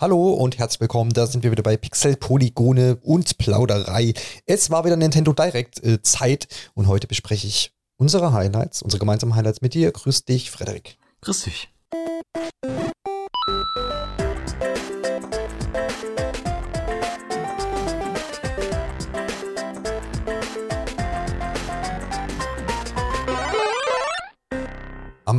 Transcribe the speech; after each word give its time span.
Hallo 0.00 0.30
und 0.32 0.56
herzlich 0.56 0.80
willkommen. 0.80 1.12
Da 1.12 1.26
sind 1.26 1.44
wir 1.44 1.50
wieder 1.50 1.62
bei 1.62 1.76
Pixel, 1.76 2.16
Polygone 2.16 2.96
und 3.02 3.36
Plauderei. 3.36 4.14
Es 4.46 4.70
war 4.70 4.86
wieder 4.86 4.96
Nintendo 4.96 5.34
Direct 5.34 5.84
äh, 5.84 6.00
Zeit 6.00 6.48
und 6.72 6.86
heute 6.88 7.06
bespreche 7.06 7.46
ich 7.46 7.74
unsere 7.98 8.32
Highlights, 8.32 8.80
unsere 8.80 8.98
gemeinsamen 8.98 9.34
Highlights 9.34 9.60
mit 9.60 9.74
dir. 9.74 9.92
Grüß 9.92 10.24
dich, 10.24 10.50
Frederik. 10.50 10.96
Grüß 11.20 11.42
dich. 11.42 11.68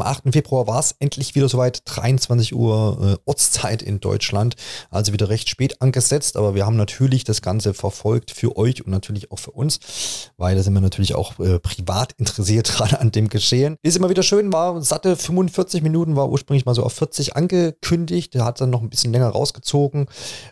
Am 0.02 0.08
8. 0.08 0.34
Februar 0.34 0.66
war 0.66 0.80
es 0.80 0.96
endlich 0.98 1.36
wieder 1.36 1.48
soweit, 1.48 1.84
23 1.86 2.56
Uhr 2.56 3.20
äh, 3.20 3.30
Ortszeit 3.30 3.84
in 3.84 4.00
Deutschland, 4.00 4.56
also 4.90 5.14
wieder 5.14 5.30
recht 5.30 5.48
spät 5.48 5.80
angesetzt, 5.80 6.38
aber 6.38 6.55
wir 6.55 6.66
haben 6.66 6.76
natürlich 6.76 7.23
das 7.23 7.44
Ganze 7.44 7.76
verfolgt 7.76 8.32
für 8.32 8.58
euch 8.58 8.84
und 8.84 8.92
natürlich 8.92 9.32
auch 9.32 9.38
für 9.38 9.52
uns, 9.52 9.80
weil 10.38 10.56
da 10.56 10.64
sind 10.64 10.73
wir 10.73 10.82
natürlich 10.82 11.14
auch 11.14 11.38
äh, 11.40 11.59
privat 11.59 12.14
interessiert 12.14 12.73
gerade 12.76 13.00
an 13.00 13.12
dem 13.12 13.30
Geschehen. 13.30 13.78
Ist 13.84 13.95
immer 13.95 14.09
wieder 14.09 14.23
schön, 14.23 14.52
war 14.52 14.82
satte 14.82 15.16
45 15.16 15.84
Minuten, 15.84 16.16
war 16.16 16.30
ursprünglich 16.30 16.66
mal 16.66 16.73
so 16.73 16.84
auf 16.84 16.94
40 16.94 17.36
angekündigt, 17.36 18.34
der 18.34 18.44
hat 18.44 18.59
dann 18.59 18.72
noch 18.72 18.81
ein 18.81 18.90
bisschen 18.90 19.14
länger 19.14 19.30
rausgezogen. 19.30 20.08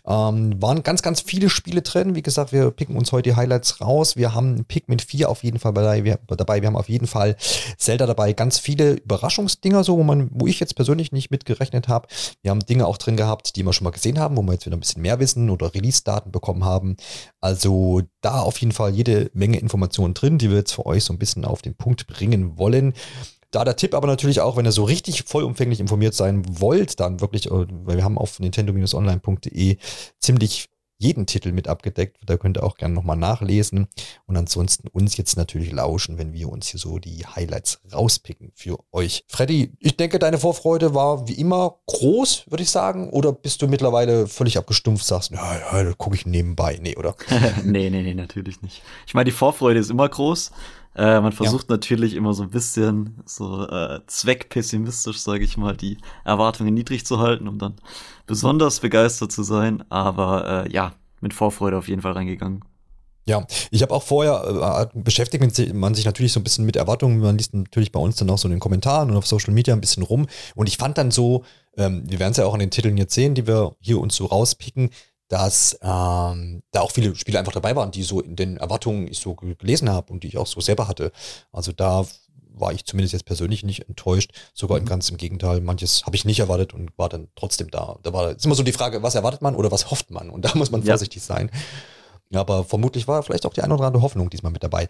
Ähm, 0.06 0.62
waren 0.62 0.84
ganz, 0.84 1.02
ganz 1.02 1.22
viele 1.22 1.50
Spiele 1.50 1.82
drin, 1.82 2.14
wie 2.14 2.22
gesagt, 2.22 2.52
wir 2.52 2.70
picken 2.70 2.96
uns 2.96 3.12
heute 3.12 3.32
die 3.32 3.36
Highlights 3.36 3.82
raus, 3.82 4.16
wir 4.16 4.36
haben 4.36 4.66
Pikmin 4.66 5.00
4 5.00 5.28
auf 5.28 5.44
jeden 5.44 5.58
Fall 5.58 5.74
dabei, 5.74 6.04
wir, 6.04 6.20
dabei, 6.28 6.62
wir 6.62 6.68
haben 6.68 6.78
auf 6.78 6.90
jeden 6.90 7.08
Fall 7.08 7.36
Zelda 7.80 8.06
dabei, 8.06 8.34
ganz 8.34 8.60
viele 8.60 8.94
Überraschungen 8.94 9.39
Überraschungsdinger, 9.40 9.84
so, 9.84 9.98
wo 9.98 10.04
man, 10.04 10.30
wo 10.32 10.48
ich 10.48 10.60
jetzt 10.60 10.76
persönlich 10.76 11.12
nicht 11.12 11.32
mitgerechnet 11.32 11.88
habe. 11.88 12.08
Wir 12.42 12.52
haben 12.52 12.60
Dinge 12.60 12.86
auch 12.86 12.98
drin 12.98 13.18
gehabt, 13.18 13.56
die 13.56 13.64
wir 13.64 13.74
schon 13.74 13.86
mal 13.86 13.92
gesehen 13.92 14.20
haben, 14.20 14.38
wo 14.38 14.42
wir 14.42 14.54
jetzt 14.54 14.66
wieder 14.66 14.76
ein 14.76 14.82
bisschen 14.82 15.02
mehr 15.02 15.20
wissen 15.20 15.50
oder 15.50 15.74
Release-Daten 15.74 16.32
bekommen 16.32 16.66
haben. 16.66 16.98
Also 17.42 18.02
da 18.22 18.42
auf 18.42 18.58
jeden 18.60 18.72
Fall 18.72 18.92
jede 18.92 19.32
Menge 19.34 19.60
Informationen 19.60 20.14
drin, 20.14 20.38
die 20.38 20.50
wir 20.50 20.58
jetzt 20.58 20.74
für 20.74 20.86
euch 20.86 21.04
so 21.04 21.14
ein 21.14 21.20
bisschen 21.20 21.46
auf 21.46 21.62
den 21.62 21.76
Punkt 21.76 22.08
bringen 22.08 22.58
wollen. 22.58 22.94
Da 23.52 23.64
der 23.64 23.76
Tipp 23.76 23.96
aber 23.96 24.08
natürlich 24.08 24.42
auch, 24.42 24.58
wenn 24.58 24.66
ihr 24.66 24.72
so 24.72 24.84
richtig 24.84 25.24
vollumfänglich 25.24 25.80
informiert 25.80 26.14
sein 26.14 26.44
wollt, 26.48 27.00
dann 27.00 27.20
wirklich, 27.20 27.48
äh, 27.48 27.66
weil 27.84 27.98
wir 27.98 28.04
haben 28.04 28.18
auf 28.18 28.40
nintendo-online.de 28.40 29.78
ziemlich 30.20 30.70
jeden 31.00 31.26
Titel 31.26 31.54
mit 31.54 31.68
abgedeckt. 31.68 32.18
Da 32.26 32.38
könnt 32.38 32.58
ihr 32.58 32.64
auch 32.64 32.76
gerne 32.76 32.94
nochmal 32.94 33.18
nachlesen. 33.18 33.88
Und 34.28 34.38
ansonsten 34.38 34.90
uns 34.90 35.18
jetzt 35.18 35.38
natürlich 35.38 35.72
lauschen, 35.72 36.18
wenn 36.18 36.34
wir 36.34 36.50
uns 36.50 36.68
hier 36.68 36.80
so 36.80 37.00
die 37.00 37.26
Highlights 37.26 37.82
rauspicken 37.92 38.52
für 38.54 38.78
euch. 38.92 39.24
Freddy, 39.28 39.72
ich 39.80 39.96
denke, 39.96 40.20
deine 40.20 40.38
Vorfreude 40.38 40.94
war 40.94 41.28
wie 41.28 41.34
immer 41.34 41.78
groß, 41.88 42.46
würde 42.50 42.64
ich 42.64 42.70
sagen. 42.70 43.10
Oder 43.10 43.32
bist 43.32 43.62
du 43.62 43.68
mittlerweile 43.68 44.28
völlig 44.28 44.58
abgestumpft, 44.58 45.06
sagst, 45.06 45.32
ja, 45.32 45.82
ja, 45.84 45.94
gucke 45.94 46.18
ich 46.18 46.26
nebenbei. 46.26 46.78
Nee, 46.82 46.98
oder? 46.98 47.16
nee, 47.64 47.90
nee, 47.90 48.02
nee, 48.02 48.14
natürlich 48.14 48.62
nicht. 48.62 48.82
Ich 49.08 49.14
meine, 49.14 49.26
die 49.26 49.32
Vorfreude 49.32 49.80
ist 49.80 49.90
immer 49.90 50.10
groß. 50.10 50.52
Äh, 51.00 51.22
man 51.22 51.32
versucht 51.32 51.70
ja. 51.70 51.76
natürlich 51.76 52.14
immer 52.14 52.34
so 52.34 52.44
ein 52.44 52.50
bisschen 52.50 53.22
so 53.26 53.66
äh, 53.66 54.02
zweckpessimistisch, 54.06 55.20
sage 55.20 55.46
ich 55.46 55.56
mal, 55.56 55.78
die 55.78 55.98
Erwartungen 56.26 56.74
niedrig 56.74 57.06
zu 57.06 57.20
halten, 57.20 57.48
um 57.48 57.58
dann 57.58 57.76
besonders 58.26 58.82
begeistert 58.82 59.32
zu 59.32 59.44
sein. 59.44 59.82
Aber 59.90 60.66
äh, 60.66 60.72
ja, 60.74 60.92
mit 61.22 61.34
Vorfreude 61.34 61.78
auf 61.78 61.88
jeden 61.88 62.02
Fall 62.02 62.12
reingegangen. 62.12 62.66
Ja, 63.26 63.48
ich 63.72 63.82
habe 63.82 63.94
auch 63.94 64.04
vorher 64.04 64.90
äh, 64.94 65.00
beschäftigt 65.00 65.74
man 65.74 65.94
sich 65.96 66.06
natürlich 66.06 66.34
so 66.34 66.42
ein 66.42 66.44
bisschen 66.44 66.66
mit 66.66 66.76
Erwartungen. 66.76 67.20
Man 67.20 67.38
liest 67.38 67.54
natürlich 67.54 67.94
bei 67.94 68.00
uns 68.02 68.18
dann 68.18 68.30
auch 68.30 68.38
so 68.38 68.50
in 68.50 68.52
den 68.52 68.60
Kommentaren 68.60 69.10
und 69.10 69.16
auf 69.16 69.26
Social 69.26 69.54
Media 69.54 69.74
ein 69.74 69.82
bisschen 69.82 70.04
rum. 70.04 70.28
Und 70.56 70.68
ich 70.68 70.76
fand 70.76 70.98
dann 70.98 71.12
so, 71.12 71.46
ähm, 71.78 72.04
wir 72.10 72.20
werden 72.20 72.32
es 72.32 72.38
ja 72.38 72.46
auch 72.46 72.54
an 72.54 72.60
den 72.60 72.72
Titeln 72.72 72.98
jetzt 72.98 73.14
sehen, 73.14 73.36
die 73.36 73.48
wir 73.48 73.78
hier 73.80 74.02
uns 74.02 74.18
so 74.18 74.26
rauspicken, 74.26 74.90
dass 75.30 75.78
ähm, 75.82 76.64
da 76.72 76.82
auch 76.82 76.92
viele 76.92 77.16
Spiele 77.16 77.40
einfach 77.40 77.54
dabei 77.54 77.76
waren, 77.76 77.92
die 77.92 78.04
so 78.04 78.20
in 78.20 78.36
den 78.36 78.58
Erwartungen 78.58 79.08
ich 79.08 79.20
so 79.20 79.36
gelesen 79.36 79.90
habe 79.90 80.12
und 80.12 80.24
die 80.24 80.28
ich 80.28 80.38
auch 80.38 80.48
so 80.48 80.60
selber 80.60 80.88
hatte. 80.88 81.12
Also 81.52 81.72
da 81.72 82.06
war 82.60 82.74
ich 82.74 82.84
zumindest 82.86 83.14
jetzt 83.14 83.26
persönlich 83.26 83.64
nicht 83.64 83.88
enttäuscht, 83.88 84.32
sogar 84.54 84.80
mhm. 84.80 84.86
ganz 84.86 85.10
im 85.10 85.18
Gegenteil. 85.18 85.62
Manches 85.62 86.06
habe 86.06 86.16
ich 86.16 86.26
nicht 86.26 86.40
erwartet 86.40 86.74
und 86.74 86.92
war 86.98 87.10
dann 87.10 87.30
trotzdem 87.36 87.72
da. 87.72 87.98
Da 88.04 88.12
war 88.12 88.32
ist 88.32 88.46
immer 88.46 88.56
so 88.56 88.64
die 88.64 88.72
Frage, 88.72 89.02
was 89.04 89.16
erwartet 89.16 89.42
man 89.42 89.56
oder 89.56 89.72
was 89.72 89.92
hofft 89.92 90.12
man? 90.12 90.30
Und 90.30 90.46
da 90.46 90.52
muss 90.56 90.72
man 90.72 90.82
ja. 90.82 90.94
vorsichtig 90.94 91.22
sein. 91.22 91.52
Aber 92.34 92.64
vermutlich 92.64 93.08
war 93.08 93.24
vielleicht 93.24 93.46
auch 93.46 93.54
die 93.54 93.62
eine 93.62 93.74
oder 93.74 93.86
andere 93.86 94.04
Hoffnung 94.04 94.30
diesmal 94.30 94.52
mit 94.52 94.64
dabei. 94.64 94.88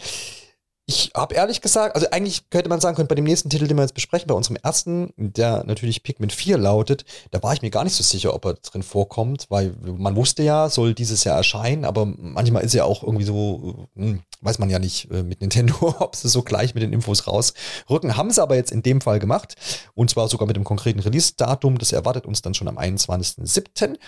Ich 0.89 1.11
habe 1.15 1.35
ehrlich 1.35 1.61
gesagt, 1.61 1.93
also 1.93 2.07
eigentlich 2.09 2.49
könnte 2.49 2.67
man 2.67 2.81
sagen, 2.81 2.95
könnte 2.95 3.09
bei 3.09 3.15
dem 3.15 3.25
nächsten 3.25 3.47
Titel, 3.51 3.67
den 3.67 3.77
wir 3.77 3.83
jetzt 3.83 3.93
besprechen, 3.93 4.27
bei 4.27 4.33
unserem 4.33 4.55
ersten, 4.55 5.13
der 5.17 5.63
natürlich 5.63 6.01
Pikmin 6.01 6.31
4 6.31 6.57
lautet, 6.57 7.05
da 7.29 7.43
war 7.43 7.53
ich 7.53 7.61
mir 7.61 7.69
gar 7.69 7.83
nicht 7.83 7.93
so 7.93 8.01
sicher, 8.01 8.33
ob 8.33 8.43
er 8.45 8.55
drin 8.55 8.81
vorkommt, 8.81 9.45
weil 9.49 9.75
man 9.83 10.15
wusste 10.15 10.41
ja, 10.41 10.67
soll 10.67 10.95
dieses 10.95 11.25
Jahr 11.25 11.37
erscheinen, 11.37 11.85
aber 11.85 12.07
manchmal 12.07 12.63
ist 12.63 12.73
ja 12.73 12.85
auch 12.85 13.03
irgendwie 13.03 13.25
so, 13.25 13.87
hm, 13.95 14.21
weiß 14.41 14.57
man 14.57 14.71
ja 14.71 14.79
nicht 14.79 15.11
äh, 15.11 15.21
mit 15.21 15.41
Nintendo, 15.41 15.75
ob 15.99 16.15
sie 16.15 16.27
so 16.27 16.41
gleich 16.41 16.73
mit 16.73 16.81
den 16.81 16.91
Infos 16.91 17.27
rausrücken. 17.27 18.17
Haben 18.17 18.31
sie 18.31 18.41
aber 18.41 18.55
jetzt 18.55 18.71
in 18.71 18.81
dem 18.81 18.99
Fall 18.99 19.19
gemacht 19.19 19.57
und 19.93 20.09
zwar 20.09 20.27
sogar 20.27 20.47
mit 20.47 20.55
dem 20.55 20.63
konkreten 20.63 21.01
Release-Datum, 21.01 21.77
das 21.77 21.91
erwartet 21.91 22.25
uns 22.25 22.41
dann 22.41 22.55
schon 22.55 22.67
am 22.67 22.79
21.07. 22.79 23.99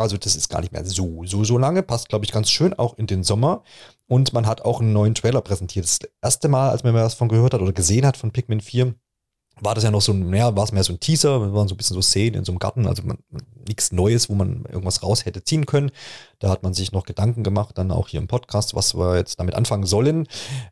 Also 0.00 0.16
das 0.16 0.36
ist 0.36 0.48
gar 0.48 0.60
nicht 0.60 0.72
mehr 0.72 0.84
so, 0.84 1.24
so, 1.24 1.44
so 1.44 1.58
lange. 1.58 1.82
Passt, 1.82 2.08
glaube 2.08 2.24
ich, 2.24 2.32
ganz 2.32 2.50
schön 2.50 2.74
auch 2.74 2.96
in 2.98 3.06
den 3.06 3.22
Sommer. 3.22 3.62
Und 4.08 4.32
man 4.32 4.46
hat 4.46 4.62
auch 4.62 4.80
einen 4.80 4.92
neuen 4.92 5.14
Trailer 5.14 5.40
präsentiert. 5.40 5.84
Das 5.84 5.98
erste 6.22 6.48
Mal, 6.48 6.70
als 6.70 6.82
man 6.82 6.94
was 6.94 7.14
von 7.14 7.28
gehört 7.28 7.54
hat 7.54 7.60
oder 7.60 7.72
gesehen 7.72 8.06
hat 8.06 8.16
von 8.16 8.32
Pikmin 8.32 8.60
4, 8.60 8.94
war 9.60 9.74
das 9.74 9.84
ja 9.84 9.90
noch 9.90 10.00
so 10.00 10.12
ein, 10.12 10.32
ja, 10.34 10.56
war 10.56 10.64
es 10.64 10.72
mehr 10.72 10.84
so 10.84 10.92
ein 10.92 11.00
Teaser, 11.00 11.40
wir 11.40 11.52
waren 11.52 11.68
so 11.68 11.74
ein 11.74 11.76
bisschen 11.76 11.94
so 11.94 12.02
Szenen 12.02 12.36
in 12.36 12.44
so 12.44 12.52
einem 12.52 12.58
Garten, 12.58 12.86
also 12.86 13.02
nichts 13.68 13.92
Neues, 13.92 14.28
wo 14.30 14.34
man 14.34 14.64
irgendwas 14.64 15.02
raus 15.02 15.24
hätte 15.26 15.44
ziehen 15.44 15.66
können. 15.66 15.90
Da 16.38 16.48
hat 16.48 16.62
man 16.62 16.74
sich 16.74 16.92
noch 16.92 17.04
Gedanken 17.04 17.42
gemacht, 17.42 17.76
dann 17.76 17.90
auch 17.90 18.08
hier 18.08 18.20
im 18.20 18.26
Podcast, 18.26 18.74
was 18.74 18.94
wir 18.94 19.16
jetzt 19.16 19.38
damit 19.38 19.54
anfangen 19.54 19.84
sollen. 19.84 20.26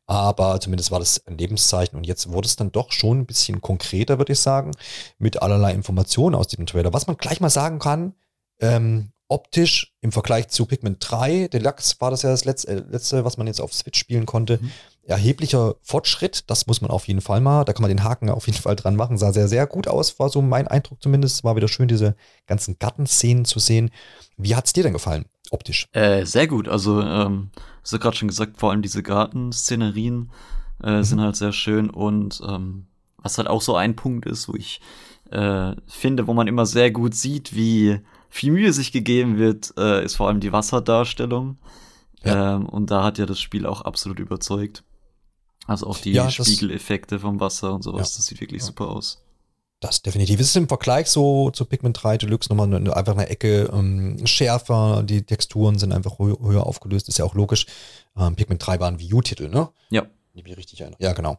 Aber 0.07 0.59
zumindest 0.61 0.91
war 0.91 0.99
das 0.99 1.27
ein 1.27 1.39
Lebenszeichen 1.39 1.99
und 1.99 2.07
jetzt 2.07 2.31
wurde 2.33 2.47
es 2.47 2.57
dann 2.57 2.73
doch 2.73 2.93
schon 2.93 3.21
ein 3.21 3.27
bisschen 3.27 3.61
konkreter, 3.61 4.19
würde 4.19 4.33
ich 4.33 4.41
sagen, 4.41 4.73
mit 5.19 5.43
allerlei 5.43 5.73
Informationen 5.75 6.35
aus 6.35 6.49
diesem 6.49 6.67
Trailer. 6.67 6.93
Was 6.93 7.07
man 7.07 7.17
gleich 7.17 7.41
mal 7.41 7.51
sagen 7.51 7.79
kann, 7.79 8.15
ähm, 8.61 9.11
optisch 9.29 9.95
im 10.01 10.11
Vergleich 10.11 10.49
zu 10.49 10.67
Pikmin 10.67 10.97
3, 10.99 11.49
Deluxe 11.49 11.97
war 12.01 12.11
das 12.11 12.23
ja 12.23 12.31
das 12.31 12.45
letzte, 12.45 12.69
äh, 12.69 12.83
letzte 12.91 13.25
was 13.25 13.37
man 13.37 13.47
jetzt 13.47 13.61
auf 13.61 13.73
Switch 13.75 13.99
spielen 13.99 14.27
konnte, 14.27 14.59
mhm. 14.61 14.71
erheblicher 15.05 15.77
Fortschritt. 15.83 16.51
Das 16.51 16.67
muss 16.67 16.81
man 16.81 16.91
auf 16.91 17.07
jeden 17.07 17.21
Fall 17.21 17.41
mal. 17.41 17.65
Da 17.65 17.73
kann 17.73 17.83
man 17.83 17.91
den 17.91 18.05
Haken 18.05 18.31
auf 18.31 18.47
jeden 18.47 18.59
Fall 18.59 18.77
dran 18.77 18.97
machen. 18.97 19.19
Sah 19.19 19.33
sehr, 19.33 19.49
sehr 19.49 19.67
gut 19.67 19.87
aus, 19.87 20.19
war 20.19 20.31
so 20.31 20.41
mein 20.41 20.67
Eindruck 20.67 21.03
zumindest. 21.03 21.45
War 21.45 21.57
wieder 21.57 21.69
schön, 21.69 21.89
diese 21.89 22.17
ganzen 22.47 22.79
Gartenszenen 22.79 23.45
zu 23.45 23.59
sehen. 23.59 23.91
Wie 24.37 24.57
hat 24.57 24.67
es 24.67 24.73
dir 24.73 24.83
denn 24.83 24.95
gefallen, 24.95 25.27
optisch? 25.51 25.89
Äh, 25.93 26.25
sehr 26.25 26.47
gut. 26.47 26.69
Also, 26.69 27.03
ähm, 27.03 27.51
hast 27.83 27.93
du 27.93 27.99
gerade 27.99 28.17
schon 28.17 28.29
gesagt, 28.29 28.59
vor 28.59 28.71
allem 28.71 28.83
diese 28.83 29.03
Gartenszenerien 29.03 30.31
äh, 30.83 30.99
mhm. 30.99 31.05
sind 31.05 31.21
halt 31.21 31.37
sehr 31.37 31.53
schön 31.53 31.91
und 31.91 32.41
ähm, 32.49 32.87
was 33.19 33.37
halt 33.37 33.49
auch 33.49 33.63
so 33.63 33.77
ein 33.77 33.97
Punkt 33.97 34.27
ist, 34.27 34.49
wo 34.49 34.55
ich 34.55 34.81
äh, 35.31 35.75
finde, 35.87 36.27
wo 36.27 36.35
man 36.35 36.47
immer 36.47 36.67
sehr 36.67 36.91
gut 36.91 37.15
sieht, 37.15 37.55
wie 37.55 38.01
viel 38.29 38.53
Mühe 38.53 38.73
sich 38.73 38.93
gegeben 38.93 39.39
wird, 39.39 39.75
äh, 39.79 40.05
ist 40.05 40.17
vor 40.17 40.29
allem 40.29 40.41
die 40.41 40.53
Wasserdarstellung. 40.53 41.59
Ja. 42.25 42.57
Ähm, 42.57 42.69
und 42.69 42.91
da 42.91 43.05
hat 43.05 43.19
ja 43.19 43.27
das 43.27 43.41
Spiel 43.41 43.67
auch 43.67 43.83
absolut 43.83 44.19
überzeugt. 44.19 44.85
Also 45.67 45.87
auch 45.87 45.99
die 45.99 46.13
ja, 46.13 46.31
Spiegeleffekte 46.31 47.19
vom 47.21 47.41
Wasser 47.41 47.75
und 47.75 47.83
sowas, 47.83 48.13
ja. 48.13 48.17
das 48.17 48.27
sieht 48.27 48.41
wirklich 48.41 48.65
super 48.65 48.89
aus. 48.89 49.23
Das 49.81 50.03
definitiv. 50.03 50.41
Es 50.41 50.49
ist 50.49 50.57
im 50.57 50.67
Vergleich 50.67 51.07
so 51.07 51.51
zu 51.51 51.65
Pigment 51.65 52.03
3 52.03 52.19
Deluxe 52.19 52.49
nochmal 52.49 52.75
eine, 52.75 52.97
einfach 52.97 53.13
eine 53.13 53.29
Ecke 53.29 53.71
ähm, 53.73 54.27
schärfer. 54.27 55.05
Die 55.05 55.23
Texturen 55.23 55.79
sind 55.79 55.93
einfach 55.93 56.19
höher 56.19 56.67
aufgelöst. 56.67 57.09
Ist 57.09 57.19
ja 57.19 57.25
auch 57.25 57.35
logisch. 57.35 57.67
Ähm, 58.17 58.35
Pigment 58.35 58.67
3 58.67 58.81
war 58.81 58.89
ein 58.89 58.99
Wii 58.99 59.15
U-Titel, 59.15 59.49
ne? 59.49 59.69
Ja. 59.91 60.07
Ich 60.39 60.45
mich 60.45 60.57
richtig 60.57 60.81
erinnere. 60.81 61.03
Ja, 61.03 61.13
genau. 61.15 61.37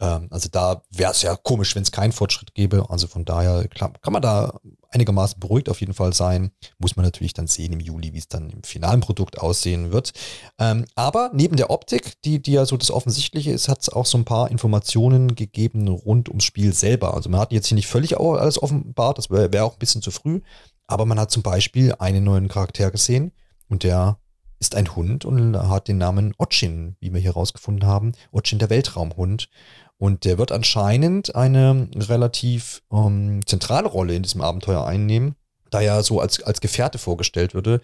Ähm, 0.00 0.26
also 0.30 0.48
da 0.50 0.82
wäre 0.90 1.12
es 1.12 1.22
ja 1.22 1.36
komisch, 1.36 1.76
wenn 1.76 1.84
es 1.84 1.92
keinen 1.92 2.10
Fortschritt 2.10 2.52
gäbe. 2.52 2.86
Also 2.88 3.06
von 3.06 3.24
daher 3.24 3.68
klar, 3.68 3.92
kann 4.02 4.12
man 4.12 4.22
da 4.22 4.58
einigermaßen 4.90 5.38
beruhigt 5.38 5.68
auf 5.68 5.78
jeden 5.78 5.94
Fall 5.94 6.12
sein. 6.12 6.50
Muss 6.78 6.96
man 6.96 7.04
natürlich 7.04 7.32
dann 7.32 7.46
sehen 7.46 7.72
im 7.72 7.78
Juli, 7.78 8.12
wie 8.12 8.18
es 8.18 8.26
dann 8.26 8.50
im 8.50 8.64
finalen 8.64 9.00
Produkt 9.00 9.38
aussehen 9.38 9.92
wird. 9.92 10.12
Ähm, 10.58 10.84
aber 10.96 11.30
neben 11.32 11.56
der 11.56 11.70
Optik, 11.70 12.20
die, 12.22 12.42
die 12.42 12.52
ja 12.52 12.66
so 12.66 12.76
das 12.76 12.90
Offensichtliche 12.90 13.52
ist, 13.52 13.68
hat 13.68 13.82
es 13.82 13.88
auch 13.88 14.06
so 14.06 14.18
ein 14.18 14.24
paar 14.24 14.50
Informationen 14.50 15.36
gegeben 15.36 15.86
rund 15.86 16.28
ums 16.28 16.44
Spiel 16.44 16.72
selber. 16.72 17.14
Also 17.14 17.30
man 17.30 17.38
hat 17.38 17.52
jetzt 17.52 17.68
hier 17.68 17.76
nicht 17.76 17.86
völlig 17.86 18.18
alles 18.18 18.60
offenbart, 18.60 19.18
das 19.18 19.30
wäre 19.30 19.52
wär 19.52 19.64
auch 19.64 19.74
ein 19.74 19.78
bisschen 19.78 20.02
zu 20.02 20.10
früh. 20.10 20.40
Aber 20.88 21.06
man 21.06 21.20
hat 21.20 21.30
zum 21.30 21.44
Beispiel 21.44 21.94
einen 22.00 22.24
neuen 22.24 22.48
Charakter 22.48 22.90
gesehen 22.90 23.30
und 23.68 23.84
der 23.84 24.18
ist 24.60 24.76
ein 24.76 24.94
Hund 24.94 25.24
und 25.24 25.56
hat 25.56 25.88
den 25.88 25.98
Namen 25.98 26.34
Otchin, 26.38 26.94
wie 27.00 27.12
wir 27.12 27.20
hier 27.20 27.32
rausgefunden 27.32 27.88
haben. 27.88 28.12
Otchin, 28.30 28.58
der 28.58 28.70
Weltraumhund. 28.70 29.48
Und 29.96 30.24
der 30.24 30.38
wird 30.38 30.52
anscheinend 30.52 31.34
eine 31.34 31.88
relativ 31.94 32.82
ähm, 32.92 33.40
zentrale 33.46 33.88
Rolle 33.88 34.14
in 34.14 34.22
diesem 34.22 34.40
Abenteuer 34.40 34.86
einnehmen, 34.86 35.34
da 35.70 35.80
er 35.80 36.02
so 36.02 36.20
als, 36.20 36.42
als 36.42 36.60
Gefährte 36.60 36.98
vorgestellt 36.98 37.52
würde, 37.52 37.80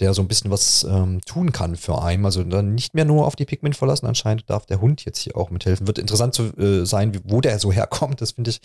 der 0.00 0.14
so 0.14 0.22
ein 0.22 0.28
bisschen 0.28 0.50
was 0.50 0.84
ähm, 0.84 1.20
tun 1.26 1.52
kann 1.52 1.76
für 1.76 2.02
einen. 2.02 2.24
Also 2.24 2.42
dann 2.42 2.74
nicht 2.74 2.94
mehr 2.94 3.04
nur 3.04 3.26
auf 3.26 3.36
die 3.36 3.44
Pigment 3.44 3.76
verlassen. 3.76 4.06
Anscheinend 4.06 4.48
darf 4.48 4.66
der 4.66 4.80
Hund 4.80 5.04
jetzt 5.04 5.18
hier 5.18 5.36
auch 5.36 5.50
mithelfen. 5.50 5.86
Wird 5.86 5.98
interessant 5.98 6.34
zu 6.34 6.44
äh, 6.56 6.86
sein, 6.86 7.14
wie, 7.14 7.20
wo 7.24 7.40
der 7.40 7.58
so 7.58 7.70
herkommt. 7.70 8.20
Das 8.20 8.32
finde 8.32 8.50
ich, 8.50 8.60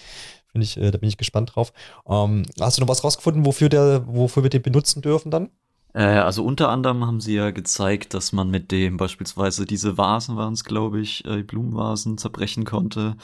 finde 0.51 0.65
ich, 0.65 0.77
äh, 0.77 0.91
da 0.91 0.97
bin 0.97 1.09
ich 1.09 1.18
gespannt 1.18 1.56
drauf. 1.56 1.73
Ähm, 2.07 2.44
hast 2.59 2.77
du 2.77 2.81
noch 2.81 2.88
was 2.88 3.03
rausgefunden, 3.03 3.45
wofür 3.45 3.69
der, 3.69 4.03
wofür 4.07 4.44
wir 4.44 4.50
den 4.50 4.61
benutzen 4.61 5.01
dürfen 5.01 5.29
dann? 5.29 5.50
Äh, 5.95 6.03
also 6.03 6.44
unter 6.44 6.69
anderem 6.69 7.07
haben 7.07 7.21
sie 7.21 7.36
ja 7.36 7.51
gezeigt, 7.51 8.13
dass 8.13 8.33
man 8.33 8.51
mit 8.51 8.71
dem 8.71 8.97
beispielsweise 8.97 9.65
diese 9.65 9.97
Vasen 9.97 10.36
waren 10.36 10.53
es, 10.53 10.65
glaube 10.65 11.00
ich, 11.00 11.25
äh, 11.25 11.42
Blumenvasen 11.42 12.18
zerbrechen 12.18 12.65
konnte. 12.65 13.15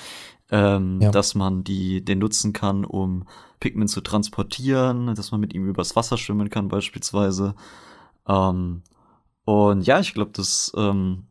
Ähm, 0.53 1.00
ja. 1.00 1.12
dass 1.12 1.33
man 1.33 1.63
die, 1.63 2.03
den 2.03 2.19
nutzen 2.19 2.51
kann, 2.51 2.83
um 2.83 3.25
Pigment 3.62 3.89
zu 3.89 4.01
transportieren, 4.01 5.15
dass 5.15 5.31
man 5.31 5.39
mit 5.39 5.53
ihm 5.53 5.65
übers 5.65 5.95
Wasser 5.95 6.18
schwimmen 6.18 6.50
kann 6.50 6.68
beispielsweise. 6.68 7.56
Ähm, 8.27 8.81
und 9.45 9.88
ja, 9.88 10.01
ich 10.01 10.13
glaube, 10.13 10.31
das 10.33 10.73
ähm, 10.75 11.23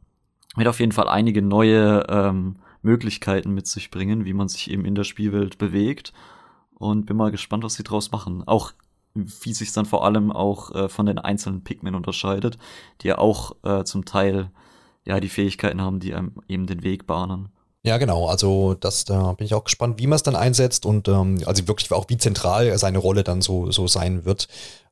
wird 0.56 0.68
auf 0.68 0.80
jeden 0.80 0.92
Fall 0.92 1.06
einige 1.06 1.42
neue 1.42 2.06
ähm, 2.08 2.56
Möglichkeiten 2.80 3.52
mit 3.52 3.66
sich 3.66 3.90
bringen, 3.90 4.24
wie 4.24 4.32
man 4.32 4.48
sich 4.48 4.70
eben 4.70 4.86
in 4.86 4.94
der 4.94 5.04
Spielwelt 5.04 5.58
bewegt. 5.58 6.14
Und 6.72 7.04
bin 7.04 7.18
mal 7.18 7.30
gespannt, 7.30 7.62
was 7.62 7.74
sie 7.74 7.82
draus 7.84 8.12
machen. 8.12 8.42
Auch 8.46 8.72
wie 9.14 9.52
sich 9.52 9.72
dann 9.72 9.86
vor 9.86 10.04
allem 10.04 10.30
auch 10.32 10.74
äh, 10.74 10.88
von 10.88 11.06
den 11.06 11.18
einzelnen 11.18 11.64
Pigmen 11.64 11.94
unterscheidet, 11.94 12.58
die 13.00 13.08
ja 13.08 13.18
auch 13.18 13.56
äh, 13.62 13.84
zum 13.84 14.04
Teil 14.04 14.50
ja 15.04 15.20
die 15.20 15.28
Fähigkeiten 15.28 15.80
haben, 15.80 16.00
die 16.00 16.14
einem 16.14 16.34
eben 16.48 16.66
den 16.66 16.82
Weg 16.82 17.06
bahnen. 17.06 17.48
Ja, 17.82 17.96
genau. 17.96 18.26
Also 18.26 18.74
das, 18.74 19.06
da 19.06 19.32
bin 19.32 19.46
ich 19.46 19.54
auch 19.54 19.64
gespannt, 19.64 19.98
wie 19.98 20.06
man 20.06 20.16
es 20.16 20.22
dann 20.22 20.36
einsetzt 20.36 20.84
und 20.84 21.08
ähm, 21.08 21.42
also 21.46 21.66
wirklich 21.66 21.90
auch 21.92 22.04
wie 22.08 22.18
zentral 22.18 22.76
seine 22.76 22.98
Rolle 22.98 23.24
dann 23.24 23.40
so, 23.40 23.70
so 23.70 23.86
sein 23.86 24.26
wird. 24.26 24.48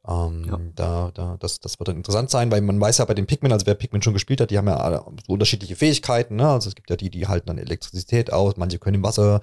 Ähm, 0.08 0.46
ja. 0.48 0.58
da, 0.74 1.10
da, 1.12 1.36
das, 1.38 1.60
das 1.60 1.78
wird 1.78 1.88
dann 1.88 1.96
interessant 1.96 2.30
sein, 2.30 2.50
weil 2.50 2.62
man 2.62 2.80
weiß 2.80 2.96
ja 2.98 3.04
bei 3.04 3.12
den 3.12 3.26
Pikmin, 3.26 3.52
also 3.52 3.66
wer 3.66 3.74
Pikmin 3.74 4.00
schon 4.00 4.14
gespielt 4.14 4.40
hat, 4.40 4.50
die 4.50 4.56
haben 4.56 4.68
ja 4.68 5.04
so 5.26 5.34
unterschiedliche 5.34 5.76
Fähigkeiten. 5.76 6.36
Ne? 6.36 6.48
Also 6.48 6.70
es 6.70 6.74
gibt 6.74 6.88
ja 6.88 6.96
die, 6.96 7.10
die 7.10 7.26
halten 7.26 7.48
dann 7.48 7.58
Elektrizität 7.58 8.32
aus, 8.32 8.56
manche 8.56 8.78
können 8.78 8.96
im 8.96 9.02
Wasser 9.02 9.42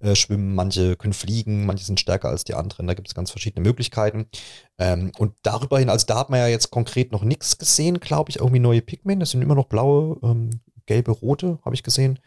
äh, 0.00 0.14
schwimmen, 0.14 0.54
manche 0.54 0.96
können 0.96 1.12
fliegen, 1.12 1.66
manche 1.66 1.84
sind 1.84 2.00
stärker 2.00 2.28
als 2.28 2.44
die 2.44 2.54
anderen. 2.54 2.86
Da 2.86 2.94
gibt 2.94 3.08
es 3.08 3.14
ganz 3.14 3.30
verschiedene 3.30 3.66
Möglichkeiten. 3.66 4.26
Ähm, 4.78 5.12
und 5.18 5.34
darüber 5.42 5.78
hin, 5.78 5.88
also 5.88 6.06
da 6.06 6.18
hat 6.18 6.30
man 6.30 6.40
ja 6.40 6.48
jetzt 6.48 6.70
konkret 6.70 7.12
noch 7.12 7.22
nichts 7.22 7.58
gesehen, 7.58 8.00
glaube 8.00 8.30
ich, 8.30 8.38
irgendwie 8.38 8.60
neue 8.60 8.82
Pikmin. 8.82 9.20
Das 9.20 9.30
sind 9.30 9.42
immer 9.42 9.54
noch 9.54 9.66
blaue, 9.66 10.18
ähm, 10.22 10.50
gelbe, 10.86 11.12
rote, 11.12 11.58
habe 11.64 11.74
ich 11.74 11.82
gesehen. 11.82 12.18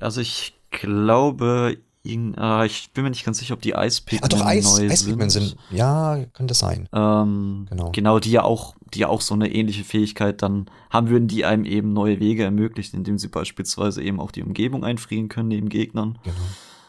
Also 0.00 0.20
ich 0.20 0.54
glaube, 0.70 1.76
äh, 2.06 2.66
ich 2.66 2.90
bin 2.92 3.04
mir 3.04 3.10
nicht 3.10 3.24
ganz 3.24 3.38
sicher, 3.38 3.54
ob 3.54 3.62
die 3.62 3.74
Eispigmen 3.74 4.24
ah, 4.24 4.28
doch, 4.28 4.44
Eis, 4.44 4.78
neu 4.78 4.88
Eispigmen 4.88 5.30
sind. 5.30 5.48
sind. 5.48 5.58
Ja, 5.70 6.18
könnte 6.32 6.54
sein. 6.54 6.88
Ähm, 6.92 7.66
genau. 7.68 7.90
genau, 7.92 8.18
die 8.18 8.30
ja 8.30 8.42
auch, 8.42 8.74
die 8.94 9.00
ja 9.00 9.08
auch 9.08 9.20
so 9.20 9.34
eine 9.34 9.52
ähnliche 9.52 9.84
Fähigkeit 9.84 10.42
dann 10.42 10.70
haben 10.90 11.08
würden, 11.08 11.28
die 11.28 11.44
einem 11.44 11.64
eben 11.64 11.92
neue 11.92 12.20
Wege 12.20 12.44
ermöglichen, 12.44 12.96
indem 12.96 13.18
sie 13.18 13.28
beispielsweise 13.28 14.02
eben 14.02 14.20
auch 14.20 14.30
die 14.30 14.42
Umgebung 14.42 14.84
einfrieren 14.84 15.28
können 15.28 15.48
neben 15.48 15.68
Gegnern. 15.68 16.18
Genau. 16.22 16.36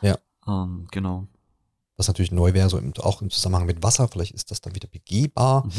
Ja. 0.01 0.17
Ähm, 0.47 0.87
genau 0.91 1.27
was 1.97 2.07
natürlich 2.07 2.31
neu 2.31 2.53
wäre, 2.53 2.69
so 2.69 2.77
im, 2.77 2.93
auch 2.99 3.21
im 3.21 3.31
Zusammenhang 3.31 3.65
mit 3.65 3.81
Wasser, 3.81 4.07
vielleicht 4.07 4.33
ist 4.33 4.51
das 4.51 4.61
dann 4.61 4.75
wieder 4.75 4.87
begehbar 4.87 5.65
mhm. 5.65 5.71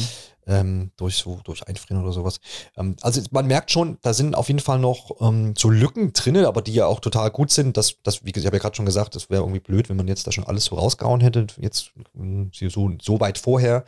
ähm, 0.46 0.90
durch 0.96 1.16
so 1.16 1.40
durch 1.44 1.66
Einfrieren 1.66 2.02
oder 2.02 2.12
sowas. 2.12 2.40
Ähm, 2.76 2.96
also 3.02 3.22
man 3.30 3.46
merkt 3.46 3.70
schon, 3.70 3.98
da 4.02 4.12
sind 4.12 4.34
auf 4.34 4.48
jeden 4.48 4.60
Fall 4.60 4.80
noch 4.80 5.20
ähm, 5.20 5.54
so 5.56 5.70
Lücken 5.70 6.12
drin, 6.12 6.36
aber 6.44 6.60
die 6.60 6.74
ja 6.74 6.86
auch 6.86 6.98
total 7.00 7.30
gut 7.30 7.52
sind. 7.52 7.76
Das, 7.76 8.02
das 8.02 8.24
wie 8.24 8.32
ich 8.34 8.46
habe 8.46 8.56
ja 8.56 8.60
gerade 8.60 8.74
schon 8.74 8.86
gesagt, 8.86 9.14
das 9.14 9.30
wäre 9.30 9.42
irgendwie 9.42 9.60
blöd, 9.60 9.88
wenn 9.88 9.96
man 9.96 10.08
jetzt 10.08 10.26
da 10.26 10.32
schon 10.32 10.44
alles 10.44 10.64
so 10.66 10.76
rausgehauen 10.76 11.20
hätte, 11.20 11.46
jetzt 11.58 11.92
ähm, 12.16 12.50
so, 12.52 12.90
so 13.00 13.20
weit 13.20 13.38
vorher. 13.38 13.84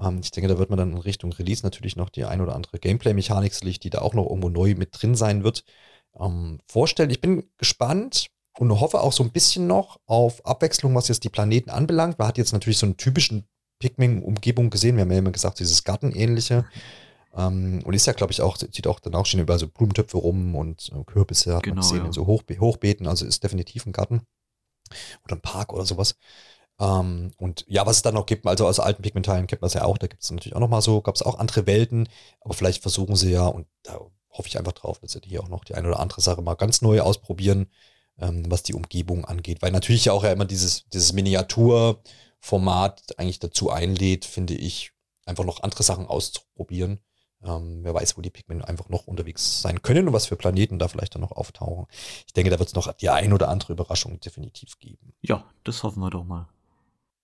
Ähm, 0.00 0.20
ich 0.22 0.30
denke, 0.30 0.48
da 0.48 0.58
wird 0.58 0.70
man 0.70 0.78
dann 0.78 0.92
in 0.92 0.98
Richtung 0.98 1.32
Release 1.32 1.64
natürlich 1.64 1.96
noch 1.96 2.08
die 2.08 2.24
ein 2.24 2.40
oder 2.40 2.54
andere 2.54 2.78
Gameplay-Mechanik 2.78 3.52
die 3.80 3.90
da 3.90 4.00
auch 4.00 4.14
noch 4.14 4.28
irgendwo 4.28 4.48
neu 4.48 4.76
mit 4.76 4.90
drin 4.92 5.16
sein 5.16 5.42
wird, 5.42 5.64
ähm, 6.20 6.60
vorstellen. 6.68 7.10
Ich 7.10 7.20
bin 7.20 7.50
gespannt 7.58 8.30
und 8.58 8.80
hoffe 8.80 9.00
auch 9.00 9.12
so 9.12 9.22
ein 9.22 9.30
bisschen 9.30 9.66
noch 9.66 10.00
auf 10.06 10.44
Abwechslung, 10.46 10.94
was 10.94 11.08
jetzt 11.08 11.24
die 11.24 11.28
Planeten 11.28 11.70
anbelangt. 11.70 12.18
Man 12.18 12.28
hat 12.28 12.38
jetzt 12.38 12.52
natürlich 12.52 12.78
so 12.78 12.86
einen 12.86 12.96
typischen 12.96 13.46
Pikmin-Umgebung 13.80 14.70
gesehen. 14.70 14.96
Wir 14.96 15.02
haben 15.02 15.10
ja 15.10 15.18
immer 15.18 15.32
gesagt, 15.32 15.58
dieses 15.58 15.84
Gartenähnliche. 15.84 16.64
Ähm, 17.36 17.82
und 17.84 17.94
ist 17.94 18.06
ja, 18.06 18.12
glaube 18.12 18.32
ich, 18.32 18.40
auch, 18.40 18.56
sieht 18.56 18.86
auch 18.86 19.00
dann 19.00 19.14
auch 19.14 19.26
schon 19.26 19.40
über 19.40 19.58
so 19.58 19.66
Blumentöpfe 19.68 20.16
rum 20.16 20.54
und 20.54 20.90
äh, 20.94 21.04
Kürbisse 21.04 21.56
hat 21.56 21.64
genau, 21.64 21.76
man 21.76 21.82
gesehen 21.82 21.98
ja. 21.98 22.06
in 22.06 22.12
so 22.12 22.26
Hochbe 22.26 22.58
Hochbeeten. 22.58 23.08
Also 23.08 23.26
ist 23.26 23.42
definitiv 23.42 23.86
ein 23.86 23.92
Garten 23.92 24.22
oder 25.24 25.36
ein 25.36 25.42
Park 25.42 25.72
oder 25.72 25.84
sowas. 25.84 26.14
Ähm, 26.80 27.32
und 27.38 27.64
ja, 27.68 27.86
was 27.86 27.96
es 27.96 28.02
dann 28.02 28.14
noch 28.14 28.26
gibt, 28.26 28.46
also 28.46 28.66
aus 28.66 28.80
alten 28.80 29.02
Pigmentteilen 29.02 29.46
kennt 29.46 29.62
man 29.62 29.68
es 29.68 29.74
ja 29.74 29.84
auch, 29.84 29.98
da 29.98 30.06
gibt 30.06 30.22
es 30.22 30.30
natürlich 30.30 30.56
auch 30.56 30.60
noch 30.60 30.68
mal 30.68 30.80
so, 30.82 31.00
gab 31.00 31.14
es 31.14 31.22
auch 31.22 31.38
andere 31.38 31.66
Welten, 31.66 32.08
aber 32.40 32.54
vielleicht 32.54 32.82
versuchen 32.82 33.14
sie 33.14 33.30
ja, 33.30 33.46
und 33.46 33.66
da 33.84 34.00
hoffe 34.30 34.48
ich 34.48 34.58
einfach 34.58 34.72
drauf, 34.72 34.98
dass 34.98 35.12
sie 35.12 35.20
hier 35.24 35.42
auch 35.42 35.48
noch 35.48 35.64
die 35.64 35.74
eine 35.74 35.86
oder 35.86 36.00
andere 36.00 36.20
Sache 36.20 36.42
mal 36.42 36.54
ganz 36.54 36.82
neu 36.82 37.00
ausprobieren, 37.00 37.68
ähm, 38.18 38.50
was 38.50 38.62
die 38.62 38.74
Umgebung 38.74 39.24
angeht. 39.24 39.62
Weil 39.62 39.72
natürlich 39.72 40.06
ja 40.06 40.12
auch 40.12 40.24
ja 40.24 40.32
immer 40.32 40.44
dieses, 40.44 40.88
dieses 40.90 41.12
Miniaturformat 41.12 43.18
eigentlich 43.18 43.40
dazu 43.40 43.70
einlädt, 43.70 44.24
finde 44.24 44.54
ich, 44.54 44.92
einfach 45.26 45.44
noch 45.44 45.62
andere 45.62 45.82
Sachen 45.82 46.06
auszuprobieren. 46.06 47.00
Ähm, 47.42 47.80
wer 47.82 47.94
weiß, 47.94 48.16
wo 48.16 48.22
die 48.22 48.30
Pikmin 48.30 48.62
einfach 48.62 48.88
noch 48.88 49.06
unterwegs 49.06 49.60
sein 49.60 49.82
können 49.82 50.08
und 50.08 50.14
was 50.14 50.26
für 50.26 50.36
Planeten 50.36 50.78
da 50.78 50.88
vielleicht 50.88 51.14
dann 51.14 51.22
noch 51.22 51.32
auftauchen. 51.32 51.86
Ich 52.26 52.32
denke, 52.32 52.50
da 52.50 52.58
wird 52.58 52.68
es 52.68 52.74
noch 52.74 52.90
die 52.92 53.10
ein 53.10 53.32
oder 53.32 53.48
andere 53.48 53.74
Überraschung 53.74 54.18
definitiv 54.20 54.78
geben. 54.78 55.14
Ja, 55.20 55.44
das 55.62 55.82
hoffen 55.82 56.00
wir 56.00 56.10
doch 56.10 56.24
mal. 56.24 56.48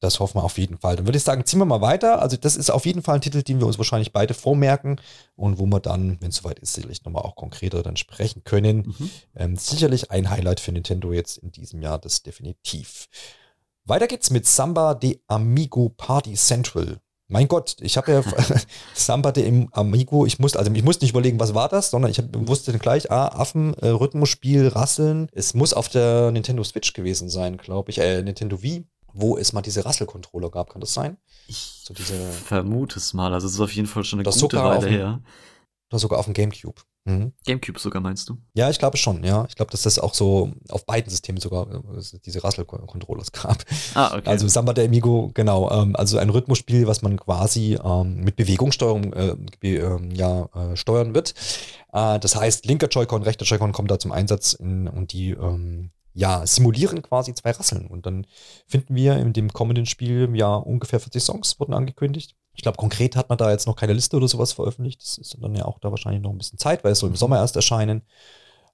Das 0.01 0.19
hoffen 0.19 0.39
wir 0.39 0.45
auf 0.45 0.57
jeden 0.57 0.79
Fall. 0.79 0.97
Dann 0.97 1.07
würde 1.07 1.19
ich 1.19 1.25
sagen, 1.25 1.45
ziehen 1.45 1.59
wir 1.59 1.67
mal 1.67 1.83
weiter. 1.83 2.23
Also 2.23 2.39
das 2.39 2.57
ist 2.57 2.71
auf 2.71 2.87
jeden 2.87 3.03
Fall 3.03 3.17
ein 3.17 3.21
Titel, 3.21 3.43
den 3.43 3.61
wir 3.61 3.67
uns 3.67 3.77
wahrscheinlich 3.77 4.13
beide 4.13 4.33
vormerken 4.33 4.99
und 5.37 5.59
wo 5.59 5.67
wir 5.67 5.81
dann, 5.81 6.17
wenn 6.21 6.31
es 6.31 6.37
soweit 6.37 6.59
ist, 6.59 6.73
sicherlich 6.73 7.05
nochmal 7.05 7.23
auch 7.23 7.37
konkreter 7.37 7.83
dann 7.83 7.99
sprechen 7.99 8.43
können. 8.45 8.95
Mhm. 8.99 9.11
Ähm, 9.37 9.57
sicherlich 9.57 10.11
ein 10.11 10.31
Highlight 10.31 10.61
für 10.61 10.73
Nintendo 10.73 11.13
jetzt 11.13 11.37
in 11.37 11.53
diesem 11.53 11.83
Jahr, 11.83 11.99
das 11.99 12.23
definitiv. 12.23 13.09
Weiter 13.85 14.07
geht's 14.07 14.31
mit 14.31 14.47
Samba 14.47 14.95
de 14.95 15.21
Amigo 15.27 15.91
Party 15.91 16.33
Central. 16.35 16.99
Mein 17.29 17.47
Gott, 17.47 17.77
ich 17.81 17.99
habe 17.99 18.11
ja 18.11 18.23
Samba 18.95 19.33
de 19.33 19.67
Amigo, 19.73 20.25
ich 20.25 20.39
musste, 20.39 20.59
also 20.59 20.73
ich 20.73 20.83
musste 20.83 21.05
nicht 21.05 21.13
überlegen, 21.13 21.39
was 21.39 21.55
war 21.55 21.69
das, 21.69 21.91
sondern 21.91 22.11
ich 22.11 22.19
hab, 22.19 22.27
wusste 22.49 22.77
gleich, 22.79 23.11
ah, 23.11 23.29
Affen, 23.29 23.75
äh, 23.75 23.89
Rhythmusspiel, 23.89 24.69
Rasseln. 24.69 25.29
Es 25.33 25.53
muss 25.53 25.75
auf 25.75 25.91
der 25.91 26.31
Nintendo 26.31 26.65
Switch 26.65 26.95
gewesen 26.95 27.29
sein, 27.29 27.59
glaube 27.59 27.91
ich, 27.91 27.99
äh, 27.99 28.23
Nintendo 28.23 28.63
Wii 28.63 28.87
wo 29.13 29.37
es 29.37 29.53
mal 29.53 29.63
diese 29.63 29.85
Rassel-Controller 29.85 30.51
gab. 30.51 30.71
Kann 30.71 30.81
das 30.81 30.95
sein? 30.95 31.17
Ich 31.47 31.83
so 31.85 31.95
diese, 31.95 32.15
vermute 32.31 32.99
es 32.99 33.15
mal. 33.15 33.33
Also 33.33 33.47
es 33.47 33.55
ist 33.55 33.61
auf 33.61 33.73
jeden 33.73 33.89
Fall 33.89 34.05
schon 34.05 34.21
eine 34.21 34.31
gute 34.31 34.57
Weile 34.57 34.87
dem, 34.87 34.91
her. 34.91 35.21
Oder 35.91 35.99
sogar 35.99 36.19
auf 36.19 36.27
dem 36.27 36.35
Gamecube. 36.35 36.81
Mhm. 37.05 37.33
Gamecube 37.47 37.81
sogar 37.81 38.03
meinst 38.03 38.29
du? 38.29 38.37
Ja, 38.55 38.69
ich 38.69 38.79
glaube 38.79 38.99
schon, 38.99 39.25
ja. 39.25 39.47
Ich 39.49 39.57
glaube, 39.57 39.71
dass 39.71 39.83
das 39.83 39.99
auch 39.99 40.13
so 40.13 40.53
auf 40.69 40.85
beiden 40.85 41.11
Systemen 41.11 41.41
sogar 41.41 41.67
äh, 41.71 42.19
diese 42.25 42.45
Rassel-Controllers 42.45 43.33
gab. 43.33 43.65
Ah, 43.95 44.17
okay. 44.17 44.29
Also 44.29 44.47
Samba 44.49 44.75
der 44.75 44.85
Amigo, 44.85 45.31
genau. 45.33 45.71
Ähm, 45.71 45.97
also 45.97 46.19
ein 46.19 46.31
Rhythmusspiel, 46.31 46.87
was 46.87 47.03
man 47.03 47.19
quasi 47.19 47.79
ähm, 47.83 48.17
mit 48.17 48.37
Bewegungssteuerung 48.37 49.13
äh, 49.15 49.37
äh, 49.63 50.15
ja, 50.15 50.49
äh, 50.55 50.77
steuern 50.77 51.15
wird. 51.15 51.35
Äh, 51.93 52.19
das 52.19 52.37
heißt, 52.37 52.67
linker 52.67 52.89
Joy-Con, 52.89 53.23
rechter 53.23 53.47
Joy-Con 53.47 53.73
kommt 53.73 53.91
da 53.91 53.99
zum 53.99 54.13
Einsatz 54.13 54.53
in, 54.53 54.87
und 54.87 55.13
die 55.13 55.31
ähm, 55.31 55.91
ja, 56.21 56.47
simulieren 56.47 57.01
quasi 57.01 57.33
zwei 57.33 57.53
Rasseln. 57.53 57.87
Und 57.87 58.05
dann 58.05 58.27
finden 58.67 58.95
wir 58.95 59.17
in 59.17 59.33
dem 59.33 59.55
kommenden 59.55 59.87
Spiel 59.87 60.29
ja 60.35 60.55
ungefähr 60.55 61.01
40 61.01 61.23
Songs 61.23 61.59
wurden 61.59 61.73
angekündigt. 61.73 62.37
Ich 62.55 62.63
glaube, 62.63 62.77
konkret 62.77 63.17
hat 63.17 63.31
man 63.31 63.39
da 63.39 63.51
jetzt 63.51 63.67
noch 63.67 63.75
keine 63.75 63.95
Liste 63.95 64.19
oder 64.19 64.29
sowas 64.29 64.53
veröffentlicht. 64.53 65.01
Das 65.01 65.17
ist 65.17 65.39
dann 65.41 65.55
ja 65.55 65.65
auch 65.65 65.79
da 65.79 65.91
wahrscheinlich 65.91 66.23
noch 66.23 66.31
ein 66.31 66.37
bisschen 66.37 66.59
Zeit, 66.59 66.85
weil 66.85 66.93
es 66.93 66.99
soll 66.99 67.09
im 67.09 67.17
Sommer 67.17 67.39
erst 67.39 67.57
erscheinen. 67.57 68.03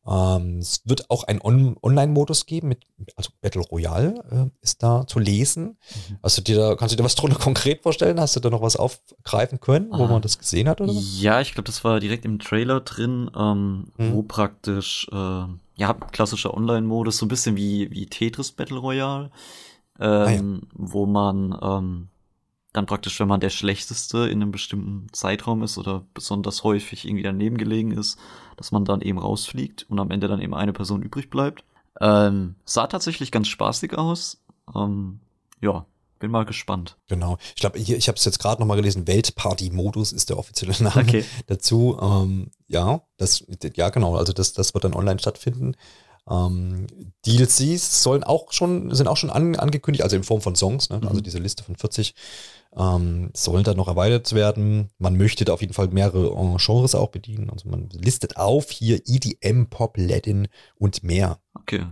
Ähm, 0.08 0.58
es 0.58 0.82
wird 0.86 1.08
auch 1.08 1.22
einen 1.22 1.40
On 1.40 1.76
Online-Modus 1.80 2.46
geben, 2.46 2.66
mit, 2.68 2.84
also 3.14 3.30
Battle 3.40 3.62
Royale 3.62 4.24
äh, 4.32 4.50
ist 4.60 4.82
da 4.82 5.06
zu 5.06 5.20
lesen. 5.20 5.78
Mhm. 6.08 6.18
Also 6.22 6.42
dir 6.42 6.74
kannst 6.76 6.94
du 6.94 6.96
dir 6.96 7.04
was 7.04 7.14
drunter 7.14 7.38
konkret 7.38 7.84
vorstellen? 7.84 8.18
Hast 8.18 8.34
du 8.34 8.40
da 8.40 8.50
noch 8.50 8.62
was 8.62 8.74
aufgreifen 8.74 9.60
können, 9.60 9.90
wo 9.90 10.04
ah. 10.04 10.08
man 10.08 10.22
das 10.22 10.38
gesehen 10.38 10.68
hat? 10.68 10.80
Oder? 10.80 10.92
Ja, 10.92 11.40
ich 11.40 11.54
glaube, 11.54 11.66
das 11.66 11.84
war 11.84 12.00
direkt 12.00 12.24
im 12.24 12.40
Trailer 12.40 12.80
drin, 12.80 13.30
ähm, 13.36 13.92
mhm. 13.98 14.14
wo 14.14 14.22
praktisch 14.22 15.06
äh, 15.12 15.44
ja, 15.76 15.92
klassischer 15.94 16.54
Online-Modus, 16.54 17.18
so 17.18 17.26
ein 17.26 17.28
bisschen 17.28 17.56
wie, 17.56 17.90
wie 17.90 18.06
Tetris 18.06 18.52
Battle 18.52 18.78
Royale, 18.78 19.30
ähm, 19.98 20.08
ah, 20.08 20.30
ja. 20.30 20.42
wo 20.72 21.06
man 21.06 21.58
ähm, 21.62 22.08
dann 22.72 22.86
praktisch, 22.86 23.18
wenn 23.20 23.28
man 23.28 23.40
der 23.40 23.50
Schlechteste 23.50 24.28
in 24.28 24.42
einem 24.42 24.52
bestimmten 24.52 25.06
Zeitraum 25.12 25.62
ist 25.62 25.78
oder 25.78 26.04
besonders 26.14 26.62
häufig 26.64 27.06
irgendwie 27.06 27.22
daneben 27.22 27.56
gelegen 27.56 27.92
ist, 27.92 28.18
dass 28.56 28.72
man 28.72 28.84
dann 28.84 29.00
eben 29.00 29.18
rausfliegt 29.18 29.86
und 29.88 29.98
am 29.98 30.10
Ende 30.10 30.28
dann 30.28 30.40
eben 30.40 30.54
eine 30.54 30.72
Person 30.72 31.02
übrig 31.02 31.30
bleibt. 31.30 31.64
Ähm, 32.00 32.56
sah 32.64 32.86
tatsächlich 32.86 33.32
ganz 33.32 33.48
spaßig 33.48 33.96
aus. 33.96 34.42
Ähm, 34.74 35.20
ja, 35.60 35.86
bin 36.18 36.30
mal 36.30 36.44
gespannt. 36.44 36.96
Genau. 37.08 37.38
Ich 37.54 37.60
glaube, 37.60 37.78
hier, 37.78 37.96
ich 37.96 38.08
habe 38.08 38.16
es 38.16 38.24
jetzt 38.24 38.38
gerade 38.38 38.60
nochmal 38.60 38.76
gelesen, 38.76 39.06
Weltparty-Modus 39.06 40.12
ist 40.12 40.30
der 40.30 40.38
offizielle 40.38 40.74
Name 40.80 41.02
okay. 41.02 41.24
dazu. 41.46 41.98
Ähm, 42.00 42.50
ja, 42.68 43.02
das, 43.16 43.44
ja, 43.74 43.90
genau, 43.90 44.16
also 44.16 44.32
das, 44.32 44.52
das 44.52 44.74
wird 44.74 44.84
dann 44.84 44.94
online 44.94 45.18
stattfinden. 45.18 45.76
Ähm, 46.28 46.86
DLCs 47.24 48.02
sollen 48.02 48.24
auch 48.24 48.52
schon, 48.52 48.92
sind 48.94 49.06
auch 49.06 49.16
schon 49.16 49.30
an, 49.30 49.54
angekündigt, 49.54 50.02
also 50.02 50.16
in 50.16 50.24
Form 50.24 50.40
von 50.40 50.56
Songs, 50.56 50.90
ne? 50.90 50.96
also 50.96 51.06
mhm. 51.06 51.10
also 51.10 51.20
diese 51.20 51.38
Liste 51.38 51.62
von 51.62 51.76
40 51.76 52.14
Ähm, 52.76 53.30
sollen 53.32 53.64
da 53.64 53.72
noch 53.74 53.88
erweitert 53.88 54.34
werden. 54.34 54.90
Man 54.98 55.16
möchte 55.16 55.44
da 55.44 55.54
auf 55.54 55.62
jeden 55.62 55.72
Fall 55.72 55.88
mehrere 55.88 56.26
äh, 56.26 56.56
Genres 56.58 56.94
auch 56.94 57.08
bedienen. 57.08 57.48
Also 57.48 57.70
man 57.70 57.88
listet 57.90 58.36
auf 58.36 58.70
hier 58.70 59.00
EDM, 59.06 59.66
Pop, 59.70 59.96
Latin 59.96 60.48
und 60.74 61.02
mehr. 61.02 61.38
Okay. 61.54 61.86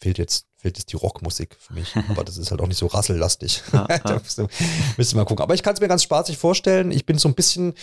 Fehlt 0.00 0.18
jetzt, 0.18 0.47
fehlt 0.58 0.76
jetzt 0.76 0.92
die 0.92 0.96
Rockmusik 0.96 1.56
für 1.58 1.72
mich. 1.72 1.94
Aber 2.08 2.24
das 2.24 2.36
ist 2.36 2.50
halt 2.50 2.60
auch 2.60 2.66
nicht 2.66 2.78
so 2.78 2.86
rassellastig. 2.86 3.62
Ja, 3.72 3.86
ja. 3.88 3.98
da 4.04 4.18
müsste, 4.18 4.48
müsste 4.96 5.16
mal 5.16 5.24
gucken. 5.24 5.42
Aber 5.42 5.54
ich 5.54 5.62
kann 5.62 5.74
es 5.74 5.80
mir 5.80 5.88
ganz 5.88 6.02
spaßig 6.02 6.36
vorstellen. 6.36 6.90
Ich 6.90 7.06
bin 7.06 7.18
so 7.18 7.28
ein 7.28 7.34
bisschen, 7.34 7.74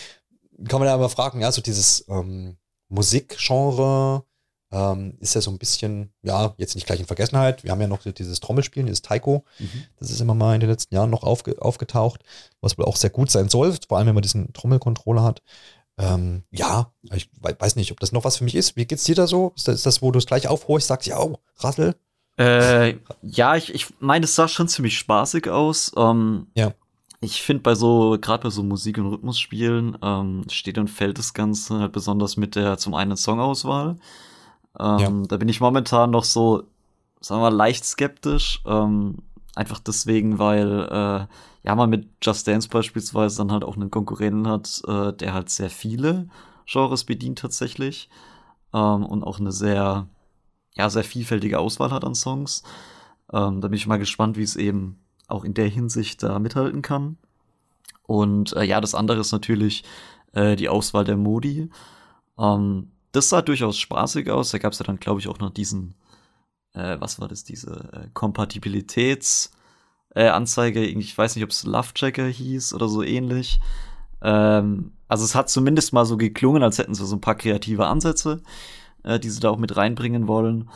kann 0.68 0.78
man 0.78 0.88
ja 0.88 0.96
mal 0.96 1.08
fragen, 1.08 1.40
ja, 1.40 1.50
so 1.50 1.60
dieses 1.60 2.04
ähm, 2.08 2.56
Musikgenre, 2.88 4.24
ähm, 4.72 5.16
ist 5.20 5.34
ja 5.34 5.40
so 5.40 5.50
ein 5.50 5.58
bisschen, 5.58 6.12
ja, 6.22 6.54
jetzt 6.58 6.74
nicht 6.74 6.86
gleich 6.86 7.00
in 7.00 7.06
Vergessenheit. 7.06 7.64
Wir 7.64 7.70
haben 7.70 7.80
ja 7.80 7.86
noch 7.86 8.02
dieses 8.02 8.40
Trommelspielen, 8.40 8.86
dieses 8.86 9.02
Taiko. 9.02 9.44
Mhm. 9.58 9.84
Das 9.98 10.10
ist 10.10 10.20
immer 10.20 10.34
mal 10.34 10.54
in 10.54 10.60
den 10.60 10.70
letzten 10.70 10.94
Jahren 10.94 11.10
noch 11.10 11.22
aufge 11.22 11.60
aufgetaucht, 11.62 12.22
was 12.60 12.76
wohl 12.76 12.84
auch 12.84 12.96
sehr 12.96 13.10
gut 13.10 13.30
sein 13.30 13.48
soll, 13.48 13.76
vor 13.88 13.98
allem 13.98 14.08
wenn 14.08 14.14
man 14.14 14.22
diesen 14.22 14.52
Trommelcontroller 14.52 15.22
hat. 15.22 15.42
Ähm, 15.98 16.42
ja, 16.50 16.92
ich 17.14 17.30
weiß 17.40 17.76
nicht, 17.76 17.90
ob 17.92 18.00
das 18.00 18.12
noch 18.12 18.24
was 18.24 18.36
für 18.36 18.44
mich 18.44 18.54
ist. 18.54 18.76
Wie 18.76 18.84
geht's 18.84 19.04
dir 19.04 19.14
da 19.14 19.26
so? 19.26 19.52
Ist 19.56 19.68
das, 19.68 19.76
ist 19.76 19.86
das 19.86 20.02
wo 20.02 20.10
du 20.10 20.18
es 20.18 20.26
gleich 20.26 20.48
aufhorchst, 20.48 20.88
sagst, 20.88 21.06
ja, 21.06 21.18
oh, 21.20 21.38
Rassel? 21.56 21.94
Äh, 22.38 22.96
ja, 23.22 23.56
ich, 23.56 23.74
ich 23.74 23.86
meine, 24.00 24.24
es 24.24 24.34
sah 24.34 24.48
schon 24.48 24.68
ziemlich 24.68 24.98
spaßig 24.98 25.48
aus. 25.48 25.92
Ähm, 25.96 26.46
ja. 26.54 26.72
Ich 27.20 27.42
finde 27.42 27.62
bei 27.62 27.74
so, 27.74 28.18
gerade 28.20 28.44
bei 28.44 28.50
so 28.50 28.62
Musik- 28.62 28.98
und 28.98 29.06
Rhythmusspielen, 29.06 29.96
ähm, 30.02 30.44
steht 30.50 30.78
und 30.78 30.88
fällt 30.88 31.18
das 31.18 31.32
Ganze 31.32 31.78
halt 31.78 31.92
besonders 31.92 32.36
mit 32.36 32.54
der 32.54 32.76
zum 32.76 32.94
einen 32.94 33.16
Songauswahl. 33.16 33.96
Ähm, 34.78 34.98
ja. 34.98 35.10
Da 35.28 35.36
bin 35.38 35.48
ich 35.48 35.60
momentan 35.60 36.10
noch 36.10 36.24
so, 36.24 36.64
sagen 37.20 37.40
wir 37.40 37.50
mal, 37.50 37.56
leicht 37.56 37.84
skeptisch. 37.84 38.60
Ähm, 38.66 39.16
einfach 39.54 39.80
deswegen, 39.80 40.38
weil 40.38 40.82
äh, 40.90 41.26
ja 41.66 41.74
man 41.74 41.90
mit 41.90 42.08
Just 42.22 42.46
Dance 42.46 42.68
beispielsweise 42.68 43.38
dann 43.38 43.50
halt 43.50 43.64
auch 43.64 43.76
einen 43.76 43.90
Konkurrenten 43.90 44.46
hat, 44.46 44.82
äh, 44.86 45.12
der 45.12 45.34
halt 45.34 45.50
sehr 45.50 45.70
viele 45.70 46.28
Genres 46.66 47.04
bedient 47.04 47.38
tatsächlich 47.38 48.08
ähm, 48.72 49.04
und 49.04 49.24
auch 49.24 49.40
eine 49.40 49.52
sehr 49.52 50.06
ja 50.76 50.90
sehr 50.90 51.04
vielfältige 51.04 51.58
Auswahl 51.58 51.90
hat 51.90 52.04
an 52.04 52.14
Songs. 52.14 52.62
Ähm, 53.32 53.60
da 53.60 53.68
bin 53.68 53.76
ich 53.76 53.86
mal 53.86 53.98
gespannt, 53.98 54.36
wie 54.36 54.42
es 54.42 54.56
eben 54.56 54.98
auch 55.28 55.44
in 55.44 55.54
der 55.54 55.68
Hinsicht 55.68 56.22
da 56.22 56.38
mithalten 56.38 56.82
kann. 56.82 57.16
Und 58.02 58.54
äh, 58.54 58.64
ja, 58.64 58.80
das 58.80 58.94
andere 58.94 59.20
ist 59.20 59.32
natürlich 59.32 59.84
äh, 60.32 60.56
die 60.56 60.68
Auswahl 60.68 61.04
der 61.04 61.16
Modi. 61.16 61.70
Ähm, 62.38 62.90
das 63.12 63.30
sah 63.30 63.42
durchaus 63.42 63.78
spaßig 63.78 64.30
aus. 64.30 64.50
Da 64.50 64.58
gab 64.58 64.72
es 64.72 64.78
ja 64.78 64.84
dann, 64.84 65.00
glaube 65.00 65.20
ich, 65.20 65.28
auch 65.28 65.38
noch 65.38 65.50
diesen, 65.50 65.94
äh, 66.74 66.96
was 67.00 67.20
war 67.20 67.28
das, 67.28 67.44
diese 67.44 67.88
äh, 67.92 68.08
Kompatibilitätsanzeige. 68.12 70.80
Äh, 70.80 70.98
ich 70.98 71.16
weiß 71.16 71.34
nicht, 71.34 71.44
ob 71.44 71.50
es 71.50 71.64
Love 71.64 71.94
Checker 71.94 72.26
hieß 72.26 72.74
oder 72.74 72.88
so 72.88 73.02
ähnlich. 73.02 73.60
Ähm, 74.22 74.92
also 75.08 75.24
es 75.24 75.34
hat 75.34 75.50
zumindest 75.50 75.92
mal 75.92 76.04
so 76.04 76.16
geklungen, 76.16 76.62
als 76.62 76.78
hätten 76.78 76.94
sie 76.94 77.06
so 77.06 77.16
ein 77.16 77.20
paar 77.20 77.34
kreative 77.34 77.86
Ansätze, 77.86 78.42
äh, 79.06 79.18
die 79.18 79.30
sie 79.30 79.40
da 79.40 79.50
auch 79.50 79.58
mit 79.58 79.76
reinbringen 79.76 80.28
wollen. 80.28 80.68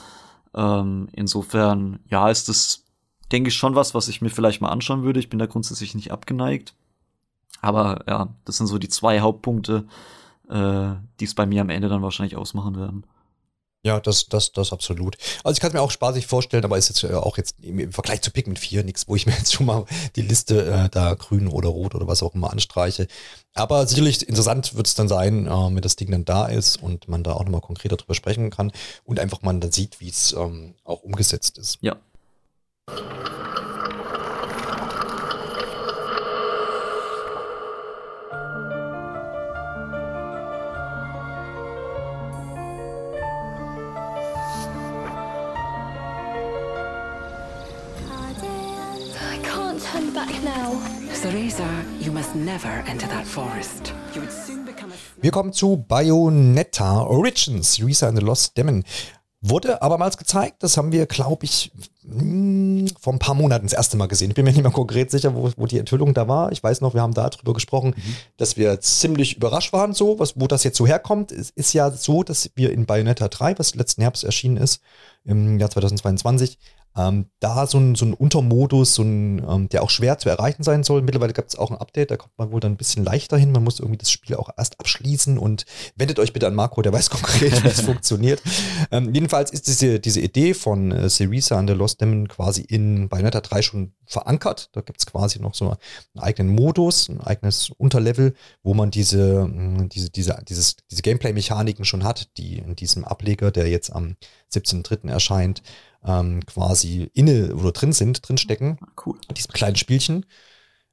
Ähm, 0.55 1.09
insofern, 1.13 2.01
ja, 2.09 2.31
ist 2.31 2.49
das, 2.49 2.85
denke 3.31 3.49
ich, 3.49 3.55
schon 3.55 3.75
was, 3.75 3.95
was 3.95 4.09
ich 4.09 4.23
mir 4.23 4.31
vielleicht 4.31 4.61
mal 4.61 4.71
anschauen 4.71 5.03
würde. 5.03 5.21
Ich 5.21 5.29
bin 5.29 5.39
da 5.39 5.47
grundsätzlich 5.47 5.95
nicht 5.95 6.13
abgeneigt. 6.13 6.75
Aber 7.61 8.05
ja, 8.09 8.29
das 8.45 8.57
sind 8.57 8.67
so 8.69 8.79
die 8.79 8.89
zwei 8.89 9.21
Hauptpunkte, 9.21 9.87
äh, 10.49 10.93
die 11.19 11.25
es 11.25 11.35
bei 11.35 11.47
mir 11.47 11.61
am 11.61 11.71
Ende 11.71 11.89
dann 11.89 12.03
wahrscheinlich 12.03 12.37
ausmachen 12.37 12.77
werden. 12.77 13.05
Ja, 13.83 13.99
das, 13.99 14.27
das, 14.27 14.53
das 14.53 14.73
absolut. 14.73 15.17
Also 15.43 15.57
ich 15.57 15.61
kann 15.61 15.69
es 15.69 15.75
mir 15.75 15.81
auch 15.81 15.91
spaßig 15.91 16.27
vorstellen, 16.27 16.65
aber 16.65 16.77
ist 16.77 16.91
jetzt 16.91 17.03
äh, 17.03 17.15
auch 17.15 17.39
jetzt 17.39 17.57
im 17.63 17.93
Vergleich 17.93 18.21
zu 18.21 18.31
Pikmin 18.31 18.57
4 18.57 18.85
nichts, 18.85 19.09
wo 19.09 19.17
ich 19.17 19.27
mir 19.27 19.33
jetzt 19.33 19.55
schon 19.55 19.67
mal 19.67 19.87
die 20.17 20.23
Liste 20.23 20.67
äh, 20.67 20.89
da 20.91 21.15
grün 21.15 21.49
oder 21.49 21.71
rot 21.71 21.95
oder 21.95 22.07
was 22.07 22.23
auch 22.23 22.35
immer 22.35 22.51
anstreiche. 22.51 23.09
Aber 23.55 23.87
sicherlich 23.87 24.29
interessant 24.29 24.75
wird 24.75 24.87
es 24.87 24.95
dann 24.95 25.09
sein, 25.09 25.47
äh, 25.47 25.51
wenn 25.51 25.81
das 25.81 25.97
Ding 25.97 26.11
dann 26.11 26.27
da 26.27 26.47
ist 26.47 26.77
und 26.83 27.09
man 27.09 27.23
da 27.23 27.33
auch 27.33 27.45
nochmal 27.45 27.63
konkreter 27.63 27.97
drüber 27.97 28.15
sprechen 28.15 28.51
kann 28.51 28.71
und 29.05 29.19
einfach 29.19 29.41
man 29.43 29.61
dann 29.61 29.73
sieht, 29.73 30.01
wie 30.01 30.09
es 30.09 30.35
ähm, 30.35 30.75
auch 30.85 31.03
umgesetzt 31.03 31.57
ist. 31.57 31.79
Ja. 31.81 31.97
Wir 55.21 55.31
kommen 55.31 55.53
zu 55.53 55.77
Bayonetta 55.77 57.03
Origins, 57.03 57.77
Yuisa 57.77 58.09
and 58.09 58.19
the 58.19 58.25
Lost 58.25 58.57
Demon. 58.57 58.85
Wurde 59.43 59.81
abermals 59.81 60.19
gezeigt, 60.19 60.63
das 60.63 60.77
haben 60.77 60.93
wir, 60.93 61.07
glaube 61.07 61.47
ich, 61.47 61.73
hm, 62.03 62.89
vor 63.01 63.13
ein 63.15 63.19
paar 63.19 63.35
Monaten 63.35 63.67
das 63.67 63.73
erste 63.73 63.97
Mal 63.97 64.07
gesehen. 64.07 64.31
Ich 64.31 64.35
bin 64.35 64.45
mir 64.45 64.53
nicht 64.53 64.63
mehr 64.63 64.71
konkret 64.71 65.11
sicher, 65.11 65.35
wo, 65.35 65.51
wo 65.57 65.67
die 65.67 65.79
Enthüllung 65.79 66.13
da 66.13 66.29
war. 66.29 66.53
Ich 66.53 66.63
weiß 66.63 66.83
noch, 66.83 66.93
wir 66.93 67.01
haben 67.01 67.15
da 67.15 67.29
drüber 67.31 67.55
gesprochen, 67.55 67.95
mhm. 67.97 68.15
dass 68.37 68.57
wir 68.57 68.81
ziemlich 68.81 69.37
überrascht 69.37 69.73
waren, 69.73 69.95
so, 69.95 70.19
was, 70.19 70.39
wo 70.39 70.47
das 70.47 70.65
jetzt 70.65 70.77
so 70.77 70.87
herkommt. 70.87 71.33
Es 71.33 71.51
ist 71.51 71.73
ja 71.73 71.91
so, 71.91 72.23
dass 72.23 72.51
wir 72.55 72.71
in 72.73 72.85
Bayonetta 72.85 73.29
3, 73.29 73.59
was 73.59 73.75
letzten 73.75 74.03
Herbst 74.03 74.25
erschienen 74.25 74.59
ist, 74.59 74.81
im 75.25 75.59
Jahr 75.59 75.71
2022, 75.71 76.59
ähm, 76.97 77.27
da 77.39 77.67
so 77.67 77.79
ein, 77.79 77.95
so 77.95 78.05
ein 78.05 78.15
Untermodus, 78.15 78.95
so 78.95 79.03
ein, 79.03 79.43
ähm, 79.49 79.69
der 79.69 79.83
auch 79.83 79.91
schwer 79.91 80.19
zu 80.19 80.29
erreichen 80.29 80.63
sein 80.63 80.83
soll. 80.83 81.03
Mittlerweile 81.03 81.33
gibt 81.33 81.51
es 81.51 81.59
auch 81.59 81.71
ein 81.71 81.77
Update, 81.77 82.11
da 82.11 82.17
kommt 82.17 82.37
man 82.37 82.51
wohl 82.51 82.61
dann 82.61 82.73
ein 82.73 82.77
bisschen 82.77 83.05
leichter 83.05 83.37
hin. 83.37 83.53
Man 83.53 83.63
muss 83.63 83.79
irgendwie 83.79 83.99
das 83.99 84.11
Spiel 84.11 84.37
auch 84.37 84.51
erst 84.57 84.81
abschließen 84.81 85.39
und 85.39 85.67
wendet 85.95 86.19
euch 86.19 86.33
bitte 86.33 86.47
an 86.49 86.55
Marco, 86.55 86.83
der 86.83 86.93
weiß 86.93 87.11
konkret, 87.11 87.63
wie 87.63 87.69
es 87.69 87.83
funktioniert. 87.83 88.43
Ähm, 88.91 89.15
jedenfalls 89.15 89.53
ist 89.53 89.69
diese, 89.69 90.01
diese 90.01 90.21
Idee 90.21 90.55
von 90.55 90.91
äh, 90.91 91.09
Syriza 91.09 91.59
and 91.59 91.71
the 91.71 91.77
Lost 91.77 92.01
Demon 92.01 92.27
quasi 92.27 92.63
in 92.63 93.09
Bayonetta 93.09 93.41
3 93.41 93.63
schon 93.63 93.93
verankert. 94.07 94.71
Da 94.73 94.81
gibt 94.81 94.99
es 94.99 95.07
quasi 95.07 95.41
noch 95.41 95.55
so 95.55 95.71
einen 95.71 96.23
eigenen 96.23 96.55
Modus, 96.55 97.09
ein 97.09 97.21
eigenes 97.21 97.71
Unterlevel, 97.71 98.35
wo 98.65 98.75
man 98.75 98.91
diese, 98.91 99.49
diese, 99.93 100.11
diese, 100.11 100.43
dieses, 100.49 100.77
diese 100.91 101.03
Gameplay-Mechaniken 101.03 101.85
schon 101.85 102.03
hat, 102.03 102.37
die 102.37 102.59
in 102.59 102.75
diesem 102.75 103.05
Ableger, 103.05 103.53
der 103.53 103.69
jetzt 103.69 103.93
am 103.93 104.17
17.03. 104.53 105.09
erscheint, 105.09 105.63
ähm, 106.05 106.45
quasi 106.47 107.11
inne 107.15 107.55
oder 107.55 107.73
drin 107.73 107.93
sind, 107.93 108.27
drin 108.27 108.39
stecken. 108.39 108.79
Ah, 108.81 108.89
cool. 109.07 109.19
Diesem 109.37 109.53
kleinen 109.53 109.77
Spielchen. 109.77 110.27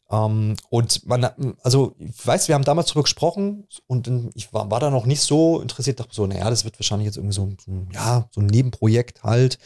Ähm, 0.09 0.55
und 0.69 1.05
man, 1.05 1.25
also 1.63 1.95
ich 1.99 2.25
weiß, 2.25 2.47
wir 2.47 2.55
haben 2.55 2.63
damals 2.63 2.87
drüber 2.87 3.03
gesprochen 3.03 3.67
und 3.87 4.09
ich 4.35 4.53
war, 4.53 4.71
war 4.71 4.79
da 4.79 4.89
noch 4.89 5.05
nicht 5.05 5.21
so 5.21 5.59
interessiert, 5.61 5.99
dachte 5.99 6.13
so, 6.13 6.25
naja, 6.27 6.49
das 6.49 6.63
wird 6.63 6.79
wahrscheinlich 6.79 7.07
jetzt 7.07 7.17
irgendwie 7.17 7.35
so, 7.35 7.49
so 7.63 7.87
ja, 7.93 8.27
so 8.31 8.41
ein 8.41 8.47
Nebenprojekt 8.47 9.23
halt 9.23 9.59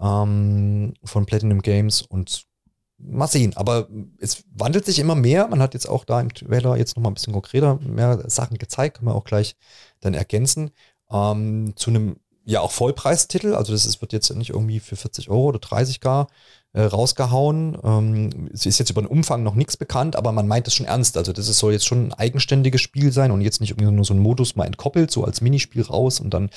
ähm, 0.00 0.94
von 1.04 1.26
Platinum 1.26 1.62
Games 1.62 2.02
und 2.02 2.46
mal 2.98 3.26
sehen. 3.26 3.56
Aber 3.56 3.88
es 4.18 4.44
wandelt 4.52 4.84
sich 4.84 4.98
immer 4.98 5.14
mehr. 5.14 5.48
Man 5.48 5.60
hat 5.60 5.74
jetzt 5.74 5.88
auch 5.88 6.04
da 6.04 6.20
im 6.20 6.32
Trailer 6.32 6.76
jetzt 6.76 6.96
noch 6.96 7.02
mal 7.02 7.10
ein 7.10 7.14
bisschen 7.14 7.32
konkreter 7.32 7.76
mehr 7.76 8.28
Sachen 8.28 8.58
gezeigt, 8.58 8.98
können 8.98 9.08
wir 9.08 9.14
auch 9.14 9.24
gleich 9.24 9.56
dann 10.00 10.14
ergänzen. 10.14 10.70
Ähm, 11.10 11.72
zu 11.76 11.90
einem 11.90 12.16
ja 12.44 12.60
auch 12.60 12.72
Vollpreistitel, 12.72 13.54
also 13.54 13.72
das 13.72 13.86
ist, 13.86 14.00
wird 14.00 14.12
jetzt 14.12 14.34
nicht 14.34 14.50
irgendwie 14.50 14.80
für 14.80 14.96
40 14.96 15.30
Euro 15.30 15.46
oder 15.46 15.58
30 15.58 16.00
gar 16.00 16.28
äh, 16.72 16.82
rausgehauen. 16.82 17.76
Ähm, 17.82 18.50
es 18.52 18.66
ist 18.66 18.78
jetzt 18.78 18.90
über 18.90 19.02
den 19.02 19.08
Umfang 19.08 19.42
noch 19.42 19.54
nichts 19.54 19.76
bekannt, 19.76 20.16
aber 20.16 20.32
man 20.32 20.46
meint 20.46 20.68
es 20.68 20.74
schon 20.74 20.86
ernst. 20.86 21.16
Also 21.16 21.32
das 21.32 21.48
ist, 21.48 21.58
soll 21.58 21.72
jetzt 21.72 21.86
schon 21.86 22.08
ein 22.08 22.12
eigenständiges 22.12 22.80
Spiel 22.80 23.12
sein 23.12 23.30
und 23.30 23.40
jetzt 23.40 23.60
nicht 23.60 23.70
irgendwie 23.70 23.90
nur 23.90 24.04
so 24.04 24.14
ein 24.14 24.20
Modus 24.20 24.56
mal 24.56 24.66
entkoppelt, 24.66 25.10
so 25.10 25.24
als 25.24 25.40
Minispiel 25.40 25.82
raus 25.82 26.20
und 26.20 26.32
dann 26.32 26.50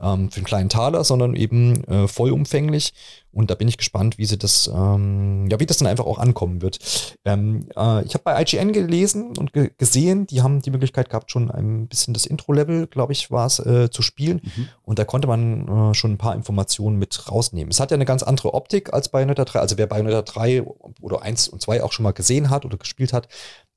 ähm, 0.00 0.30
für 0.30 0.38
einen 0.38 0.46
kleinen 0.46 0.68
Taler, 0.68 1.04
sondern 1.04 1.34
eben 1.34 1.84
äh, 1.84 2.08
vollumfänglich. 2.08 2.92
Und 3.32 3.50
da 3.50 3.54
bin 3.54 3.68
ich 3.68 3.78
gespannt, 3.78 4.18
wie 4.18 4.24
sie 4.24 4.38
das, 4.38 4.68
ähm, 4.74 5.48
ja, 5.48 5.60
wie 5.60 5.66
das 5.66 5.76
dann 5.76 5.86
einfach 5.86 6.04
auch 6.04 6.18
ankommen 6.18 6.62
wird. 6.62 6.78
Ähm, 7.24 7.68
äh, 7.76 8.04
ich 8.04 8.14
habe 8.14 8.24
bei 8.24 8.40
IGN 8.40 8.72
gelesen 8.72 9.36
und 9.38 9.52
ge 9.52 9.70
gesehen, 9.78 10.26
die 10.26 10.42
haben 10.42 10.62
die 10.62 10.70
Möglichkeit 10.70 11.10
gehabt, 11.10 11.30
schon 11.30 11.50
ein 11.50 11.86
bisschen 11.86 12.12
das 12.12 12.26
Intro-Level, 12.26 12.88
glaube 12.88 13.12
ich, 13.12 13.30
war 13.30 13.46
es, 13.46 13.60
äh, 13.60 13.88
zu 13.90 14.02
spielen. 14.02 14.40
Mhm. 14.42 14.68
Und 14.82 14.98
da 14.98 15.04
konnte 15.04 15.28
man 15.28 15.68
äh, 15.68 15.94
schon 15.94 16.12
ein 16.12 16.18
paar 16.18 16.34
Informationen 16.34 16.96
mit 16.98 17.30
rausnehmen. 17.30 17.70
Es 17.70 17.78
hat 17.78 17.92
ja 17.92 17.94
eine 17.94 18.04
ganz 18.04 18.24
andere 18.24 18.54
Optik 18.54 18.92
als 18.92 19.10
Bayonetta 19.10 19.44
3. 19.44 19.60
Also 19.60 19.78
wer 19.78 19.86
Bayonetta 19.86 20.22
3 20.22 20.64
oder 21.00 21.22
1 21.22 21.48
und 21.48 21.62
2 21.62 21.84
auch 21.84 21.92
schon 21.92 22.02
mal 22.02 22.12
gesehen 22.12 22.50
hat 22.50 22.64
oder 22.64 22.78
gespielt 22.78 23.12
hat, 23.12 23.28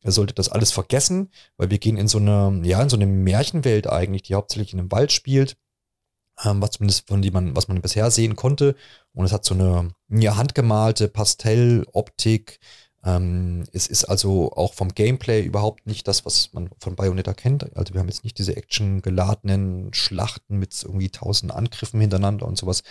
er 0.01 0.11
sollte 0.11 0.33
das 0.33 0.49
alles 0.49 0.71
vergessen, 0.71 1.29
weil 1.57 1.69
wir 1.69 1.77
gehen 1.77 1.95
in 1.95 2.07
so 2.07 2.17
eine, 2.17 2.61
ja, 2.63 2.81
in 2.81 2.89
so 2.89 2.97
eine 2.97 3.05
Märchenwelt 3.05 3.87
eigentlich, 3.87 4.23
die 4.23 4.35
hauptsächlich 4.35 4.73
in 4.73 4.79
einem 4.79 4.91
Wald 4.91 5.11
spielt 5.11 5.57
ähm, 6.43 6.61
was 6.61 6.71
zumindest 6.71 7.07
von 7.07 7.21
dem 7.21 7.33
man, 7.33 7.55
was 7.55 7.67
man 7.67 7.81
bisher 7.81 8.09
sehen 8.11 8.35
konnte. 8.35 8.75
Und 9.13 9.25
es 9.25 9.31
hat 9.31 9.45
so 9.45 9.53
eine 9.53 9.91
ja, 10.09 10.35
handgemalte 10.35 11.07
Pastelloptik. 11.07 12.59
Ähm, 13.05 13.65
es 13.73 13.87
ist 13.87 14.05
also 14.05 14.51
auch 14.53 14.73
vom 14.73 14.93
Gameplay 14.93 15.41
überhaupt 15.43 15.85
nicht 15.85 16.07
das, 16.07 16.25
was 16.25 16.53
man 16.53 16.69
von 16.79 16.95
Bayonetta 16.95 17.33
kennt. 17.33 17.75
Also 17.75 17.93
wir 17.93 17.99
haben 17.99 18.07
jetzt 18.07 18.23
nicht 18.23 18.37
diese 18.37 18.55
actiongeladenen 18.55 19.93
Schlachten 19.93 20.57
mit 20.57 20.81
irgendwie 20.83 21.09
tausend 21.09 21.51
Angriffen 21.53 21.99
hintereinander 21.99 22.47
und 22.47 22.57
sowas, 22.57 22.83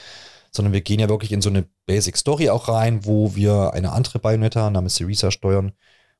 sondern 0.50 0.72
wir 0.72 0.82
gehen 0.82 1.00
ja 1.00 1.08
wirklich 1.08 1.32
in 1.32 1.42
so 1.42 1.48
eine 1.50 1.66
Basic 1.86 2.16
Story 2.16 2.50
auch 2.50 2.68
rein, 2.68 3.04
wo 3.06 3.34
wir 3.34 3.72
eine 3.72 3.92
andere 3.92 4.18
Bayonetta 4.18 4.68
namens 4.70 4.96
Syriza 4.96 5.30
steuern 5.30 5.72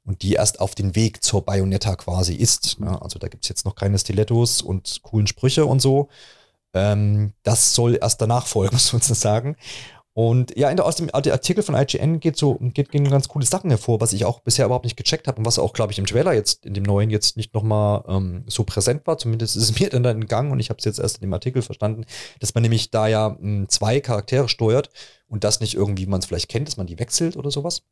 und 0.04 0.22
die 0.22 0.32
erst 0.34 0.60
auf 0.60 0.74
den 0.74 0.96
Weg 0.96 1.22
zur 1.22 1.42
Bayonetta 1.44 1.96
quasi 1.96 2.34
ist. 2.34 2.78
Ja, 2.80 3.00
also 3.00 3.18
da 3.18 3.28
gibt 3.28 3.44
es 3.44 3.48
jetzt 3.48 3.64
noch 3.64 3.74
keine 3.74 3.98
Stilettos 3.98 4.62
und 4.62 5.00
coolen 5.02 5.26
Sprüche 5.26 5.66
und 5.66 5.80
so. 5.80 6.08
Ähm, 6.74 7.32
das 7.42 7.74
soll 7.74 7.98
erst 8.00 8.20
danach 8.20 8.46
folgen, 8.46 8.78
sozusagen. 8.78 9.56
Und 10.14 10.54
ja, 10.58 10.70
aus 10.78 10.96
dem 10.96 11.08
Artikel 11.14 11.62
von 11.62 11.74
IGN 11.74 12.20
geht 12.20 12.36
so, 12.36 12.58
geht, 12.60 12.90
gehen 12.90 13.08
ganz 13.08 13.28
coole 13.28 13.46
Sachen 13.46 13.70
hervor, 13.70 13.98
was 14.02 14.12
ich 14.12 14.26
auch 14.26 14.40
bisher 14.40 14.66
überhaupt 14.66 14.84
nicht 14.84 14.98
gecheckt 14.98 15.26
habe 15.26 15.38
und 15.38 15.46
was 15.46 15.58
auch, 15.58 15.72
glaube 15.72 15.92
ich, 15.92 15.98
im 15.98 16.04
Trailer 16.04 16.34
jetzt, 16.34 16.66
in 16.66 16.74
dem 16.74 16.82
neuen 16.82 17.08
jetzt 17.08 17.38
nicht 17.38 17.54
nochmal 17.54 18.04
ähm, 18.06 18.44
so 18.46 18.64
präsent 18.64 19.06
war. 19.06 19.16
Zumindest 19.16 19.56
ist 19.56 19.62
es 19.62 19.80
mir 19.80 19.88
dann 19.88 20.04
in 20.04 20.26
Gang 20.26 20.52
und 20.52 20.60
ich 20.60 20.68
habe 20.68 20.78
es 20.78 20.84
jetzt 20.84 20.98
erst 20.98 21.16
in 21.16 21.22
dem 21.22 21.32
Artikel 21.32 21.62
verstanden, 21.62 22.04
dass 22.40 22.54
man 22.54 22.62
nämlich 22.62 22.90
da 22.90 23.06
ja 23.06 23.28
m, 23.28 23.38
hm, 23.40 23.68
zwei 23.70 24.00
Charaktere 24.00 24.50
steuert 24.50 24.90
und 25.28 25.44
das 25.44 25.60
nicht 25.60 25.74
irgendwie, 25.74 26.02
wie 26.02 26.10
man 26.10 26.20
es 26.20 26.26
vielleicht 26.26 26.50
kennt, 26.50 26.68
dass 26.68 26.76
man 26.76 26.86
die 26.86 26.98
wechselt 26.98 27.38
oder 27.38 27.50
sowas. 27.50 27.82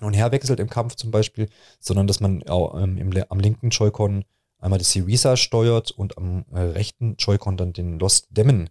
Und 0.00 0.14
her 0.14 0.32
wechselt 0.32 0.58
im 0.58 0.68
Kampf 0.68 0.96
zum 0.96 1.12
Beispiel, 1.12 1.48
sondern 1.78 2.08
dass 2.08 2.18
man 2.18 2.42
auch, 2.48 2.74
ähm, 2.82 2.98
im, 2.98 3.12
am 3.28 3.38
linken 3.38 3.70
Joy-Con 3.70 4.24
einmal 4.64 4.78
die 4.78 4.84
Syriza 4.84 5.36
steuert 5.36 5.90
und 5.90 6.16
am 6.16 6.44
äh, 6.52 6.60
rechten 6.60 7.16
Joy-Con 7.18 7.56
dann 7.56 7.72
den 7.72 7.98
Lost 7.98 8.28
Demon 8.30 8.70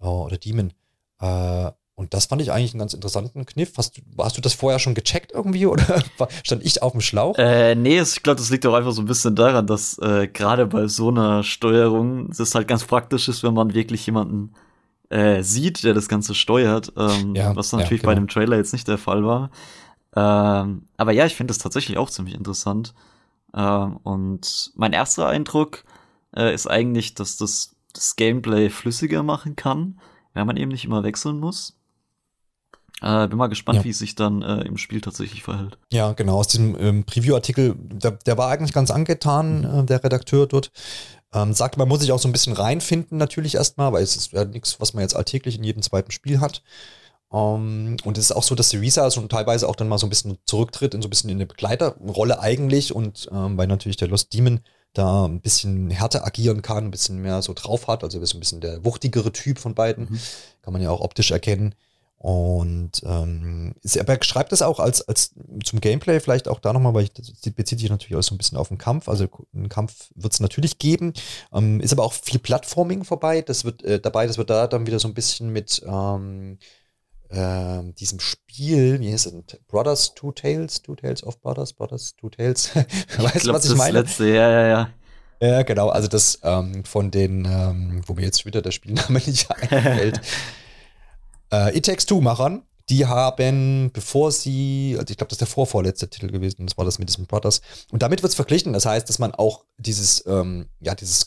äh, 0.00 0.06
oder 0.06 0.36
Demon. 0.36 0.72
Äh, 1.20 1.70
und 1.94 2.14
das 2.14 2.26
fand 2.26 2.42
ich 2.42 2.52
eigentlich 2.52 2.72
einen 2.72 2.80
ganz 2.80 2.94
interessanten 2.94 3.46
Kniff. 3.46 3.72
Hast 3.76 3.96
du, 3.96 4.02
hast 4.18 4.36
du 4.36 4.40
das 4.40 4.54
vorher 4.54 4.78
schon 4.78 4.94
gecheckt 4.94 5.32
irgendwie 5.32 5.66
oder 5.66 6.02
stand 6.44 6.64
ich 6.64 6.82
auf 6.82 6.92
dem 6.92 7.00
Schlauch? 7.00 7.36
Äh, 7.38 7.74
nee, 7.76 8.00
ich 8.00 8.22
glaube, 8.22 8.38
das 8.38 8.50
liegt 8.50 8.66
auch 8.66 8.74
einfach 8.74 8.92
so 8.92 9.02
ein 9.02 9.06
bisschen 9.06 9.34
daran, 9.36 9.66
dass 9.66 9.98
äh, 9.98 10.28
gerade 10.28 10.66
bei 10.66 10.88
so 10.88 11.08
einer 11.08 11.42
Steuerung 11.42 12.30
es 12.30 12.54
halt 12.54 12.68
ganz 12.68 12.84
praktisch 12.84 13.28
ist, 13.28 13.42
wenn 13.42 13.54
man 13.54 13.74
wirklich 13.74 14.04
jemanden 14.06 14.54
äh, 15.08 15.42
sieht, 15.42 15.84
der 15.84 15.94
das 15.94 16.08
Ganze 16.08 16.34
steuert, 16.34 16.92
ähm, 16.96 17.34
ja, 17.34 17.54
was 17.56 17.72
natürlich 17.72 17.90
ja, 17.90 17.96
genau. 17.96 18.10
bei 18.10 18.14
dem 18.14 18.28
Trailer 18.28 18.56
jetzt 18.56 18.72
nicht 18.72 18.86
der 18.88 18.98
Fall 18.98 19.24
war. 19.24 19.50
Ähm, 20.14 20.82
aber 20.96 21.12
ja, 21.12 21.26
ich 21.26 21.34
finde 21.34 21.52
das 21.52 21.58
tatsächlich 21.58 21.96
auch 21.96 22.10
ziemlich 22.10 22.34
interessant. 22.34 22.92
Ähm, 23.54 23.96
und 23.98 24.72
mein 24.76 24.92
erster 24.92 25.26
Eindruck 25.28 25.84
äh, 26.36 26.54
ist 26.54 26.66
eigentlich, 26.66 27.14
dass 27.14 27.36
das 27.36 27.74
das 27.92 28.16
Gameplay 28.16 28.70
flüssiger 28.70 29.22
machen 29.22 29.56
kann, 29.56 30.00
wenn 30.34 30.46
man 30.46 30.56
eben 30.56 30.70
nicht 30.70 30.84
immer 30.84 31.02
wechseln 31.02 31.40
muss. 31.40 31.74
Äh, 33.00 33.28
bin 33.28 33.38
mal 33.38 33.46
gespannt, 33.48 33.78
ja. 33.78 33.84
wie 33.84 33.90
es 33.90 33.98
sich 33.98 34.14
dann 34.14 34.42
äh, 34.42 34.62
im 34.62 34.76
Spiel 34.76 35.00
tatsächlich 35.00 35.42
verhält. 35.42 35.78
Ja, 35.92 36.12
genau. 36.12 36.36
Aus 36.36 36.48
diesem 36.48 36.76
ähm, 36.80 37.04
Preview-Artikel, 37.04 37.76
der, 37.78 38.12
der, 38.12 38.36
war 38.36 38.50
eigentlich 38.50 38.72
ganz 38.72 38.90
angetan, 38.90 39.64
äh, 39.64 39.84
der 39.84 40.02
Redakteur 40.02 40.46
dort. 40.46 40.72
Ähm, 41.32 41.52
sagt, 41.52 41.76
man 41.76 41.86
muss 41.88 42.00
sich 42.00 42.10
auch 42.10 42.18
so 42.18 42.28
ein 42.28 42.32
bisschen 42.32 42.54
reinfinden, 42.54 43.18
natürlich 43.18 43.54
erstmal, 43.54 43.92
weil 43.92 44.02
es 44.02 44.16
ist 44.16 44.32
ja 44.32 44.44
nichts, 44.44 44.80
was 44.80 44.94
man 44.94 45.02
jetzt 45.02 45.14
alltäglich 45.14 45.58
in 45.58 45.64
jedem 45.64 45.82
zweiten 45.82 46.10
Spiel 46.10 46.40
hat. 46.40 46.62
Um, 47.30 47.88
ähm, 47.88 47.96
und 48.04 48.16
es 48.16 48.24
ist 48.24 48.32
auch 48.32 48.42
so, 48.42 48.54
dass 48.54 48.70
Syriza 48.70 49.10
schon 49.10 49.28
teilweise 49.28 49.68
auch 49.68 49.76
dann 49.76 49.88
mal 49.88 49.98
so 49.98 50.06
ein 50.06 50.10
bisschen 50.10 50.38
zurücktritt 50.46 50.94
in 50.94 51.02
so 51.02 51.08
ein 51.08 51.10
bisschen 51.10 51.28
in 51.28 51.36
eine 51.36 51.46
Begleiterrolle 51.46 52.40
eigentlich 52.40 52.94
und 52.94 53.28
ähm, 53.30 53.58
weil 53.58 53.66
natürlich 53.66 53.98
der 53.98 54.08
Lost 54.08 54.32
Demon 54.32 54.60
da 54.94 55.26
ein 55.26 55.42
bisschen 55.42 55.90
härter 55.90 56.26
agieren 56.26 56.62
kann, 56.62 56.86
ein 56.86 56.90
bisschen 56.90 57.20
mehr 57.20 57.42
so 57.42 57.52
drauf 57.52 57.86
hat, 57.86 58.02
also 58.02 58.18
ist 58.20 58.34
ein 58.34 58.40
bisschen 58.40 58.62
der 58.62 58.82
wuchtigere 58.84 59.30
Typ 59.30 59.58
von 59.58 59.74
beiden, 59.74 60.04
mhm. 60.04 60.20
kann 60.62 60.72
man 60.72 60.80
ja 60.80 60.90
auch 60.90 61.02
optisch 61.02 61.30
erkennen. 61.30 61.74
Und 62.18 63.02
ähm, 63.04 63.76
er 63.84 64.24
schreibt 64.24 64.50
das 64.50 64.60
auch 64.60 64.80
als, 64.80 65.06
als 65.06 65.34
zum 65.64 65.80
Gameplay 65.80 66.18
vielleicht 66.18 66.48
auch 66.48 66.58
da 66.58 66.72
nochmal, 66.72 66.92
weil 66.92 67.04
ich, 67.04 67.12
das 67.12 67.30
bezieht 67.54 67.78
sich 67.78 67.90
natürlich 67.90 68.16
auch 68.16 68.22
so 68.22 68.34
ein 68.34 68.38
bisschen 68.38 68.58
auf 68.58 68.68
den 68.68 68.78
Kampf. 68.78 69.08
Also 69.08 69.28
einen 69.54 69.68
Kampf 69.68 70.10
wird 70.16 70.32
es 70.32 70.40
natürlich 70.40 70.78
geben. 70.78 71.12
Ähm, 71.52 71.80
ist 71.80 71.92
aber 71.92 72.02
auch 72.02 72.12
viel 72.12 72.40
Plattforming 72.40 73.04
vorbei. 73.04 73.42
Das 73.42 73.64
wird 73.64 73.84
äh, 73.84 74.00
dabei, 74.00 74.26
das 74.26 74.36
wird 74.36 74.50
da 74.50 74.66
dann 74.66 74.88
wieder 74.88 74.98
so 74.98 75.06
ein 75.06 75.14
bisschen 75.14 75.52
mit 75.52 75.80
ähm, 75.86 76.58
äh, 77.28 77.82
diesem 77.94 78.20
Spiel, 78.20 79.00
wie 79.00 79.12
heißt 79.12 79.26
es? 79.26 79.34
Brothers 79.66 80.14
Two 80.14 80.32
Tales, 80.32 80.82
Two 80.82 80.96
Tales 80.96 81.22
of 81.22 81.40
Brothers, 81.40 81.72
Brothers 81.72 82.14
Two 82.16 82.30
Tales. 82.30 82.70
weißt 83.18 83.46
du, 83.46 83.52
was 83.52 83.64
ich 83.64 83.76
meine? 83.76 84.00
Letzte, 84.00 84.26
ja, 84.28 84.50
ja, 84.50 84.68
ja. 84.68 84.90
Ja, 85.40 85.62
genau. 85.62 85.88
Also 85.88 86.08
das 86.08 86.40
ähm, 86.42 86.84
von 86.84 87.10
den, 87.10 87.44
ähm, 87.44 88.02
wo 88.06 88.14
mir 88.14 88.22
jetzt 88.22 88.44
wieder 88.44 88.62
der 88.62 88.72
Spielname 88.72 89.18
nicht 89.26 89.50
einfällt. 89.50 90.20
äh, 91.52 91.76
It 91.76 91.86
Takes 91.86 92.06
Two-Machern, 92.06 92.62
die 92.88 93.06
haben, 93.06 93.90
bevor 93.92 94.32
sie, 94.32 94.96
also 94.98 95.10
ich 95.10 95.16
glaube, 95.16 95.28
das 95.28 95.34
ist 95.34 95.40
der 95.40 95.46
vorvorletzte 95.46 96.08
Titel 96.08 96.30
gewesen, 96.30 96.66
das 96.66 96.76
war 96.76 96.84
das 96.84 96.98
mit 96.98 97.08
diesem 97.08 97.26
Brothers. 97.26 97.60
Und 97.90 98.02
damit 98.02 98.22
wird 98.22 98.30
es 98.30 98.36
verglichen. 98.36 98.72
Das 98.72 98.86
heißt, 98.86 99.08
dass 99.08 99.18
man 99.18 99.32
auch 99.34 99.64
dieses, 99.76 100.24
ähm, 100.26 100.66
ja, 100.80 100.94
dieses 100.94 101.26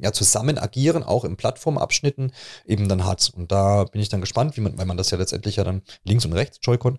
ja, 0.00 0.12
zusammen 0.12 0.58
agieren, 0.58 1.02
auch 1.02 1.24
in 1.24 1.36
Plattformabschnitten 1.36 2.32
eben 2.66 2.88
dann 2.88 3.04
hat. 3.04 3.30
Und 3.34 3.52
da 3.52 3.84
bin 3.84 4.00
ich 4.00 4.08
dann 4.08 4.20
gespannt, 4.20 4.56
wie 4.56 4.60
man, 4.60 4.76
weil 4.78 4.86
man 4.86 4.96
das 4.96 5.10
ja 5.10 5.18
letztendlich 5.18 5.56
ja 5.56 5.64
dann 5.64 5.82
links 6.04 6.24
und 6.24 6.32
rechts 6.32 6.58
Joy-Con, 6.62 6.98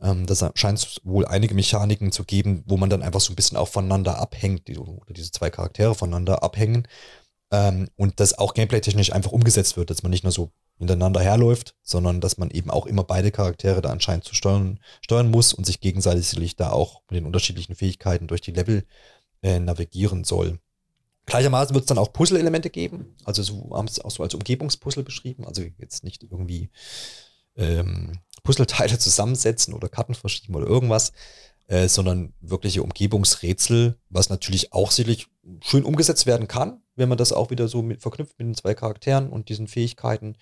ähm, 0.00 0.26
da 0.26 0.52
scheint 0.54 0.78
es 0.78 1.00
wohl 1.04 1.26
einige 1.26 1.54
Mechaniken 1.54 2.12
zu 2.12 2.24
geben, 2.24 2.62
wo 2.66 2.76
man 2.76 2.90
dann 2.90 3.02
einfach 3.02 3.20
so 3.20 3.32
ein 3.32 3.36
bisschen 3.36 3.56
auch 3.56 3.68
voneinander 3.68 4.18
abhängt, 4.18 4.68
die, 4.68 4.78
oder 4.78 5.14
diese 5.14 5.32
zwei 5.32 5.50
Charaktere 5.50 5.94
voneinander 5.94 6.42
abhängen. 6.42 6.86
Ähm, 7.50 7.88
und 7.96 8.20
das 8.20 8.38
auch 8.38 8.54
gameplay-technisch 8.54 9.12
einfach 9.12 9.32
umgesetzt 9.32 9.76
wird, 9.76 9.90
dass 9.90 10.02
man 10.02 10.10
nicht 10.10 10.24
nur 10.24 10.32
so 10.32 10.50
hintereinander 10.78 11.20
herläuft, 11.20 11.74
sondern 11.82 12.20
dass 12.20 12.38
man 12.38 12.50
eben 12.50 12.70
auch 12.70 12.86
immer 12.86 13.04
beide 13.04 13.30
Charaktere 13.30 13.80
da 13.80 13.90
anscheinend 13.90 14.24
zu 14.24 14.34
steuern, 14.34 14.78
steuern 15.00 15.30
muss 15.30 15.54
und 15.54 15.64
sich 15.64 15.80
gegenseitig 15.80 16.56
da 16.56 16.70
auch 16.70 17.02
mit 17.08 17.18
den 17.18 17.26
unterschiedlichen 17.26 17.74
Fähigkeiten 17.74 18.26
durch 18.26 18.42
die 18.42 18.52
Level 18.52 18.84
äh, 19.42 19.58
navigieren 19.60 20.24
soll. 20.24 20.58
Gleichermaßen 21.26 21.74
wird 21.74 21.84
es 21.84 21.88
dann 21.88 21.98
auch 21.98 22.12
Puzzle-Elemente 22.12 22.70
geben. 22.70 23.16
Also 23.24 23.42
so 23.42 23.70
haben 23.74 23.88
es 23.88 24.00
auch 24.00 24.10
so 24.10 24.22
als 24.22 24.34
Umgebungspuzzle 24.34 25.02
beschrieben. 25.02 25.44
Also 25.44 25.62
jetzt 25.78 26.04
nicht 26.04 26.22
irgendwie 26.22 26.70
ähm, 27.56 28.20
Puzzleteile 28.44 28.98
zusammensetzen 28.98 29.74
oder 29.74 29.88
Karten 29.88 30.14
verschieben 30.14 30.54
oder 30.54 30.66
irgendwas, 30.66 31.12
äh, 31.66 31.88
sondern 31.88 32.32
wirkliche 32.40 32.82
Umgebungsrätsel, 32.82 33.98
was 34.08 34.28
natürlich 34.28 34.72
auch 34.72 34.92
sicherlich 34.92 35.26
schön 35.62 35.84
umgesetzt 35.84 36.26
werden 36.26 36.46
kann, 36.46 36.80
wenn 36.94 37.08
man 37.08 37.18
das 37.18 37.32
auch 37.32 37.50
wieder 37.50 37.66
so 37.66 37.82
mit, 37.82 38.02
verknüpft 38.02 38.38
mit 38.38 38.46
den 38.46 38.54
zwei 38.54 38.74
Charakteren 38.74 39.28
und 39.28 39.48
diesen 39.48 39.66
Fähigkeiten. 39.66 40.36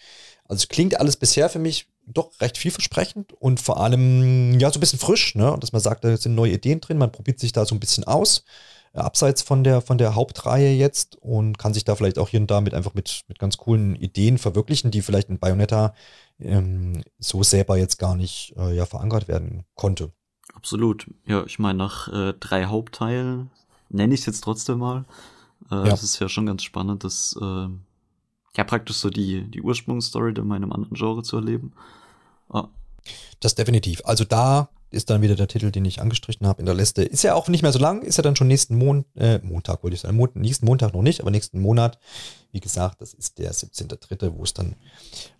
Also 0.44 0.62
es 0.62 0.68
klingt 0.68 1.00
alles 1.00 1.16
bisher 1.16 1.48
für 1.48 1.58
mich 1.58 1.88
doch 2.06 2.38
recht 2.42 2.58
vielversprechend 2.58 3.32
und 3.32 3.58
vor 3.58 3.80
allem 3.80 4.58
ja 4.60 4.70
so 4.70 4.78
ein 4.78 4.80
bisschen 4.80 4.98
frisch, 4.98 5.34
ne? 5.34 5.56
dass 5.58 5.72
man 5.72 5.80
sagt, 5.80 6.04
da 6.04 6.14
sind 6.18 6.34
neue 6.34 6.52
Ideen 6.52 6.82
drin, 6.82 6.98
man 6.98 7.12
probiert 7.12 7.40
sich 7.40 7.52
da 7.52 7.64
so 7.64 7.74
ein 7.74 7.80
bisschen 7.80 8.04
aus 8.04 8.44
abseits 8.94 9.42
von 9.42 9.64
der, 9.64 9.80
von 9.80 9.98
der 9.98 10.14
Hauptreihe 10.14 10.72
jetzt 10.72 11.16
und 11.16 11.58
kann 11.58 11.74
sich 11.74 11.84
da 11.84 11.96
vielleicht 11.96 12.18
auch 12.18 12.28
hier 12.28 12.40
und 12.40 12.50
da 12.50 12.60
mit 12.60 12.74
einfach 12.74 12.94
mit, 12.94 13.22
mit 13.28 13.38
ganz 13.38 13.56
coolen 13.56 13.96
Ideen 13.96 14.38
verwirklichen, 14.38 14.90
die 14.90 15.02
vielleicht 15.02 15.28
in 15.28 15.38
Bayonetta 15.38 15.94
ähm, 16.38 17.02
so 17.18 17.42
selber 17.42 17.76
jetzt 17.76 17.98
gar 17.98 18.14
nicht 18.14 18.54
äh, 18.56 18.74
ja, 18.74 18.86
verankert 18.86 19.28
werden 19.28 19.64
konnte. 19.74 20.12
Absolut. 20.54 21.10
Ja, 21.26 21.44
ich 21.44 21.58
meine, 21.58 21.78
nach 21.78 22.08
äh, 22.12 22.34
drei 22.38 22.66
Hauptteilen 22.66 23.50
nenne 23.88 24.14
ich 24.14 24.20
es 24.20 24.26
jetzt 24.26 24.44
trotzdem 24.44 24.78
mal. 24.78 25.04
Äh, 25.70 25.76
ja. 25.76 25.84
Das 25.84 26.02
ist 26.02 26.18
ja 26.20 26.28
schon 26.28 26.46
ganz 26.46 26.62
spannend, 26.62 27.04
das 27.04 27.36
äh, 27.40 27.68
ja 28.56 28.64
praktisch 28.64 28.96
so 28.96 29.10
die, 29.10 29.50
die 29.50 29.62
Ursprungsstory 29.62 30.32
in 30.36 30.46
meinem 30.46 30.72
anderen 30.72 30.94
Genre 30.94 31.22
zu 31.22 31.36
erleben. 31.36 31.72
Ah. 32.48 32.68
Das 33.40 33.54
definitiv. 33.54 34.02
Also 34.04 34.24
da 34.24 34.68
ist 34.94 35.10
dann 35.10 35.20
wieder 35.20 35.34
der 35.34 35.48
Titel, 35.48 35.70
den 35.70 35.84
ich 35.84 36.00
angestrichen 36.00 36.46
habe 36.46 36.60
in 36.60 36.66
der 36.66 36.74
Liste. 36.74 37.02
Ist 37.02 37.24
ja 37.24 37.34
auch 37.34 37.48
nicht 37.48 37.62
mehr 37.62 37.72
so 37.72 37.78
lang, 37.78 38.02
ist 38.02 38.16
ja 38.16 38.22
dann 38.22 38.36
schon 38.36 38.48
nächsten 38.48 38.76
Mon 38.76 39.04
äh, 39.16 39.38
Montag, 39.40 39.82
wollte 39.82 39.94
ich 39.94 40.00
sagen. 40.00 40.16
Mon 40.16 40.30
nächsten 40.34 40.66
Montag 40.66 40.94
noch 40.94 41.02
nicht, 41.02 41.20
aber 41.20 41.30
nächsten 41.30 41.60
Monat. 41.60 41.98
Wie 42.52 42.60
gesagt, 42.60 43.00
das 43.00 43.12
ist 43.12 43.38
der 43.38 43.52
17.3., 43.52 44.32
wo 44.36 44.44
es 44.44 44.54
dann 44.54 44.76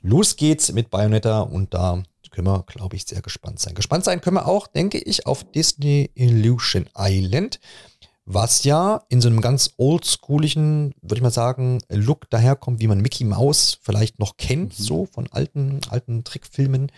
losgeht 0.03 0.73
mit 0.75 0.91
Bayonetta 0.91 1.41
und 1.41 1.73
da 1.73 2.03
können 2.35 2.49
wir, 2.49 2.65
glaube 2.67 2.97
ich, 2.97 3.07
sehr 3.07 3.23
gespannt 3.23 3.61
sein. 3.61 3.75
Gespannt 3.75 4.05
sein 4.05 4.21
können 4.21 4.37
wir 4.37 4.47
auch, 4.47 4.67
denke 4.67 4.99
ich, 4.99 5.27
auf 5.27 5.45
Disney 5.45 6.11
Illusion 6.15 6.87
Island, 6.99 7.61
was 8.27 8.65
ja 8.65 9.05
in 9.09 9.21
so 9.21 9.29
einem 9.29 9.41
ganz 9.41 9.75
oldschooligen, 9.77 10.95
würde 11.01 11.17
ich 11.17 11.23
mal 11.23 11.31
sagen, 11.31 11.81
Look 11.89 12.29
daherkommt, 12.31 12.81
wie 12.81 12.89
man 12.89 13.01
Mickey 13.01 13.25
Mouse 13.25 13.79
vielleicht 13.81 14.19
noch 14.19 14.37
kennt, 14.37 14.79
mhm. 14.79 14.83
so 14.83 15.07
von 15.07 15.29
alten, 15.31 15.81
alten 15.89 16.25
Trickfilmen. 16.25 16.91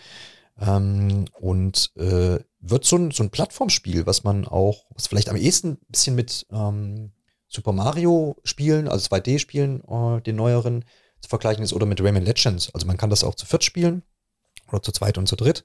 Ähm, 0.59 1.25
und 1.39 1.91
äh, 1.95 2.39
wird 2.59 2.85
so 2.85 2.95
ein, 2.97 3.11
so 3.11 3.23
ein 3.23 3.29
Plattformspiel, 3.29 4.05
was 4.05 4.23
man 4.23 4.47
auch, 4.47 4.85
was 4.93 5.07
vielleicht 5.07 5.29
am 5.29 5.35
ehesten 5.35 5.73
ein 5.73 5.85
bisschen 5.87 6.15
mit 6.15 6.47
ähm, 6.51 7.11
Super 7.47 7.71
Mario 7.71 8.35
Spielen, 8.43 8.87
also 8.87 9.07
2D 9.09 9.39
Spielen, 9.39 9.83
äh, 9.83 10.21
den 10.21 10.35
neueren 10.35 10.83
zu 11.21 11.29
vergleichen 11.29 11.63
ist, 11.63 11.73
oder 11.73 11.85
mit 11.85 12.01
Rayman 12.01 12.25
Legends. 12.25 12.73
Also 12.73 12.87
man 12.87 12.97
kann 12.97 13.09
das 13.09 13.23
auch 13.23 13.35
zu 13.35 13.45
viert 13.45 13.63
spielen 13.63 14.03
oder 14.67 14.81
zu 14.81 14.91
zweit 14.91 15.17
und 15.17 15.27
zu 15.27 15.35
dritt. 15.35 15.63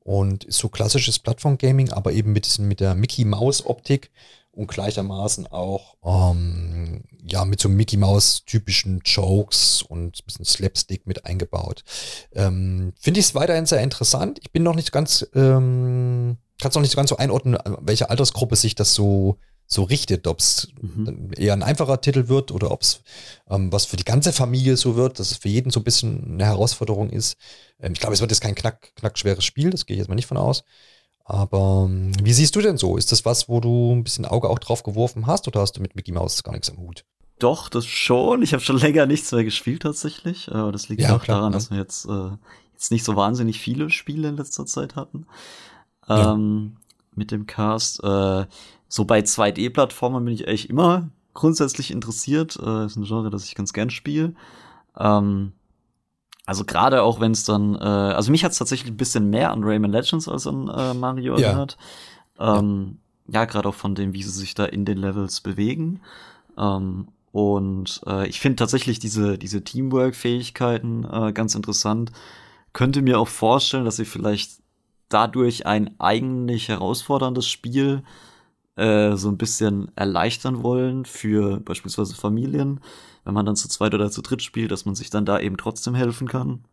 Und 0.00 0.44
ist 0.44 0.58
so 0.58 0.68
klassisches 0.68 1.18
Plattform-Gaming, 1.18 1.90
aber 1.90 2.12
eben 2.12 2.32
mit, 2.32 2.58
mit 2.58 2.80
der 2.80 2.94
Mickey-Maus-Optik 2.94 4.10
und 4.54 4.68
gleichermaßen 4.68 5.46
auch 5.48 5.96
ähm, 6.04 7.02
ja 7.22 7.44
mit 7.44 7.60
so 7.60 7.68
Mickey 7.68 7.96
Mouse 7.96 8.44
typischen 8.44 9.00
Jokes 9.04 9.82
und 9.82 10.18
ein 10.18 10.24
bisschen 10.24 10.44
Slapstick 10.44 11.06
mit 11.06 11.26
eingebaut. 11.26 11.84
Ähm, 12.32 12.92
Finde 12.98 13.20
ich 13.20 13.26
es 13.26 13.34
weiterhin 13.34 13.66
sehr 13.66 13.80
interessant. 13.80 14.38
Ich 14.42 14.52
bin 14.52 14.62
noch 14.62 14.74
nicht 14.74 14.92
ganz, 14.92 15.26
ähm, 15.34 16.36
kann 16.60 16.68
es 16.70 16.74
noch 16.74 16.82
nicht 16.82 16.96
ganz 16.96 17.10
so 17.10 17.16
einordnen, 17.16 17.58
welche 17.80 18.10
Altersgruppe 18.10 18.56
sich 18.56 18.74
das 18.74 18.94
so 18.94 19.38
so 19.66 19.82
richtet, 19.82 20.26
ob 20.26 20.40
es 20.40 20.68
mhm. 20.80 21.30
eher 21.36 21.54
ein 21.54 21.62
einfacher 21.62 22.00
Titel 22.00 22.28
wird 22.28 22.52
oder 22.52 22.70
ob 22.70 22.82
es 22.82 23.00
ähm, 23.48 23.72
was 23.72 23.86
für 23.86 23.96
die 23.96 24.04
ganze 24.04 24.32
Familie 24.32 24.76
so 24.76 24.94
wird, 24.96 25.18
dass 25.18 25.30
es 25.30 25.38
für 25.38 25.48
jeden 25.48 25.70
so 25.70 25.80
ein 25.80 25.84
bisschen 25.84 26.34
eine 26.34 26.44
Herausforderung 26.44 27.10
ist. 27.10 27.36
Ähm, 27.80 27.92
ich 27.92 28.00
glaube, 28.00 28.14
es 28.14 28.20
wird 28.20 28.30
jetzt 28.30 28.42
kein 28.42 28.54
knack, 28.54 28.94
knackschweres 28.96 29.44
Spiel, 29.44 29.70
das 29.70 29.86
gehe 29.86 29.96
ich 29.96 29.98
jetzt 29.98 30.08
mal 30.08 30.14
nicht 30.14 30.26
von 30.26 30.36
aus. 30.36 30.64
Aber 31.24 31.86
ähm, 31.88 32.12
wie 32.22 32.32
siehst 32.32 32.54
du 32.54 32.60
denn 32.60 32.76
so? 32.76 32.96
Ist 32.96 33.10
das 33.10 33.24
was, 33.24 33.48
wo 33.48 33.60
du 33.60 33.94
ein 33.94 34.04
bisschen 34.04 34.26
Auge 34.26 34.48
auch 34.48 34.58
drauf 34.58 34.82
geworfen 34.82 35.26
hast 35.26 35.48
oder 35.48 35.60
hast 35.60 35.76
du 35.76 35.80
mit 35.80 35.96
Mickey 35.96 36.12
Mouse 36.12 36.42
gar 36.42 36.52
nichts 36.52 36.70
am 36.70 36.78
Hut? 36.78 37.04
Doch, 37.38 37.68
das 37.68 37.86
schon. 37.86 38.42
Ich 38.42 38.52
habe 38.52 38.62
schon 38.62 38.78
länger 38.78 39.06
nichts 39.06 39.32
mehr 39.32 39.44
gespielt 39.44 39.82
tatsächlich. 39.82 40.52
Aber 40.52 40.70
das 40.70 40.88
liegt 40.88 41.02
ja, 41.02 41.16
auch 41.16 41.22
klar, 41.22 41.38
daran, 41.38 41.52
ja. 41.52 41.58
dass 41.58 41.70
wir 41.70 41.78
jetzt, 41.78 42.06
äh, 42.06 42.30
jetzt 42.72 42.90
nicht 42.90 43.04
so 43.04 43.16
wahnsinnig 43.16 43.58
viele 43.58 43.90
Spiele 43.90 44.28
in 44.28 44.36
letzter 44.36 44.66
Zeit 44.66 44.96
hatten. 44.96 45.26
Ähm, 46.08 46.76
mit 47.14 47.30
dem 47.30 47.46
Cast. 47.46 48.04
Äh, 48.04 48.46
so 48.88 49.04
bei 49.04 49.20
2D-Plattformen 49.20 50.24
bin 50.24 50.34
ich 50.34 50.46
eigentlich 50.46 50.68
immer 50.68 51.08
grundsätzlich 51.32 51.90
interessiert. 51.90 52.58
Äh, 52.62 52.86
ist 52.86 52.96
ein 52.96 53.04
Genre, 53.04 53.30
das 53.30 53.46
ich 53.46 53.54
ganz 53.54 53.72
gern 53.72 53.90
spiele. 53.90 54.34
Ähm, 54.98 55.52
also 56.46 56.64
gerade 56.64 57.02
auch 57.02 57.20
wenn 57.20 57.32
es 57.32 57.44
dann, 57.44 57.74
äh, 57.74 57.78
also 57.78 58.30
mich 58.30 58.44
hat 58.44 58.52
es 58.52 58.58
tatsächlich 58.58 58.92
ein 58.92 58.96
bisschen 58.96 59.30
mehr 59.30 59.50
an 59.50 59.64
Rayman 59.64 59.92
Legends 59.92 60.28
als 60.28 60.46
an 60.46 60.68
äh, 60.68 60.94
Mario 60.94 61.38
ja. 61.38 61.48
erinnert. 61.48 61.78
Ähm, 62.38 62.98
ja, 63.26 63.40
ja 63.40 63.44
gerade 63.46 63.68
auch 63.68 63.74
von 63.74 63.94
dem, 63.94 64.12
wie 64.12 64.22
sie 64.22 64.30
sich 64.30 64.54
da 64.54 64.64
in 64.64 64.84
den 64.84 64.98
Levels 64.98 65.40
bewegen. 65.40 66.00
Ähm, 66.58 67.08
und 67.32 68.00
äh, 68.06 68.28
ich 68.28 68.40
finde 68.40 68.56
tatsächlich 68.56 68.98
diese, 68.98 69.38
diese 69.38 69.64
Teamwork-Fähigkeiten 69.64 71.04
äh, 71.10 71.32
ganz 71.32 71.54
interessant. 71.54 72.12
Könnte 72.72 73.02
mir 73.02 73.18
auch 73.18 73.28
vorstellen, 73.28 73.84
dass 73.84 73.96
sie 73.96 74.04
vielleicht 74.04 74.60
dadurch 75.08 75.66
ein 75.66 75.98
eigentlich 75.98 76.68
herausforderndes 76.68 77.48
Spiel 77.48 78.02
äh, 78.76 79.16
so 79.16 79.28
ein 79.28 79.38
bisschen 79.38 79.90
erleichtern 79.96 80.62
wollen 80.62 81.04
für 81.04 81.60
beispielsweise 81.60 82.14
Familien, 82.14 82.80
wenn 83.24 83.34
man 83.34 83.46
dann 83.46 83.56
zu 83.56 83.68
zweit 83.68 83.94
oder 83.94 84.10
zu 84.10 84.22
dritt 84.22 84.42
spielt, 84.42 84.70
dass 84.70 84.84
man 84.84 84.94
sich 84.94 85.10
dann 85.10 85.24
da 85.24 85.38
eben 85.38 85.56
trotzdem 85.56 85.94
helfen 85.94 86.28
kann. 86.28 86.64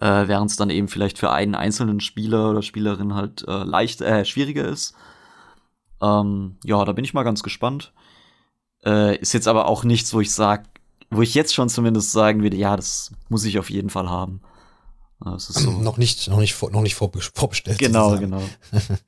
Äh, 0.00 0.28
Während 0.28 0.50
es 0.50 0.56
dann 0.56 0.70
eben 0.70 0.88
vielleicht 0.88 1.18
für 1.18 1.30
einen 1.30 1.54
einzelnen 1.54 2.00
Spieler 2.00 2.50
oder 2.50 2.62
Spielerin 2.62 3.14
halt 3.14 3.44
äh, 3.46 3.64
leicht, 3.64 4.00
äh, 4.00 4.24
schwieriger 4.24 4.66
ist. 4.66 4.94
Ähm, 6.00 6.56
ja, 6.64 6.84
da 6.84 6.92
bin 6.92 7.04
ich 7.04 7.14
mal 7.14 7.22
ganz 7.22 7.42
gespannt. 7.42 7.92
Äh, 8.84 9.16
ist 9.18 9.32
jetzt 9.32 9.48
aber 9.48 9.66
auch 9.66 9.84
nichts, 9.84 10.12
wo 10.12 10.20
ich 10.20 10.32
sag, 10.32 10.66
wo 11.10 11.22
ich 11.22 11.34
jetzt 11.34 11.54
schon 11.54 11.68
zumindest 11.68 12.12
sagen 12.12 12.42
würde, 12.42 12.56
ja, 12.56 12.76
das 12.76 13.12
muss 13.28 13.44
ich 13.44 13.58
auf 13.58 13.70
jeden 13.70 13.90
Fall 13.90 14.10
haben. 14.10 14.40
Ist 15.36 15.52
so. 15.54 15.70
noch 15.70 15.98
nicht, 15.98 16.28
noch 16.28 16.38
nicht, 16.38 16.60
noch 16.72 16.82
nicht 16.82 16.96
vorbestellt. 16.96 17.78
Genau, 17.78 18.10
sozusagen. 18.10 18.30
genau. 18.32 18.42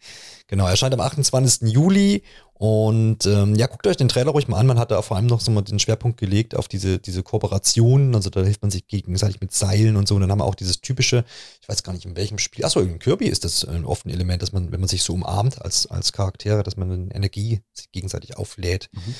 genau, 0.47 0.67
erscheint 0.67 0.95
am 0.95 1.01
28. 1.01 1.69
Juli 1.71 2.23
und 2.57 3.27
ähm, 3.27 3.57
ja, 3.57 3.67
guckt 3.67 3.87
euch 3.89 3.97
den 3.97 4.09
Trailer 4.09 4.31
ruhig 4.31 4.47
mal 4.47 4.59
an. 4.59 4.69
Man 4.69 4.79
hat 4.79 4.93
da 4.93 5.03
vor 5.03 5.17
allem 5.17 5.27
noch 5.27 5.41
so 5.41 5.51
mal 5.51 5.63
den 5.63 5.81
Schwerpunkt 5.81 6.21
gelegt 6.21 6.55
auf 6.55 6.69
diese, 6.69 7.01
diese 7.01 7.25
Kooperation. 7.25 8.15
Also 8.15 8.31
da 8.31 8.43
hilft 8.43 8.63
man 8.63 8.71
sich 8.71 8.87
gegenseitig 8.87 9.41
mit 9.41 9.53
Seilen 9.53 9.97
und 9.97 10.07
so. 10.07 10.15
Und 10.15 10.21
dann 10.21 10.31
haben 10.31 10.39
wir 10.39 10.45
auch 10.45 10.55
dieses 10.55 10.81
typische, 10.81 11.25
ich 11.61 11.69
weiß 11.69 11.83
gar 11.83 11.93
nicht 11.93 12.07
in 12.07 12.17
welchem 12.17 12.39
Spiel. 12.39 12.65
Achso, 12.65 12.81
in 12.81 13.01
Kirby 13.01 13.27
ist 13.27 13.45
das 13.45 13.65
ein 13.65 13.85
oft 13.85 14.07
ein 14.07 14.11
Element, 14.11 14.41
dass 14.41 14.53
man, 14.53 14.71
wenn 14.71 14.79
man 14.79 14.89
sich 14.89 15.03
so 15.03 15.15
umarmt 15.15 15.61
als, 15.63 15.89
als 15.89 16.13
Charaktere, 16.13 16.63
dass 16.63 16.77
man 16.77 17.11
Energie 17.11 17.61
sich 17.73 17.91
gegenseitig 17.91 18.37
auflädt. 18.37 18.89
Mhm. 18.93 19.15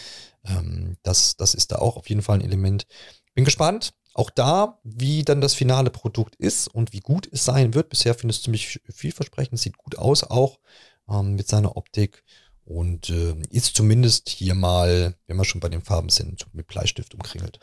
Ähm, 0.47 0.97
das, 1.03 1.37
das 1.37 1.55
ist 1.55 1.73
da 1.73 1.77
auch 1.77 1.97
auf 1.97 2.09
jeden 2.09 2.23
Fall 2.23 2.39
ein 2.39 2.45
Element. 2.45 2.87
Bin 3.35 3.45
gespannt. 3.45 3.95
Auch 4.15 4.31
da, 4.31 4.79
wie 4.85 5.25
dann 5.25 5.41
das 5.41 5.55
finale 5.55 5.91
Produkt 5.91 6.37
ist 6.37 6.69
und 6.69 6.93
wie 6.93 7.01
gut 7.01 7.29
es 7.33 7.45
sein 7.45 7.75
wird. 7.75 7.89
Bisher 7.89 8.15
finde 8.15 8.31
ich 8.31 8.39
es 8.39 8.43
ziemlich 8.45 8.81
vielversprechend, 8.89 9.59
sieht 9.59 9.77
gut 9.77 9.99
aus 9.99 10.23
auch 10.23 10.61
ähm, 11.09 11.35
mit 11.35 11.49
seiner 11.49 11.77
Optik 11.77 12.25
und 12.65 13.11
äh, 13.11 13.35
ist 13.51 13.77
zumindest 13.77 14.29
hier 14.31 14.55
mal, 14.55 15.15
wenn 15.27 15.37
wir 15.37 15.45
schon 15.45 15.61
bei 15.61 15.69
den 15.69 15.83
Farben 15.83 16.09
sind, 16.09 16.47
mit 16.53 16.67
Bleistift 16.67 17.15
umkringelt. 17.15 17.59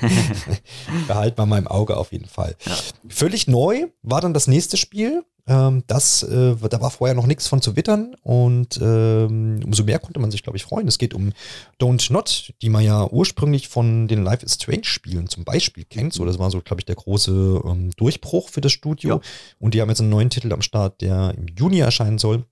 Behalten 1.08 1.38
wir 1.38 1.46
mal 1.46 1.58
im 1.58 1.68
Auge 1.68 1.96
auf 1.96 2.12
jeden 2.12 2.28
Fall. 2.28 2.56
Ja. 2.66 2.76
Völlig 3.08 3.46
neu 3.46 3.86
war 4.02 4.20
dann 4.20 4.34
das 4.34 4.46
nächste 4.46 4.76
Spiel. 4.76 5.24
Ähm, 5.46 5.84
das, 5.86 6.22
äh, 6.22 6.56
da 6.56 6.80
war 6.80 6.90
vorher 6.90 7.14
noch 7.14 7.26
nichts 7.26 7.48
von 7.48 7.60
zu 7.60 7.76
wittern 7.76 8.16
und 8.22 8.78
ähm, 8.80 9.60
umso 9.64 9.84
mehr 9.84 9.98
konnte 9.98 10.18
man 10.18 10.30
sich, 10.30 10.42
glaube 10.42 10.56
ich, 10.56 10.64
freuen. 10.64 10.88
Es 10.88 10.96
geht 10.96 11.12
um 11.12 11.32
Don't 11.78 12.10
Not, 12.12 12.54
die 12.62 12.70
man 12.70 12.82
ja 12.82 13.10
ursprünglich 13.10 13.68
von 13.68 14.08
den 14.08 14.24
Life 14.24 14.44
is 14.44 14.54
Strange 14.54 14.84
Spielen 14.84 15.28
zum 15.28 15.44
Beispiel 15.44 15.84
kennt. 15.84 16.14
So, 16.14 16.24
das 16.24 16.38
war 16.38 16.50
so, 16.50 16.60
glaube 16.60 16.80
ich, 16.80 16.86
der 16.86 16.96
große 16.96 17.62
ähm, 17.64 17.90
Durchbruch 17.96 18.48
für 18.48 18.62
das 18.62 18.72
Studio. 18.72 19.16
Ja. 19.16 19.20
Und 19.58 19.74
die 19.74 19.82
haben 19.82 19.90
jetzt 19.90 20.00
einen 20.00 20.10
neuen 20.10 20.30
Titel 20.30 20.52
am 20.52 20.62
Start, 20.62 21.02
der 21.02 21.34
im 21.36 21.46
Juni 21.48 21.80
erscheinen 21.80 22.18
soll, 22.18 22.46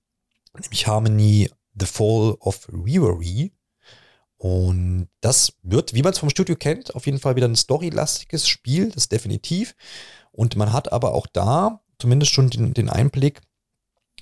nämlich 0.55 0.87
Harmony 0.87 1.51
The 1.79 1.87
Fall 1.87 2.37
of 2.41 2.69
Reverie. 2.69 3.53
Und 4.37 5.09
das 5.21 5.53
wird, 5.63 5.95
wie 5.95 6.03
man 6.03 6.13
es 6.13 6.19
vom 6.19 6.31
Studio 6.31 6.57
kennt, 6.57 6.95
auf 6.97 7.07
jeden 7.07 7.21
Fall 7.21 7.37
wieder 7.37 7.47
ein 7.47 7.55
storylastiges 7.55 8.49
Spiel, 8.49 8.91
das 8.91 9.09
definitiv. 9.09 9.75
Und 10.33 10.57
man 10.57 10.73
hat 10.73 10.93
aber 10.93 11.15
auch 11.15 11.27
da 11.33 11.81
zumindest 11.99 12.33
schon 12.33 12.51
den, 12.51 12.75
den 12.75 12.91
Einblick, 12.91 13.41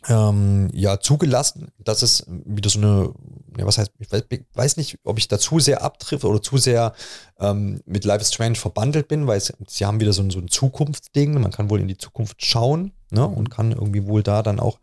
ähm, 0.09 0.71
ja, 0.73 0.99
zugelassen, 1.01 1.73
dass 1.79 2.03
es 2.03 2.25
wieder 2.27 2.71
so 2.71 2.79
eine, 2.79 3.13
ja, 3.59 3.67
was 3.67 3.79
heißt, 3.79 3.93
ich 3.99 4.11
weiß, 4.55 4.77
nicht, 4.77 4.99
ob 5.05 5.19
ich 5.19 5.29
da 5.29 5.39
zu 5.39 5.59
sehr 5.59 5.83
abtriffe 5.83 6.27
oder 6.27 6.41
zu 6.41 6.57
sehr 6.57 6.95
ähm, 7.39 7.83
mit 7.85 8.05
Life 8.05 8.23
is 8.23 8.33
Strange 8.33 8.57
verbandelt 8.57 9.09
bin, 9.09 9.27
weil 9.27 9.39
es, 9.39 9.53
sie 9.69 9.85
haben 9.85 10.01
wieder 10.01 10.13
so 10.13 10.23
ein, 10.23 10.31
so 10.31 10.39
ein 10.39 10.49
Zukunftsding, 10.49 11.39
man 11.41 11.51
kann 11.51 11.69
wohl 11.69 11.81
in 11.81 11.89
die 11.89 11.99
Zukunft 11.99 12.45
schauen 12.45 12.93
ne, 13.11 13.27
und 13.27 13.51
kann 13.51 13.73
irgendwie 13.73 14.07
wohl 14.07 14.23
da 14.23 14.43
dann 14.43 14.59
auch 14.59 14.81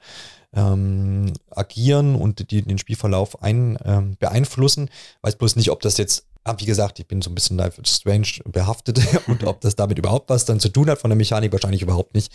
ähm, 0.54 1.34
agieren 1.52 2.16
und 2.16 2.52
die, 2.52 2.62
den 2.62 2.78
Spielverlauf 2.78 3.42
ein, 3.42 3.78
ähm, 3.84 4.16
beeinflussen. 4.20 4.90
Weiß 5.22 5.36
bloß 5.36 5.56
nicht, 5.56 5.72
ob 5.72 5.82
das 5.82 5.98
jetzt 5.98 6.28
Ah, 6.48 6.56
wie 6.60 6.66
gesagt, 6.66 6.98
ich 6.98 7.06
bin 7.06 7.22
so 7.22 7.30
ein 7.30 7.36
bisschen 7.36 7.58
Life 7.58 7.82
Strange 7.86 8.40
behaftet 8.46 9.02
und 9.28 9.44
ob 9.44 9.60
das 9.60 9.76
damit 9.76 9.98
überhaupt 9.98 10.30
was 10.30 10.46
dann 10.46 10.62
zu 10.62 10.70
tun 10.70 10.90
hat 10.90 10.98
von 10.98 11.10
der 11.10 11.18
Mechanik, 11.18 11.52
wahrscheinlich 11.52 11.82
überhaupt 11.82 12.16
nicht. 12.16 12.32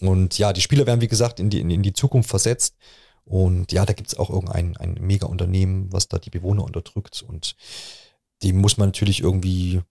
Und 0.00 0.38
ja, 0.38 0.54
die 0.54 0.62
Spieler 0.62 0.86
werden, 0.86 1.02
wie 1.02 1.08
gesagt, 1.08 1.38
in 1.38 1.50
die, 1.50 1.60
in, 1.60 1.68
in 1.68 1.82
die 1.82 1.92
Zukunft 1.92 2.30
versetzt. 2.30 2.76
Und 3.26 3.70
ja, 3.70 3.84
da 3.84 3.92
gibt 3.92 4.08
es 4.08 4.18
auch 4.18 4.30
irgendein 4.30 4.78
ein 4.78 4.94
Mega-Unternehmen, 4.98 5.92
was 5.92 6.08
da 6.08 6.18
die 6.18 6.30
Bewohner 6.30 6.64
unterdrückt. 6.64 7.22
Und 7.28 7.54
dem 8.42 8.56
muss 8.56 8.78
man 8.78 8.88
natürlich 8.88 9.20
irgendwie 9.20 9.82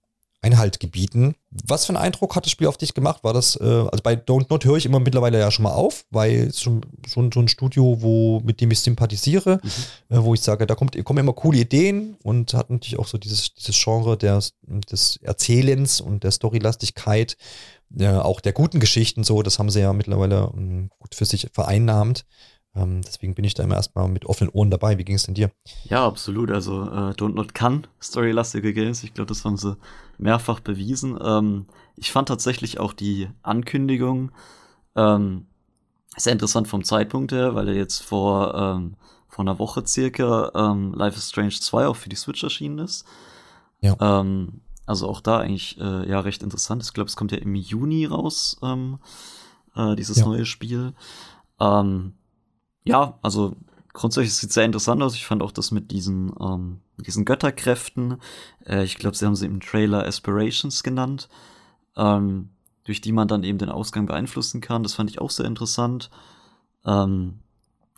Einhalt 0.42 0.80
gebieten. 0.80 1.36
Was 1.50 1.86
für 1.86 1.90
einen 1.90 2.02
Eindruck 2.02 2.34
hat 2.34 2.44
das 2.44 2.52
Spiel 2.52 2.66
auf 2.66 2.76
dich 2.76 2.94
gemacht? 2.94 3.22
War 3.22 3.32
das, 3.32 3.54
äh, 3.56 3.64
also 3.64 4.02
bei 4.02 4.14
Don't 4.14 4.46
Not 4.50 4.64
höre 4.64 4.76
ich 4.76 4.86
immer 4.86 4.98
mittlerweile 4.98 5.38
ja 5.38 5.50
schon 5.52 5.62
mal 5.62 5.72
auf, 5.72 6.04
weil 6.10 6.48
es 6.48 6.60
schon, 6.60 6.84
schon 7.08 7.30
so 7.30 7.40
ein 7.40 7.46
Studio, 7.46 7.98
wo, 8.00 8.40
mit 8.40 8.60
dem 8.60 8.72
ich 8.72 8.80
sympathisiere, 8.80 9.60
mhm. 9.62 10.16
äh, 10.16 10.22
wo 10.24 10.34
ich 10.34 10.40
sage, 10.40 10.66
da 10.66 10.74
kommt, 10.74 11.02
kommen 11.04 11.20
immer 11.20 11.32
coole 11.32 11.58
Ideen 11.58 12.16
und 12.24 12.54
hat 12.54 12.70
natürlich 12.70 12.98
auch 12.98 13.06
so 13.06 13.18
dieses, 13.18 13.54
dieses 13.54 13.80
Genre 13.80 14.16
der, 14.16 14.42
des 14.90 15.18
Erzählens 15.22 16.00
und 16.00 16.24
der 16.24 16.32
Storylastigkeit, 16.32 17.36
äh, 17.98 18.08
auch 18.08 18.40
der 18.40 18.52
guten 18.52 18.80
Geschichten 18.80 19.22
so, 19.22 19.42
das 19.42 19.60
haben 19.60 19.70
sie 19.70 19.80
ja 19.80 19.92
mittlerweile 19.92 20.48
um, 20.48 20.90
gut 20.98 21.14
für 21.14 21.24
sich 21.24 21.48
vereinnahmt. 21.52 22.24
Ähm, 22.74 23.02
deswegen 23.02 23.34
bin 23.34 23.44
ich 23.44 23.54
da 23.54 23.62
immer 23.62 23.76
erstmal 23.76 24.08
mit 24.08 24.24
offenen 24.24 24.50
Ohren 24.52 24.70
dabei. 24.70 24.98
Wie 24.98 25.04
ging 25.04 25.16
es 25.16 25.24
denn 25.24 25.34
dir? 25.34 25.50
Ja, 25.84 26.06
absolut. 26.06 26.50
Also 26.50 26.82
äh, 26.82 27.12
Don't 27.12 27.34
Not 27.34 27.54
kann 27.54 27.86
storylastige 28.00 28.72
Games. 28.72 29.02
Ich 29.04 29.12
glaube, 29.12 29.28
das 29.28 29.44
haben 29.44 29.58
sie 29.58 29.76
mehrfach 30.18 30.60
bewiesen. 30.60 31.18
Ähm, 31.22 31.66
ich 31.96 32.10
fand 32.10 32.28
tatsächlich 32.28 32.80
auch 32.80 32.92
die 32.92 33.28
Ankündigung 33.42 34.32
ähm, 34.96 35.46
sehr 36.16 36.32
interessant 36.32 36.68
vom 36.68 36.84
Zeitpunkt 36.84 37.32
her, 37.32 37.54
weil 37.54 37.68
er 37.68 37.74
jetzt 37.74 38.02
vor, 38.02 38.54
ähm, 38.54 38.94
vor 39.28 39.44
einer 39.44 39.58
Woche 39.58 39.86
circa 39.86 40.50
ähm, 40.54 40.94
Life 40.94 41.16
is 41.16 41.28
Strange 41.28 41.50
2 41.50 41.86
auch 41.86 41.96
für 41.96 42.08
die 42.08 42.16
Switch 42.16 42.42
erschienen 42.42 42.78
ist. 42.78 43.04
Ja. 43.80 43.96
Ähm, 44.00 44.60
also 44.86 45.08
auch 45.08 45.20
da 45.20 45.38
eigentlich 45.38 45.78
äh, 45.78 46.08
ja 46.08 46.20
recht 46.20 46.42
interessant. 46.42 46.82
Ich 46.82 46.92
glaube, 46.92 47.08
es 47.08 47.16
kommt 47.16 47.32
ja 47.32 47.38
im 47.38 47.54
Juni 47.54 48.06
raus, 48.06 48.58
ähm, 48.62 48.98
äh, 49.76 49.94
dieses 49.94 50.18
ja. 50.18 50.26
neue 50.26 50.46
Spiel. 50.46 50.94
Ähm, 51.60 52.14
ja, 52.84 53.18
also 53.22 53.56
grundsätzlich 53.92 54.34
sieht 54.34 54.50
es 54.50 54.54
sehr 54.54 54.64
interessant 54.64 55.02
aus. 55.02 55.14
Ich 55.14 55.26
fand 55.26 55.42
auch 55.42 55.52
das 55.52 55.70
mit 55.70 55.90
diesen, 55.90 56.32
ähm, 56.40 56.80
diesen 56.98 57.24
Götterkräften, 57.24 58.18
äh, 58.66 58.84
ich 58.84 58.96
glaube, 58.96 59.16
sie 59.16 59.26
haben 59.26 59.36
sie 59.36 59.46
im 59.46 59.60
Trailer 59.60 60.06
Aspirations 60.06 60.82
genannt, 60.82 61.28
ähm, 61.96 62.50
durch 62.84 63.00
die 63.00 63.12
man 63.12 63.28
dann 63.28 63.44
eben 63.44 63.58
den 63.58 63.68
Ausgang 63.68 64.06
beeinflussen 64.06 64.60
kann. 64.60 64.82
Das 64.82 64.94
fand 64.94 65.10
ich 65.10 65.20
auch 65.20 65.30
sehr 65.30 65.46
interessant. 65.46 66.10
Ähm, 66.84 67.40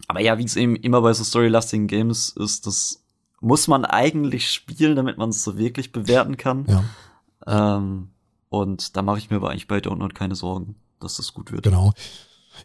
aber 0.09 0.20
ja, 0.20 0.37
wie 0.38 0.44
es 0.44 0.57
eben 0.57 0.77
immer 0.77 1.01
bei 1.01 1.12
so 1.14 1.25
storylastigen 1.25 1.87
Games 1.87 2.31
ist, 2.31 2.66
das 2.66 3.03
muss 3.40 3.68
man 3.68 3.85
eigentlich 3.85 4.51
spielen, 4.51 4.97
damit 4.97 5.16
man 5.16 5.31
es 5.31 5.42
so 5.42 5.57
wirklich 5.57 5.92
bewerten 5.92 6.37
kann. 6.37 6.66
Ja. 6.66 7.77
Ähm, 7.77 8.11
und 8.49 8.97
da 8.97 9.03
mache 9.03 9.18
ich 9.18 9.31
mir 9.31 9.37
aber 9.37 9.51
eigentlich 9.51 9.68
bei 9.68 9.81
Download 9.81 10.14
keine 10.14 10.35
Sorgen, 10.35 10.77
dass 11.01 11.16
das 11.16 11.33
gut 11.33 11.53
wird. 11.53 11.64
Genau. 11.64 11.92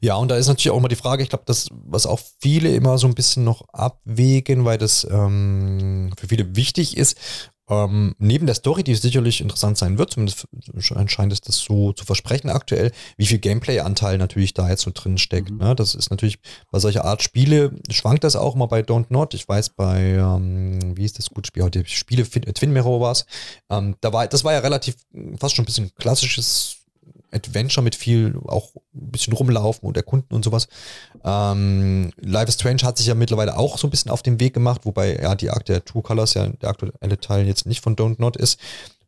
Ja, 0.01 0.15
und 0.15 0.29
da 0.29 0.37
ist 0.37 0.47
natürlich 0.47 0.71
auch 0.71 0.77
immer 0.77 0.87
die 0.87 0.95
Frage, 0.95 1.23
ich 1.23 1.29
glaube, 1.29 1.45
das, 1.45 1.69
was 1.71 2.05
auch 2.05 2.19
viele 2.39 2.73
immer 2.75 2.97
so 2.97 3.07
ein 3.07 3.15
bisschen 3.15 3.43
noch 3.43 3.67
abwägen, 3.69 4.65
weil 4.65 4.77
das 4.77 5.07
ähm, 5.09 6.11
für 6.17 6.27
viele 6.27 6.55
wichtig 6.55 6.97
ist, 6.97 7.17
ähm, 7.69 8.15
neben 8.17 8.47
der 8.47 8.55
Story, 8.55 8.83
die 8.83 8.95
sicherlich 8.95 9.41
interessant 9.41 9.77
sein 9.77 9.97
wird, 9.97 10.11
zumindest 10.11 10.47
scheint 11.05 11.31
es 11.31 11.41
das 11.41 11.57
so 11.57 11.93
zu 11.93 12.03
versprechen 12.03 12.49
aktuell, 12.49 12.91
wie 13.17 13.27
viel 13.27 13.37
Gameplay-Anteil 13.37 14.17
natürlich 14.17 14.55
da 14.55 14.69
jetzt 14.69 14.81
so 14.81 14.91
drin 14.93 15.17
steckt. 15.17 15.51
Mhm. 15.51 15.57
Ne? 15.57 15.75
Das 15.75 15.93
ist 15.93 16.09
natürlich 16.09 16.39
bei 16.71 16.79
solcher 16.79 17.05
Art 17.05 17.21
Spiele, 17.21 17.71
schwankt 17.91 18.23
das 18.23 18.35
auch 18.35 18.55
mal 18.55 18.65
bei 18.65 18.81
Don't 18.81 19.07
Not. 19.09 19.35
Ich 19.35 19.47
weiß, 19.47 19.69
bei, 19.69 20.01
ähm, 20.01 20.97
wie 20.97 21.05
ist 21.05 21.19
das 21.19 21.29
gut 21.29 21.45
Spiel 21.45 21.63
heute? 21.63 21.85
Spiele 21.85 22.23
Twin 22.27 22.73
Mirror 22.73 23.01
war 23.01 23.11
es. 23.11 23.25
Ähm, 23.69 23.95
da 24.01 24.11
war, 24.11 24.27
das 24.27 24.43
war 24.43 24.53
ja 24.53 24.59
relativ 24.59 24.95
fast 25.39 25.55
schon 25.55 25.63
ein 25.63 25.67
bisschen 25.67 25.93
klassisches 25.95 26.78
Adventure 27.31 27.83
mit 27.83 27.95
viel 27.95 28.39
auch 28.47 28.75
ein 28.93 29.11
bisschen 29.11 29.33
rumlaufen 29.33 29.87
und 29.87 29.97
erkunden 29.97 30.35
und 30.35 30.43
sowas. 30.43 30.67
Ähm, 31.23 32.11
Life 32.17 32.47
is 32.47 32.55
Strange 32.55 32.81
hat 32.83 32.97
sich 32.97 33.07
ja 33.07 33.15
mittlerweile 33.15 33.57
auch 33.57 33.77
so 33.77 33.87
ein 33.87 33.89
bisschen 33.91 34.11
auf 34.11 34.23
den 34.23 34.39
Weg 34.39 34.53
gemacht, 34.53 34.81
wobei 34.85 35.15
ja 35.15 35.35
die 35.35 35.49
Akt 35.49 35.69
der 35.69 35.85
True 35.85 36.01
Colors 36.01 36.33
ja 36.33 36.47
der 36.47 36.69
aktuelle 36.69 37.19
Teil 37.19 37.45
jetzt 37.45 37.65
nicht 37.65 37.81
von 37.81 37.95
Don't 37.95 38.15
Not 38.19 38.37
ist, 38.37 38.59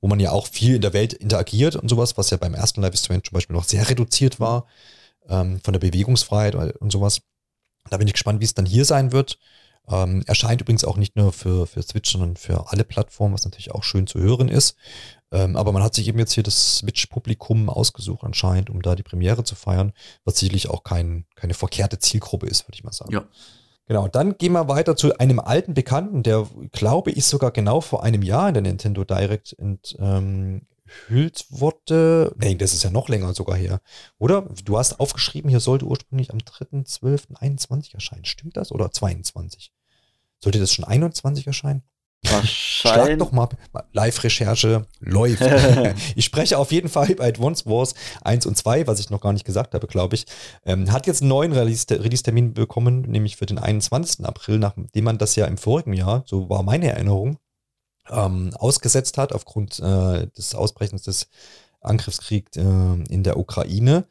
wo 0.02 0.08
man 0.08 0.20
ja 0.20 0.32
auch 0.32 0.48
viel 0.48 0.76
in 0.76 0.82
der 0.82 0.94
Welt 0.94 1.14
interagiert 1.14 1.76
und 1.76 1.90
sowas, 1.90 2.18
was 2.18 2.30
ja 2.30 2.38
beim 2.38 2.54
ersten 2.54 2.82
Life 2.82 2.94
is 2.94 3.04
Strange 3.04 3.24
zum 3.24 3.34
Beispiel 3.34 3.56
noch 3.56 3.66
sehr 3.66 3.90
reduziert 3.90 4.40
war, 4.40 4.66
ähm, 5.30 5.60
von 5.64 5.74
der 5.74 5.80
Bewegungsfreiheit 5.80 6.56
und 6.56 6.92
sowas. 6.92 7.22
Da 7.90 7.98
bin 7.98 8.08
ich 8.08 8.14
gespannt, 8.14 8.40
wie 8.40 8.46
es 8.46 8.54
dann 8.54 8.66
hier 8.66 8.86
sein 8.86 9.12
wird. 9.12 9.40
Ähm, 9.90 10.24
erscheint 10.28 10.62
übrigens 10.62 10.86
auch 10.86 10.98
nicht 10.98 11.16
nur 11.16 11.34
für, 11.34 11.66
für 11.66 11.82
Switch, 11.82 12.12
sondern 12.12 12.38
für 12.38 12.72
alle 12.72 12.84
Plattformen, 12.84 13.34
was 13.34 13.46
natürlich 13.46 13.72
auch 13.72 13.84
schön 13.84 14.08
zu 14.08 14.20
hören 14.20 14.48
ist. 14.48 14.76
Ähm, 15.32 15.56
aber 15.56 15.72
man 15.72 15.84
hat 15.84 15.96
sich 15.96 16.08
eben 16.08 16.20
jetzt 16.20 16.34
hier 16.34 16.44
das 16.44 16.78
Switch-Publikum 16.78 17.70
ausgesucht 17.70 18.24
anscheinend, 18.24 18.70
um 18.70 18.82
da 18.82 18.96
die 18.96 19.04
Premiere 19.04 19.44
zu 19.44 19.56
feiern, 19.56 19.94
was 20.26 20.38
sicherlich 20.38 20.70
auch 20.70 20.84
kein, 20.84 21.26
keine 21.36 21.54
verkehrte 21.54 22.00
Zielgruppe 22.00 22.48
ist, 22.48 22.68
würde 22.68 22.76
ich 22.76 22.84
mal 22.84 22.92
sagen. 22.92 23.14
Ja. 23.14 23.24
Genau, 23.88 24.08
dann 24.08 24.38
gehen 24.38 24.54
wir 24.54 24.68
weiter 24.68 24.96
zu 24.96 25.18
einem 25.18 25.40
alten 25.40 25.74
Bekannten, 25.74 26.24
der, 26.24 26.48
glaube 26.72 27.12
ich, 27.12 27.26
sogar 27.26 27.52
genau 27.52 27.82
vor 27.82 28.04
einem 28.04 28.22
Jahr 28.22 28.48
in 28.48 28.54
der 28.54 28.64
Nintendo 28.64 29.04
Direct 29.04 29.54
enthüllt 29.58 29.98
ähm, 30.00 30.62
wurde. 31.50 32.34
Nee, 32.38 32.56
das 32.56 32.74
ist 32.74 32.84
ja 32.84 32.90
noch 32.90 33.10
länger 33.10 33.34
sogar 33.34 33.58
her. 33.58 33.82
Oder? 34.18 34.44
Du 34.64 34.78
hast 34.78 35.00
aufgeschrieben, 35.00 35.50
hier 35.50 35.60
sollte 35.60 35.86
ursprünglich 35.86 36.32
am 36.32 36.38
3.12.21 36.38 37.94
erscheinen. 37.94 38.24
Stimmt 38.24 38.56
das? 38.56 38.72
Oder 38.72 38.92
22? 38.92 39.74
Sollte 40.42 40.60
das 40.60 40.72
schon 40.72 40.86
21 40.86 41.48
erscheinen? 41.48 41.84
Wahrscheinlich. 42.24 43.06
Schlag 43.06 43.20
doch 43.20 43.32
mal 43.32 43.50
Live-Recherche 43.94 44.86
läuft. 45.00 45.42
ich 46.16 46.26
spreche 46.26 46.58
auf 46.58 46.72
jeden 46.72 46.90
Fall 46.90 47.16
bei 47.16 47.28
Advance 47.28 47.66
Wars 47.66 47.96
1 48.24 48.46
und 48.46 48.58
2, 48.58 48.86
was 48.88 49.00
ich 49.00 49.10
noch 49.10 49.22
gar 49.22 49.34
nicht 49.34 49.46
gesagt 49.46 49.74
habe, 49.74 49.88
glaube 49.88 50.16
ich. 50.16 50.26
Ähm, 50.66 50.92
hat 50.92 51.08
jetzt 51.08 51.22
einen 51.22 51.30
neuen 51.30 51.52
Release-Termin 51.52 52.54
bekommen, 52.54 53.02
nämlich 53.02 53.38
für 53.38 53.48
den 53.48 53.58
21. 53.58 54.26
April, 54.26 54.60
nachdem 54.60 55.04
man 55.04 55.18
das 55.18 55.36
ja 55.36 55.46
im 55.46 55.58
vorigen 55.58 55.94
Jahr, 55.94 56.24
so 56.26 56.50
war 56.50 56.62
meine 56.64 56.92
Erinnerung, 56.92 57.38
ähm, 58.10 58.52
ausgesetzt 58.56 59.18
hat 59.18 59.34
aufgrund 59.34 59.80
äh, 59.80 60.28
des 60.28 60.54
Ausbrechens 60.54 61.04
des 61.04 61.28
Angriffskriegs 61.82 62.58
äh, 62.58 62.62
in 62.62 63.24
der 63.24 63.38
Ukraine 63.38 64.06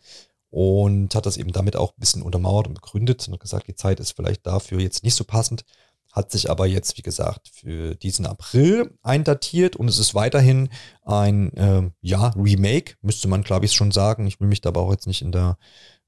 und 0.51 1.15
hat 1.15 1.27
das 1.27 1.37
eben 1.37 1.53
damit 1.53 1.77
auch 1.77 1.91
ein 1.93 2.01
bisschen 2.01 2.23
untermauert 2.23 2.67
und 2.67 2.75
begründet 2.75 3.27
und 3.29 3.39
gesagt, 3.39 3.69
die 3.69 3.77
Zeit 3.77 4.01
ist 4.01 4.13
vielleicht 4.13 4.47
dafür 4.47 4.81
jetzt 4.81 5.05
nicht 5.05 5.15
so 5.15 5.25
passend 5.25 5.65
hat 6.13 6.31
sich 6.31 6.51
aber 6.51 6.67
jetzt, 6.67 6.99
wie 6.99 7.03
gesagt, 7.03 7.49
für 7.53 7.95
diesen 7.95 8.27
April 8.27 8.97
eindatiert 9.03 9.77
und 9.77 9.89
es 9.89 9.99
ist 9.99 10.15
weiterhin 10.15 10.69
ein 11.03 11.53
äh, 11.57 11.91
ja, 12.01 12.29
Remake, 12.37 12.95
müsste 13.01 13.29
man, 13.29 13.43
glaube 13.43 13.67
ich, 13.67 13.73
schon 13.73 13.93
sagen. 13.93 14.27
Ich 14.27 14.41
will 14.41 14.49
mich 14.49 14.61
da 14.61 14.71
aber 14.71 14.81
auch 14.81 14.91
jetzt 14.91 15.07
nicht 15.07 15.23
in 15.23 15.33
der, 15.33 15.57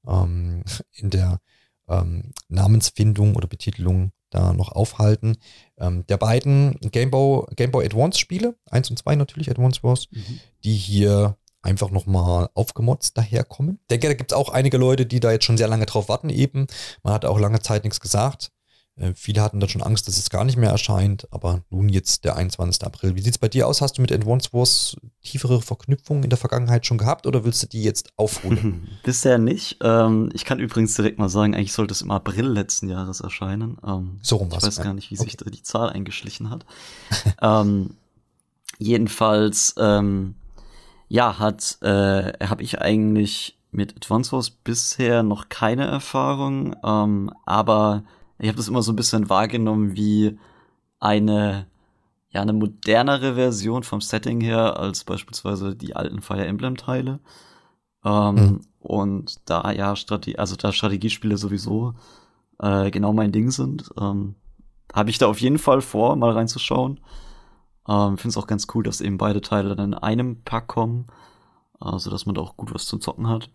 ähm, 0.07 0.63
in 0.91 1.09
der 1.09 1.39
ähm, 1.87 2.31
Namensfindung 2.49 3.35
oder 3.35 3.47
Betitelung 3.47 4.11
da 4.29 4.53
noch 4.53 4.71
aufhalten. 4.71 5.37
Ähm, 5.77 6.05
der 6.07 6.17
beiden 6.17 6.79
Game 6.91 7.11
Boy, 7.11 7.45
Game 7.55 7.71
Boy 7.71 7.85
Advance 7.85 8.19
Spiele, 8.19 8.55
1 8.71 8.89
und 8.89 8.97
2 8.97 9.15
natürlich, 9.15 9.49
Advance 9.49 9.83
Wars, 9.83 10.07
mhm. 10.11 10.39
die 10.63 10.75
hier 10.75 11.37
einfach 11.61 11.91
nochmal 11.91 12.49
aufgemotzt 12.55 13.17
daherkommen. 13.17 13.79
Ich 13.81 13.87
denke, 13.87 14.07
da 14.07 14.13
gibt 14.13 14.31
es 14.31 14.37
auch 14.37 14.49
einige 14.49 14.77
Leute, 14.77 15.05
die 15.05 15.19
da 15.19 15.31
jetzt 15.31 15.45
schon 15.45 15.57
sehr 15.57 15.67
lange 15.67 15.85
drauf 15.85 16.09
warten 16.09 16.29
eben. 16.29 16.67
Man 17.03 17.13
hat 17.13 17.25
auch 17.25 17.39
lange 17.39 17.61
Zeit 17.61 17.83
nichts 17.85 18.01
gesagt. 18.01 18.51
Äh, 18.95 19.13
viele 19.15 19.41
hatten 19.41 19.59
dann 19.59 19.69
schon 19.69 19.81
Angst, 19.81 20.07
dass 20.07 20.17
es 20.17 20.29
gar 20.29 20.45
nicht 20.45 20.57
mehr 20.57 20.69
erscheint, 20.69 21.27
aber 21.31 21.61
nun 21.69 21.89
jetzt 21.89 22.25
der 22.25 22.35
21. 22.35 22.83
April. 22.83 23.15
Wie 23.15 23.21
sieht 23.21 23.33
es 23.33 23.37
bei 23.37 23.49
dir 23.49 23.67
aus? 23.67 23.81
Hast 23.81 23.97
du 23.97 24.01
mit 24.01 24.11
Advance 24.11 24.49
Wars 24.53 24.95
tiefere 25.23 25.61
Verknüpfungen 25.61 26.23
in 26.23 26.29
der 26.29 26.37
Vergangenheit 26.37 26.85
schon 26.85 26.97
gehabt 26.99 27.25
oder 27.25 27.43
willst 27.43 27.63
du 27.63 27.67
die 27.67 27.83
jetzt 27.83 28.09
aufholen? 28.17 28.87
Bisher 29.03 29.39
nicht. 29.39 29.77
Ähm, 29.81 30.29
ich 30.33 30.45
kann 30.45 30.59
übrigens 30.59 30.93
direkt 30.95 31.17
mal 31.17 31.29
sagen, 31.29 31.55
eigentlich 31.55 31.73
sollte 31.73 31.93
es 31.93 32.01
im 32.01 32.11
April 32.11 32.45
letzten 32.45 32.87
Jahres 32.87 33.21
erscheinen. 33.21 33.77
Ähm, 33.85 34.19
so 34.21 34.35
rum 34.35 34.51
was. 34.51 34.63
Ich 34.63 34.67
weiß 34.67 34.77
ja. 34.77 34.83
gar 34.83 34.93
nicht, 34.93 35.09
wie 35.09 35.15
okay. 35.15 35.23
sich 35.23 35.37
da 35.37 35.49
die 35.49 35.63
Zahl 35.63 35.89
eingeschlichen 35.89 36.51
hat. 36.51 36.65
ähm, 37.41 37.95
jedenfalls, 38.77 39.73
ähm, 39.79 40.35
ja, 41.07 41.39
hat, 41.39 41.77
äh, 41.81 42.33
habe 42.47 42.61
ich 42.61 42.79
eigentlich 42.79 43.57
mit 43.71 43.95
Advance 43.95 44.31
Wars 44.31 44.51
bisher 44.51 45.23
noch 45.23 45.49
keine 45.49 45.85
Erfahrung, 45.85 46.75
ähm, 46.83 47.31
aber 47.45 48.03
ich 48.43 48.49
habe 48.49 48.57
das 48.57 48.67
immer 48.67 48.81
so 48.81 48.91
ein 48.91 48.97
bisschen 48.97 49.29
wahrgenommen 49.29 49.95
wie 49.95 50.37
eine, 50.99 51.65
ja, 52.29 52.41
eine 52.41 52.51
modernere 52.51 53.35
Version 53.35 53.83
vom 53.83 54.01
Setting 54.01 54.41
her 54.41 54.77
als 54.77 55.05
beispielsweise 55.05 55.77
die 55.77 55.95
alten 55.95 56.21
Fire 56.21 56.45
Emblem-Teile. 56.45 57.21
Ähm, 58.03 58.35
mhm. 58.35 58.61
Und 58.79 59.49
da 59.49 59.71
ja 59.71 59.95
Strategie, 59.95 60.37
also 60.37 60.57
da 60.57 60.73
Strategiespiele 60.73 61.37
sowieso 61.37 61.93
äh, 62.59 62.91
genau 62.91 63.13
mein 63.13 63.31
Ding 63.31 63.49
sind, 63.49 63.89
ähm, 63.97 64.35
habe 64.93 65.09
ich 65.09 65.17
da 65.17 65.27
auf 65.27 65.39
jeden 65.39 65.57
Fall 65.57 65.79
vor, 65.81 66.17
mal 66.17 66.31
reinzuschauen. 66.31 66.99
Ähm, 67.87 68.17
Finde 68.17 68.29
es 68.29 68.37
auch 68.37 68.47
ganz 68.47 68.67
cool, 68.73 68.83
dass 68.83 68.99
eben 68.99 69.17
beide 69.17 69.39
Teile 69.39 69.73
dann 69.77 69.93
in 69.93 69.97
einem 69.97 70.43
Pack 70.43 70.67
kommen, 70.67 71.07
äh, 71.81 71.97
so 71.97 72.09
dass 72.09 72.25
man 72.25 72.35
da 72.35 72.41
auch 72.41 72.57
gut 72.57 72.73
was 72.73 72.87
zum 72.87 72.99
Zocken 72.99 73.29
hat. 73.29 73.49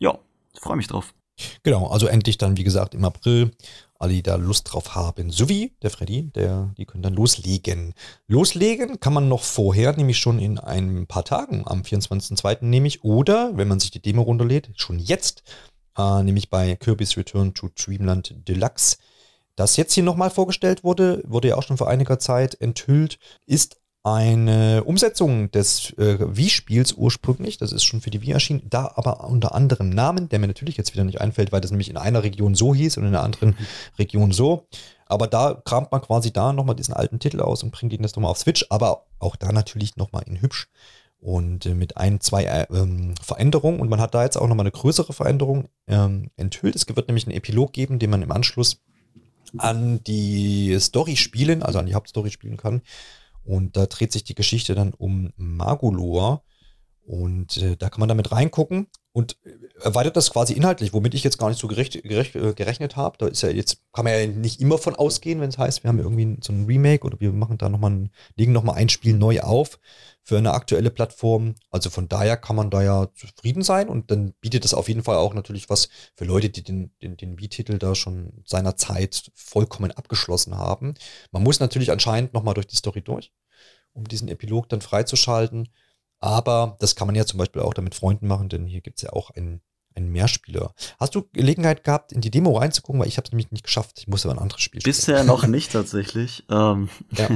Ja, 0.00 0.18
freue 0.54 0.76
mich 0.76 0.88
drauf. 0.88 1.14
Genau, 1.62 1.86
also 1.86 2.08
endlich 2.08 2.36
dann, 2.36 2.56
wie 2.56 2.64
gesagt, 2.64 2.94
im 2.94 3.04
April 3.04 3.52
alle, 3.98 4.12
die 4.12 4.22
da 4.22 4.36
Lust 4.36 4.72
drauf 4.72 4.94
haben, 4.94 5.30
sowie 5.30 5.72
der 5.82 5.90
Freddy, 5.90 6.30
der, 6.30 6.72
die 6.76 6.86
können 6.86 7.02
dann 7.02 7.14
loslegen. 7.14 7.94
Loslegen 8.26 9.00
kann 9.00 9.12
man 9.12 9.28
noch 9.28 9.42
vorher, 9.42 9.96
nämlich 9.96 10.18
schon 10.18 10.38
in 10.38 10.58
ein 10.58 11.06
paar 11.06 11.24
Tagen, 11.24 11.64
am 11.66 11.82
24.02. 11.82 12.64
nämlich, 12.64 13.04
oder 13.04 13.56
wenn 13.56 13.68
man 13.68 13.80
sich 13.80 13.90
die 13.90 14.02
Demo 14.02 14.22
runterlädt, 14.22 14.70
schon 14.76 14.98
jetzt, 14.98 15.42
äh, 15.96 16.22
nämlich 16.22 16.48
bei 16.48 16.76
Kirby's 16.76 17.16
Return 17.16 17.54
to 17.54 17.68
Dreamland 17.74 18.34
Deluxe. 18.48 18.98
Das 19.56 19.76
jetzt 19.76 19.94
hier 19.94 20.04
nochmal 20.04 20.30
vorgestellt 20.30 20.84
wurde, 20.84 21.22
wurde 21.26 21.48
ja 21.48 21.56
auch 21.56 21.64
schon 21.64 21.78
vor 21.78 21.88
einiger 21.88 22.20
Zeit 22.20 22.60
enthüllt, 22.60 23.18
ist 23.46 23.80
eine 24.02 24.84
Umsetzung 24.84 25.50
des 25.50 25.92
äh, 25.98 26.18
Wii-Spiels 26.20 26.94
ursprünglich, 26.94 27.58
das 27.58 27.72
ist 27.72 27.84
schon 27.84 28.00
für 28.00 28.10
die 28.10 28.22
Wii 28.22 28.32
erschienen, 28.32 28.62
da 28.68 28.92
aber 28.94 29.24
unter 29.24 29.54
anderem 29.54 29.90
Namen, 29.90 30.28
der 30.28 30.38
mir 30.38 30.46
natürlich 30.46 30.76
jetzt 30.76 30.94
wieder 30.94 31.04
nicht 31.04 31.20
einfällt, 31.20 31.52
weil 31.52 31.60
das 31.60 31.70
nämlich 31.70 31.90
in 31.90 31.96
einer 31.96 32.22
Region 32.22 32.54
so 32.54 32.74
hieß 32.74 32.96
und 32.96 33.04
in 33.04 33.08
einer 33.08 33.22
anderen 33.22 33.56
Region 33.98 34.32
so. 34.32 34.66
Aber 35.06 35.26
da 35.26 35.60
kramt 35.64 35.90
man 35.90 36.02
quasi 36.02 36.32
da 36.32 36.52
nochmal 36.52 36.76
diesen 36.76 36.94
alten 36.94 37.18
Titel 37.18 37.40
aus 37.40 37.62
und 37.62 37.70
bringt 37.70 37.92
ihn 37.92 38.02
das 38.02 38.14
nochmal 38.14 38.30
auf 38.30 38.38
Switch, 38.38 38.66
aber 38.70 39.06
auch 39.18 39.36
da 39.36 39.52
natürlich 39.52 39.96
nochmal 39.96 40.22
in 40.26 40.40
hübsch 40.40 40.68
und 41.20 41.66
äh, 41.66 41.74
mit 41.74 41.96
ein, 41.96 42.20
zwei 42.20 42.44
äh, 42.44 42.66
ähm, 42.70 43.14
Veränderungen. 43.20 43.80
Und 43.80 43.88
man 43.88 44.00
hat 44.00 44.14
da 44.14 44.22
jetzt 44.22 44.36
auch 44.36 44.46
nochmal 44.46 44.64
eine 44.64 44.70
größere 44.70 45.12
Veränderung 45.12 45.68
ähm, 45.86 46.30
enthüllt. 46.36 46.76
Es 46.76 46.86
wird 46.88 47.08
nämlich 47.08 47.26
einen 47.26 47.36
Epilog 47.36 47.72
geben, 47.72 47.98
den 47.98 48.10
man 48.10 48.22
im 48.22 48.32
Anschluss 48.32 48.80
an 49.56 50.02
die 50.04 50.76
Story 50.78 51.16
spielen, 51.16 51.62
also 51.62 51.78
an 51.78 51.86
die 51.86 51.94
Hauptstory 51.94 52.30
spielen 52.30 52.58
kann. 52.58 52.82
Und 53.48 53.78
da 53.78 53.86
dreht 53.86 54.12
sich 54.12 54.24
die 54.24 54.34
Geschichte 54.34 54.74
dann 54.74 54.92
um 54.92 55.32
Magolor. 55.36 56.44
Und 57.06 57.56
äh, 57.56 57.78
da 57.78 57.88
kann 57.88 58.00
man 58.00 58.10
damit 58.10 58.30
reingucken 58.30 58.88
und 59.12 59.38
äh, 59.44 59.54
erweitert 59.82 60.16
das 60.16 60.30
quasi 60.30 60.52
inhaltlich, 60.52 60.92
womit 60.92 61.14
ich 61.14 61.24
jetzt 61.24 61.38
gar 61.38 61.48
nicht 61.48 61.60
so 61.60 61.68
gerecht, 61.68 62.02
gerecht, 62.02 62.34
äh, 62.36 62.54
gerechnet 62.54 62.96
habe. 62.96 63.18
Da 63.18 63.26
ist 63.26 63.42
ja 63.42 63.48
jetzt, 63.48 63.82
kann 63.92 64.04
man 64.04 64.14
ja 64.14 64.26
nicht 64.26 64.60
immer 64.60 64.78
von 64.78 64.96
ausgehen, 64.96 65.40
wenn 65.40 65.48
es 65.48 65.58
heißt, 65.58 65.84
wir 65.84 65.88
haben 65.88 65.98
irgendwie 65.98 66.36
so 66.42 66.52
ein 66.52 66.66
Remake 66.66 67.04
oder 67.04 67.20
wir 67.20 67.32
machen 67.32 67.58
da 67.58 67.68
nochmal 67.68 68.10
legen 68.36 68.52
nochmal 68.52 68.76
ein 68.76 68.88
Spiel 68.88 69.14
neu 69.14 69.40
auf 69.40 69.78
für 70.22 70.38
eine 70.38 70.52
aktuelle 70.52 70.90
Plattform. 70.90 71.54
Also 71.70 71.90
von 71.90 72.08
daher 72.08 72.36
kann 72.36 72.56
man 72.56 72.70
da 72.70 72.82
ja 72.82 73.08
zufrieden 73.14 73.62
sein 73.62 73.88
und 73.88 74.10
dann 74.10 74.34
bietet 74.40 74.64
das 74.64 74.74
auf 74.74 74.88
jeden 74.88 75.02
Fall 75.02 75.16
auch 75.16 75.34
natürlich 75.34 75.70
was 75.70 75.88
für 76.16 76.24
Leute, 76.24 76.50
die 76.50 76.62
den, 76.62 76.92
den, 77.02 77.16
den 77.16 77.38
Wii-Titel 77.38 77.78
da 77.78 77.94
schon 77.94 78.42
seiner 78.44 78.76
Zeit 78.76 79.30
vollkommen 79.34 79.90
abgeschlossen 79.92 80.56
haben. 80.56 80.94
Man 81.32 81.42
muss 81.42 81.60
natürlich 81.60 81.90
anscheinend 81.90 82.34
nochmal 82.34 82.54
durch 82.54 82.66
die 82.66 82.76
Story 82.76 83.02
durch, 83.02 83.32
um 83.92 84.04
diesen 84.04 84.28
Epilog 84.28 84.68
dann 84.68 84.80
freizuschalten. 84.80 85.68
Aber 86.20 86.76
das 86.80 86.96
kann 86.96 87.06
man 87.06 87.14
ja 87.14 87.24
zum 87.26 87.38
Beispiel 87.38 87.62
auch 87.62 87.74
damit 87.74 87.94
Freunden 87.94 88.26
machen, 88.26 88.48
denn 88.48 88.66
hier 88.66 88.80
gibt 88.80 88.98
es 88.98 89.02
ja 89.02 89.12
auch 89.12 89.30
einen, 89.30 89.60
einen 89.98 90.12
Mehrspieler. 90.12 90.72
Hast 90.98 91.14
du 91.14 91.28
Gelegenheit 91.32 91.84
gehabt, 91.84 92.12
in 92.12 92.20
die 92.20 92.30
Demo 92.30 92.56
reinzugucken? 92.56 93.00
Weil 93.00 93.08
ich 93.08 93.16
habe 93.16 93.26
es 93.26 93.32
nämlich 93.32 93.50
nicht 93.50 93.64
geschafft. 93.64 93.98
Ich 93.98 94.08
musste 94.08 94.28
aber 94.28 94.38
ein 94.38 94.42
anderes 94.42 94.62
Spiel 94.62 94.80
spielen. 94.80 94.94
Bisher 94.94 95.24
noch 95.24 95.46
nicht 95.46 95.72
tatsächlich. 95.72 96.44
ähm, 96.50 96.88
ja. 97.12 97.28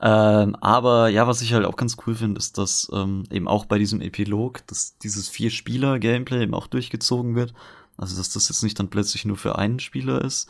ähm, 0.42 0.56
aber 0.56 1.08
ja, 1.08 1.26
was 1.26 1.42
ich 1.42 1.52
halt 1.52 1.66
auch 1.66 1.76
ganz 1.76 1.96
cool 2.06 2.14
finde, 2.14 2.38
ist, 2.38 2.58
dass 2.58 2.90
ähm, 2.92 3.24
eben 3.30 3.48
auch 3.48 3.66
bei 3.66 3.78
diesem 3.78 4.00
Epilog, 4.00 4.66
dass 4.66 4.98
dieses 4.98 5.28
Vier-Spieler-Gameplay 5.28 6.42
eben 6.42 6.54
auch 6.54 6.66
durchgezogen 6.66 7.34
wird. 7.34 7.52
Also, 7.96 8.16
dass 8.16 8.30
das 8.30 8.48
jetzt 8.48 8.62
nicht 8.62 8.78
dann 8.78 8.88
plötzlich 8.88 9.24
nur 9.24 9.36
für 9.36 9.58
einen 9.58 9.78
Spieler 9.78 10.22
ist. 10.22 10.48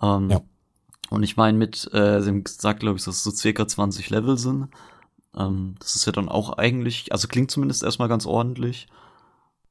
Ähm, 0.00 0.30
ja. 0.30 0.40
Und 1.10 1.22
ich 1.22 1.36
meine, 1.36 1.58
mit, 1.58 1.92
äh, 1.92 2.22
sie 2.22 2.28
haben 2.30 2.42
gesagt, 2.42 2.80
glaube 2.80 2.98
ich, 2.98 3.04
dass 3.04 3.16
es 3.16 3.22
so 3.22 3.30
circa 3.30 3.68
20 3.68 4.08
Level 4.08 4.38
sind. 4.38 4.68
Ähm, 5.36 5.74
das 5.78 5.94
ist 5.94 6.06
ja 6.06 6.12
dann 6.12 6.28
auch 6.28 6.56
eigentlich, 6.56 7.12
also 7.12 7.28
klingt 7.28 7.50
zumindest 7.50 7.82
erstmal 7.82 8.08
ganz 8.08 8.26
ordentlich. 8.26 8.86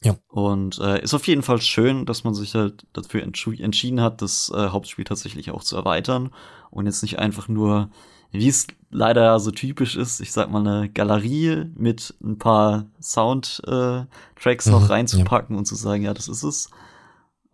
Ja. 0.04 0.16
Und 0.30 0.80
äh, 0.80 1.02
ist 1.02 1.14
auf 1.14 1.28
jeden 1.28 1.44
Fall 1.44 1.62
schön, 1.62 2.06
dass 2.06 2.24
man 2.24 2.34
sich 2.34 2.56
halt 2.56 2.88
dafür 2.94 3.22
entschieden 3.22 4.02
hat, 4.02 4.22
das 4.22 4.52
äh, 4.54 4.70
Hauptspiel 4.70 5.06
tatsächlich 5.06 5.52
auch 5.52 5.64
zu 5.64 5.76
erweitern 5.76 6.32
und 6.72 6.88
jetzt 6.88 7.04
nicht 7.04 7.20
einfach 7.20 7.48
nur 7.48 7.90
wie 8.32 8.48
es 8.48 8.68
leider 8.90 9.40
so 9.40 9.52
typisch 9.52 9.96
ist, 9.96 10.22
ich 10.22 10.32
sag 10.32 10.50
mal, 10.50 10.66
eine 10.66 10.90
Galerie 10.90 11.66
mit 11.76 12.16
ein 12.24 12.38
paar 12.38 12.88
Soundtracks 13.02 14.68
äh, 14.68 14.72
noch 14.72 14.82
mhm, 14.82 14.88
reinzupacken 14.88 15.56
ja. 15.56 15.60
und 15.60 15.66
zu 15.66 15.76
sagen, 15.76 16.04
ja, 16.04 16.14
das 16.14 16.28
ist 16.28 16.44
es. 16.44 16.70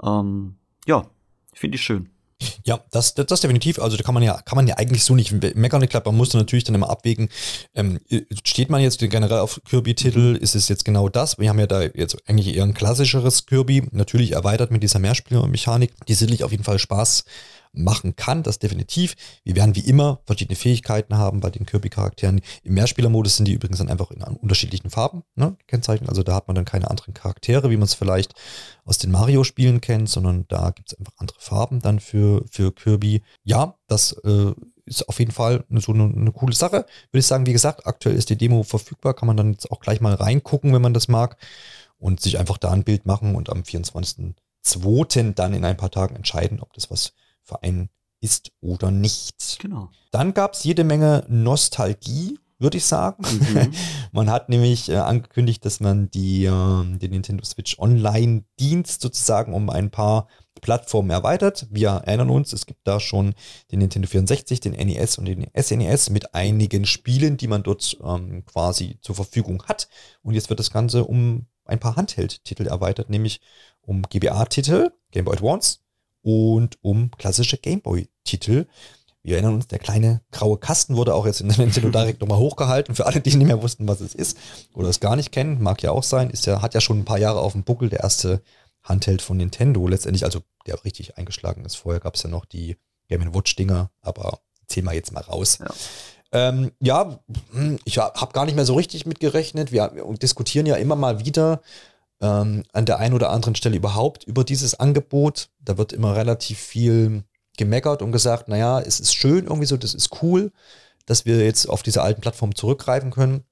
Ähm, 0.03 0.55
ja, 0.85 1.07
finde 1.53 1.75
ich 1.75 1.81
schön. 1.81 2.09
Ja, 2.65 2.79
das, 2.91 3.15
das, 3.15 3.25
das 3.25 3.41
definitiv. 3.41 3.79
Also 3.79 3.97
da 3.97 4.03
kann 4.03 4.13
man 4.13 4.23
ja, 4.23 4.39
kann 4.41 4.55
man 4.55 4.67
ja 4.67 4.77
eigentlich 4.77 5.03
so 5.03 5.15
nicht 5.15 5.31
meckern. 5.55 5.81
Ich 5.81 5.89
glaube, 5.89 6.09
man 6.09 6.17
muss 6.17 6.33
natürlich 6.33 6.65
dann 6.65 6.75
immer 6.75 6.89
abwägen, 6.89 7.29
ähm, 7.73 7.99
steht 8.43 8.69
man 8.69 8.81
jetzt 8.81 8.99
generell 8.99 9.39
auf 9.39 9.59
Kirby-Titel? 9.67 10.37
Ist 10.39 10.55
es 10.55 10.69
jetzt 10.69 10.85
genau 10.85 11.09
das? 11.09 11.39
Wir 11.39 11.49
haben 11.49 11.59
ja 11.59 11.67
da 11.67 11.81
jetzt 11.81 12.17
eigentlich 12.27 12.55
eher 12.55 12.63
ein 12.63 12.73
klassischeres 12.73 13.45
Kirby, 13.45 13.87
natürlich 13.91 14.33
erweitert 14.33 14.71
mit 14.71 14.83
dieser 14.83 14.99
Mehrspielermechanik, 14.99 15.93
die 16.07 16.13
sicherlich 16.13 16.43
auf 16.43 16.51
jeden 16.51 16.63
Fall 16.63 16.77
Spaß 16.77 17.23
machen 17.77 18.15
kann, 18.15 18.43
das 18.43 18.59
definitiv. 18.59 19.15
Wir 19.43 19.55
werden 19.55 19.75
wie 19.75 19.81
immer 19.81 20.21
verschiedene 20.25 20.55
Fähigkeiten 20.55 21.17
haben 21.17 21.39
bei 21.39 21.49
den 21.49 21.65
Kirby-Charakteren. 21.65 22.41
Im 22.63 22.73
Mehrspielermodus 22.73 23.37
sind 23.37 23.47
die 23.47 23.53
übrigens 23.53 23.77
dann 23.77 23.89
einfach 23.89 24.11
in 24.11 24.21
unterschiedlichen 24.23 24.89
Farben 24.89 25.23
ne, 25.35 25.55
kennzeichnet. 25.67 26.09
Also 26.09 26.23
da 26.23 26.35
hat 26.35 26.47
man 26.47 26.55
dann 26.55 26.65
keine 26.65 26.89
anderen 26.89 27.13
Charaktere, 27.13 27.69
wie 27.69 27.77
man 27.77 27.85
es 27.85 27.93
vielleicht 27.93 28.33
aus 28.85 28.97
den 28.97 29.11
Mario-Spielen 29.11 29.81
kennt, 29.81 30.09
sondern 30.09 30.45
da 30.47 30.71
gibt 30.71 30.91
es 30.91 30.97
einfach 30.99 31.13
andere 31.17 31.39
Farben 31.39 31.81
dann 31.81 31.99
für, 31.99 32.43
für 32.49 32.71
Kirby. 32.73 33.21
Ja, 33.43 33.75
das 33.87 34.13
äh, 34.23 34.53
ist 34.85 35.07
auf 35.07 35.19
jeden 35.19 35.31
Fall 35.31 35.65
so 35.69 35.93
eine, 35.93 36.05
eine, 36.05 36.31
coole 36.31 36.55
Sache. 36.55 36.85
Würde 37.11 37.19
ich 37.19 37.27
sagen, 37.27 37.45
wie 37.45 37.53
gesagt, 37.53 37.85
aktuell 37.85 38.15
ist 38.15 38.29
die 38.29 38.37
Demo 38.37 38.63
verfügbar, 38.63 39.13
kann 39.13 39.27
man 39.27 39.37
dann 39.37 39.51
jetzt 39.51 39.71
auch 39.71 39.81
gleich 39.81 40.01
mal 40.01 40.13
reingucken, 40.13 40.73
wenn 40.73 40.81
man 40.81 40.93
das 40.93 41.07
mag 41.07 41.37
und 41.99 42.21
sich 42.21 42.39
einfach 42.39 42.57
da 42.57 42.71
ein 42.71 42.83
Bild 42.83 43.05
machen 43.05 43.35
und 43.35 43.49
am 43.49 43.61
24.02. 43.61 45.33
dann 45.33 45.53
in 45.53 45.65
ein 45.65 45.77
paar 45.77 45.91
Tagen 45.91 46.15
entscheiden, 46.15 46.61
ob 46.61 46.73
das 46.73 46.89
was 46.89 47.13
für 47.47 47.63
einen 47.63 47.89
ist 48.19 48.51
oder 48.61 48.91
nicht. 48.91 49.59
Genau. 49.59 49.89
Dann 50.11 50.33
gab 50.33 50.53
es 50.53 50.63
jede 50.63 50.83
Menge 50.83 51.25
Nostalgie, 51.29 52.39
würde 52.59 52.77
ich 52.77 52.85
sagen. 52.85 53.23
Mhm. 53.23 53.71
man 54.11 54.29
hat 54.29 54.49
nämlich 54.49 54.89
äh, 54.89 54.95
angekündigt, 54.95 55.63
dass 55.65 55.79
man 55.79 56.09
die, 56.09 56.45
äh, 56.45 56.49
den 56.97 57.11
Nintendo 57.11 57.45
Switch 57.45 57.77
Online-Dienst 57.77 59.01
sozusagen 59.01 59.53
um 59.53 59.69
ein 59.69 59.91
paar 59.91 60.27
Plattformen 60.61 61.11
erweitert. 61.11 61.67
Wir 61.69 61.89
erinnern 61.89 62.31
uns, 62.31 62.51
es 62.53 62.65
gibt 62.65 62.87
da 62.87 62.99
schon 62.99 63.35
den 63.71 63.79
Nintendo 63.79 64.07
64, 64.07 64.59
den 64.59 64.73
NES 64.73 65.19
und 65.19 65.25
den 65.25 65.45
SNES 65.55 66.09
mit 66.09 66.33
einigen 66.33 66.85
Spielen, 66.85 67.37
die 67.37 67.47
man 67.47 67.61
dort 67.61 67.97
ähm, 68.03 68.43
quasi 68.45 68.97
zur 69.01 69.15
Verfügung 69.15 69.63
hat. 69.67 69.87
Und 70.23 70.33
jetzt 70.33 70.49
wird 70.49 70.59
das 70.59 70.71
Ganze 70.71 71.03
um 71.03 71.45
ein 71.65 71.79
paar 71.79 71.95
Handheld-Titel 71.95 72.65
erweitert, 72.65 73.09
nämlich 73.09 73.39
um 73.81 74.01
GBA-Titel, 74.01 74.91
Game 75.11 75.25
Boy 75.25 75.35
Advance, 75.35 75.79
und 76.21 76.77
um 76.81 77.11
klassische 77.11 77.57
Gameboy-Titel. 77.57 78.65
Wir 79.23 79.35
erinnern 79.35 79.55
uns, 79.55 79.67
der 79.67 79.79
kleine 79.79 80.21
graue 80.31 80.57
Kasten 80.57 80.95
wurde 80.95 81.13
auch 81.13 81.25
jetzt 81.25 81.41
in 81.41 81.49
der 81.49 81.57
Nintendo 81.57 81.89
Direct 81.91 82.21
nochmal 82.21 82.37
hochgehalten. 82.37 82.95
Für 82.95 83.05
alle, 83.05 83.19
die 83.19 83.35
nicht 83.35 83.47
mehr 83.47 83.61
wussten, 83.61 83.87
was 83.87 83.99
es 83.99 84.15
ist 84.15 84.37
oder 84.73 84.87
es 84.87 84.99
gar 84.99 85.15
nicht 85.15 85.31
kennen, 85.31 85.61
mag 85.61 85.83
ja 85.83 85.91
auch 85.91 86.03
sein, 86.03 86.29
ist 86.29 86.45
ja, 86.45 86.61
hat 86.61 86.73
ja 86.73 86.81
schon 86.81 86.99
ein 86.99 87.05
paar 87.05 87.19
Jahre 87.19 87.41
auf 87.41 87.51
dem 87.51 87.63
Buckel, 87.63 87.89
der 87.89 88.01
erste 88.01 88.41
Handheld 88.83 89.21
von 89.21 89.37
Nintendo. 89.37 89.87
Letztendlich, 89.87 90.23
also 90.23 90.39
der 90.65 90.83
richtig 90.85 91.17
eingeschlagen 91.17 91.65
ist. 91.65 91.75
Vorher 91.75 91.99
gab 91.99 92.15
es 92.15 92.23
ja 92.23 92.29
noch 92.29 92.45
die 92.45 92.77
Game 93.09 93.33
Watch-Dinger, 93.33 93.91
aber 94.01 94.39
zählen 94.67 94.85
wir 94.85 94.93
jetzt 94.93 95.11
mal 95.11 95.23
raus. 95.23 95.59
Ja. 95.59 95.67
Ähm, 96.31 96.71
ja, 96.79 97.19
hm, 97.51 97.79
ich 97.85 97.97
habe 97.97 98.33
gar 98.33 98.45
nicht 98.45 98.55
mehr 98.55 98.65
so 98.65 98.75
richtig 98.75 99.05
mitgerechnet. 99.05 99.71
Wir, 99.71 99.91
wir 99.93 100.17
diskutieren 100.17 100.65
ja 100.65 100.75
immer 100.75 100.95
mal 100.95 101.25
wieder, 101.25 101.61
ähm, 102.21 102.63
an 102.73 102.85
der 102.85 102.99
einen 102.99 103.13
oder 103.13 103.29
anderen 103.29 103.55
Stelle 103.55 103.77
überhaupt 103.77 104.23
über 104.23 104.43
dieses 104.43 104.79
Angebot. 104.79 105.49
Da 105.59 105.77
wird 105.77 105.93
immer 105.93 106.15
relativ 106.15 106.59
viel 106.59 107.23
gemeckert 107.57 108.01
und 108.01 108.11
gesagt, 108.11 108.47
naja, 108.47 108.79
es 108.79 108.99
ist 108.99 109.15
schön 109.15 109.45
irgendwie 109.45 109.65
so, 109.65 109.77
das 109.77 109.93
ist 109.93 110.21
cool, 110.21 110.51
dass 111.05 111.25
wir 111.25 111.43
jetzt 111.43 111.67
auf 111.67 111.83
diese 111.83 112.01
alten 112.01 112.21
Plattformen 112.21 112.55
zurückgreifen 112.55 113.11
können. 113.11 113.43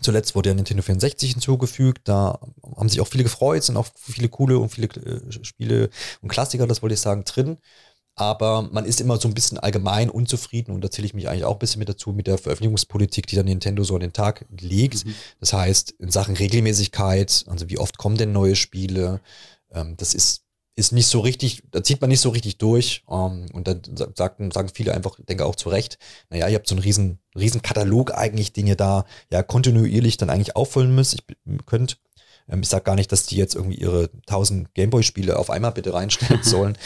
Zuletzt 0.00 0.34
wurde 0.34 0.48
ja 0.48 0.54
Nintendo 0.54 0.82
64 0.82 1.32
hinzugefügt, 1.32 2.08
da 2.08 2.40
haben 2.76 2.88
sich 2.88 3.00
auch 3.00 3.06
viele 3.06 3.22
gefreut, 3.22 3.62
sind 3.62 3.76
auch 3.76 3.86
viele 3.94 4.28
coole 4.28 4.58
und 4.58 4.70
viele 4.70 4.88
äh, 4.88 5.44
Spiele 5.44 5.90
und 6.22 6.28
Klassiker, 6.28 6.66
das 6.66 6.82
wollte 6.82 6.94
ich 6.94 7.00
sagen, 7.00 7.24
drin 7.24 7.58
aber 8.14 8.68
man 8.70 8.84
ist 8.84 9.00
immer 9.00 9.16
so 9.16 9.28
ein 9.28 9.34
bisschen 9.34 9.58
allgemein 9.58 10.10
unzufrieden 10.10 10.72
und 10.72 10.82
da 10.82 10.90
zähle 10.90 11.06
ich 11.06 11.14
mich 11.14 11.28
eigentlich 11.28 11.44
auch 11.44 11.54
ein 11.54 11.58
bisschen 11.58 11.78
mit 11.78 11.88
dazu, 11.88 12.12
mit 12.12 12.26
der 12.26 12.38
Veröffentlichungspolitik, 12.38 13.26
die 13.26 13.36
dann 13.36 13.46
Nintendo 13.46 13.84
so 13.84 13.94
an 13.94 14.00
den 14.00 14.12
Tag 14.12 14.44
legt. 14.60 15.06
Mhm. 15.06 15.14
Das 15.40 15.52
heißt, 15.52 15.92
in 15.92 16.10
Sachen 16.10 16.36
Regelmäßigkeit, 16.36 17.44
also 17.48 17.68
wie 17.70 17.78
oft 17.78 17.96
kommen 17.96 18.16
denn 18.16 18.32
neue 18.32 18.56
Spiele, 18.56 19.20
ähm, 19.72 19.96
das 19.96 20.12
ist, 20.12 20.42
ist 20.74 20.92
nicht 20.92 21.06
so 21.06 21.20
richtig, 21.20 21.62
da 21.70 21.82
zieht 21.82 22.00
man 22.00 22.08
nicht 22.10 22.20
so 22.20 22.30
richtig 22.30 22.58
durch 22.58 23.02
ähm, 23.10 23.46
und 23.52 23.66
dann 23.66 23.80
sagen, 24.14 24.50
sagen 24.50 24.70
viele 24.72 24.94
einfach, 24.94 25.18
ich 25.18 25.26
denke 25.26 25.46
auch 25.46 25.56
zu 25.56 25.70
Recht, 25.70 25.98
naja, 26.28 26.48
ihr 26.48 26.56
habt 26.56 26.68
so 26.68 26.74
einen 26.74 26.82
riesen, 26.82 27.18
riesen 27.34 27.62
Katalog 27.62 28.14
eigentlich, 28.14 28.52
den 28.52 28.66
ihr 28.66 28.76
da 28.76 29.06
ja 29.30 29.42
kontinuierlich 29.42 30.18
dann 30.18 30.30
eigentlich 30.30 30.56
auffüllen 30.56 30.94
müsst. 30.94 31.14
Ich 31.14 31.24
könnt 31.64 31.98
ähm, 32.48 32.60
ich 32.60 32.68
sage 32.68 32.84
gar 32.84 32.94
nicht, 32.94 33.10
dass 33.12 33.26
die 33.26 33.36
jetzt 33.36 33.54
irgendwie 33.54 33.78
ihre 33.78 34.10
1000 34.26 34.74
Gameboy-Spiele 34.74 35.38
auf 35.38 35.50
einmal 35.50 35.72
bitte 35.72 35.94
reinstellen 35.94 36.42
sollen. 36.42 36.76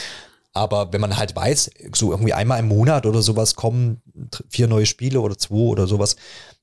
Aber 0.56 0.90
wenn 0.92 1.02
man 1.02 1.18
halt 1.18 1.36
weiß, 1.36 1.70
so 1.94 2.12
irgendwie 2.12 2.32
einmal 2.32 2.58
im 2.58 2.68
Monat 2.68 3.04
oder 3.04 3.20
sowas 3.20 3.56
kommen 3.56 4.00
vier 4.48 4.68
neue 4.68 4.86
Spiele 4.86 5.20
oder 5.20 5.36
zwei 5.36 5.54
oder 5.54 5.86
sowas, 5.86 6.16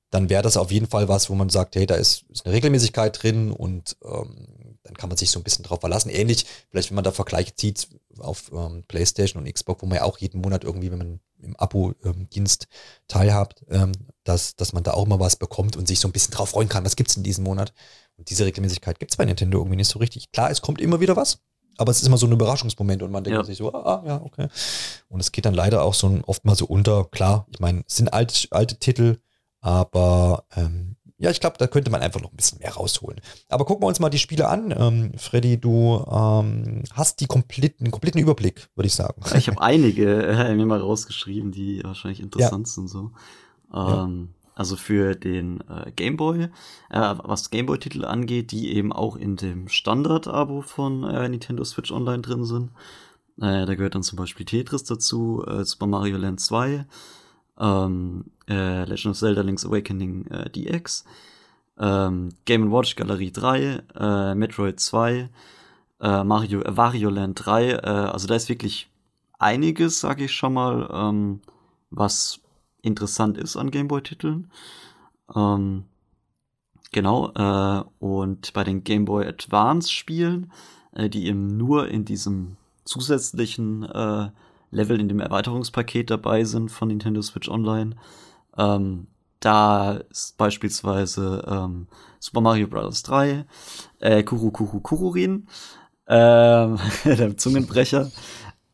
dann 0.10 0.29
wäre 0.29 0.41
das 0.41 0.58
auf 0.58 0.71
jeden 0.71 0.88
Fall 0.88 1.08
was, 1.08 1.29
wo 1.29 1.36
man 1.36 1.49
sagt, 1.49 1.75
hey, 1.75 1.86
da 1.86 1.95
ist, 1.95 2.25
ist 2.29 2.45
eine 2.45 2.56
Regelmäßigkeit 2.56 3.21
drin 3.21 3.51
und 3.51 3.95
ähm, 4.03 4.47
dann 4.84 4.95
kann 4.95 5.10
man 5.10 5.17
sich 5.17 5.29
so 5.29 5.39
ein 5.39 5.43
bisschen 5.43 5.63
drauf 5.63 5.82
verlassen. 5.82 6.10
Ähnlich, 6.10 6.45
vielleicht 6.71 6.89
wenn 6.89 6.95
man 6.95 7.03
da 7.03 7.12
Vergleiche 7.12 7.56
zieht 7.56 7.88
auf 8.17 8.51
ähm, 8.51 8.84
PlayStation 8.88 9.41
und 9.41 9.51
Xbox, 9.51 9.84
wo 9.84 9.86
man 9.86 9.97
ja 9.97 10.03
auch 10.03 10.17
jeden 10.17 10.41
Monat 10.41 10.63
irgendwie, 10.63 10.91
wenn 10.91 10.97
man 10.97 11.19
im 11.41 11.56
Abo-Dienst 11.56 12.67
ähm, 12.69 12.77
teilhabt, 13.08 13.63
ähm, 13.69 13.91
dass, 14.23 14.56
dass 14.56 14.73
man 14.73 14.84
da 14.84 14.91
auch 14.93 15.06
mal 15.06 15.19
was 15.19 15.36
bekommt 15.36 15.77
und 15.77 15.88
sich 15.88 15.99
so 15.99 16.08
ein 16.08 16.12
bisschen 16.12 16.34
drauf 16.34 16.49
freuen 16.49 16.69
kann, 16.69 16.84
was 16.84 16.95
gibt 16.95 17.12
es 17.12 17.17
in 17.17 17.23
diesem 17.23 17.43
Monat. 17.43 17.73
Und 18.17 18.29
diese 18.29 18.45
Regelmäßigkeit 18.45 18.99
gibt 18.99 19.12
es 19.12 19.17
bei 19.17 19.25
Nintendo 19.25 19.60
irgendwie 19.60 19.77
nicht 19.77 19.89
so 19.89 19.99
richtig. 19.99 20.32
Klar, 20.32 20.49
es 20.49 20.62
kommt 20.62 20.82
immer 20.82 20.99
wieder 20.99 21.15
was, 21.15 21.39
aber 21.77 21.91
es 21.91 22.01
ist 22.01 22.07
immer 22.07 22.17
so 22.17 22.27
ein 22.27 22.31
Überraschungsmoment 22.31 23.03
und 23.03 23.12
man 23.12 23.23
denkt 23.23 23.39
ja. 23.39 23.43
sich 23.43 23.57
so, 23.57 23.73
ah, 23.73 24.03
ja, 24.05 24.21
okay. 24.23 24.47
Und 25.09 25.19
es 25.19 25.31
geht 25.31 25.45
dann 25.45 25.53
leider 25.53 25.83
auch 25.83 25.93
so 25.93 26.19
oft 26.25 26.45
mal 26.45 26.55
so 26.55 26.65
unter. 26.65 27.05
Klar, 27.05 27.47
ich 27.51 27.59
meine, 27.59 27.83
es 27.88 27.97
sind 27.97 28.13
alte, 28.13 28.47
alte 28.51 28.77
Titel, 28.77 29.17
aber 29.62 30.45
ähm, 30.55 30.95
ja, 31.17 31.29
ich 31.29 31.39
glaube, 31.39 31.55
da 31.57 31.67
könnte 31.67 31.89
man 31.89 32.01
einfach 32.01 32.21
noch 32.21 32.31
ein 32.31 32.36
bisschen 32.36 32.59
mehr 32.59 32.73
rausholen. 32.73 33.21
Aber 33.47 33.63
gucken 33.63 33.83
wir 33.83 33.88
uns 33.88 34.01
mal 34.01 34.09
die 34.09 34.19
Spiele 34.19 34.49
an. 34.49 34.73
Ähm, 34.77 35.12
Freddy, 35.15 35.57
du 35.57 36.03
ähm, 36.12 36.83
hast 36.91 37.21
die 37.21 37.27
kompletten, 37.27 37.91
kompletten 37.91 38.19
Überblick, 38.19 38.67
würde 38.75 38.88
ich 38.88 38.93
sagen. 38.93 39.21
Ich 39.38 39.47
habe 39.47 39.62
einige 39.62 40.23
äh, 40.23 40.53
mir 40.53 40.65
mal 40.65 40.81
rausgeschrieben, 40.81 41.51
die 41.51 41.81
wahrscheinlich 41.83 42.19
interessant 42.19 42.67
ja. 42.67 42.73
sind. 42.73 42.89
So. 42.89 43.12
Ähm, 43.73 44.33
ja. 44.33 44.42
Also 44.55 44.75
für 44.75 45.15
den 45.15 45.61
äh, 45.61 45.91
Gameboy, 45.91 46.43
äh, 46.43 46.49
was 47.23 47.49
Gameboy-Titel 47.49 48.05
angeht, 48.05 48.51
die 48.51 48.75
eben 48.75 48.93
auch 48.93 49.15
in 49.15 49.35
dem 49.35 49.67
Standard-Abo 49.67 50.61
von 50.61 51.03
äh, 51.03 51.27
Nintendo 51.27 51.63
Switch 51.63 51.91
Online 51.91 52.21
drin 52.21 52.45
sind. 52.45 52.71
Äh, 53.37 53.65
da 53.65 53.75
gehört 53.75 53.95
dann 53.95 54.03
zum 54.03 54.17
Beispiel 54.17 54.45
Tetris 54.45 54.83
dazu, 54.83 55.43
äh, 55.47 55.63
Super 55.65 55.87
Mario 55.87 56.17
Land 56.17 56.39
2, 56.39 56.85
ähm, 57.59 58.25
äh, 58.47 58.85
Legend 58.85 59.07
of 59.07 59.17
Zelda 59.17 59.41
Link's 59.41 59.65
Awakening 59.65 60.25
DX, 60.55 61.05
ähm, 61.79 62.29
Game 62.45 62.71
Watch 62.71 62.95
Galerie 62.95 63.31
3, 63.31 63.83
äh, 63.95 64.35
Metroid 64.35 64.79
2, 64.79 65.29
äh, 66.01 66.23
Mario, 66.23 66.61
Wario 66.65 67.09
Land 67.09 67.45
3. 67.45 67.69
Äh, 67.71 67.77
also 67.85 68.27
da 68.27 68.35
ist 68.35 68.49
wirklich 68.49 68.89
einiges, 69.39 69.99
sage 69.99 70.25
ich 70.25 70.33
schon 70.33 70.53
mal, 70.53 70.89
ähm, 70.93 71.41
was 71.89 72.39
interessant 72.84 73.38
ist 73.38 73.58
an 73.58 73.72
Gameboy-Titeln. 73.72 74.52
Ähm, 75.36 75.86
genau, 76.91 77.32
äh, 77.34 77.84
und 78.00 78.54
bei 78.54 78.63
den 78.63 78.84
Gameboy 78.84 79.26
Advance-Spielen, 79.26 80.52
äh, 80.91 81.10
die 81.10 81.26
eben 81.26 81.58
nur 81.58 81.88
in 81.88 82.06
diesem 82.06 82.58
zusätzlichen 82.86 83.84
äh, 83.84 84.30
Level 84.69 85.00
in 85.00 85.08
dem 85.08 85.19
Erweiterungspaket 85.19 86.12
dabei 86.12 86.43
sind 86.43 86.69
von 86.69 86.89
Nintendo 86.89 87.22
Switch 87.22 87.50
Online, 87.50 87.96
ähm, 88.58 89.08
da 89.39 89.93
ist 90.10 90.38
beispielsweise 90.38 91.43
ähm, 91.48 91.88
Super 92.19 92.41
Mario 92.41 92.67
Bros. 92.67 93.04
3, 93.04 93.46
äh, 94.00 94.24
Kuru 94.24 94.52
Kuru 94.52 94.80
Kururin, 94.80 95.48
äh, 96.06 96.13
der 97.06 97.38
Zungenbrecher, 97.38 98.12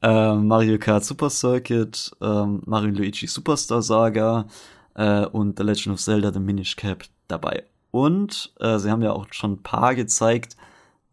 ähm, 0.02 0.48
Mario 0.48 0.78
Kart 0.78 1.04
Super 1.04 1.30
Circuit, 1.30 2.12
ähm, 2.22 2.62
Mario 2.66 2.92
Luigi 2.92 3.28
Superstar 3.28 3.82
Saga 3.82 4.48
äh, 4.96 5.26
und 5.26 5.58
The 5.58 5.64
Legend 5.64 5.96
of 5.96 6.02
Zelda 6.02 6.32
The 6.32 6.40
Minish 6.40 6.76
Cap 6.76 7.04
dabei. 7.28 7.64
Und 7.92 8.54
äh, 8.60 8.78
sie 8.78 8.92
haben 8.92 9.02
ja 9.02 9.12
auch 9.12 9.28
schon 9.32 9.54
ein 9.54 9.64
paar 9.64 9.96
gezeigt, 9.96 10.56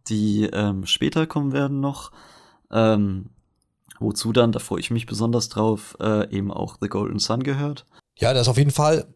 die 0.08 0.44
ähm, 0.44 0.86
später 0.86 1.26
kommen 1.26 1.52
werden 1.52 1.80
noch. 1.80 2.12
Ähm, 2.70 3.30
wozu 3.98 4.32
dann, 4.32 4.52
da 4.52 4.58
freue 4.58 4.80
ich 4.80 4.90
mich 4.90 5.06
besonders 5.06 5.48
drauf, 5.48 5.96
äh, 6.00 6.30
eben 6.30 6.52
auch 6.52 6.76
The 6.80 6.88
Golden 6.88 7.18
Sun 7.18 7.42
gehört. 7.42 7.86
Ja, 8.18 8.32
das 8.32 8.42
ist 8.42 8.48
auf 8.48 8.58
jeden 8.58 8.70
Fall 8.70 9.06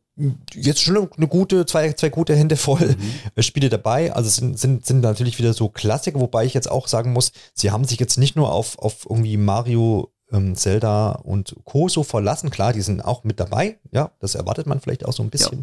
jetzt 0.55 0.83
schon 0.83 1.09
eine 1.17 1.29
gute, 1.29 1.67
zwei, 1.67 1.93
zwei 1.93 2.09
gute 2.09 2.35
Hände 2.35 2.57
voll 2.57 2.97
mhm. 3.37 3.43
Spiele 3.43 3.69
dabei. 3.69 4.13
Also 4.13 4.29
sind, 4.29 4.59
sind, 4.59 4.87
sind 4.87 5.01
natürlich 5.01 5.39
wieder 5.39 5.53
so 5.53 5.69
Klassiker, 5.69 6.21
wobei 6.21 6.45
ich 6.45 6.55
jetzt 6.55 6.71
auch 6.71 6.89
sagen 6.89 7.13
muss, 7.13 7.33
sie 7.55 7.71
haben 7.71 7.85
sich 7.85 7.99
jetzt 7.99 8.19
nicht 8.19 8.37
nur 8.37 8.53
auf, 8.53 8.79
auf 8.79 9.07
irgendwie 9.09 9.37
Mario 9.37 10.13
ähm, 10.33 10.55
Zelda 10.55 11.13
und 11.13 11.57
Co. 11.65 11.89
so 11.89 12.03
verlassen. 12.03 12.51
Klar, 12.51 12.73
die 12.73 12.83
sind 12.83 13.05
auch 13.05 13.25
mit 13.25 13.41
dabei, 13.41 13.79
ja, 13.91 14.13
das 14.21 14.35
erwartet 14.35 14.67
man 14.67 14.81
vielleicht 14.81 15.05
auch 15.05 15.13
so 15.13 15.23
ein 15.23 15.31
bisschen. 15.31 15.61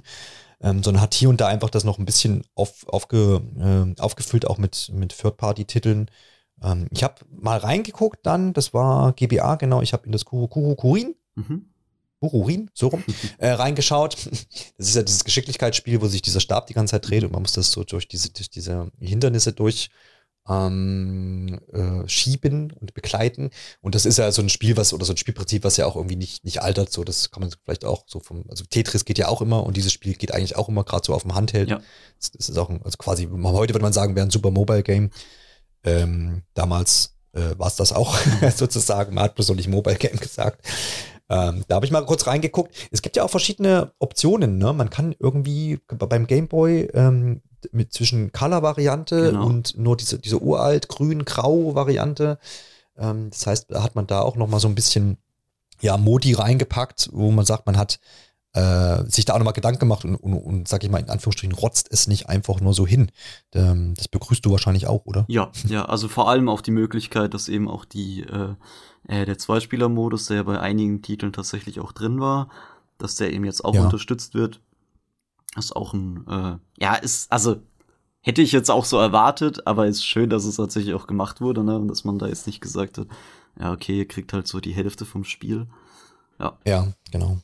Ja. 0.61 0.69
Ähm, 0.69 0.81
sondern 0.81 1.03
hat 1.03 1.13
hier 1.13 1.29
und 1.29 1.39
da 1.39 1.47
einfach 1.47 1.69
das 1.69 1.83
noch 1.83 1.99
ein 1.99 2.05
bisschen 2.05 2.43
auf, 2.55 2.87
aufge, 2.87 3.41
äh, 3.59 4.01
aufgefüllt, 4.01 4.47
auch 4.47 4.57
mit, 4.57 4.91
mit 4.91 5.15
Third-Party-Titeln. 5.15 6.09
Ähm, 6.63 6.87
ich 6.89 7.03
habe 7.03 7.15
mal 7.29 7.59
reingeguckt 7.59 8.25
dann, 8.25 8.53
das 8.53 8.73
war 8.73 9.13
GBA, 9.13 9.55
genau, 9.57 9.83
ich 9.83 9.93
habe 9.93 10.07
in 10.07 10.11
das 10.11 10.25
Kuru 10.25 10.47
Kuru 10.47 10.75
Kurin. 10.75 11.15
Mhm. 11.35 11.67
Bururin, 12.19 12.69
so 12.73 12.87
rum, 12.87 13.03
äh, 13.37 13.49
reingeschaut. 13.49 14.17
Das 14.77 14.87
ist 14.87 14.95
ja 14.95 15.03
dieses 15.03 15.23
Geschicklichkeitsspiel, 15.23 16.01
wo 16.01 16.07
sich 16.07 16.21
dieser 16.21 16.39
Stab 16.39 16.67
die 16.67 16.73
ganze 16.73 16.91
Zeit 16.91 17.09
dreht 17.09 17.23
und 17.23 17.33
man 17.33 17.41
muss 17.41 17.53
das 17.53 17.71
so 17.71 17.83
durch 17.83 18.07
diese, 18.07 18.31
durch 18.31 18.49
diese 18.49 18.91
Hindernisse 18.99 19.53
durch 19.53 19.89
ähm, 20.49 21.59
äh, 21.73 22.07
schieben 22.07 22.71
und 22.71 22.93
begleiten. 22.93 23.49
Und 23.81 23.95
das 23.95 24.05
ist 24.05 24.17
ja 24.17 24.31
so 24.31 24.41
ein 24.41 24.49
Spiel, 24.49 24.77
was, 24.77 24.93
oder 24.93 25.05
so 25.05 25.13
ein 25.13 25.17
Spielprinzip, 25.17 25.63
was 25.63 25.77
ja 25.77 25.85
auch 25.85 25.95
irgendwie 25.95 26.15
nicht, 26.15 26.45
nicht 26.45 26.61
altert. 26.61 26.91
So, 26.91 27.03
das 27.03 27.31
kann 27.31 27.41
man 27.41 27.51
vielleicht 27.63 27.85
auch 27.85 28.05
so 28.07 28.19
vom, 28.19 28.45
also 28.49 28.63
Tetris 28.65 29.05
geht 29.05 29.17
ja 29.17 29.27
auch 29.27 29.41
immer 29.41 29.63
und 29.63 29.75
dieses 29.75 29.91
Spiel 29.91 30.13
geht 30.13 30.33
eigentlich 30.33 30.55
auch 30.55 30.69
immer 30.69 30.83
gerade 30.83 31.05
so 31.05 31.13
auf 31.13 31.23
dem 31.23 31.35
Handheld. 31.35 31.69
Ja. 31.69 31.81
Das, 32.19 32.31
das, 32.31 32.49
ist 32.49 32.57
auch 32.57 32.69
ein, 32.69 32.81
also 32.83 32.97
quasi, 32.97 33.25
heute 33.27 33.73
würde 33.73 33.83
man 33.83 33.93
sagen, 33.93 34.15
wäre 34.15 34.25
ein 34.25 34.31
super 34.31 34.51
Mobile 34.51 34.83
Game. 34.83 35.11
Ähm, 35.83 36.43
damals 36.53 37.17
äh, 37.33 37.57
war 37.57 37.67
es 37.67 37.75
das 37.75 37.91
auch 37.91 38.17
sozusagen. 38.55 39.15
Man 39.15 39.25
hat 39.25 39.35
bloß 39.35 39.49
noch 39.49 39.55
nicht 39.55 39.69
Mobile 39.69 39.97
Game 39.97 40.17
gesagt. 40.17 40.65
Ähm, 41.29 41.63
da 41.67 41.75
habe 41.75 41.85
ich 41.85 41.91
mal 41.91 42.05
kurz 42.05 42.27
reingeguckt. 42.27 42.73
Es 42.91 43.01
gibt 43.01 43.15
ja 43.15 43.23
auch 43.23 43.29
verschiedene 43.29 43.91
Optionen. 43.99 44.57
Ne? 44.57 44.73
Man 44.73 44.89
kann 44.89 45.15
irgendwie 45.19 45.79
beim 45.87 46.27
Gameboy 46.27 46.89
ähm, 46.93 47.41
mit 47.71 47.93
zwischen 47.93 48.31
Color-Variante 48.31 49.31
genau. 49.31 49.45
und 49.45 49.77
nur 49.77 49.97
diese, 49.97 50.19
diese 50.19 50.41
uralt 50.41 50.87
grün-grau-Variante. 50.87 52.39
Ähm, 52.97 53.29
das 53.29 53.45
heißt, 53.45 53.71
da 53.71 53.83
hat 53.83 53.95
man 53.95 54.07
da 54.07 54.21
auch 54.21 54.35
noch 54.35 54.47
mal 54.47 54.59
so 54.59 54.67
ein 54.67 54.75
bisschen 54.75 55.17
ja, 55.81 55.97
Modi 55.97 56.33
reingepackt, 56.33 57.09
wo 57.11 57.31
man 57.31 57.45
sagt, 57.45 57.65
man 57.65 57.77
hat 57.77 57.99
äh, 58.53 59.03
sich 59.05 59.25
da 59.25 59.33
auch 59.33 59.37
nochmal 59.37 59.53
Gedanken 59.53 59.79
gemacht 59.79 60.05
und, 60.05 60.15
und, 60.15 60.33
und, 60.33 60.67
sag 60.67 60.83
ich 60.83 60.89
mal, 60.89 60.99
in 60.99 61.09
Anführungsstrichen, 61.09 61.55
rotzt 61.55 61.87
es 61.91 62.07
nicht 62.07 62.29
einfach 62.29 62.59
nur 62.59 62.73
so 62.73 62.87
hin. 62.87 63.11
Ähm, 63.53 63.93
das 63.95 64.07
begrüßt 64.07 64.45
du 64.45 64.51
wahrscheinlich 64.51 64.87
auch, 64.87 65.05
oder? 65.05 65.25
Ja, 65.27 65.51
ja, 65.67 65.85
also 65.85 66.07
vor 66.07 66.29
allem 66.29 66.49
auch 66.49 66.61
die 66.61 66.71
Möglichkeit, 66.71 67.33
dass 67.33 67.49
eben 67.49 67.67
auch 67.67 67.85
die, 67.85 68.21
äh, 68.21 68.55
äh, 69.07 69.25
der 69.25 69.37
Zweispieler-Modus, 69.37 70.25
der 70.25 70.37
ja 70.37 70.43
bei 70.43 70.59
einigen 70.59 71.01
Titeln 71.01 71.33
tatsächlich 71.33 71.79
auch 71.79 71.91
drin 71.91 72.19
war, 72.19 72.49
dass 72.97 73.15
der 73.15 73.31
eben 73.31 73.45
jetzt 73.45 73.63
auch 73.63 73.75
ja. 73.75 73.83
unterstützt 73.83 74.33
wird. 74.33 74.61
Das 75.55 75.65
ist 75.65 75.75
auch 75.75 75.93
ein, 75.93 76.25
äh, 76.27 76.83
ja, 76.83 76.95
ist, 76.95 77.31
also 77.31 77.57
hätte 78.21 78.41
ich 78.41 78.51
jetzt 78.51 78.69
auch 78.69 78.85
so 78.85 78.97
erwartet, 78.97 79.65
aber 79.65 79.87
ist 79.87 80.05
schön, 80.05 80.29
dass 80.29 80.45
es 80.45 80.57
tatsächlich 80.57 80.93
auch 80.93 81.07
gemacht 81.07 81.41
wurde, 81.41 81.63
ne? 81.63 81.77
Und 81.77 81.87
dass 81.87 82.03
man 82.03 82.19
da 82.19 82.27
jetzt 82.27 82.47
nicht 82.47 82.61
gesagt 82.61 82.97
hat, 82.97 83.07
ja, 83.59 83.71
okay, 83.71 83.99
ihr 83.99 84.07
kriegt 84.07 84.33
halt 84.33 84.47
so 84.47 84.59
die 84.59 84.73
Hälfte 84.73 85.05
vom 85.05 85.23
Spiel. 85.23 85.67
Ja. 86.39 86.57
Ja, 86.65 86.93
genau. 87.11 87.39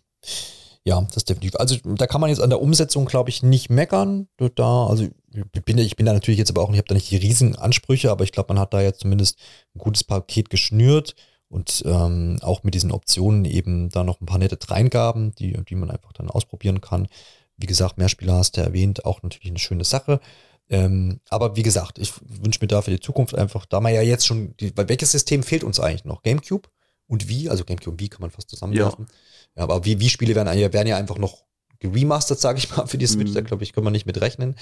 Ja, 0.85 1.07
das 1.13 1.23
definitiv. 1.23 1.55
Also 1.59 1.77
da 1.83 2.07
kann 2.07 2.19
man 2.19 2.29
jetzt 2.29 2.41
an 2.41 2.49
der 2.49 2.61
Umsetzung, 2.61 3.05
glaube 3.05 3.29
ich, 3.29 3.41
nicht 3.41 3.69
meckern. 3.69 4.27
Da, 4.55 4.87
also 4.87 5.03
ich 5.03 5.63
bin, 5.63 5.77
ich 5.77 5.95
bin 5.95 6.05
da 6.05 6.11
natürlich 6.13 6.37
jetzt 6.37 6.51
aber 6.51 6.61
auch, 6.61 6.71
ich 6.71 6.77
habe 6.77 6.87
da 6.87 6.93
nicht 6.93 7.09
die 7.09 7.17
riesigen 7.17 7.55
Ansprüche, 7.55 8.11
aber 8.11 8.25
ich 8.25 8.33
glaube, 8.33 8.53
man 8.53 8.59
hat 8.59 8.73
da 8.73 8.81
jetzt 8.81 8.99
zumindest 8.99 9.39
ein 9.75 9.79
gutes 9.79 10.03
Paket 10.03 10.49
geschnürt 10.49 11.15
und 11.47 11.83
ähm, 11.85 12.37
auch 12.41 12.63
mit 12.63 12.73
diesen 12.73 12.91
Optionen 12.91 13.45
eben 13.45 13.89
da 13.89 14.03
noch 14.03 14.19
ein 14.19 14.25
paar 14.25 14.39
nette 14.39 14.57
Dreingaben, 14.57 15.33
die, 15.35 15.53
die 15.63 15.75
man 15.75 15.89
einfach 15.89 16.11
dann 16.11 16.29
ausprobieren 16.29 16.81
kann. 16.81 17.07
Wie 17.55 17.67
gesagt, 17.67 17.97
Mehrspieler 17.97 18.33
hast 18.33 18.57
du 18.57 18.61
erwähnt, 18.61 19.05
auch 19.05 19.23
natürlich 19.23 19.51
eine 19.51 19.59
schöne 19.59 19.85
Sache. 19.85 20.19
Ähm, 20.69 21.21
aber 21.29 21.55
wie 21.55 21.63
gesagt, 21.63 21.97
ich 21.97 22.11
wünsche 22.43 22.59
mir 22.59 22.67
da 22.67 22.81
für 22.81 22.91
die 22.91 22.99
Zukunft 22.99 23.35
einfach, 23.35 23.65
da 23.65 23.79
man 23.79 23.93
ja 23.93 24.01
jetzt 24.01 24.25
schon, 24.27 24.55
die, 24.57 24.75
weil 24.75 24.89
welches 24.89 25.11
System 25.11 25.43
fehlt 25.43 25.63
uns 25.63 25.79
eigentlich 25.79 26.05
noch? 26.05 26.23
GameCube 26.23 26.67
und 27.07 27.27
Wii, 27.27 27.49
also 27.49 27.63
GameCube 27.63 27.91
und 27.91 27.99
Wii 27.99 28.09
kann 28.09 28.21
man 28.21 28.31
fast 28.31 28.49
zusammenwerfen. 28.49 29.05
Ja. 29.07 29.15
Ja, 29.57 29.63
aber 29.63 29.85
wie, 29.85 29.99
wie 29.99 30.09
Spiele 30.09 30.35
werden, 30.35 30.47
werden 30.73 30.87
ja 30.87 30.97
einfach 30.97 31.17
noch 31.17 31.43
geremastert, 31.79 32.39
sage 32.39 32.59
ich 32.59 32.75
mal, 32.75 32.87
für 32.87 32.97
die 32.97 33.07
Switch. 33.07 33.31
Mhm. 33.31 33.35
Da 33.35 33.41
glaube 33.41 33.63
ich, 33.63 33.73
können 33.73 33.85
wir 33.85 33.91
nicht 33.91 34.05
mit 34.05 34.19
rechnen. 34.21 34.55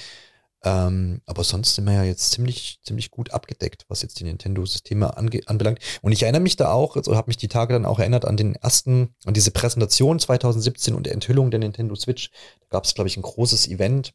Ähm, 0.63 1.21
aber 1.25 1.43
sonst 1.43 1.73
sind 1.73 1.85
wir 1.85 1.93
ja 1.93 2.03
jetzt 2.03 2.31
ziemlich, 2.31 2.79
ziemlich 2.83 3.09
gut 3.09 3.31
abgedeckt, 3.31 3.85
was 3.87 4.03
jetzt 4.03 4.19
die 4.19 4.25
Nintendo-Systeme 4.25 5.17
anbelangt. 5.17 5.79
Und 6.01 6.11
ich 6.11 6.21
erinnere 6.21 6.41
mich 6.41 6.55
da 6.55 6.71
auch, 6.71 6.95
oder 6.95 7.17
habe 7.17 7.29
mich 7.29 7.37
die 7.37 7.47
Tage 7.47 7.73
dann 7.73 7.85
auch 7.85 7.99
erinnert 7.99 8.25
an 8.25 8.37
den 8.37 8.55
ersten, 8.55 9.15
an 9.25 9.33
diese 9.33 9.51
Präsentation 9.51 10.19
2017 10.19 10.93
und 10.93 11.05
der 11.05 11.13
Enthüllung 11.13 11.49
der 11.49 11.59
Nintendo 11.59 11.95
Switch. 11.95 12.29
Da 12.59 12.67
gab 12.69 12.83
es, 12.83 12.93
glaube 12.93 13.07
ich, 13.07 13.17
ein 13.17 13.23
großes 13.23 13.67
Event, 13.69 14.13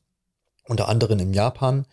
unter 0.65 0.89
anderem 0.89 1.19
in 1.19 1.35
Japan. 1.35 1.87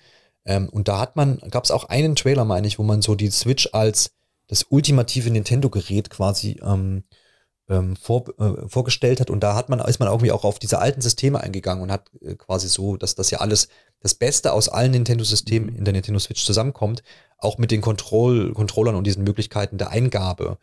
Ähm, 0.45 0.69
und 0.69 0.87
da 0.87 0.99
hat 0.99 1.15
man, 1.15 1.39
gab 1.49 1.63
es 1.63 1.71
auch 1.71 1.85
einen 1.85 2.15
Trailer, 2.15 2.45
meine 2.45 2.67
ich, 2.67 2.77
wo 2.77 2.83
man 2.83 3.01
so 3.01 3.15
die 3.15 3.31
Switch 3.31 3.69
als 3.71 4.11
das 4.47 4.65
ultimative 4.69 5.29
Nintendo-Gerät 5.29 6.09
quasi 6.09 6.59
ähm, 6.63 7.03
ähm, 7.69 7.95
vor, 7.95 8.25
äh, 8.39 8.67
vorgestellt 8.67 9.19
hat. 9.19 9.29
Und 9.29 9.41
da 9.41 9.55
hat 9.55 9.69
man, 9.69 9.79
ist 9.79 9.99
man 9.99 10.09
irgendwie 10.09 10.31
auch 10.31 10.43
auf 10.43 10.59
diese 10.59 10.79
alten 10.79 11.01
Systeme 11.01 11.39
eingegangen 11.41 11.83
und 11.83 11.91
hat 11.91 12.11
äh, 12.21 12.35
quasi 12.35 12.67
so, 12.67 12.97
dass 12.97 13.15
das 13.15 13.31
ja 13.31 13.39
alles 13.39 13.69
das 13.99 14.15
Beste 14.15 14.51
aus 14.53 14.69
allen 14.69 14.91
Nintendo-Systemen 14.91 15.71
mhm. 15.71 15.75
in 15.77 15.85
der 15.85 15.93
Nintendo 15.93 16.19
Switch 16.19 16.45
zusammenkommt, 16.45 17.03
auch 17.37 17.57
mit 17.57 17.71
den 17.71 17.81
Control 17.81 18.53
Controllern 18.53 18.95
und 18.95 19.05
diesen 19.05 19.23
Möglichkeiten 19.23 19.77
der 19.77 19.89
Eingabe. 19.89 20.57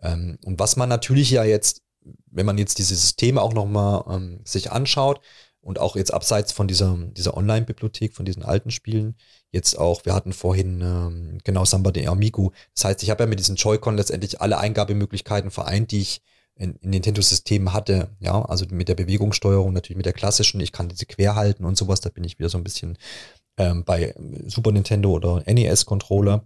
Ähm, 0.00 0.38
und 0.44 0.58
was 0.58 0.76
man 0.76 0.88
natürlich 0.88 1.30
ja 1.30 1.44
jetzt, 1.44 1.82
wenn 2.30 2.46
man 2.46 2.58
jetzt 2.58 2.78
diese 2.78 2.94
Systeme 2.94 3.40
auch 3.40 3.54
nochmal 3.54 4.04
ähm, 4.08 4.40
sich 4.44 4.70
anschaut, 4.70 5.20
und 5.62 5.78
auch 5.78 5.96
jetzt 5.96 6.12
abseits 6.12 6.52
von 6.52 6.68
dieser, 6.68 6.98
dieser 7.12 7.36
Online-Bibliothek, 7.36 8.14
von 8.14 8.26
diesen 8.26 8.42
alten 8.42 8.70
Spielen, 8.70 9.16
jetzt 9.52 9.78
auch, 9.78 10.04
wir 10.04 10.14
hatten 10.14 10.32
vorhin 10.32 10.80
ähm, 10.80 11.38
genau 11.44 11.64
Samba 11.64 11.92
de 11.92 12.06
Amigo. 12.08 12.52
Das 12.74 12.84
heißt, 12.84 13.02
ich 13.02 13.10
habe 13.10 13.22
ja 13.22 13.28
mit 13.28 13.38
diesen 13.38 13.56
Joy-Con 13.56 13.96
letztendlich 13.96 14.40
alle 14.40 14.58
Eingabemöglichkeiten 14.58 15.50
vereint, 15.50 15.92
die 15.92 16.00
ich 16.00 16.22
in, 16.56 16.74
in 16.76 16.90
Nintendo-Systemen 16.90 17.72
hatte. 17.72 18.10
Ja, 18.20 18.42
also 18.42 18.66
mit 18.70 18.88
der 18.88 18.96
Bewegungssteuerung, 18.96 19.72
natürlich 19.72 19.96
mit 19.96 20.06
der 20.06 20.12
klassischen. 20.12 20.60
Ich 20.60 20.72
kann 20.72 20.88
diese 20.88 21.06
quer 21.06 21.36
halten 21.36 21.64
und 21.64 21.78
sowas. 21.78 22.00
Da 22.00 22.10
bin 22.10 22.24
ich 22.24 22.38
wieder 22.38 22.48
so 22.48 22.58
ein 22.58 22.64
bisschen 22.64 22.98
ähm, 23.56 23.84
bei 23.84 24.14
Super 24.46 24.72
Nintendo 24.72 25.12
oder 25.12 25.42
NES-Controller. 25.46 26.44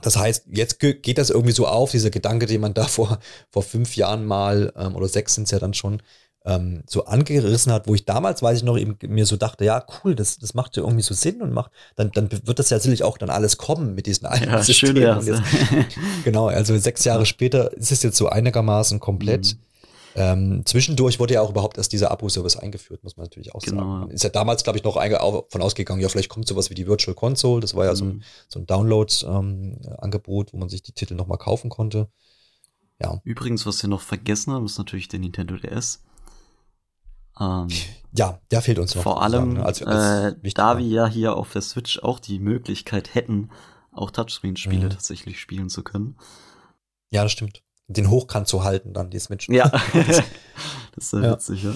Das 0.00 0.16
heißt, 0.16 0.46
jetzt 0.52 0.78
geht 0.78 1.18
das 1.18 1.30
irgendwie 1.30 1.52
so 1.52 1.66
auf, 1.66 1.90
dieser 1.90 2.10
Gedanke, 2.10 2.46
den 2.46 2.60
man 2.60 2.74
da 2.74 2.84
vor, 2.86 3.18
vor 3.50 3.62
fünf 3.62 3.96
Jahren 3.96 4.24
mal, 4.24 4.72
ähm, 4.76 4.96
oder 4.96 5.08
sechs 5.08 5.34
sind 5.34 5.44
es 5.44 5.50
ja 5.50 5.58
dann 5.58 5.74
schon, 5.74 6.02
ähm, 6.48 6.82
so 6.86 7.04
angerissen 7.04 7.72
hat, 7.72 7.86
wo 7.86 7.94
ich 7.94 8.06
damals, 8.06 8.42
weiß 8.42 8.58
ich 8.58 8.64
noch, 8.64 8.78
eben 8.78 8.96
mir 9.06 9.26
so 9.26 9.36
dachte, 9.36 9.66
ja, 9.66 9.84
cool, 10.02 10.14
das, 10.14 10.38
das 10.38 10.54
macht 10.54 10.76
ja 10.78 10.82
irgendwie 10.82 11.02
so 11.02 11.12
Sinn 11.12 11.42
und 11.42 11.52
macht, 11.52 11.70
dann, 11.94 12.10
dann 12.12 12.30
wird 12.30 12.58
das 12.58 12.70
ja 12.70 12.78
sicherlich 12.78 13.04
auch 13.04 13.18
dann 13.18 13.28
alles 13.28 13.58
kommen 13.58 13.94
mit 13.94 14.06
diesen 14.06 14.26
alten 14.26 14.48
ja, 14.48 14.62
Systemen. 14.62 15.22
Schön, 15.22 15.34
jetzt, 15.34 15.42
genau, 16.24 16.46
also 16.46 16.76
sechs 16.78 17.04
Jahre 17.04 17.26
später 17.26 17.70
ist 17.74 17.92
es 17.92 18.02
jetzt 18.02 18.16
so 18.16 18.30
einigermaßen 18.30 18.98
komplett. 18.98 19.54
Mhm. 19.54 19.58
Ähm, 20.14 20.62
zwischendurch 20.64 21.20
wurde 21.20 21.34
ja 21.34 21.42
auch 21.42 21.50
überhaupt 21.50 21.76
erst 21.76 21.92
dieser 21.92 22.10
Abo-Service 22.10 22.56
eingeführt, 22.56 23.04
muss 23.04 23.18
man 23.18 23.24
natürlich 23.24 23.54
auch 23.54 23.60
genau. 23.60 23.82
sagen. 23.82 24.00
Man 24.00 24.10
ist 24.10 24.24
ja 24.24 24.30
damals, 24.30 24.64
glaube 24.64 24.78
ich, 24.78 24.84
noch 24.84 24.94
von 25.50 25.62
ausgegangen, 25.62 26.00
ja, 26.00 26.08
vielleicht 26.08 26.30
kommt 26.30 26.48
sowas 26.48 26.70
wie 26.70 26.74
die 26.74 26.86
Virtual 26.86 27.14
Console. 27.14 27.60
Das 27.60 27.74
war 27.74 27.84
ja 27.84 27.92
mhm. 27.92 27.96
so 27.96 28.04
ein, 28.06 28.24
so 28.48 28.58
ein 28.58 28.66
Download-Angebot, 28.66 30.48
ähm, 30.48 30.52
wo 30.54 30.58
man 30.58 30.70
sich 30.70 30.82
die 30.82 30.92
Titel 30.92 31.14
nochmal 31.14 31.38
kaufen 31.38 31.68
konnte. 31.68 32.08
Ja. 33.00 33.20
Übrigens, 33.22 33.66
was 33.66 33.82
wir 33.82 33.90
noch 33.90 34.00
vergessen 34.00 34.52
haben, 34.52 34.64
ist 34.64 34.78
natürlich 34.78 35.08
der 35.08 35.20
Nintendo 35.20 35.56
DS. 35.56 36.00
Ähm, 37.40 37.68
ja, 38.12 38.40
der 38.50 38.62
fehlt 38.62 38.78
uns 38.78 38.94
noch. 38.94 39.02
Vor 39.02 39.22
allem, 39.22 39.54
sagen, 39.54 39.66
als, 39.66 39.82
als 39.82 40.34
äh, 40.34 40.50
da 40.54 40.78
wir 40.78 40.86
ja 40.86 41.06
hier 41.06 41.36
auf 41.36 41.52
der 41.52 41.62
Switch 41.62 41.98
auch 42.00 42.18
die 42.18 42.38
Möglichkeit 42.38 43.14
hätten, 43.14 43.50
auch 43.92 44.10
Touchscreen-Spiele 44.10 44.86
mhm. 44.86 44.90
tatsächlich 44.90 45.40
spielen 45.40 45.68
zu 45.68 45.82
können. 45.82 46.16
Ja, 47.10 47.22
das 47.22 47.32
stimmt. 47.32 47.62
Den 47.86 48.10
hochkant 48.10 48.48
zu 48.48 48.64
halten, 48.64 48.92
dann 48.92 49.10
die 49.10 49.18
Switch. 49.18 49.48
Ja, 49.48 49.68
das 49.92 50.22
ist 50.96 51.10
sehr 51.10 51.22
ja. 51.22 51.32
witzig, 51.32 51.62
ja. 51.62 51.74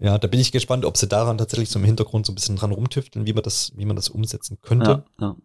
Ja, 0.00 0.18
da 0.18 0.26
bin 0.26 0.40
ich 0.40 0.50
gespannt, 0.50 0.84
ob 0.84 0.96
sie 0.96 1.06
daran 1.06 1.38
tatsächlich 1.38 1.70
so 1.70 1.78
im 1.78 1.84
Hintergrund 1.84 2.26
so 2.26 2.32
ein 2.32 2.34
bisschen 2.34 2.56
dran 2.56 2.72
rumtüfteln, 2.72 3.24
wie 3.24 3.32
man 3.32 3.44
das, 3.44 3.72
wie 3.76 3.84
man 3.84 3.94
das 3.94 4.08
umsetzen 4.08 4.58
könnte. 4.60 5.04
Ja, 5.20 5.26
ja. 5.26 5.36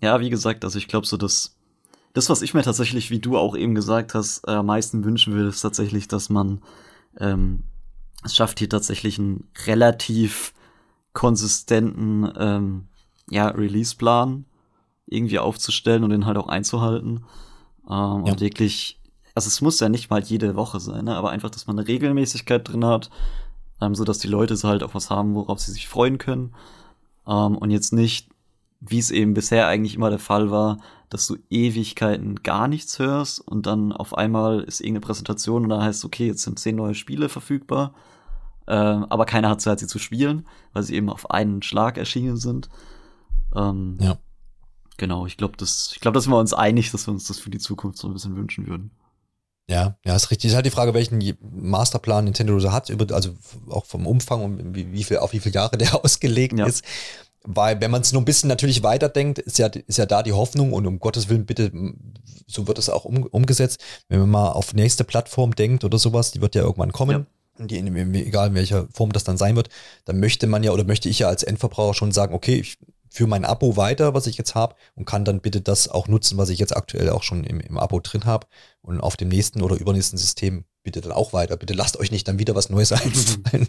ja 0.00 0.20
wie 0.20 0.30
gesagt, 0.30 0.64
also 0.64 0.78
ich 0.78 0.88
glaube 0.88 1.06
so, 1.06 1.16
dass 1.16 1.54
das, 2.12 2.28
was 2.28 2.42
ich 2.42 2.52
mir 2.52 2.62
tatsächlich, 2.62 3.10
wie 3.10 3.20
du 3.20 3.38
auch 3.38 3.56
eben 3.56 3.76
gesagt 3.76 4.14
hast, 4.14 4.48
äh, 4.48 4.52
am 4.52 4.66
meisten 4.66 5.04
wünschen 5.04 5.32
würde, 5.32 5.50
ist 5.50 5.60
tatsächlich, 5.60 6.08
dass 6.08 6.28
man 6.28 6.60
ähm, 7.18 7.62
es 8.24 8.36
schafft 8.36 8.58
hier 8.58 8.68
tatsächlich 8.68 9.18
einen 9.18 9.48
relativ 9.66 10.52
konsistenten 11.12 12.30
ähm, 12.36 12.88
ja, 13.30 13.48
Release-Plan 13.48 14.44
irgendwie 15.06 15.38
aufzustellen 15.38 16.04
und 16.04 16.10
den 16.10 16.26
halt 16.26 16.36
auch 16.36 16.48
einzuhalten. 16.48 17.24
Ähm, 17.88 18.24
ja. 18.24 18.32
Und 18.32 18.40
wirklich, 18.40 19.00
also 19.34 19.48
es 19.48 19.60
muss 19.60 19.80
ja 19.80 19.88
nicht 19.88 20.10
mal 20.10 20.22
jede 20.22 20.54
Woche 20.54 20.80
sein, 20.80 21.06
ne? 21.06 21.16
aber 21.16 21.30
einfach, 21.30 21.50
dass 21.50 21.66
man 21.66 21.78
eine 21.78 21.88
Regelmäßigkeit 21.88 22.68
drin 22.68 22.84
hat, 22.84 23.10
ähm, 23.80 23.94
so 23.94 24.04
dass 24.04 24.18
die 24.18 24.28
Leute 24.28 24.56
so 24.56 24.68
halt 24.68 24.82
auch 24.82 24.94
was 24.94 25.10
haben, 25.10 25.34
worauf 25.34 25.58
sie 25.58 25.72
sich 25.72 25.88
freuen 25.88 26.18
können. 26.18 26.54
Ähm, 27.26 27.56
und 27.56 27.70
jetzt 27.70 27.92
nicht, 27.92 28.28
wie 28.80 28.98
es 28.98 29.10
eben 29.10 29.34
bisher 29.34 29.66
eigentlich 29.66 29.94
immer 29.94 30.10
der 30.10 30.18
Fall 30.18 30.50
war, 30.50 30.78
dass 31.10 31.26
du 31.26 31.36
Ewigkeiten 31.50 32.42
gar 32.42 32.68
nichts 32.68 32.98
hörst 32.98 33.40
und 33.40 33.66
dann 33.66 33.92
auf 33.92 34.16
einmal 34.16 34.62
ist 34.62 34.80
irgendeine 34.80 35.06
Präsentation 35.06 35.64
und 35.64 35.68
da 35.68 35.82
heißt, 35.82 36.04
okay, 36.04 36.28
jetzt 36.28 36.42
sind 36.42 36.58
zehn 36.58 36.76
neue 36.76 36.94
Spiele 36.94 37.28
verfügbar, 37.28 37.92
äh, 38.66 38.72
aber 38.72 39.26
keiner 39.26 39.50
hat 39.50 39.60
Zeit, 39.60 39.80
sie 39.80 39.86
zu 39.88 39.98
spielen, 39.98 40.46
weil 40.72 40.84
sie 40.84 40.94
eben 40.94 41.10
auf 41.10 41.30
einen 41.30 41.62
Schlag 41.62 41.98
erschienen 41.98 42.36
sind. 42.36 42.68
Ähm, 43.54 43.98
ja. 44.00 44.16
Genau, 44.96 45.26
ich 45.26 45.36
glaube, 45.36 45.56
das, 45.56 45.90
ich 45.94 46.00
glaube, 46.00 46.14
da 46.14 46.20
sind 46.20 46.32
wir 46.32 46.38
uns 46.38 46.54
einig, 46.54 46.92
dass 46.92 47.06
wir 47.06 47.12
uns 47.12 47.26
das 47.26 47.38
für 47.38 47.50
die 47.50 47.58
Zukunft 47.58 47.98
so 47.98 48.06
ein 48.06 48.12
bisschen 48.12 48.36
wünschen 48.36 48.66
würden. 48.66 48.92
Ja, 49.68 49.96
ja, 50.04 50.16
ist 50.16 50.30
richtig. 50.30 50.50
Ist 50.50 50.56
halt 50.56 50.66
die 50.66 50.70
Frage, 50.70 50.94
welchen 50.94 51.22
Masterplan 51.40 52.24
Nintendo 52.24 52.58
so 52.58 52.72
hat, 52.72 52.90
über, 52.90 53.14
also 53.14 53.36
auch 53.68 53.86
vom 53.86 54.06
Umfang 54.06 54.42
und 54.42 54.74
wie, 54.74 54.90
wie 54.92 55.04
viel, 55.04 55.18
auf 55.18 55.32
wie 55.32 55.38
viele 55.38 55.54
Jahre 55.54 55.78
der 55.78 55.94
ausgelegt 56.04 56.58
ja. 56.58 56.66
ist. 56.66 56.84
Weil, 57.44 57.80
wenn 57.80 57.90
man 57.90 58.02
es 58.02 58.12
nur 58.12 58.20
ein 58.20 58.26
bisschen 58.26 58.48
natürlich 58.48 58.82
weiterdenkt, 58.82 59.38
ist 59.38 59.58
ja, 59.58 59.68
ist 59.68 59.96
ja 59.96 60.06
da 60.06 60.22
die 60.22 60.32
Hoffnung 60.32 60.72
und 60.72 60.86
um 60.86 60.98
Gottes 60.98 61.28
Willen, 61.28 61.46
bitte, 61.46 61.72
so 62.46 62.66
wird 62.66 62.78
es 62.78 62.90
auch 62.90 63.04
um, 63.06 63.22
umgesetzt. 63.24 63.82
Wenn 64.08 64.20
man 64.20 64.30
mal 64.30 64.48
auf 64.50 64.74
nächste 64.74 65.04
Plattform 65.04 65.54
denkt 65.54 65.84
oder 65.84 65.98
sowas, 65.98 66.32
die 66.32 66.42
wird 66.42 66.54
ja 66.54 66.62
irgendwann 66.62 66.92
kommen. 66.92 67.26
Ja. 67.58 67.66
Die, 67.66 67.78
egal 67.78 68.48
in 68.48 68.54
welcher 68.54 68.88
Form 68.92 69.12
das 69.12 69.24
dann 69.24 69.36
sein 69.36 69.56
wird, 69.56 69.68
dann 70.06 70.18
möchte 70.18 70.46
man 70.46 70.62
ja 70.62 70.70
oder 70.72 70.84
möchte 70.84 71.08
ich 71.08 71.18
ja 71.18 71.28
als 71.28 71.42
Endverbraucher 71.42 71.94
schon 71.94 72.12
sagen, 72.12 72.34
okay, 72.34 72.56
ich 72.56 72.78
für 73.10 73.26
mein 73.26 73.44
Abo 73.44 73.76
weiter, 73.76 74.14
was 74.14 74.26
ich 74.26 74.38
jetzt 74.38 74.54
habe 74.54 74.76
und 74.94 75.04
kann 75.04 75.24
dann 75.24 75.40
bitte 75.40 75.60
das 75.60 75.88
auch 75.88 76.06
nutzen, 76.08 76.38
was 76.38 76.48
ich 76.48 76.58
jetzt 76.58 76.76
aktuell 76.76 77.10
auch 77.10 77.24
schon 77.24 77.44
im, 77.44 77.60
im 77.60 77.76
Abo 77.76 78.00
drin 78.00 78.24
habe 78.24 78.46
und 78.82 79.00
auf 79.00 79.16
dem 79.16 79.28
nächsten 79.28 79.62
oder 79.62 79.76
übernächsten 79.76 80.16
System 80.16 80.64
bitte 80.82 81.00
dann 81.00 81.12
auch 81.12 81.32
weiter. 81.32 81.56
Bitte 81.56 81.74
lasst 81.74 81.98
euch 81.98 82.10
nicht 82.10 82.26
dann 82.28 82.38
wieder 82.38 82.54
was 82.54 82.70
Neues 82.70 82.92
einfallen. 82.92 83.68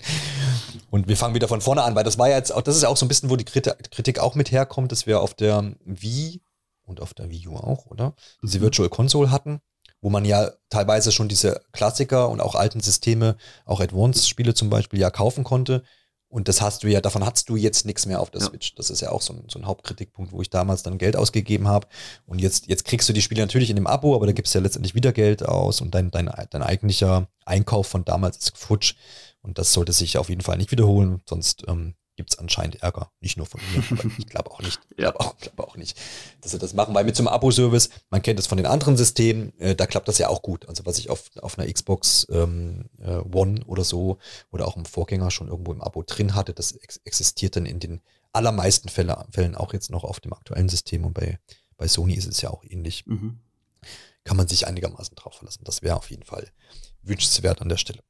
und 0.89 1.07
wir 1.07 1.18
fangen 1.18 1.36
wieder 1.36 1.47
von 1.47 1.62
vorne 1.62 1.84
an, 1.84 1.95
weil 1.95 2.03
das 2.03 2.18
war 2.18 2.30
ja 2.30 2.38
jetzt 2.38 2.53
auch, 2.53 2.62
das 2.62 2.76
ist 2.76 2.84
ja 2.84 2.89
auch 2.89 2.97
so 2.97 3.05
ein 3.05 3.09
bisschen, 3.09 3.30
wo 3.30 3.36
die 3.36 3.45
Kritik 3.45 4.20
auch 4.20 4.36
mit 4.36 4.51
herkommt, 4.51 4.91
dass 4.91 5.07
wir 5.07 5.22
auf 5.22 5.34
der 5.34 5.76
Wii 5.86 6.41
und 6.84 7.01
auf 7.01 7.14
der 7.14 7.30
Wii 7.30 7.47
U 7.47 7.55
auch, 7.55 7.86
oder? 7.88 8.16
Diese 8.41 8.59
mhm. 8.59 8.64
Virtual 8.64 8.89
Console 8.89 9.32
hatten, 9.32 9.62
wo 10.01 10.09
man 10.09 10.26
ja 10.26 10.51
teilweise 10.70 11.12
schon 11.12 11.30
diese 11.30 11.62
Klassiker 11.72 12.30
und 12.30 12.41
auch 12.41 12.55
alten 12.55 12.82
Systeme, 12.82 13.38
auch 13.66 13.80
Advanced-Spiele 13.80 14.53
zum 14.53 14.70
Beispiel, 14.70 14.99
ja 14.99 15.09
kaufen 15.09 15.43
konnte 15.43 15.84
und 16.32 16.47
das 16.47 16.61
hast 16.61 16.84
du 16.84 16.88
ja, 16.88 17.01
davon 17.01 17.25
hast 17.25 17.49
du 17.49 17.57
jetzt 17.57 17.86
nichts 17.86 18.05
mehr 18.05 18.21
auf 18.21 18.32
der 18.32 18.39
ja. 18.39 18.47
Switch. 18.47 18.73
Das 18.75 18.89
ist 18.89 19.01
ja 19.01 19.11
auch 19.11 19.21
so 19.21 19.34
ein, 19.34 19.43
so 19.49 19.59
ein 19.59 19.65
Hauptkritikpunkt, 19.65 20.32
wo 20.32 20.41
ich 20.41 20.49
damals 20.49 20.82
dann 20.82 20.97
Geld 20.97 21.17
ausgegeben 21.17 21.67
habe. 21.67 21.88
Und 22.25 22.39
jetzt, 22.39 22.67
jetzt 22.67 22.86
kriegst 22.86 23.09
du 23.09 23.13
die 23.13 23.21
Spiele 23.21 23.41
natürlich 23.41 23.69
in 23.69 23.75
dem 23.75 23.86
Abo, 23.86 24.15
aber 24.15 24.27
da 24.27 24.32
gibst 24.32 24.55
du 24.55 24.59
ja 24.59 24.63
letztendlich 24.63 24.95
wieder 24.95 25.11
Geld 25.11 25.43
aus 25.43 25.82
und 25.82 25.93
dein, 25.93 26.09
dein, 26.09 26.32
dein 26.49 26.63
eigentlicher 26.63 27.27
Einkauf 27.45 27.88
von 27.88 28.05
damals 28.05 28.38
ist 28.38 28.57
futsch. 28.57 28.95
Und 29.41 29.57
das 29.57 29.73
sollte 29.73 29.91
sich 29.91 30.17
auf 30.17 30.29
jeden 30.29 30.41
Fall 30.41 30.57
nicht 30.57 30.71
wiederholen, 30.71 31.21
sonst 31.27 31.65
ähm, 31.67 31.95
gibt 32.22 32.34
es 32.34 32.38
anscheinend 32.38 32.84
Ärger. 32.84 33.11
Nicht 33.19 33.36
nur 33.36 33.47
von 33.47 33.59
mir, 33.74 34.11
ich 34.19 34.28
glaube 34.28 34.51
auch 34.51 34.61
nicht. 34.61 34.80
Ich 34.91 34.97
glaube 34.97 35.19
auch, 35.19 35.36
glaub 35.38 35.59
auch 35.59 35.76
nicht, 35.76 35.99
dass 36.41 36.51
sie 36.51 36.59
das 36.59 36.76
machen, 36.76 36.93
weil 36.93 37.03
mit 37.03 37.15
so 37.15 37.22
einem 37.22 37.30
Abo-Service, 37.30 37.89
man 38.11 38.22
kennt 38.22 38.39
es 38.39 38.45
von 38.45 38.57
den 38.57 38.67
anderen 38.67 38.95
Systemen, 38.95 39.57
äh, 39.59 39.76
da 39.76 39.88
klappt 39.88 40.07
das 40.07 40.19
ja 40.19 40.28
auch 40.28 40.43
gut. 40.43 40.69
Also 40.69 40.86
was 40.86 40.99
ich 40.99 41.09
auf, 41.09 41.32
auf 41.41 41.57
einer 41.57 41.72
Xbox 41.72 42.28
ähm, 42.30 42.91
äh, 42.99 43.17
One 43.36 43.65
oder 43.65 43.84
so 43.84 44.19
oder 44.51 44.67
auch 44.67 44.78
im 44.78 44.86
Vorgänger 44.86 45.32
schon 45.32 45.47
irgendwo 45.47 45.72
im 45.72 45.82
Abo 45.82 46.03
drin 46.03 46.36
hatte, 46.36 46.53
das 46.53 46.74
ex 46.74 46.97
existiert 47.05 47.55
dann 47.55 47.65
in 47.65 47.80
den 47.80 48.01
allermeisten 48.32 48.89
Fälle, 48.89 49.26
Fällen 49.32 49.55
auch 49.55 49.74
jetzt 49.74 49.89
noch 49.89 50.03
auf 50.03 50.19
dem 50.19 50.34
aktuellen 50.34 50.69
System 50.69 51.05
und 51.05 51.13
bei, 51.13 51.39
bei 51.76 51.88
Sony 51.88 52.13
ist 52.13 52.28
es 52.28 52.39
ja 52.41 52.51
auch 52.51 52.63
ähnlich. 52.63 53.07
Mhm. 53.07 53.39
Kann 54.26 54.38
man 54.38 54.47
sich 54.47 54.67
einigermaßen 54.67 55.15
drauf 55.15 55.34
verlassen. 55.34 55.63
Das 55.63 55.82
wäre 55.82 55.95
auf 55.95 56.11
jeden 56.11 56.24
Fall 56.24 56.47
wünschenswert 57.01 57.61
an 57.61 57.69
der 57.69 57.78
Stelle. 57.78 58.03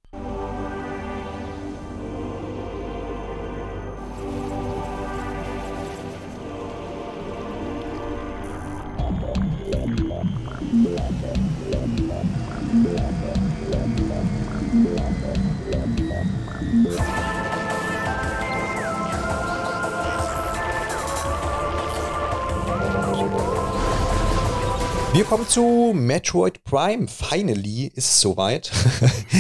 Wir 25.14 25.26
kommen 25.26 25.45
zu 25.45 25.91
Metroid 25.93 26.64
Prime. 26.64 27.05
Finally 27.09 27.88
ist 27.88 28.05
es 28.05 28.22
soweit. 28.22 28.72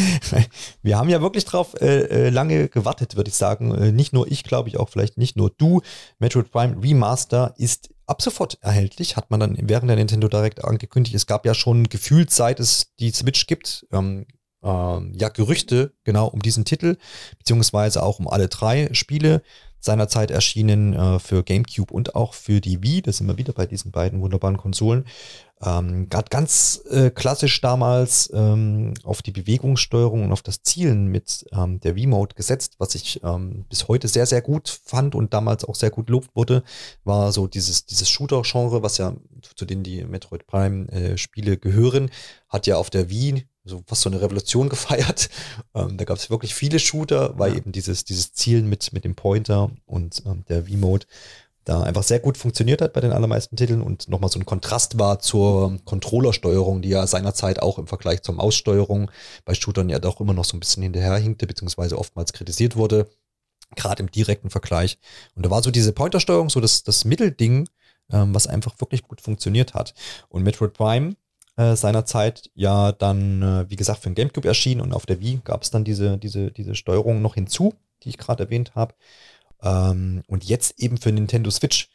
Wir 0.83 0.97
haben 0.97 1.07
ja 1.07 1.21
wirklich 1.21 1.45
drauf 1.45 1.75
äh, 1.79 2.27
äh, 2.27 2.29
lange 2.29 2.67
gewartet, 2.67 3.15
würde 3.15 3.29
ich 3.29 3.35
sagen. 3.35 3.73
Äh, 3.73 3.93
nicht 3.93 4.11
nur 4.11 4.29
ich, 4.29 4.43
glaube 4.43 4.67
ich, 4.67 4.77
auch 4.77 4.89
vielleicht 4.89 5.17
nicht 5.17 5.37
nur 5.37 5.49
du. 5.49 5.81
Metroid 6.19 6.51
Prime 6.51 6.83
Remaster 6.83 7.53
ist 7.57 7.89
ab 8.05 8.21
sofort 8.21 8.57
erhältlich, 8.61 9.15
hat 9.15 9.31
man 9.31 9.39
dann 9.39 9.57
während 9.61 9.87
der 9.87 9.95
Nintendo 9.95 10.27
Direct 10.27 10.61
angekündigt. 10.65 11.15
Es 11.15 11.25
gab 11.25 11.45
ja 11.45 11.53
schon 11.53 11.87
gefühlt, 11.87 12.31
seit 12.31 12.59
es 12.59 12.93
die 12.99 13.11
Switch 13.11 13.47
gibt, 13.47 13.87
ähm, 13.93 14.25
äh, 14.63 14.67
ja, 14.67 15.29
Gerüchte 15.29 15.93
genau 16.03 16.27
um 16.27 16.41
diesen 16.41 16.65
Titel, 16.65 16.97
beziehungsweise 17.37 18.03
auch 18.03 18.19
um 18.19 18.27
alle 18.27 18.49
drei 18.49 18.89
Spiele 18.91 19.41
seinerzeit 19.81 20.31
erschienen 20.31 20.93
äh, 20.93 21.19
für 21.19 21.43
GameCube 21.43 21.93
und 21.93 22.15
auch 22.15 22.33
für 22.33 22.61
die 22.61 22.81
Wii. 22.81 23.01
Da 23.01 23.11
sind 23.11 23.27
wir 23.27 23.37
wieder 23.37 23.51
bei 23.51 23.65
diesen 23.65 23.91
beiden 23.91 24.21
wunderbaren 24.21 24.57
Konsolen. 24.57 25.05
Ähm, 25.63 26.09
Gerade 26.09 26.29
ganz 26.29 26.81
äh, 26.89 27.11
klassisch 27.11 27.61
damals 27.61 28.31
ähm, 28.33 28.93
auf 29.03 29.21
die 29.21 29.31
Bewegungssteuerung 29.31 30.23
und 30.23 30.31
auf 30.31 30.41
das 30.41 30.63
Zielen 30.63 31.07
mit 31.07 31.45
ähm, 31.51 31.79
der 31.79 31.95
Wii-Mode 31.95 32.35
gesetzt, 32.35 32.75
was 32.79 32.95
ich 32.95 33.21
ähm, 33.23 33.65
bis 33.69 33.87
heute 33.87 34.07
sehr, 34.07 34.25
sehr 34.25 34.41
gut 34.41 34.81
fand 34.85 35.13
und 35.13 35.33
damals 35.33 35.65
auch 35.65 35.75
sehr 35.75 35.91
gut 35.91 36.09
lobt 36.09 36.35
wurde, 36.35 36.63
war 37.03 37.31
so 37.31 37.47
dieses, 37.47 37.85
dieses 37.85 38.09
Shooter-Genre, 38.09 38.81
was 38.81 38.97
ja 38.97 39.13
zu 39.55 39.65
denen 39.65 39.83
die 39.83 40.03
Metroid 40.03 40.47
Prime-Spiele 40.47 41.53
äh, 41.53 41.57
gehören, 41.57 42.09
hat 42.49 42.65
ja 42.65 42.77
auf 42.77 42.89
der 42.89 43.09
Wii 43.09 43.45
so 43.63 43.83
fast 43.85 44.01
so 44.01 44.09
eine 44.09 44.21
Revolution 44.21 44.69
gefeiert. 44.69 45.29
Ähm, 45.73 45.97
da 45.97 46.05
gab 46.05 46.17
es 46.17 46.29
wirklich 46.29 46.55
viele 46.55 46.79
Shooter, 46.79 47.37
weil 47.37 47.51
ja. 47.51 47.57
eben 47.57 47.71
dieses, 47.71 48.03
dieses 48.05 48.33
Zielen 48.33 48.67
mit, 48.69 48.93
mit 48.93 49.03
dem 49.03 49.15
Pointer 49.15 49.71
und 49.85 50.23
ähm, 50.25 50.43
der 50.49 50.65
V-Mode 50.65 51.05
da 51.63 51.83
einfach 51.83 52.03
sehr 52.03 52.19
gut 52.19 52.37
funktioniert 52.37 52.81
hat 52.81 52.93
bei 52.93 53.01
den 53.01 53.11
allermeisten 53.11 53.55
Titeln 53.55 53.81
und 53.81 54.09
nochmal 54.09 54.31
so 54.31 54.39
ein 54.39 54.45
Kontrast 54.45 54.97
war 54.97 55.19
zur 55.19 55.77
Controllersteuerung, 55.85 56.81
die 56.81 56.89
ja 56.89 57.05
seinerzeit 57.05 57.61
auch 57.61 57.77
im 57.77 57.87
Vergleich 57.87 58.23
zur 58.23 58.35
Maussteuerung 58.35 59.11
bei 59.45 59.53
Shootern 59.53 59.89
ja 59.89 59.99
doch 59.99 60.19
immer 60.19 60.33
noch 60.33 60.45
so 60.45 60.57
ein 60.57 60.59
bisschen 60.59 60.81
hinterherhinkte, 60.83 61.45
beziehungsweise 61.45 61.99
oftmals 61.99 62.33
kritisiert 62.33 62.75
wurde, 62.75 63.09
gerade 63.75 64.01
im 64.01 64.09
direkten 64.09 64.49
Vergleich. 64.49 64.97
Und 65.35 65.45
da 65.45 65.51
war 65.51 65.61
so 65.61 65.69
diese 65.69 65.93
Pointersteuerung, 65.93 66.49
so 66.49 66.59
das, 66.61 66.81
das 66.83 67.05
Mittelding, 67.05 67.69
ähm, 68.11 68.33
was 68.33 68.47
einfach 68.47 68.79
wirklich 68.79 69.03
gut 69.03 69.21
funktioniert 69.21 69.75
hat. 69.75 69.93
Und 70.29 70.43
Metroid 70.43 70.73
Prime 70.73 71.15
äh, 71.57 71.75
seinerzeit 71.75 72.49
ja 72.53 72.91
dann, 72.91 73.41
äh, 73.41 73.69
wie 73.69 73.75
gesagt, 73.75 74.01
für 74.01 74.09
den 74.09 74.15
GameCube 74.15 74.47
erschienen 74.47 74.81
und 74.81 74.93
auf 74.93 75.05
der 75.05 75.19
Wii 75.19 75.41
gab 75.43 75.63
es 75.63 75.71
dann 75.71 75.83
diese, 75.83 76.17
diese, 76.17 76.51
diese 76.51 76.75
Steuerung 76.75 77.21
noch 77.21 77.35
hinzu, 77.35 77.73
die 78.03 78.09
ich 78.09 78.17
gerade 78.17 78.43
erwähnt 78.43 78.75
habe. 78.75 78.95
Ähm, 79.61 80.23
und 80.27 80.43
jetzt 80.45 80.79
eben 80.79 80.97
für 80.97 81.11
Nintendo 81.11 81.51
Switch 81.51 81.89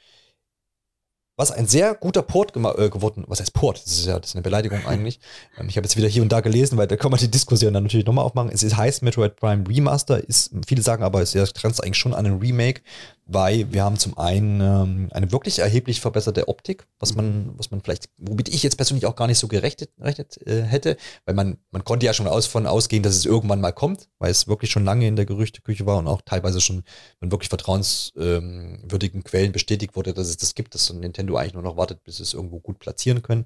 was 1.37 1.53
ein 1.53 1.67
sehr 1.67 1.95
guter 1.95 2.23
Port 2.23 2.57
äh, 2.57 2.89
geworden, 2.89 3.25
was 3.29 3.41
heißt 3.41 3.53
Port? 3.53 3.83
Das 3.85 3.93
ist 3.93 4.07
ja 4.07 4.19
das 4.19 4.31
ist 4.31 4.37
eine 4.37 4.43
Beleidigung 4.43 4.81
eigentlich. 4.87 5.21
Ähm, 5.59 5.69
ich 5.69 5.77
habe 5.77 5.85
jetzt 5.85 5.97
wieder 5.97 6.09
hier 6.09 6.23
und 6.23 6.33
da 6.33 6.41
gelesen, 6.41 6.79
weil 6.79 6.87
da 6.87 6.97
kann 6.97 7.11
man 7.11 7.21
die 7.21 7.31
Diskussion 7.31 7.75
dann 7.75 7.83
natürlich 7.83 8.07
nochmal 8.07 8.25
aufmachen. 8.25 8.51
Es 8.51 8.63
heißt 8.75 9.03
Metroid 9.03 9.37
Prime 9.37 9.69
Remaster, 9.69 10.27
ist, 10.27 10.53
viele 10.67 10.83
sagen 10.83 11.03
aber, 11.03 11.21
es 11.21 11.33
grenzt 11.55 11.83
eigentlich 11.83 11.99
schon 11.99 12.15
an 12.15 12.27
einen 12.27 12.41
Remake, 12.41 12.81
weil 13.29 13.73
wir 13.73 13.83
haben 13.83 13.99
zum 13.99 14.17
einen 14.17 14.61
ähm, 14.61 15.09
eine 15.11 15.33
wirklich 15.33 15.59
erheblich 15.59 16.01
verbesserte 16.01 16.47
Optik, 16.47 16.87
was 17.01 17.17
man, 17.17 17.53
was 17.59 17.73
man 17.73 17.81
vielleicht, 17.81 18.09
womit 18.19 18.49
ich 18.49 18.63
jetzt 18.63 18.77
persönlich 18.77 19.05
auch 19.05 19.17
gar 19.17 19.27
nicht 19.27 19.39
so 19.39 19.49
gerechnet, 19.49 19.91
gerechnet 19.97 20.41
äh, 20.47 20.63
hätte, 20.63 20.97
weil 21.25 21.35
man, 21.35 21.59
man 21.73 21.83
konnte 21.83 22.07
ja 22.07 22.15
schon 22.15 22.29
aus, 22.29 22.47
von 22.47 22.67
ausgehen, 22.67 23.03
dass 23.03 23.17
es 23.17 23.27
irgendwann 23.27 23.61
mal 23.61 23.73
kommt, 23.73 24.09
weil 24.21 24.31
es 24.31 24.47
wirklich 24.47 24.71
schon 24.71 24.85
lange 24.85 25.09
in 25.09 25.17
der 25.17 25.27
Gerüchteküche 25.27 25.87
war 25.87 25.99
und 25.99 26.07
auch 26.07 26.23
teilweise 26.23 26.61
schon 26.61 26.85
von 27.19 27.33
wirklich 27.33 27.49
vertrauenswürdigen 27.49 29.21
ähm, 29.21 29.25
Quellen 29.25 29.51
bestätigt 29.51 29.97
wurde, 29.97 30.15
dass 30.15 30.29
es 30.29 30.37
das 30.37 30.55
gibt, 30.55 30.77
dass 30.77 30.93
Nintendo 30.93 31.37
eigentlich 31.37 31.55
nur 31.55 31.65
noch 31.65 31.77
wartet, 31.77 32.05
bis 32.05 32.21
es 32.21 32.33
irgendwo 32.33 32.61
gut 32.61 32.79
platzieren 32.79 33.23
können. 33.23 33.45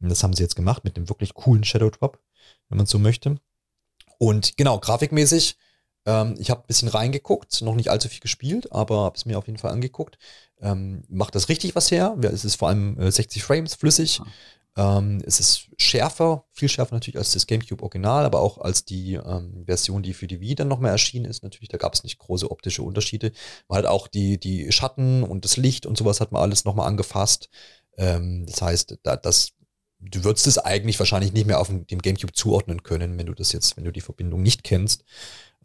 Und 0.00 0.08
das 0.08 0.22
haben 0.22 0.34
sie 0.34 0.42
jetzt 0.44 0.56
gemacht 0.56 0.84
mit 0.84 0.96
dem 0.96 1.08
wirklich 1.08 1.34
coolen 1.34 1.64
Shadow 1.64 1.90
Drop, 1.90 2.20
wenn 2.68 2.78
man 2.78 2.86
so 2.86 3.00
möchte. 3.00 3.38
Und 4.18 4.56
genau, 4.56 4.78
grafikmäßig 4.78 5.56
ähm, 6.06 6.36
ich 6.38 6.50
habe 6.50 6.62
ein 6.62 6.66
bisschen 6.66 6.88
reingeguckt, 6.88 7.60
noch 7.62 7.74
nicht 7.74 7.90
allzu 7.90 8.08
viel 8.08 8.20
gespielt, 8.20 8.72
aber 8.72 9.00
habe 9.04 9.16
es 9.16 9.26
mir 9.26 9.38
auf 9.38 9.46
jeden 9.46 9.58
Fall 9.58 9.72
angeguckt. 9.72 10.18
Ähm, 10.60 11.02
macht 11.08 11.34
das 11.34 11.48
richtig 11.48 11.74
was 11.74 11.90
her? 11.90 12.16
Es 12.22 12.44
ist 12.44 12.56
vor 12.56 12.68
allem 12.68 12.98
äh, 12.98 13.10
60 13.10 13.42
Frames 13.42 13.74
flüssig. 13.74 14.22
Ähm, 14.76 15.22
es 15.26 15.40
ist 15.40 15.68
schärfer, 15.78 16.44
viel 16.52 16.68
schärfer 16.68 16.94
natürlich 16.94 17.16
als 17.16 17.32
das 17.32 17.46
GameCube 17.46 17.82
Original, 17.82 18.26
aber 18.26 18.40
auch 18.40 18.58
als 18.58 18.84
die 18.84 19.14
ähm, 19.14 19.64
Version, 19.64 20.02
die 20.02 20.12
für 20.12 20.26
die 20.26 20.40
Wii 20.40 20.54
dann 20.54 20.68
nochmal 20.68 20.90
erschienen 20.92 21.24
ist. 21.24 21.42
Natürlich, 21.42 21.70
da 21.70 21.78
gab 21.78 21.94
es 21.94 22.04
nicht 22.04 22.18
große 22.18 22.50
optische 22.50 22.82
Unterschiede. 22.82 23.32
Man 23.68 23.78
hat 23.78 23.86
auch 23.86 24.06
die, 24.06 24.38
die 24.38 24.70
Schatten 24.72 25.22
und 25.22 25.44
das 25.44 25.56
Licht 25.56 25.86
und 25.86 25.96
sowas 25.96 26.20
hat 26.20 26.30
man 26.30 26.42
alles 26.42 26.64
nochmal 26.66 26.88
angefasst. 26.88 27.48
Ähm, 27.96 28.44
das 28.46 28.60
heißt, 28.60 28.98
da, 29.02 29.16
das, 29.16 29.52
du 29.98 30.24
würdest 30.24 30.46
es 30.46 30.58
eigentlich 30.58 30.98
wahrscheinlich 30.98 31.32
nicht 31.32 31.46
mehr 31.46 31.58
auf 31.58 31.68
dem 31.68 32.02
GameCube 32.02 32.34
zuordnen 32.34 32.82
können, 32.82 33.18
wenn 33.18 33.26
du 33.26 33.34
das 33.34 33.52
jetzt, 33.52 33.78
wenn 33.78 33.84
du 33.84 33.92
die 33.92 34.02
Verbindung 34.02 34.42
nicht 34.42 34.62
kennst. 34.62 35.04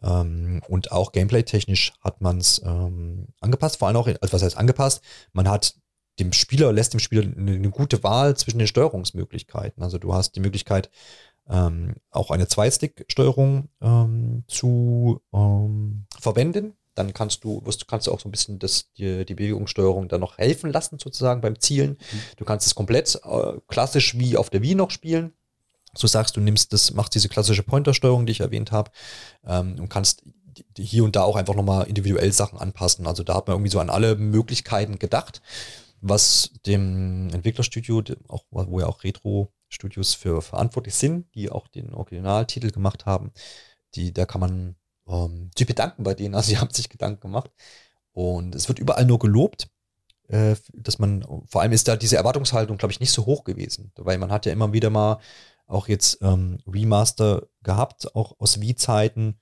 Ähm, 0.02 0.62
und 0.68 0.92
auch 0.92 1.12
gameplay-technisch 1.12 1.92
hat 2.00 2.20
man 2.20 2.38
es 2.38 2.60
ähm, 2.64 3.28
angepasst, 3.40 3.78
vor 3.78 3.88
allem 3.88 3.96
auch, 3.96 4.06
also 4.06 4.32
was 4.32 4.42
heißt 4.42 4.56
angepasst? 4.56 5.02
Man 5.32 5.48
hat 5.48 5.76
dem 6.18 6.32
Spieler, 6.32 6.72
lässt 6.72 6.92
dem 6.92 7.00
Spieler 7.00 7.22
eine, 7.22 7.52
eine 7.52 7.70
gute 7.70 8.02
Wahl 8.02 8.36
zwischen 8.36 8.58
den 8.58 8.66
Steuerungsmöglichkeiten. 8.66 9.82
Also 9.82 9.98
du 9.98 10.12
hast 10.12 10.36
die 10.36 10.40
Möglichkeit, 10.40 10.90
ähm, 11.48 11.94
auch 12.10 12.30
eine 12.30 12.46
Zwei-Stick-Steuerung 12.46 13.68
ähm, 13.80 14.44
zu 14.46 15.20
ähm, 15.32 16.06
verwenden. 16.18 16.74
Dann 16.94 17.14
kannst 17.14 17.44
du, 17.44 17.64
wirst, 17.64 17.88
kannst 17.88 18.06
du 18.06 18.12
auch 18.12 18.20
so 18.20 18.28
ein 18.28 18.32
bisschen 18.32 18.58
das, 18.58 18.92
die, 18.92 19.24
die 19.24 19.34
Bewegungssteuerung 19.34 20.08
dann 20.08 20.20
noch 20.20 20.36
helfen 20.36 20.70
lassen, 20.70 20.98
sozusagen 20.98 21.40
beim 21.40 21.58
Zielen. 21.58 21.92
Mhm. 21.92 22.20
Du 22.36 22.44
kannst 22.44 22.66
es 22.66 22.74
komplett 22.74 23.18
äh, 23.24 23.54
klassisch 23.66 24.18
wie 24.18 24.36
auf 24.36 24.50
der 24.50 24.62
Wii 24.62 24.74
noch 24.74 24.90
spielen 24.90 25.32
so 25.94 26.06
sagst, 26.06 26.36
du 26.36 26.40
nimmst 26.40 26.72
das, 26.72 26.92
machst 26.92 27.14
diese 27.14 27.28
klassische 27.28 27.62
Pointersteuerung, 27.62 28.26
die 28.26 28.32
ich 28.32 28.40
erwähnt 28.40 28.72
habe, 28.72 28.90
ähm, 29.46 29.76
und 29.78 29.88
kannst 29.88 30.22
hier 30.76 31.04
und 31.04 31.16
da 31.16 31.22
auch 31.22 31.36
einfach 31.36 31.54
nochmal 31.54 31.86
individuell 31.86 32.32
Sachen 32.32 32.58
anpassen. 32.58 33.06
Also 33.06 33.22
da 33.22 33.34
hat 33.34 33.46
man 33.46 33.54
irgendwie 33.54 33.70
so 33.70 33.80
an 33.80 33.90
alle 33.90 34.16
Möglichkeiten 34.16 34.98
gedacht, 34.98 35.42
was 36.00 36.50
dem 36.66 37.30
Entwicklerstudio, 37.32 38.02
auch, 38.28 38.44
wo 38.50 38.80
ja 38.80 38.86
auch 38.86 39.04
Retro-Studios 39.04 40.14
für 40.14 40.42
verantwortlich 40.42 40.94
sind, 40.94 41.32
die 41.34 41.50
auch 41.50 41.68
den 41.68 41.94
Originaltitel 41.94 42.70
gemacht 42.70 43.06
haben, 43.06 43.32
die, 43.94 44.12
da 44.12 44.26
kann 44.26 44.40
man 44.40 44.76
ähm, 45.06 45.50
sich 45.56 45.66
bedanken 45.66 46.02
bei 46.02 46.14
denen. 46.14 46.34
Also 46.34 46.48
sie 46.48 46.58
haben 46.58 46.72
sich 46.72 46.88
Gedanken 46.88 47.20
gemacht. 47.20 47.50
Und 48.12 48.54
es 48.54 48.68
wird 48.68 48.78
überall 48.78 49.06
nur 49.06 49.18
gelobt, 49.18 49.68
äh, 50.28 50.56
dass 50.72 50.98
man, 50.98 51.24
vor 51.46 51.62
allem 51.62 51.72
ist 51.72 51.88
da 51.88 51.96
diese 51.96 52.16
Erwartungshaltung, 52.16 52.76
glaube 52.76 52.92
ich, 52.92 53.00
nicht 53.00 53.12
so 53.12 53.26
hoch 53.26 53.44
gewesen. 53.44 53.92
Weil 53.96 54.18
man 54.18 54.32
hat 54.32 54.46
ja 54.46 54.52
immer 54.52 54.72
wieder 54.72 54.90
mal 54.90 55.18
auch 55.66 55.88
jetzt 55.88 56.18
ähm, 56.22 56.58
Remaster 56.66 57.48
gehabt, 57.62 58.14
auch 58.14 58.38
aus 58.38 58.60
Wii-Zeiten, 58.60 59.40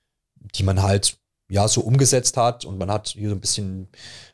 die 0.55 0.63
man 0.63 0.81
halt 0.81 1.17
ja 1.49 1.67
so 1.67 1.81
umgesetzt 1.81 2.37
hat 2.37 2.63
und 2.63 2.77
man 2.77 2.89
hat 2.89 3.09
hier 3.09 3.29
so 3.29 3.35
ein 3.35 3.41
bisschen, 3.41 3.89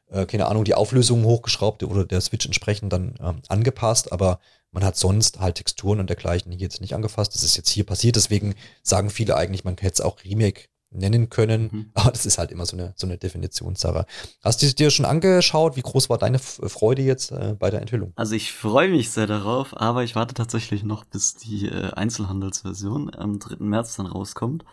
äh, 0.09 0.25
keine 0.25 0.45
Ahnung, 0.45 0.63
die 0.63 0.75
Auflösung 0.75 1.23
hochgeschraubt 1.23 1.83
oder 1.83 2.05
der 2.05 2.21
Switch 2.21 2.45
entsprechend 2.45 2.93
dann 2.93 3.15
ähm, 3.19 3.41
angepasst, 3.47 4.11
aber 4.11 4.39
man 4.71 4.83
hat 4.83 4.97
sonst 4.97 5.39
halt 5.39 5.55
Texturen 5.55 5.99
und 5.99 6.09
dergleichen 6.09 6.51
hier 6.51 6.61
jetzt 6.61 6.81
nicht 6.81 6.93
angefasst. 6.93 7.33
Das 7.33 7.43
ist 7.43 7.57
jetzt 7.57 7.69
hier 7.69 7.85
passiert, 7.85 8.15
deswegen 8.15 8.53
sagen 8.83 9.09
viele 9.09 9.35
eigentlich, 9.35 9.63
man 9.63 9.77
hätte 9.77 9.93
es 9.93 10.01
auch 10.01 10.23
Remake 10.23 10.65
nennen 10.97 11.29
können, 11.29 11.69
mhm. 11.71 11.89
aber 11.93 12.11
das 12.11 12.25
ist 12.25 12.37
halt 12.37 12.51
immer 12.51 12.65
so 12.65 12.75
eine, 12.75 12.93
so 12.95 13.07
eine 13.07 13.17
Definitionssache. 13.17 14.05
Hast 14.43 14.61
du 14.61 14.67
dir 14.73 14.89
schon 14.89 15.05
angeschaut? 15.05 15.75
Wie 15.75 15.81
groß 15.81 16.09
war 16.09 16.17
deine 16.17 16.39
Freude 16.39 17.01
jetzt 17.01 17.31
äh, 17.31 17.55
bei 17.57 17.69
der 17.69 17.81
Enthüllung? 17.81 18.13
Also 18.15 18.35
ich 18.35 18.51
freue 18.53 18.89
mich 18.89 19.11
sehr 19.11 19.27
darauf, 19.27 19.79
aber 19.79 20.03
ich 20.03 20.15
warte 20.15 20.33
tatsächlich 20.33 20.83
noch, 20.83 21.05
bis 21.05 21.35
die 21.35 21.67
äh, 21.67 21.91
Einzelhandelsversion 21.93 23.13
am 23.15 23.39
3. 23.39 23.57
März 23.59 23.95
dann 23.95 24.07
rauskommt. 24.07 24.65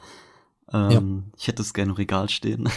Ähm, 0.72 0.90
ja. 0.90 1.32
Ich 1.36 1.48
hätte 1.48 1.62
es 1.62 1.74
gerne 1.74 1.90
im 1.90 1.96
Regal 1.96 2.28
stehen. 2.28 2.68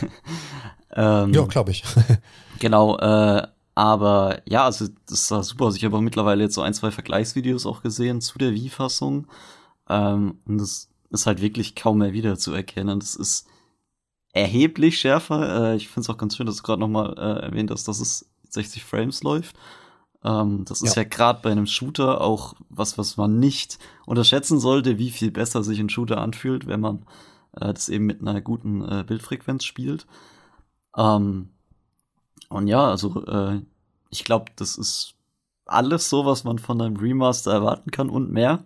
ähm, 0.93 1.33
ja, 1.33 1.43
glaube 1.45 1.71
ich. 1.71 1.83
genau, 2.59 2.97
äh, 2.97 3.47
aber 3.75 4.39
ja, 4.45 4.65
also 4.65 4.87
das 5.07 5.27
sah 5.27 5.43
super 5.43 5.65
aus. 5.65 5.75
Ich 5.75 5.85
habe 5.85 5.95
auch 5.95 6.01
mittlerweile 6.01 6.43
jetzt 6.43 6.55
so 6.55 6.61
ein, 6.61 6.73
zwei 6.73 6.91
Vergleichsvideos 6.91 7.65
auch 7.65 7.83
gesehen 7.83 8.21
zu 8.21 8.37
der 8.39 8.51
Wii-Fassung. 8.53 9.27
Ähm, 9.87 10.39
und 10.45 10.57
das 10.57 10.89
ist 11.09 11.25
halt 11.25 11.41
wirklich 11.41 11.75
kaum 11.75 11.99
mehr 11.99 12.13
wiederzuerkennen. 12.13 12.99
Das 12.99 13.15
ist 13.15 13.47
erheblich 14.33 14.99
schärfer. 14.99 15.71
Äh, 15.71 15.75
ich 15.75 15.87
finde 15.87 16.01
es 16.01 16.09
auch 16.09 16.17
ganz 16.17 16.35
schön, 16.35 16.45
dass 16.45 16.57
du 16.57 16.63
gerade 16.63 16.79
nochmal 16.79 17.13
äh, 17.17 17.45
erwähnt 17.45 17.71
hast, 17.71 17.87
dass 17.87 17.99
es 17.99 18.29
60 18.49 18.83
Frames 18.83 19.23
läuft. 19.23 19.55
Ähm, 20.23 20.65
das 20.65 20.81
ist 20.81 20.95
ja, 20.95 21.03
ja 21.03 21.07
gerade 21.07 21.41
bei 21.41 21.51
einem 21.51 21.67
Shooter 21.67 22.21
auch 22.21 22.55
was, 22.69 22.97
was 22.97 23.17
man 23.17 23.39
nicht 23.39 23.79
unterschätzen 24.05 24.59
sollte, 24.59 24.97
wie 24.97 25.11
viel 25.11 25.31
besser 25.31 25.63
sich 25.63 25.79
ein 25.79 25.89
Shooter 25.89 26.19
anfühlt, 26.19 26.67
wenn 26.67 26.81
man 26.81 27.05
äh, 27.53 27.73
das 27.73 27.89
eben 27.89 28.05
mit 28.05 28.21
einer 28.21 28.41
guten 28.41 28.83
äh, 28.83 29.03
Bildfrequenz 29.05 29.63
spielt. 29.63 30.07
Ähm, 30.95 31.49
und 32.49 32.67
ja, 32.67 32.87
also 32.87 33.25
äh, 33.25 33.61
ich 34.09 34.23
glaube, 34.23 34.51
das 34.55 34.77
ist 34.77 35.15
alles 35.65 36.09
so, 36.09 36.25
was 36.25 36.43
man 36.43 36.59
von 36.59 36.81
einem 36.81 36.95
Remaster 36.95 37.51
erwarten 37.51 37.91
kann 37.91 38.09
und 38.09 38.31
mehr. 38.31 38.63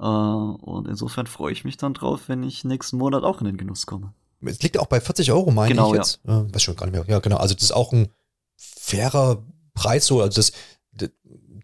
Äh, 0.00 0.04
und 0.04 0.88
insofern 0.88 1.26
freue 1.26 1.52
ich 1.52 1.64
mich 1.64 1.76
dann 1.76 1.94
drauf, 1.94 2.22
wenn 2.28 2.42
ich 2.42 2.64
nächsten 2.64 2.96
Monat 2.96 3.22
auch 3.22 3.40
in 3.40 3.46
den 3.46 3.56
Genuss 3.56 3.86
komme. 3.86 4.14
Es 4.42 4.62
liegt 4.62 4.78
auch 4.78 4.86
bei 4.86 5.00
40 5.00 5.32
Euro, 5.32 5.50
meine 5.50 5.74
genau, 5.74 5.92
ich 5.92 5.98
jetzt. 5.98 6.20
Ja. 6.26 6.40
Äh, 6.40 6.54
weiß 6.54 6.62
schon 6.62 6.76
gar 6.76 6.86
nicht 6.86 6.94
mehr. 6.94 7.04
Ja, 7.06 7.18
genau. 7.18 7.36
Also 7.36 7.54
das 7.54 7.64
ist 7.64 7.72
auch 7.72 7.92
ein 7.92 8.08
fairer 8.56 9.42
Preis 9.74 10.06
so. 10.06 10.22
Also 10.22 10.36
das, 10.36 10.52
das, 10.92 11.10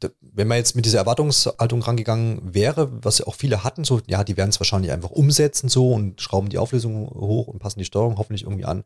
das 0.01 0.11
wenn 0.21 0.49
man 0.49 0.59
jetzt 0.59 0.77
mit 0.77 0.85
dieser 0.85 0.99
Erwartungshaltung 0.99 1.81
rangegangen 1.81 2.55
wäre, 2.55 3.03
was 3.03 3.23
auch 3.23 3.35
viele 3.35 3.65
hatten, 3.65 3.85
so, 3.85 4.03
ja, 4.07 4.25
die 4.25 4.37
werden 4.37 4.51
es 4.51 4.61
wahrscheinlich 4.61 4.93
einfach 4.93 5.11
umsetzen 5.11 5.71
so 5.71 5.93
und 5.93 6.21
schrauben 6.21 6.51
die 6.51 6.59
Auflösung 6.59 7.09
hoch 7.09 7.49
und 7.49 7.59
passen 7.59 7.79
die 7.79 7.87
Steuerung 7.87 8.19
hoffentlich 8.19 8.43
irgendwie 8.43 8.67
an. 8.67 8.85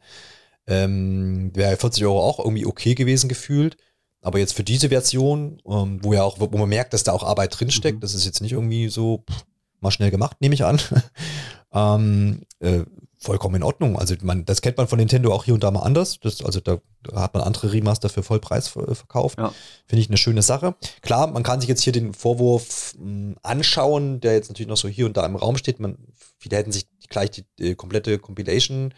Ähm, 0.68 1.50
wäre 1.54 1.76
40 1.76 2.04
Euro 2.04 2.22
auch 2.22 2.38
irgendwie 2.38 2.66
okay 2.66 2.94
gewesen 2.94 3.28
gefühlt. 3.28 3.76
Aber 4.22 4.38
jetzt 4.38 4.54
für 4.54 4.64
diese 4.64 4.90
Version, 4.90 5.60
ähm, 5.66 5.98
wo 6.02 6.12
ja 6.12 6.22
auch, 6.22 6.38
wo 6.38 6.46
man 6.56 6.68
merkt, 6.68 6.92
dass 6.92 7.04
da 7.04 7.12
auch 7.12 7.22
Arbeit 7.22 7.58
drinsteckt, 7.58 7.96
mhm. 7.96 8.00
das 8.00 8.14
ist 8.14 8.24
jetzt 8.24 8.42
nicht 8.42 8.52
irgendwie 8.52 8.88
so 8.88 9.24
pff, 9.30 9.44
mal 9.80 9.90
schnell 9.90 10.10
gemacht, 10.10 10.36
nehme 10.40 10.54
ich 10.54 10.64
an. 10.64 10.80
ähm, 11.72 12.42
äh, 12.60 12.84
vollkommen 13.20 13.56
in 13.56 13.62
Ordnung. 13.62 13.98
Also 13.98 14.14
man, 14.22 14.46
das 14.46 14.62
kennt 14.62 14.78
man 14.78 14.88
von 14.88 14.98
Nintendo 14.98 15.32
auch 15.32 15.44
hier 15.44 15.54
und 15.54 15.62
da 15.62 15.70
mal 15.70 15.80
anders. 15.82 16.18
Das, 16.20 16.42
also 16.42 16.58
da, 16.60 16.78
da 17.02 17.20
hat 17.20 17.34
man 17.34 17.42
andere 17.42 17.72
Remaster 17.72 18.08
für 18.08 18.22
Vollpreis 18.22 18.68
verkauft. 18.68 19.38
Ja. 19.38 19.52
Finde 19.86 20.02
ich 20.02 20.08
eine 20.08 20.16
schöne 20.16 20.42
Sache. 20.42 20.74
Klar, 21.02 21.26
man 21.26 21.42
kann 21.42 21.60
sich 21.60 21.68
jetzt 21.68 21.82
hier 21.82 21.92
den 21.92 22.14
Vorwurf 22.14 22.94
mh, 22.98 23.04
hm, 23.04 23.36
anschauen, 23.42 24.20
der 24.20 24.32
jetzt 24.32 24.48
natürlich 24.48 24.68
noch 24.68 24.78
so 24.78 24.88
hier 24.88 25.04
und 25.04 25.16
da 25.16 25.26
im 25.26 25.36
Raum 25.36 25.58
steht. 25.58 25.80
Man, 25.80 25.98
viele 26.38 26.56
hätten 26.56 26.72
sich 26.72 26.86
gleich 27.08 27.30
die, 27.30 27.44
die 27.58 27.74
komplette 27.74 28.18
Compilation, 28.18 28.94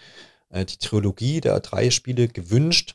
äh, 0.51 0.65
die 0.65 0.77
Trilogie 0.77 1.41
der 1.41 1.59
drei 1.59 1.91
Spiele 1.91 2.29
gewünscht. 2.29 2.95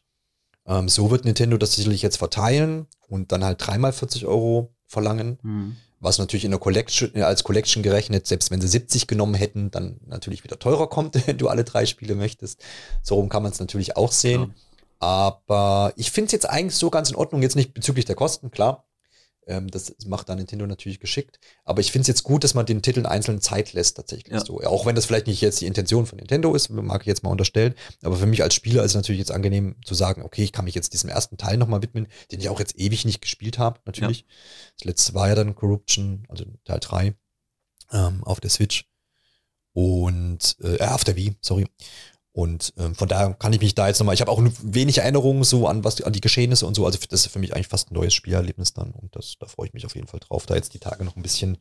Ähm, 0.67 0.89
so 0.89 1.09
wird 1.09 1.25
Nintendo 1.25 1.57
das 1.57 1.73
sicherlich 1.73 2.01
jetzt 2.01 2.17
verteilen 2.17 2.87
und 3.07 3.31
dann 3.31 3.43
halt 3.43 3.65
dreimal 3.65 3.93
40 3.93 4.25
Euro 4.25 4.73
verlangen. 4.85 5.39
Mhm. 5.41 5.77
Was 5.99 6.19
natürlich 6.19 6.45
in 6.45 6.51
der 6.51 6.59
Collection, 6.59 7.11
äh, 7.15 7.23
als 7.23 7.43
Collection 7.43 7.81
gerechnet, 7.81 8.27
selbst 8.27 8.51
wenn 8.51 8.61
sie 8.61 8.67
70 8.67 9.07
genommen 9.07 9.33
hätten, 9.33 9.71
dann 9.71 9.99
natürlich 10.05 10.43
wieder 10.43 10.59
teurer 10.59 10.87
kommt, 10.87 11.15
wenn 11.27 11.37
du 11.37 11.47
alle 11.47 11.63
drei 11.63 11.85
Spiele 11.85 12.15
möchtest. 12.15 12.61
So 13.01 13.15
rum 13.15 13.29
kann 13.29 13.43
man 13.43 13.51
es 13.51 13.59
natürlich 13.59 13.97
auch 13.97 14.11
sehen. 14.11 14.41
Ja. 14.41 14.49
Aber 14.99 15.93
ich 15.95 16.11
finde 16.11 16.27
es 16.27 16.31
jetzt 16.33 16.49
eigentlich 16.49 16.75
so 16.75 16.89
ganz 16.89 17.09
in 17.09 17.15
Ordnung, 17.15 17.41
jetzt 17.41 17.55
nicht 17.55 17.73
bezüglich 17.73 18.05
der 18.05 18.15
Kosten, 18.15 18.51
klar. 18.51 18.86
Ähm, 19.47 19.71
das 19.71 19.95
macht 20.05 20.27
dann 20.29 20.37
Nintendo 20.37 20.67
natürlich 20.67 20.99
geschickt. 20.99 21.39
Aber 21.63 21.79
ich 21.79 21.91
finde 21.91 22.01
es 22.01 22.07
jetzt 22.07 22.23
gut, 22.23 22.43
dass 22.43 22.53
man 22.53 22.65
den 22.65 22.81
Titeln 22.81 23.05
einzeln 23.05 23.41
Zeit 23.41 23.73
lässt, 23.73 23.95
tatsächlich 23.95 24.33
ja. 24.33 24.45
so. 24.45 24.59
Auch 24.61 24.85
wenn 24.85 24.95
das 24.95 25.05
vielleicht 25.05 25.27
nicht 25.27 25.41
jetzt 25.41 25.61
die 25.61 25.65
Intention 25.65 26.05
von 26.05 26.17
Nintendo 26.17 26.53
ist, 26.53 26.69
mag 26.69 27.01
ich 27.01 27.07
jetzt 27.07 27.23
mal 27.23 27.29
unterstellen. 27.29 27.73
Aber 28.03 28.17
für 28.17 28.25
mich 28.25 28.43
als 28.43 28.53
Spieler 28.53 28.83
ist 28.83 28.91
es 28.91 28.95
natürlich 28.95 29.19
jetzt 29.19 29.31
angenehm 29.31 29.75
zu 29.85 29.95
sagen, 29.95 30.21
okay, 30.21 30.43
ich 30.43 30.51
kann 30.51 30.65
mich 30.65 30.75
jetzt 30.75 30.93
diesem 30.93 31.09
ersten 31.09 31.37
Teil 31.37 31.57
nochmal 31.57 31.81
widmen, 31.81 32.07
den 32.31 32.39
ich 32.39 32.49
auch 32.49 32.59
jetzt 32.59 32.77
ewig 32.77 33.05
nicht 33.05 33.21
gespielt 33.21 33.57
habe, 33.57 33.79
natürlich. 33.85 34.19
Ja. 34.19 34.25
Das 34.77 34.85
letzte 34.85 35.13
war 35.13 35.29
ja 35.29 35.35
dann 35.35 35.55
Corruption, 35.55 36.25
also 36.27 36.45
Teil 36.65 36.79
3 36.79 37.15
ähm, 37.93 38.23
auf 38.25 38.41
der 38.41 38.49
Switch. 38.49 38.85
Und, 39.73 40.57
äh, 40.61 40.83
auf 40.83 41.03
der 41.03 41.15
Wii, 41.15 41.37
sorry. 41.41 41.67
Und 42.37 42.71
ähm, 42.77 42.93
von 42.93 43.07
daher 43.07 43.33
kann 43.33 43.51
ich 43.51 43.61
mich 43.61 43.73
da 43.73 43.87
jetzt 43.87 43.97
nochmal, 43.97 44.13
ich 44.13 44.21
habe 44.21 44.29
auch 44.29 44.39
wenig 44.61 44.99
Erinnerungen 44.99 45.43
so 45.43 45.65
an 45.65 45.83
was 45.83 46.03
an 46.03 46.13
die 46.13 46.21
Geschehnisse 46.21 46.67
und 46.67 46.75
so. 46.75 46.85
Also 46.85 46.99
das 47.09 47.25
ist 47.25 47.31
für 47.31 47.39
mich 47.39 47.55
eigentlich 47.55 47.67
fast 47.67 47.89
ein 47.89 47.95
neues 47.95 48.13
Spielerlebnis 48.13 48.75
dann. 48.75 48.91
Und 48.91 49.15
das, 49.15 49.37
da 49.39 49.47
freue 49.47 49.65
ich 49.65 49.73
mich 49.73 49.87
auf 49.87 49.95
jeden 49.95 50.05
Fall 50.05 50.19
drauf, 50.19 50.45
da 50.45 50.53
jetzt 50.53 50.75
die 50.75 50.79
Tage 50.79 51.03
noch 51.03 51.15
ein 51.15 51.23
bisschen 51.23 51.57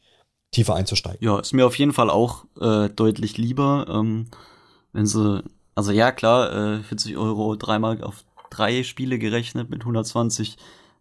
tiefer 0.50 0.74
einzusteigen. 0.74 1.16
Ja, 1.22 1.38
ist 1.38 1.54
mir 1.54 1.66
auf 1.66 1.78
jeden 1.78 1.94
Fall 1.94 2.10
auch 2.10 2.44
äh, 2.60 2.90
deutlich 2.90 3.38
lieber, 3.38 3.86
ähm, 3.88 4.26
wenn 4.92 5.06
sie, 5.06 5.42
also 5.74 5.92
ja 5.92 6.12
klar, 6.12 6.74
äh, 6.74 6.82
40 6.82 7.16
Euro 7.16 7.56
dreimal 7.56 8.04
auf 8.04 8.26
drei 8.50 8.82
Spiele 8.82 9.18
gerechnet 9.18 9.70
mit 9.70 9.80
120 9.80 10.58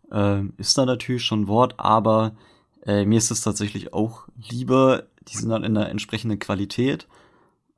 äh, 0.09 0.41
ist 0.55 0.77
da 0.77 0.85
natürlich 0.85 1.25
schon 1.25 1.49
Wort, 1.49 1.73
aber 1.81 2.37
äh, 2.85 3.03
mir 3.03 3.17
ist 3.17 3.29
es 3.29 3.41
tatsächlich 3.41 3.91
auch 3.91 4.29
lieber, 4.37 5.03
die 5.27 5.35
sind 5.35 5.49
dann 5.49 5.65
in 5.65 5.75
einer 5.75 5.89
entsprechenden 5.89 6.39
Qualität 6.39 7.09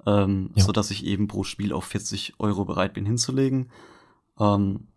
ähm, 0.05 0.51
ja. 0.55 0.63
so 0.63 0.71
dass 0.71 0.91
ich 0.91 1.05
eben 1.05 1.27
pro 1.27 1.43
Spiel 1.43 1.73
auf 1.73 1.85
40 1.85 2.35
Euro 2.39 2.65
bereit 2.65 2.93
bin 2.93 3.05
hinzulegen. 3.05 3.69
Ähm, 4.39 4.87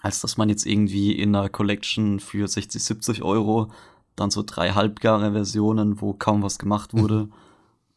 als 0.00 0.20
dass 0.20 0.36
man 0.36 0.48
jetzt 0.48 0.66
irgendwie 0.66 1.12
in 1.12 1.34
einer 1.34 1.48
Collection 1.48 2.20
für 2.20 2.46
60, 2.46 2.82
70 2.82 3.22
Euro 3.22 3.70
dann 4.16 4.30
so 4.30 4.42
drei 4.44 4.72
halbgare 4.72 5.32
Versionen, 5.32 6.00
wo 6.00 6.12
kaum 6.12 6.42
was 6.42 6.58
gemacht 6.58 6.94
wurde, 6.94 7.24
mhm. 7.24 7.32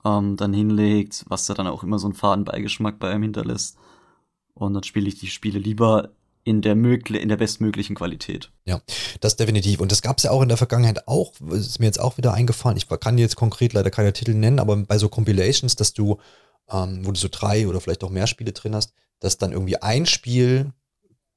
ähm, 0.06 0.38
dann 0.38 0.54
hinlegt, 0.54 1.26
was 1.28 1.46
da 1.46 1.54
dann 1.54 1.68
auch 1.68 1.84
immer 1.84 2.00
so 2.00 2.08
einen 2.08 2.16
faden 2.16 2.46
Beigeschmack 2.46 3.00
bei 3.00 3.10
einem 3.10 3.24
hinterlässt. 3.24 3.78
Und 4.54 4.74
dann 4.74 4.84
spiele 4.84 5.08
ich 5.08 5.20
die 5.20 5.28
Spiele 5.28 5.60
lieber 5.60 6.10
in 6.44 6.62
der, 6.62 6.74
in 6.74 7.30
der 7.30 7.38
bestmöglichen 7.38 7.96
Qualität. 7.96 8.52
Ja, 8.66 8.82
das 9.20 9.36
definitiv. 9.36 9.80
Und 9.80 9.92
das 9.92 10.02
gab 10.02 10.18
es 10.18 10.24
ja 10.24 10.32
auch 10.32 10.42
in 10.42 10.50
der 10.50 10.58
Vergangenheit 10.58 11.08
auch, 11.08 11.34
ist 11.52 11.80
mir 11.80 11.86
jetzt 11.86 12.00
auch 12.00 12.18
wieder 12.18 12.34
eingefallen. 12.34 12.78
Ich 12.78 12.88
kann 12.88 13.18
jetzt 13.18 13.36
konkret 13.36 13.74
leider 13.74 13.92
keine 13.92 14.14
Titel 14.14 14.34
nennen, 14.34 14.60
aber 14.60 14.76
bei 14.78 14.98
so 14.98 15.10
Compilations, 15.10 15.76
dass 15.76 15.94
du 15.94 16.18
ähm, 16.72 17.06
wo 17.06 17.12
du 17.12 17.20
so 17.20 17.28
drei 17.30 17.68
oder 17.68 17.82
vielleicht 17.82 18.04
auch 18.04 18.10
mehr 18.10 18.28
Spiele 18.28 18.54
drin 18.54 18.76
hast, 18.76 18.94
dass 19.20 19.38
dann 19.38 19.52
irgendwie 19.52 19.78
ein 19.78 20.06
Spiel 20.06 20.72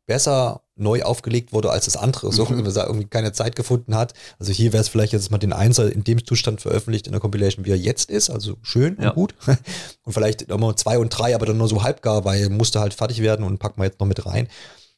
besser 0.06 0.62
neu 0.76 1.02
aufgelegt 1.02 1.52
wurde 1.52 1.70
als 1.70 1.86
das 1.86 1.96
andere, 1.96 2.30
so 2.32 2.44
mhm. 2.44 2.62
dass 2.64 2.76
er 2.76 2.86
irgendwie 2.86 3.06
keine 3.06 3.32
Zeit 3.32 3.56
gefunden 3.56 3.94
hat. 3.94 4.12
Also 4.38 4.52
hier 4.52 4.72
wäre 4.72 4.82
es 4.82 4.88
vielleicht 4.88 5.12
jetzt 5.12 5.30
mal 5.30 5.38
den 5.38 5.52
Einser 5.52 5.90
in 5.90 6.04
dem 6.04 6.24
Zustand 6.26 6.60
veröffentlicht 6.60 7.06
in 7.06 7.12
der 7.12 7.20
Compilation, 7.20 7.64
wie 7.64 7.70
er 7.70 7.78
jetzt 7.78 8.10
ist, 8.10 8.28
also 8.28 8.56
schön 8.60 8.98
ja. 9.00 9.10
und 9.10 9.14
gut. 9.14 9.34
Und 10.02 10.12
vielleicht 10.12 10.48
nochmal 10.48 10.76
zwei 10.76 10.98
und 10.98 11.08
drei, 11.08 11.34
aber 11.34 11.46
dann 11.46 11.56
nur 11.56 11.68
so 11.68 11.82
halbgar, 11.82 12.26
weil 12.26 12.50
musste 12.50 12.78
halt 12.78 12.92
fertig 12.92 13.22
werden 13.22 13.42
und 13.42 13.56
packen 13.56 13.80
wir 13.80 13.86
jetzt 13.86 14.00
noch 14.00 14.06
mit 14.06 14.26
rein. 14.26 14.48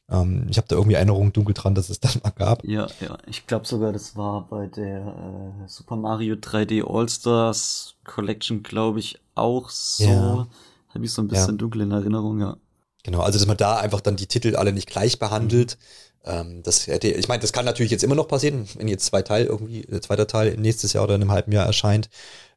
Ähm, 0.09 0.47
ich 0.49 0.57
habe 0.57 0.67
da 0.67 0.75
irgendwie 0.75 0.95
Erinnerungen 0.95 1.33
dunkel 1.33 1.53
dran, 1.53 1.75
dass 1.75 1.89
es 1.89 1.99
das 1.99 2.21
mal 2.23 2.31
gab. 2.31 2.63
Ja, 2.63 2.87
ja. 3.01 3.17
Ich 3.27 3.47
glaube 3.47 3.65
sogar, 3.65 3.91
das 3.91 4.15
war 4.15 4.47
bei 4.47 4.67
der 4.67 5.63
äh, 5.65 5.67
Super 5.67 5.95
Mario 5.95 6.35
3D 6.35 6.83
All-Stars 6.85 7.95
Collection, 8.05 8.63
glaube 8.63 8.99
ich, 8.99 9.19
auch 9.35 9.69
so. 9.69 10.05
Ja. 10.05 10.47
Habe 10.93 11.05
ich 11.05 11.11
so 11.11 11.21
ein 11.21 11.27
bisschen 11.27 11.55
ja. 11.55 11.57
dunkel 11.57 11.81
in 11.81 11.91
Erinnerung, 11.91 12.39
ja. 12.39 12.57
Genau, 13.03 13.21
also 13.21 13.37
dass 13.37 13.47
man 13.47 13.57
da 13.57 13.77
einfach 13.77 14.01
dann 14.01 14.15
die 14.15 14.27
Titel 14.27 14.55
alle 14.55 14.73
nicht 14.73 14.89
gleich 14.89 15.19
behandelt. 15.19 15.77
Mhm. 16.25 16.29
Ähm, 16.29 16.63
das 16.63 16.87
hätte, 16.87 17.07
ich 17.09 17.27
meine, 17.27 17.41
das 17.41 17.53
kann 17.53 17.65
natürlich 17.65 17.91
jetzt 17.91 18.03
immer 18.03 18.15
noch 18.15 18.27
passieren, 18.27 18.67
wenn 18.77 18.87
jetzt 18.87 19.05
zwei 19.05 19.21
Teil 19.21 19.45
irgendwie, 19.45 19.81
der 19.83 20.01
zweite 20.01 20.27
Teil 20.27 20.57
nächstes 20.57 20.93
Jahr 20.93 21.03
oder 21.03 21.15
in 21.15 21.21
einem 21.21 21.31
halben 21.31 21.51
Jahr 21.51 21.65
erscheint, 21.65 22.09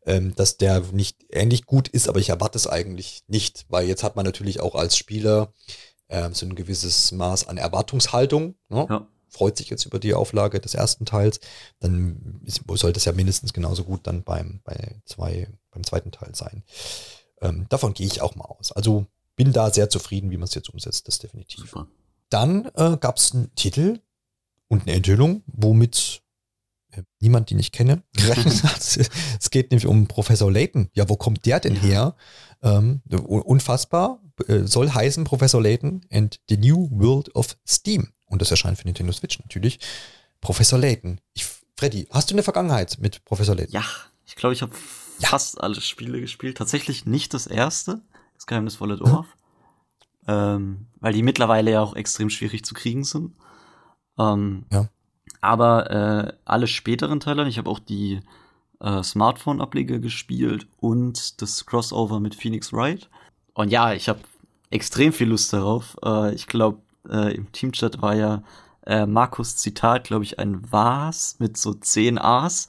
ähm, 0.07 0.35
dass 0.35 0.57
der 0.57 0.83
nicht 0.93 1.19
ähnlich 1.31 1.67
gut 1.67 1.89
ist, 1.89 2.09
aber 2.09 2.19
ich 2.19 2.31
erwarte 2.31 2.59
es 2.59 2.67
eigentlich 2.67 3.23
nicht, 3.29 3.67
weil 3.69 3.87
jetzt 3.87 4.03
hat 4.03 4.17
man 4.17 4.25
natürlich 4.25 4.61
auch 4.61 4.75
als 4.75 4.97
Spieler 4.97 5.53
ähm, 6.11 6.35
so 6.35 6.47
ein 6.47 6.55
gewisses 6.55 7.13
Maß 7.13 7.49
an 7.49 7.57
Erwartungshaltung. 7.57 8.57
Ne? 8.69 8.87
Ja. 8.89 9.07
Freut 9.29 9.57
sich 9.57 9.71
jetzt 9.71 9.87
über 9.87 10.01
die 10.01 10.13
Auflage 10.13 10.61
des 10.61 10.75
ersten 10.75 11.07
Teils, 11.07 11.39
dann 11.79 12.41
ist, 12.45 12.63
sollte 12.75 12.99
es 12.99 13.05
ja 13.05 13.13
mindestens 13.13 13.53
genauso 13.53 13.85
gut 13.85 14.07
dann 14.07 14.25
beim, 14.25 14.61
bei 14.65 15.01
zwei, 15.07 15.49
beim 15.71 15.85
zweiten 15.85 16.11
Teil 16.11 16.35
sein. 16.35 16.65
Ähm, 17.41 17.67
davon 17.69 17.95
gehe 17.95 18.07
ich 18.07 18.21
auch 18.23 18.35
mal 18.35 18.45
aus. 18.45 18.73
Also 18.73 19.07
bin 19.37 19.53
da 19.53 19.71
sehr 19.71 19.89
zufrieden, 19.89 20.31
wie 20.31 20.37
man 20.37 20.49
es 20.49 20.55
jetzt 20.55 20.69
umsetzt, 20.69 21.07
das 21.07 21.21
definitiv. 21.21 21.71
Super. 21.71 21.87
Dann 22.29 22.67
äh, 22.75 22.97
gab 22.99 23.17
es 23.17 23.33
einen 23.33 23.55
Titel 23.55 24.01
und 24.69 24.83
eine 24.83 24.93
Enthüllung, 24.93 25.43
womit 25.47 26.23
äh, 26.93 27.03
niemand, 27.21 27.51
den 27.51 27.59
ich 27.59 27.73
kenne, 27.73 28.03
es 28.17 29.51
geht 29.51 29.71
nämlich 29.71 29.87
um 29.87 30.09
Professor 30.09 30.51
Layton. 30.51 30.91
Ja, 30.93 31.09
wo 31.09 31.17
kommt 31.17 31.47
der 31.47 31.61
denn 31.61 31.77
her? 31.77 32.17
Ähm, 32.63 33.01
unfassbar. 33.09 34.21
Äh, 34.49 34.67
soll 34.67 34.91
heißen 34.91 35.25
Professor 35.25 35.63
Layton 35.63 36.07
and 36.11 36.41
the 36.49 36.57
New 36.57 36.89
World 36.91 37.35
of 37.35 37.57
Steam. 37.67 38.13
Und 38.27 38.43
das 38.43 38.51
erscheint 38.51 38.79
für 38.79 38.87
Nintendo 38.87 39.13
Switch 39.13 39.39
natürlich. 39.41 39.81
Professor 40.41 40.79
Layton. 40.79 41.21
Ich, 41.35 41.47
Freddy, 41.77 42.07
hast 42.11 42.31
du 42.31 42.35
eine 42.35 42.43
Vergangenheit 42.43 42.99
mit 43.01 43.25
Professor 43.25 43.55
Layton? 43.55 43.75
Ja, 43.75 43.85
ich 44.25 44.37
glaube, 44.37 44.55
ich 44.55 44.63
habe 44.63 44.73
ja. 45.19 45.29
fast 45.29 45.61
alle 45.61 45.81
Spiele 45.81 46.21
gespielt. 46.21 46.59
Tatsächlich 46.59 47.07
nicht 47.07 47.35
das 47.35 47.47
erste 47.47 48.03
das 48.41 48.47
geheimnisvolle 48.47 48.97
Dorf. 48.97 49.27
ähm, 50.27 50.87
weil 51.01 51.13
die 51.13 51.23
mittlerweile 51.23 51.73
ja 51.73 51.83
auch 51.83 51.95
extrem 51.95 52.31
schwierig 52.31 52.65
zu 52.65 52.73
kriegen 52.73 53.05
sind. 53.05 53.35
Ähm, 54.19 54.65
ja. 54.73 54.89
Aber 55.43 55.91
äh, 55.91 56.33
alle 56.45 56.67
späteren 56.67 57.21
Teile, 57.21 57.47
ich 57.49 57.59
habe 57.59 57.69
auch 57.69 57.79
die 57.79 58.21
äh, 58.81 59.03
Smartphone-Ableger 59.03 59.99
gespielt 59.99 60.67
und 60.79 61.41
das 61.43 61.67
Crossover 61.67 62.19
mit 62.19 62.35
Phoenix 62.35 62.73
Wright. 62.73 63.11
Und 63.61 63.71
ja, 63.71 63.93
ich 63.93 64.09
habe 64.09 64.21
extrem 64.71 65.13
viel 65.13 65.29
Lust 65.29 65.53
darauf. 65.53 65.97
Äh, 66.03 66.35
ich 66.35 66.47
glaube, 66.47 66.79
äh, 67.11 67.35
im 67.35 67.53
Teamchat 67.53 68.01
war 68.01 68.15
ja 68.15 68.43
äh, 68.87 69.05
Markus 69.05 69.57
Zitat, 69.57 70.05
glaube 70.05 70.25
ich, 70.25 70.39
ein 70.39 70.63
Was 70.73 71.37
mit 71.39 71.59
so 71.59 71.75
10 71.75 72.19
A's 72.19 72.69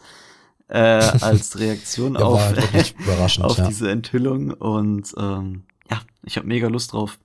äh, 0.67 0.79
als 0.79 1.57
Reaktion 1.59 2.15
ja, 2.15 2.21
auf, 2.21 2.41
auf 3.39 3.57
ja. 3.57 3.67
diese 3.67 3.89
Enthüllung. 3.89 4.51
Und 4.51 5.13
ähm, 5.17 5.63
ja, 5.89 6.01
ich 6.23 6.35
habe 6.35 6.47
mega 6.47 6.67
Lust 6.67 6.91
drauf. 6.91 7.17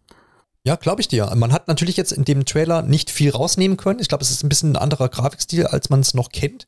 Ja, 0.62 0.76
glaube 0.76 1.00
ich 1.00 1.08
dir. 1.08 1.32
Man 1.34 1.52
hat 1.52 1.66
natürlich 1.66 1.96
jetzt 1.96 2.12
in 2.12 2.24
dem 2.24 2.44
Trailer 2.44 2.82
nicht 2.82 3.10
viel 3.10 3.30
rausnehmen 3.30 3.76
können. 3.76 3.98
Ich 3.98 4.08
glaube, 4.08 4.22
es 4.22 4.30
ist 4.30 4.44
ein 4.44 4.48
bisschen 4.48 4.72
ein 4.72 4.76
anderer 4.76 5.08
Grafikstil, 5.08 5.66
als 5.66 5.90
man 5.90 6.00
es 6.00 6.14
noch 6.14 6.28
kennt. 6.28 6.66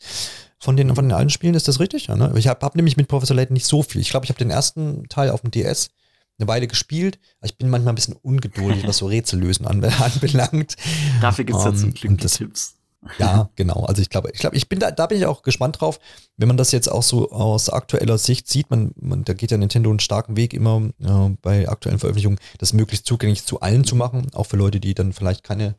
Von 0.58 0.76
den, 0.76 0.92
von 0.96 1.04
den 1.04 1.16
alten 1.16 1.30
Spielen 1.30 1.54
ist 1.54 1.68
das 1.68 1.78
richtig? 1.78 2.08
Ja, 2.08 2.16
ne? 2.16 2.32
Ich 2.36 2.48
habe 2.48 2.66
hab 2.66 2.74
nämlich 2.74 2.96
mit 2.96 3.06
Professor 3.06 3.36
Layton 3.36 3.54
nicht 3.54 3.66
so 3.66 3.84
viel. 3.84 4.00
Ich 4.00 4.10
glaube, 4.10 4.24
ich 4.24 4.30
habe 4.30 4.38
den 4.38 4.50
ersten 4.50 5.08
Teil 5.08 5.30
auf 5.30 5.42
dem 5.42 5.52
DS 5.52 5.90
eine 6.38 6.48
Weile 6.48 6.66
gespielt. 6.66 7.18
Ich 7.42 7.58
bin 7.58 7.68
manchmal 7.68 7.92
ein 7.92 7.96
bisschen 7.96 8.16
ungeduldig, 8.16 8.86
was 8.86 8.98
so 8.98 9.06
Rätsellösen 9.08 9.66
anbelangt. 10.00 10.76
Dafür 11.20 11.44
gibt 11.44 11.58
es 11.58 11.64
ja 11.64 11.74
zum 11.74 11.94
Glück 11.94 12.20
das, 12.20 12.34
Tipps. 12.34 12.74
Ja, 13.18 13.50
genau. 13.56 13.84
Also 13.84 14.02
ich 14.02 14.10
glaube, 14.10 14.30
ich 14.32 14.40
glaube, 14.40 14.56
ich 14.56 14.68
bin 14.68 14.78
da, 14.78 14.90
da 14.90 15.06
bin 15.06 15.18
ich 15.18 15.26
auch 15.26 15.42
gespannt 15.42 15.80
drauf, 15.80 16.00
wenn 16.36 16.48
man 16.48 16.56
das 16.56 16.72
jetzt 16.72 16.90
auch 16.90 17.02
so 17.02 17.30
aus 17.30 17.68
aktueller 17.68 18.18
Sicht 18.18 18.48
sieht. 18.48 18.70
Man, 18.70 18.92
man 19.00 19.24
da 19.24 19.34
geht 19.34 19.50
ja 19.50 19.56
Nintendo 19.56 19.90
einen 19.90 20.00
starken 20.00 20.36
Weg 20.36 20.54
immer 20.54 20.90
äh, 21.00 21.36
bei 21.42 21.68
aktuellen 21.68 21.98
Veröffentlichungen, 21.98 22.38
das 22.58 22.72
möglichst 22.72 23.06
zugänglich 23.06 23.44
zu 23.44 23.60
allen 23.60 23.84
zu 23.84 23.96
machen, 23.96 24.28
auch 24.34 24.46
für 24.46 24.56
Leute, 24.56 24.80
die 24.80 24.94
dann 24.94 25.12
vielleicht 25.12 25.44
keine 25.44 25.74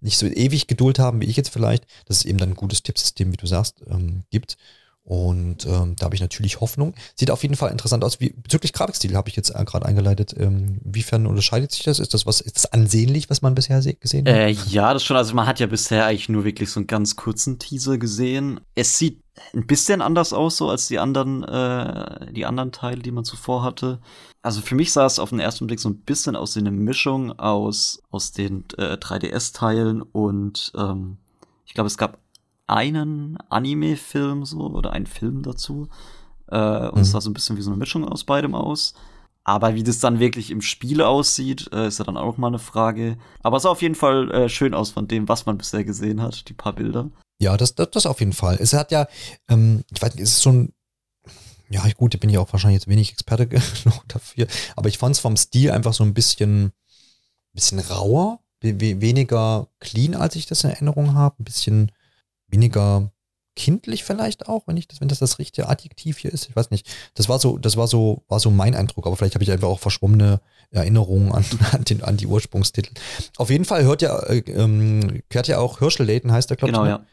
nicht 0.00 0.18
so 0.18 0.26
ewig 0.26 0.66
Geduld 0.66 0.98
haben 0.98 1.20
wie 1.20 1.26
ich 1.26 1.36
jetzt 1.36 1.50
vielleicht, 1.50 1.86
dass 2.06 2.18
es 2.18 2.24
eben 2.24 2.38
dann 2.38 2.50
ein 2.50 2.56
gutes 2.56 2.82
Tippsystem, 2.82 3.32
wie 3.32 3.36
du 3.36 3.46
sagst, 3.46 3.82
ähm, 3.88 4.24
gibt. 4.30 4.56
Und 5.04 5.66
ähm, 5.66 5.96
da 5.96 6.04
habe 6.04 6.14
ich 6.14 6.20
natürlich 6.20 6.60
Hoffnung. 6.60 6.94
Sieht 7.16 7.30
auf 7.32 7.42
jeden 7.42 7.56
Fall 7.56 7.72
interessant 7.72 8.04
aus. 8.04 8.20
Wie, 8.20 8.30
bezüglich 8.30 8.72
Grafikstil 8.72 9.16
habe 9.16 9.28
ich 9.28 9.36
jetzt 9.36 9.50
äh, 9.50 9.64
gerade 9.64 9.84
eingeleitet. 9.84 10.34
Ähm, 10.38 10.80
inwiefern 10.84 11.26
unterscheidet 11.26 11.72
sich 11.72 11.82
das? 11.82 11.98
Ist 11.98 12.14
das 12.14 12.24
was 12.24 12.40
ist 12.40 12.56
das 12.56 12.72
ansehnlich, 12.72 13.28
was 13.28 13.42
man 13.42 13.54
bisher 13.54 13.80
gesehen 13.80 14.28
hat? 14.28 14.34
Äh, 14.34 14.50
ja, 14.50 14.92
das 14.92 15.02
schon. 15.02 15.16
Also 15.16 15.34
man 15.34 15.46
hat 15.46 15.58
ja 15.58 15.66
bisher 15.66 16.06
eigentlich 16.06 16.28
nur 16.28 16.44
wirklich 16.44 16.70
so 16.70 16.78
einen 16.78 16.86
ganz 16.86 17.16
kurzen 17.16 17.58
Teaser 17.58 17.98
gesehen. 17.98 18.60
Es 18.76 18.96
sieht 18.96 19.20
ein 19.54 19.66
bisschen 19.66 20.02
anders 20.02 20.32
aus, 20.32 20.56
so 20.56 20.70
als 20.70 20.86
die 20.86 21.00
anderen, 21.00 21.42
äh, 21.42 22.32
die 22.32 22.46
anderen 22.46 22.70
Teile, 22.70 23.02
die 23.02 23.10
man 23.10 23.24
zuvor 23.24 23.64
hatte. 23.64 23.98
Also 24.42 24.60
für 24.60 24.74
mich 24.74 24.92
sah 24.92 25.06
es 25.06 25.18
auf 25.18 25.30
den 25.30 25.40
ersten 25.40 25.66
Blick 25.66 25.80
so 25.80 25.88
ein 25.88 26.00
bisschen 26.00 26.36
aus 26.36 26.54
wie 26.54 26.60
eine 26.60 26.70
Mischung 26.70 27.38
aus, 27.38 28.02
aus 28.10 28.32
den 28.32 28.64
äh, 28.76 28.94
3DS-Teilen 28.94 30.02
und 30.02 30.72
ähm, 30.76 31.18
ich 31.64 31.74
glaube, 31.74 31.86
es 31.86 31.96
gab 31.96 32.18
einen 32.66 33.36
Anime-Film 33.48 34.44
so 34.44 34.60
oder 34.70 34.92
einen 34.92 35.06
Film 35.06 35.42
dazu. 35.42 35.88
Äh, 36.48 36.88
und 36.88 36.96
mhm. 36.96 37.00
es 37.00 37.10
sah 37.10 37.20
so 37.20 37.30
ein 37.30 37.34
bisschen 37.34 37.56
wie 37.56 37.62
so 37.62 37.70
eine 37.70 37.78
Mischung 37.78 38.08
aus 38.08 38.24
beidem 38.24 38.54
aus. 38.54 38.94
Aber 39.44 39.74
wie 39.74 39.82
das 39.82 39.98
dann 39.98 40.20
wirklich 40.20 40.50
im 40.50 40.60
Spiel 40.60 41.02
aussieht, 41.02 41.68
äh, 41.72 41.88
ist 41.88 41.98
ja 41.98 42.04
dann 42.04 42.16
auch 42.16 42.36
mal 42.36 42.48
eine 42.48 42.60
Frage. 42.60 43.18
Aber 43.42 43.56
es 43.56 43.64
sah 43.64 43.70
auf 43.70 43.82
jeden 43.82 43.96
Fall 43.96 44.30
äh, 44.30 44.48
schön 44.48 44.72
aus 44.74 44.90
von 44.90 45.08
dem, 45.08 45.28
was 45.28 45.46
man 45.46 45.58
bisher 45.58 45.84
gesehen 45.84 46.22
hat, 46.22 46.48
die 46.48 46.54
paar 46.54 46.74
Bilder. 46.74 47.10
Ja, 47.40 47.56
das, 47.56 47.74
das, 47.74 47.90
das 47.90 48.06
auf 48.06 48.20
jeden 48.20 48.32
Fall. 48.32 48.56
Es 48.60 48.72
hat 48.72 48.92
ja, 48.92 49.08
ähm, 49.48 49.82
ich 49.92 50.00
weiß 50.00 50.14
nicht, 50.14 50.22
es 50.22 50.32
ist 50.32 50.42
so 50.42 50.52
ein, 50.52 50.72
ja 51.70 51.82
gut, 51.96 52.14
da 52.14 52.18
bin 52.18 52.30
ich 52.30 52.38
auch 52.38 52.52
wahrscheinlich 52.52 52.80
jetzt 52.80 52.88
wenig 52.88 53.10
Experte 53.10 53.46
genug 53.48 54.04
dafür, 54.06 54.46
aber 54.76 54.88
ich 54.88 54.98
fand 54.98 55.16
es 55.16 55.20
vom 55.20 55.36
Stil 55.36 55.72
einfach 55.72 55.92
so 55.92 56.04
ein 56.04 56.14
bisschen, 56.14 56.70
bisschen 57.52 57.80
rauer, 57.80 58.38
weniger 58.60 59.66
clean, 59.80 60.14
als 60.14 60.36
ich 60.36 60.46
das 60.46 60.62
in 60.62 60.70
Erinnerung 60.70 61.14
habe, 61.14 61.42
ein 61.42 61.44
bisschen 61.44 61.90
weniger 62.52 63.10
kindlich 63.54 64.02
vielleicht 64.04 64.48
auch, 64.48 64.66
wenn 64.66 64.76
ich 64.76 64.88
das, 64.88 65.00
wenn 65.00 65.08
das 65.08 65.18
das 65.18 65.38
richtige 65.38 65.68
Adjektiv 65.68 66.18
hier 66.18 66.32
ist. 66.32 66.48
Ich 66.48 66.56
weiß 66.56 66.70
nicht. 66.70 66.88
Das 67.14 67.28
war 67.28 67.38
so, 67.38 67.58
das 67.58 67.76
war 67.76 67.86
so, 67.86 68.22
war 68.28 68.40
so 68.40 68.50
mein 68.50 68.74
Eindruck, 68.74 69.06
aber 69.06 69.16
vielleicht 69.16 69.34
habe 69.34 69.44
ich 69.44 69.52
einfach 69.52 69.68
auch 69.68 69.80
verschwommene 69.80 70.40
Erinnerungen 70.70 71.32
an, 71.32 71.44
an, 71.72 71.84
den, 71.84 72.02
an 72.02 72.16
die 72.16 72.26
Ursprungstitel. 72.26 72.94
Auf 73.36 73.50
jeden 73.50 73.64
Fall 73.64 73.84
hört 73.84 74.02
ja, 74.02 74.18
äh, 74.20 74.38
ähm, 74.38 75.22
kehrt 75.28 75.48
ja 75.48 75.58
auch 75.58 75.80
Hirschel 75.80 76.06
Layton, 76.06 76.32
heißt 76.32 76.48
der, 76.48 76.56
glaube 76.56 76.72
genau, 76.72 76.84
ich. 76.84 76.90
Genau, 76.90 77.00
ja. 77.00 77.06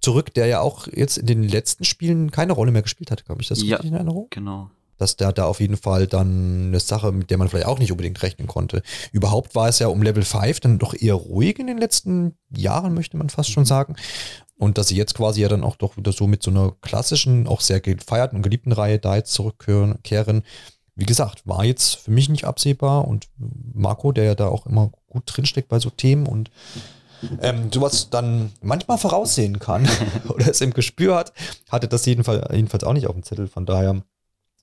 Zurück, 0.00 0.34
der 0.34 0.46
ja 0.46 0.60
auch 0.60 0.86
jetzt 0.88 1.16
in 1.16 1.26
den 1.26 1.44
letzten 1.44 1.84
Spielen 1.84 2.30
keine 2.30 2.52
Rolle 2.52 2.72
mehr 2.72 2.82
gespielt 2.82 3.10
hat, 3.10 3.24
glaube 3.24 3.40
ich. 3.40 3.48
Das 3.48 3.62
ja, 3.62 3.76
richtig 3.76 3.90
in 3.90 3.96
Erinnerung? 3.96 4.26
Genau 4.30 4.70
dass 4.98 5.16
der 5.16 5.32
da 5.32 5.46
auf 5.46 5.60
jeden 5.60 5.76
Fall 5.76 6.06
dann 6.06 6.68
eine 6.68 6.80
Sache, 6.80 7.12
mit 7.12 7.30
der 7.30 7.38
man 7.38 7.48
vielleicht 7.48 7.66
auch 7.66 7.78
nicht 7.78 7.90
unbedingt 7.90 8.22
rechnen 8.22 8.46
konnte. 8.46 8.82
Überhaupt 9.12 9.54
war 9.54 9.68
es 9.68 9.78
ja 9.78 9.88
um 9.88 10.02
Level 10.02 10.22
5 10.22 10.60
dann 10.60 10.78
doch 10.78 10.94
eher 10.94 11.14
ruhig 11.14 11.58
in 11.58 11.66
den 11.66 11.78
letzten 11.78 12.36
Jahren, 12.56 12.94
möchte 12.94 13.16
man 13.16 13.28
fast 13.28 13.50
schon 13.50 13.64
mhm. 13.64 13.68
sagen. 13.68 13.96
Und 14.56 14.78
dass 14.78 14.88
sie 14.88 14.96
jetzt 14.96 15.14
quasi 15.14 15.42
ja 15.42 15.48
dann 15.48 15.64
auch 15.64 15.76
doch 15.76 15.96
wieder 15.96 16.12
so 16.12 16.26
mit 16.26 16.42
so 16.42 16.50
einer 16.50 16.72
klassischen, 16.80 17.46
auch 17.48 17.60
sehr 17.60 17.80
gefeierten 17.80 18.36
und 18.36 18.42
geliebten 18.42 18.72
Reihe 18.72 18.98
da 18.98 19.16
jetzt 19.16 19.32
zurückkehren. 19.32 20.42
Wie 20.94 21.06
gesagt, 21.06 21.46
war 21.46 21.64
jetzt 21.64 21.96
für 21.96 22.12
mich 22.12 22.28
nicht 22.28 22.44
absehbar 22.44 23.08
und 23.08 23.26
Marco, 23.36 24.12
der 24.12 24.24
ja 24.24 24.34
da 24.36 24.46
auch 24.46 24.66
immer 24.66 24.92
gut 25.08 25.24
drinsteckt 25.26 25.68
bei 25.68 25.80
so 25.80 25.90
Themen 25.90 26.26
und 26.26 26.50
ähm, 27.40 27.70
sowas 27.72 28.10
dann 28.10 28.52
manchmal 28.62 28.98
voraussehen 28.98 29.58
kann 29.58 29.88
oder 30.28 30.48
es 30.48 30.60
im 30.60 30.72
Gespür 30.72 31.16
hat, 31.16 31.32
hatte 31.68 31.88
das 31.88 32.06
jedenfalls, 32.06 32.44
jedenfalls 32.52 32.84
auch 32.84 32.92
nicht 32.92 33.06
auf 33.06 33.14
dem 33.14 33.22
Zettel. 33.22 33.48
Von 33.48 33.66
daher 33.66 34.02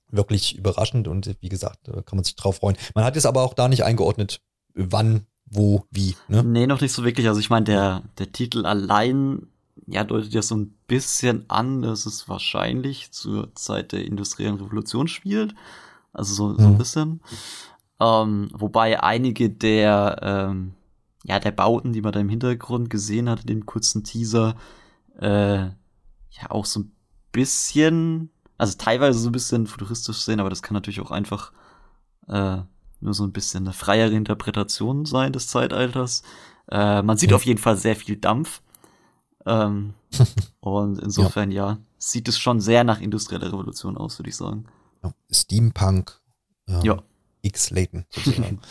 wirklich 0.08 0.56
überraschend 0.56 1.08
und 1.08 1.34
wie 1.40 1.48
gesagt, 1.48 1.88
da 1.88 2.02
kann 2.02 2.16
man 2.16 2.24
sich 2.24 2.36
drauf 2.36 2.56
freuen. 2.56 2.76
Man 2.94 3.04
hat 3.04 3.16
es 3.16 3.26
aber 3.26 3.42
auch 3.42 3.54
da 3.54 3.68
nicht 3.68 3.84
eingeordnet, 3.84 4.40
wann, 4.74 5.26
wo, 5.46 5.84
wie. 5.90 6.16
Ne? 6.28 6.42
Nee, 6.44 6.66
noch 6.66 6.80
nicht 6.80 6.92
so 6.92 7.04
wirklich. 7.04 7.26
Also 7.28 7.40
ich 7.40 7.50
meine, 7.50 7.64
der, 7.64 8.02
der 8.18 8.30
Titel 8.32 8.66
allein 8.66 9.46
ja, 9.92 10.04
deutet 10.04 10.32
ja 10.32 10.40
so 10.40 10.56
ein 10.56 10.74
bisschen 10.86 11.44
an, 11.48 11.82
dass 11.82 12.06
es 12.06 12.28
wahrscheinlich 12.28 13.12
zur 13.12 13.54
Zeit 13.54 13.92
der 13.92 14.04
industriellen 14.04 14.56
Revolution 14.56 15.06
spielt. 15.06 15.54
Also 16.14 16.34
so, 16.34 16.54
so 16.56 16.66
ein 16.66 16.72
mhm. 16.72 16.78
bisschen. 16.78 17.20
Ähm, 18.00 18.48
wobei 18.54 19.02
einige 19.02 19.50
der, 19.50 20.18
ähm, 20.22 20.72
ja, 21.24 21.38
der 21.38 21.50
Bauten, 21.50 21.92
die 21.92 22.00
man 22.00 22.12
da 22.12 22.20
im 22.20 22.30
Hintergrund 22.30 22.88
gesehen 22.88 23.28
hat, 23.28 23.42
in 23.42 23.46
dem 23.48 23.66
kurzen 23.66 24.02
Teaser, 24.02 24.56
äh, 25.20 25.64
ja, 25.64 26.50
auch 26.50 26.64
so 26.64 26.80
ein 26.80 26.92
bisschen, 27.30 28.30
also 28.56 28.76
teilweise 28.78 29.18
so 29.18 29.28
ein 29.28 29.32
bisschen 29.32 29.66
futuristisch 29.66 30.22
sehen, 30.22 30.40
aber 30.40 30.50
das 30.50 30.62
kann 30.62 30.74
natürlich 30.74 31.00
auch 31.00 31.10
einfach 31.10 31.52
äh, 32.28 32.58
nur 33.00 33.14
so 33.14 33.24
ein 33.24 33.32
bisschen 33.32 33.64
eine 33.64 33.74
freiere 33.74 34.14
Interpretation 34.14 35.04
sein 35.04 35.34
des 35.34 35.48
Zeitalters. 35.48 36.22
Äh, 36.70 37.02
man 37.02 37.18
sieht 37.18 37.30
ja. 37.30 37.36
auf 37.36 37.44
jeden 37.44 37.60
Fall 37.60 37.76
sehr 37.76 37.94
viel 37.94 38.16
Dampf. 38.16 38.62
Ähm, 39.46 39.94
und 40.60 40.98
insofern, 40.98 41.50
ja. 41.50 41.70
ja. 41.70 41.78
sieht 41.98 42.28
es 42.28 42.38
schon 42.38 42.60
sehr 42.60 42.84
nach 42.84 43.00
industrieller 43.00 43.48
Revolution 43.48 43.96
aus, 43.96 44.18
würde 44.18 44.30
ich 44.30 44.36
sagen. 44.36 44.66
Ja. 45.02 45.12
Steampunk. 45.30 46.20
Ähm, 46.68 46.80
ja. 46.82 47.02
X-Layton 47.42 48.06
sozusagen. 48.10 48.60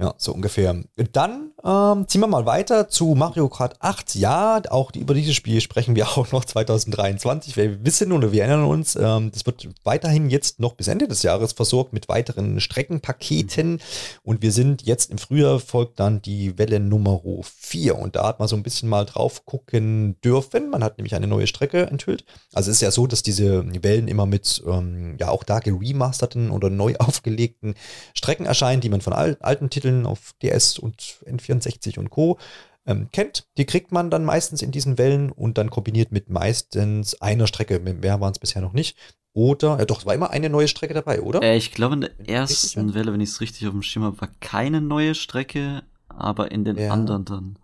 Ja, 0.00 0.14
so 0.16 0.32
ungefähr. 0.32 0.76
Dann 1.12 1.50
ähm, 1.64 2.06
ziehen 2.06 2.20
wir 2.20 2.28
mal 2.28 2.46
weiter 2.46 2.88
zu 2.88 3.16
Mario 3.16 3.48
Kart 3.48 3.74
8. 3.80 4.14
Ja, 4.14 4.62
auch 4.70 4.92
über 4.94 5.12
dieses 5.12 5.34
Spiel 5.34 5.60
sprechen 5.60 5.96
wir 5.96 6.06
auch 6.16 6.30
noch 6.30 6.44
2023. 6.44 7.56
Wir 7.56 7.84
wissen 7.84 8.12
oder 8.12 8.30
wir 8.30 8.44
erinnern 8.44 8.64
uns, 8.64 8.94
ähm, 8.94 9.32
das 9.32 9.44
wird 9.44 9.68
weiterhin 9.82 10.30
jetzt 10.30 10.60
noch 10.60 10.74
bis 10.74 10.86
Ende 10.86 11.08
des 11.08 11.24
Jahres 11.24 11.52
versorgt 11.52 11.92
mit 11.92 12.08
weiteren 12.08 12.60
Streckenpaketen. 12.60 13.80
Und 14.22 14.40
wir 14.40 14.52
sind 14.52 14.82
jetzt 14.82 15.10
im 15.10 15.18
Frühjahr 15.18 15.58
folgt 15.58 15.98
dann 15.98 16.22
die 16.22 16.56
Welle 16.58 16.78
Nummer 16.78 17.20
4. 17.42 17.98
Und 17.98 18.14
da 18.14 18.28
hat 18.28 18.38
man 18.38 18.46
so 18.46 18.54
ein 18.54 18.62
bisschen 18.62 18.88
mal 18.88 19.04
drauf 19.04 19.44
gucken 19.46 20.16
dürfen. 20.22 20.70
Man 20.70 20.84
hat 20.84 20.98
nämlich 20.98 21.16
eine 21.16 21.26
neue 21.26 21.48
Strecke 21.48 21.86
enthüllt. 21.86 22.24
Also 22.54 22.70
es 22.70 22.76
ist 22.76 22.82
ja 22.82 22.92
so, 22.92 23.08
dass 23.08 23.24
diese 23.24 23.64
Wellen 23.82 24.06
immer 24.06 24.26
mit 24.26 24.62
ähm, 24.64 25.16
ja 25.18 25.28
auch 25.28 25.42
da 25.42 25.58
geremasterten 25.58 26.52
oder 26.52 26.70
neu 26.70 26.94
aufgelegten 27.00 27.74
Strecken 28.14 28.46
erscheinen, 28.46 28.80
die 28.80 28.90
man 28.90 29.00
von 29.00 29.12
al 29.12 29.36
alten 29.40 29.70
Titeln 29.70 29.87
Titeln 29.88 30.06
auf 30.06 30.34
DS 30.42 30.78
und 30.78 31.00
N64 31.26 31.98
und 31.98 32.10
Co. 32.10 32.38
Ähm, 32.86 33.08
kennt. 33.12 33.46
Die 33.58 33.66
kriegt 33.66 33.92
man 33.92 34.10
dann 34.10 34.24
meistens 34.24 34.62
in 34.62 34.70
diesen 34.70 34.98
Wellen 34.98 35.30
und 35.30 35.58
dann 35.58 35.70
kombiniert 35.70 36.12
mit 36.12 36.30
meistens 36.30 37.20
einer 37.20 37.46
Strecke. 37.46 37.80
Mehr 37.80 38.20
waren 38.20 38.32
es 38.32 38.38
bisher 38.38 38.62
noch 38.62 38.72
nicht. 38.72 38.96
Oder, 39.34 39.78
ja 39.78 39.84
doch, 39.84 40.00
es 40.00 40.06
war 40.06 40.14
immer 40.14 40.30
eine 40.30 40.48
neue 40.48 40.68
Strecke 40.68 40.94
dabei, 40.94 41.20
oder? 41.20 41.42
Äh, 41.42 41.56
ich 41.56 41.72
glaube, 41.72 41.94
in 41.94 42.00
der 42.00 42.28
ersten 42.28 42.94
Welle, 42.94 43.12
wenn 43.12 43.20
ich 43.20 43.28
es 43.30 43.40
richtig 43.40 43.66
auf 43.66 43.72
dem 43.72 43.82
Schirm 43.82 44.04
habe, 44.04 44.20
war 44.20 44.30
keine 44.40 44.80
neue 44.80 45.14
Strecke, 45.14 45.82
aber 46.08 46.50
in 46.50 46.64
den 46.64 46.76
ja. 46.76 46.90
anderen 46.90 47.24
dann. 47.24 47.58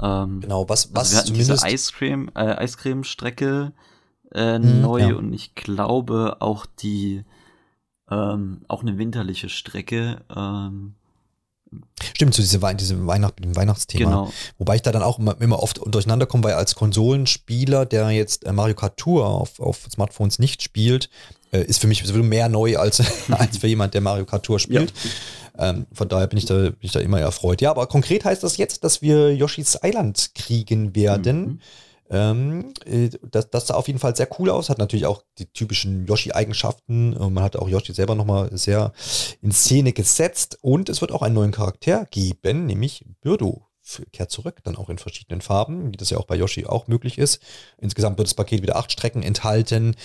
Ähm, 0.00 0.40
genau, 0.40 0.68
was, 0.68 0.94
was 0.94 0.98
also 0.98 1.12
wir 1.12 1.18
hatten 1.18 1.26
zumindest. 1.28 1.64
Diese 1.64 1.66
Eiscreme, 1.66 2.30
äh, 2.34 2.54
Eiscreme-Strecke 2.56 3.72
äh, 4.32 4.54
hm, 4.56 4.80
neu 4.80 5.00
ja. 5.00 5.14
und 5.14 5.32
ich 5.34 5.54
glaube 5.54 6.38
auch 6.40 6.64
die, 6.66 7.22
ähm, 8.10 8.62
auch 8.66 8.82
eine 8.82 8.96
winterliche 8.96 9.50
Strecke, 9.50 10.22
ähm, 10.34 10.94
Stimmt, 12.14 12.34
zu 12.34 12.42
diesem, 12.42 12.76
diesem 12.76 13.06
Weihnacht, 13.06 13.42
dem 13.42 13.54
Weihnachtsthema. 13.56 14.10
Genau. 14.10 14.32
Wobei 14.58 14.76
ich 14.76 14.82
da 14.82 14.92
dann 14.92 15.02
auch 15.02 15.18
immer, 15.18 15.40
immer 15.40 15.62
oft 15.62 15.80
durcheinander 15.84 16.26
komme, 16.26 16.44
weil 16.44 16.54
als 16.54 16.74
Konsolenspieler, 16.74 17.86
der 17.86 18.10
jetzt 18.10 18.46
äh, 18.46 18.52
Mario 18.52 18.74
Kart 18.74 18.96
Tour 18.96 19.26
auf, 19.26 19.60
auf 19.60 19.86
Smartphones 19.90 20.38
nicht 20.38 20.62
spielt, 20.62 21.10
äh, 21.52 21.62
ist 21.62 21.80
für 21.80 21.86
mich 21.86 22.04
mehr 22.12 22.48
neu 22.48 22.76
als, 22.76 23.02
als 23.30 23.58
für 23.58 23.66
jemand, 23.66 23.94
der 23.94 24.00
Mario 24.00 24.24
Kart 24.24 24.44
Tour 24.44 24.58
spielt. 24.58 24.92
Ja. 25.56 25.70
Ähm, 25.70 25.86
von 25.92 26.08
daher 26.08 26.26
bin 26.28 26.38
ich, 26.38 26.46
da, 26.46 26.54
bin 26.54 26.76
ich 26.80 26.92
da 26.92 27.00
immer 27.00 27.20
erfreut. 27.20 27.60
Ja, 27.60 27.70
aber 27.70 27.86
konkret 27.86 28.24
heißt 28.24 28.42
das 28.42 28.56
jetzt, 28.56 28.84
dass 28.84 29.02
wir 29.02 29.34
Yoshi's 29.34 29.78
Island 29.82 30.30
kriegen 30.34 30.94
werden. 30.94 31.40
Mhm. 31.40 31.60
Ähm, 32.10 32.72
äh, 32.84 33.10
das, 33.22 33.50
das 33.50 33.66
sah 33.66 33.74
auf 33.74 33.86
jeden 33.86 33.98
Fall 33.98 34.16
sehr 34.16 34.28
cool 34.38 34.50
aus, 34.50 34.70
hat 34.70 34.78
natürlich 34.78 35.06
auch 35.06 35.22
die 35.38 35.46
typischen 35.46 36.06
Yoshi-Eigenschaften. 36.06 37.14
Äh, 37.14 37.30
man 37.30 37.44
hat 37.44 37.56
auch 37.56 37.68
Yoshi 37.68 37.92
selber 37.92 38.14
nochmal 38.14 38.56
sehr 38.56 38.92
in 39.42 39.52
Szene 39.52 39.92
gesetzt 39.92 40.58
und 40.62 40.88
es 40.88 41.00
wird 41.00 41.12
auch 41.12 41.22
einen 41.22 41.34
neuen 41.34 41.52
Charakter 41.52 42.06
geben, 42.10 42.66
nämlich 42.66 43.04
Birdo 43.20 43.64
kehrt 44.12 44.30
zurück, 44.30 44.60
dann 44.64 44.76
auch 44.76 44.90
in 44.90 44.98
verschiedenen 44.98 45.40
Farben, 45.40 45.92
wie 45.92 45.96
das 45.96 46.10
ja 46.10 46.18
auch 46.18 46.26
bei 46.26 46.36
Yoshi 46.36 46.66
auch 46.66 46.88
möglich 46.88 47.16
ist. 47.16 47.40
Insgesamt 47.78 48.18
wird 48.18 48.28
das 48.28 48.34
Paket 48.34 48.60
wieder 48.60 48.76
acht 48.76 48.92
Strecken 48.92 49.22
enthalten 49.22 49.96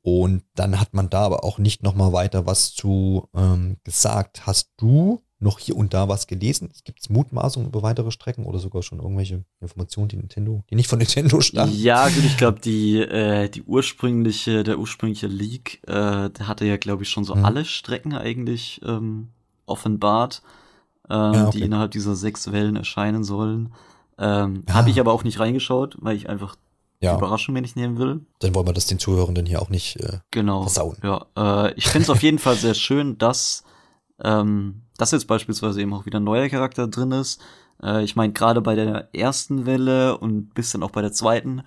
und 0.00 0.44
dann 0.54 0.80
hat 0.80 0.94
man 0.94 1.10
da 1.10 1.22
aber 1.22 1.44
auch 1.44 1.58
nicht 1.58 1.82
nochmal 1.82 2.12
weiter 2.12 2.46
was 2.46 2.72
zu 2.74 3.28
ähm, 3.34 3.78
gesagt. 3.82 4.46
Hast 4.46 4.70
du 4.76 5.20
noch 5.38 5.58
hier 5.58 5.76
und 5.76 5.92
da 5.92 6.08
was 6.08 6.26
gelesen? 6.26 6.70
Gibt 6.84 7.00
es 7.00 7.10
Mutmaßungen 7.10 7.68
über 7.68 7.82
weitere 7.82 8.10
Strecken 8.10 8.46
oder 8.46 8.58
sogar 8.58 8.82
schon 8.82 9.00
irgendwelche 9.00 9.44
Informationen, 9.60 10.08
die 10.08 10.16
Nintendo, 10.16 10.64
die 10.70 10.76
nicht 10.76 10.88
von 10.88 10.98
Nintendo 10.98 11.40
stammen? 11.40 11.72
Ja, 11.76 12.08
gut, 12.08 12.24
ich 12.24 12.36
glaube, 12.36 12.60
die, 12.64 12.98
äh, 12.98 13.48
die 13.48 13.62
ursprüngliche, 13.62 14.64
der 14.64 14.78
ursprüngliche 14.78 15.26
Leak, 15.26 15.82
äh, 15.86 16.30
der 16.30 16.48
hatte 16.48 16.64
ja, 16.64 16.76
glaube 16.78 17.02
ich, 17.02 17.10
schon 17.10 17.24
so 17.24 17.34
hm. 17.34 17.44
alle 17.44 17.64
Strecken 17.64 18.14
eigentlich 18.14 18.80
ähm, 18.84 19.28
offenbart, 19.66 20.42
äh, 21.08 21.14
ja, 21.14 21.48
okay. 21.48 21.58
die 21.58 21.64
innerhalb 21.64 21.90
dieser 21.90 22.16
sechs 22.16 22.50
Wellen 22.50 22.76
erscheinen 22.76 23.22
sollen. 23.22 23.74
Ähm, 24.18 24.64
ja. 24.66 24.74
Habe 24.74 24.90
ich 24.90 24.98
aber 24.98 25.12
auch 25.12 25.24
nicht 25.24 25.38
reingeschaut, 25.38 25.96
weil 26.00 26.16
ich 26.16 26.30
einfach 26.30 26.56
ja. 27.00 27.12
die 27.12 27.18
Überraschung 27.18 27.52
mir 27.52 27.60
nicht 27.60 27.76
nehmen 27.76 27.98
will. 27.98 28.24
Dann 28.38 28.54
wollen 28.54 28.66
wir 28.66 28.72
das 28.72 28.86
den 28.86 28.98
Zuhörenden 28.98 29.44
hier 29.44 29.60
auch 29.60 29.68
nicht 29.68 29.96
äh, 29.96 30.20
genau. 30.30 30.62
versauen. 30.62 30.96
Ja, 31.02 31.26
äh, 31.36 31.74
ich 31.74 31.88
finde 31.88 32.04
es 32.04 32.10
auf 32.10 32.22
jeden 32.22 32.38
Fall 32.38 32.56
sehr 32.56 32.74
schön, 32.74 33.18
dass 33.18 33.64
ähm, 34.24 34.82
dass 34.96 35.10
jetzt 35.12 35.26
beispielsweise 35.26 35.80
eben 35.80 35.92
auch 35.94 36.06
wieder 36.06 36.20
ein 36.20 36.24
neuer 36.24 36.48
Charakter 36.48 36.88
drin 36.88 37.12
ist. 37.12 37.42
Äh, 37.82 38.04
ich 38.04 38.16
meine, 38.16 38.32
gerade 38.32 38.60
bei 38.60 38.74
der 38.74 39.14
ersten 39.14 39.66
Welle 39.66 40.18
und 40.18 40.54
bis 40.54 40.72
dann 40.72 40.82
auch 40.82 40.90
bei 40.90 41.02
der 41.02 41.12
zweiten 41.12 41.62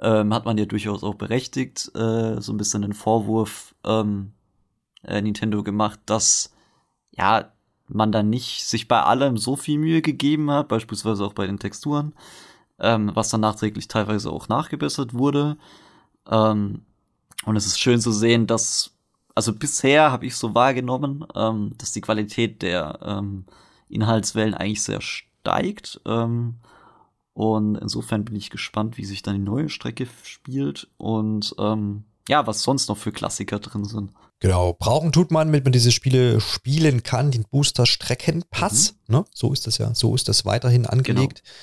ähm, 0.00 0.34
hat 0.34 0.44
man 0.44 0.58
ja 0.58 0.64
durchaus 0.64 1.04
auch 1.04 1.14
berechtigt 1.14 1.90
äh, 1.94 2.40
so 2.40 2.52
ein 2.52 2.56
bisschen 2.56 2.82
den 2.82 2.94
Vorwurf 2.94 3.74
ähm, 3.84 4.32
äh, 5.04 5.20
Nintendo 5.20 5.62
gemacht, 5.62 6.00
dass 6.06 6.52
ja 7.12 7.50
man 7.88 8.12
dann 8.12 8.30
nicht 8.30 8.64
sich 8.64 8.88
bei 8.88 9.02
allem 9.02 9.36
so 9.36 9.56
viel 9.56 9.78
Mühe 9.78 10.02
gegeben 10.02 10.50
hat, 10.50 10.68
beispielsweise 10.68 11.24
auch 11.24 11.34
bei 11.34 11.46
den 11.46 11.58
Texturen, 11.58 12.14
ähm, 12.78 13.10
was 13.14 13.28
dann 13.28 13.42
nachträglich 13.42 13.88
teilweise 13.88 14.30
auch 14.30 14.48
nachgebessert 14.48 15.14
wurde. 15.14 15.56
Ähm, 16.30 16.82
und 17.44 17.56
es 17.56 17.66
ist 17.66 17.78
schön 17.78 18.00
zu 18.00 18.10
sehen, 18.10 18.46
dass 18.46 18.93
also 19.34 19.52
bisher 19.52 20.12
habe 20.12 20.26
ich 20.26 20.36
so 20.36 20.54
wahrgenommen, 20.54 21.26
ähm, 21.34 21.72
dass 21.78 21.92
die 21.92 22.00
Qualität 22.00 22.62
der 22.62 22.98
ähm, 23.02 23.44
Inhaltswellen 23.88 24.54
eigentlich 24.54 24.82
sehr 24.82 25.00
steigt. 25.00 26.00
Ähm, 26.06 26.56
und 27.32 27.76
insofern 27.76 28.24
bin 28.24 28.36
ich 28.36 28.50
gespannt, 28.50 28.96
wie 28.96 29.04
sich 29.04 29.22
dann 29.22 29.34
die 29.34 29.40
neue 29.40 29.68
Strecke 29.68 30.06
spielt 30.22 30.88
und 30.98 31.54
ähm, 31.58 32.04
ja, 32.28 32.46
was 32.46 32.62
sonst 32.62 32.88
noch 32.88 32.96
für 32.96 33.12
Klassiker 33.12 33.58
drin 33.58 33.84
sind. 33.84 34.12
Genau, 34.40 34.72
brauchen 34.72 35.12
tut 35.12 35.30
man, 35.30 35.48
damit 35.48 35.64
man 35.64 35.72
diese 35.72 35.90
Spiele 35.90 36.40
spielen 36.40 37.02
kann, 37.02 37.30
den 37.30 37.44
Booster 37.50 37.86
Streckenpass. 37.86 38.94
Mhm. 39.08 39.14
Ne? 39.14 39.24
So 39.34 39.52
ist 39.52 39.66
das 39.66 39.78
ja, 39.78 39.94
so 39.94 40.14
ist 40.14 40.28
das 40.28 40.44
weiterhin 40.44 40.86
angelegt. 40.86 41.42
Genau. 41.42 41.54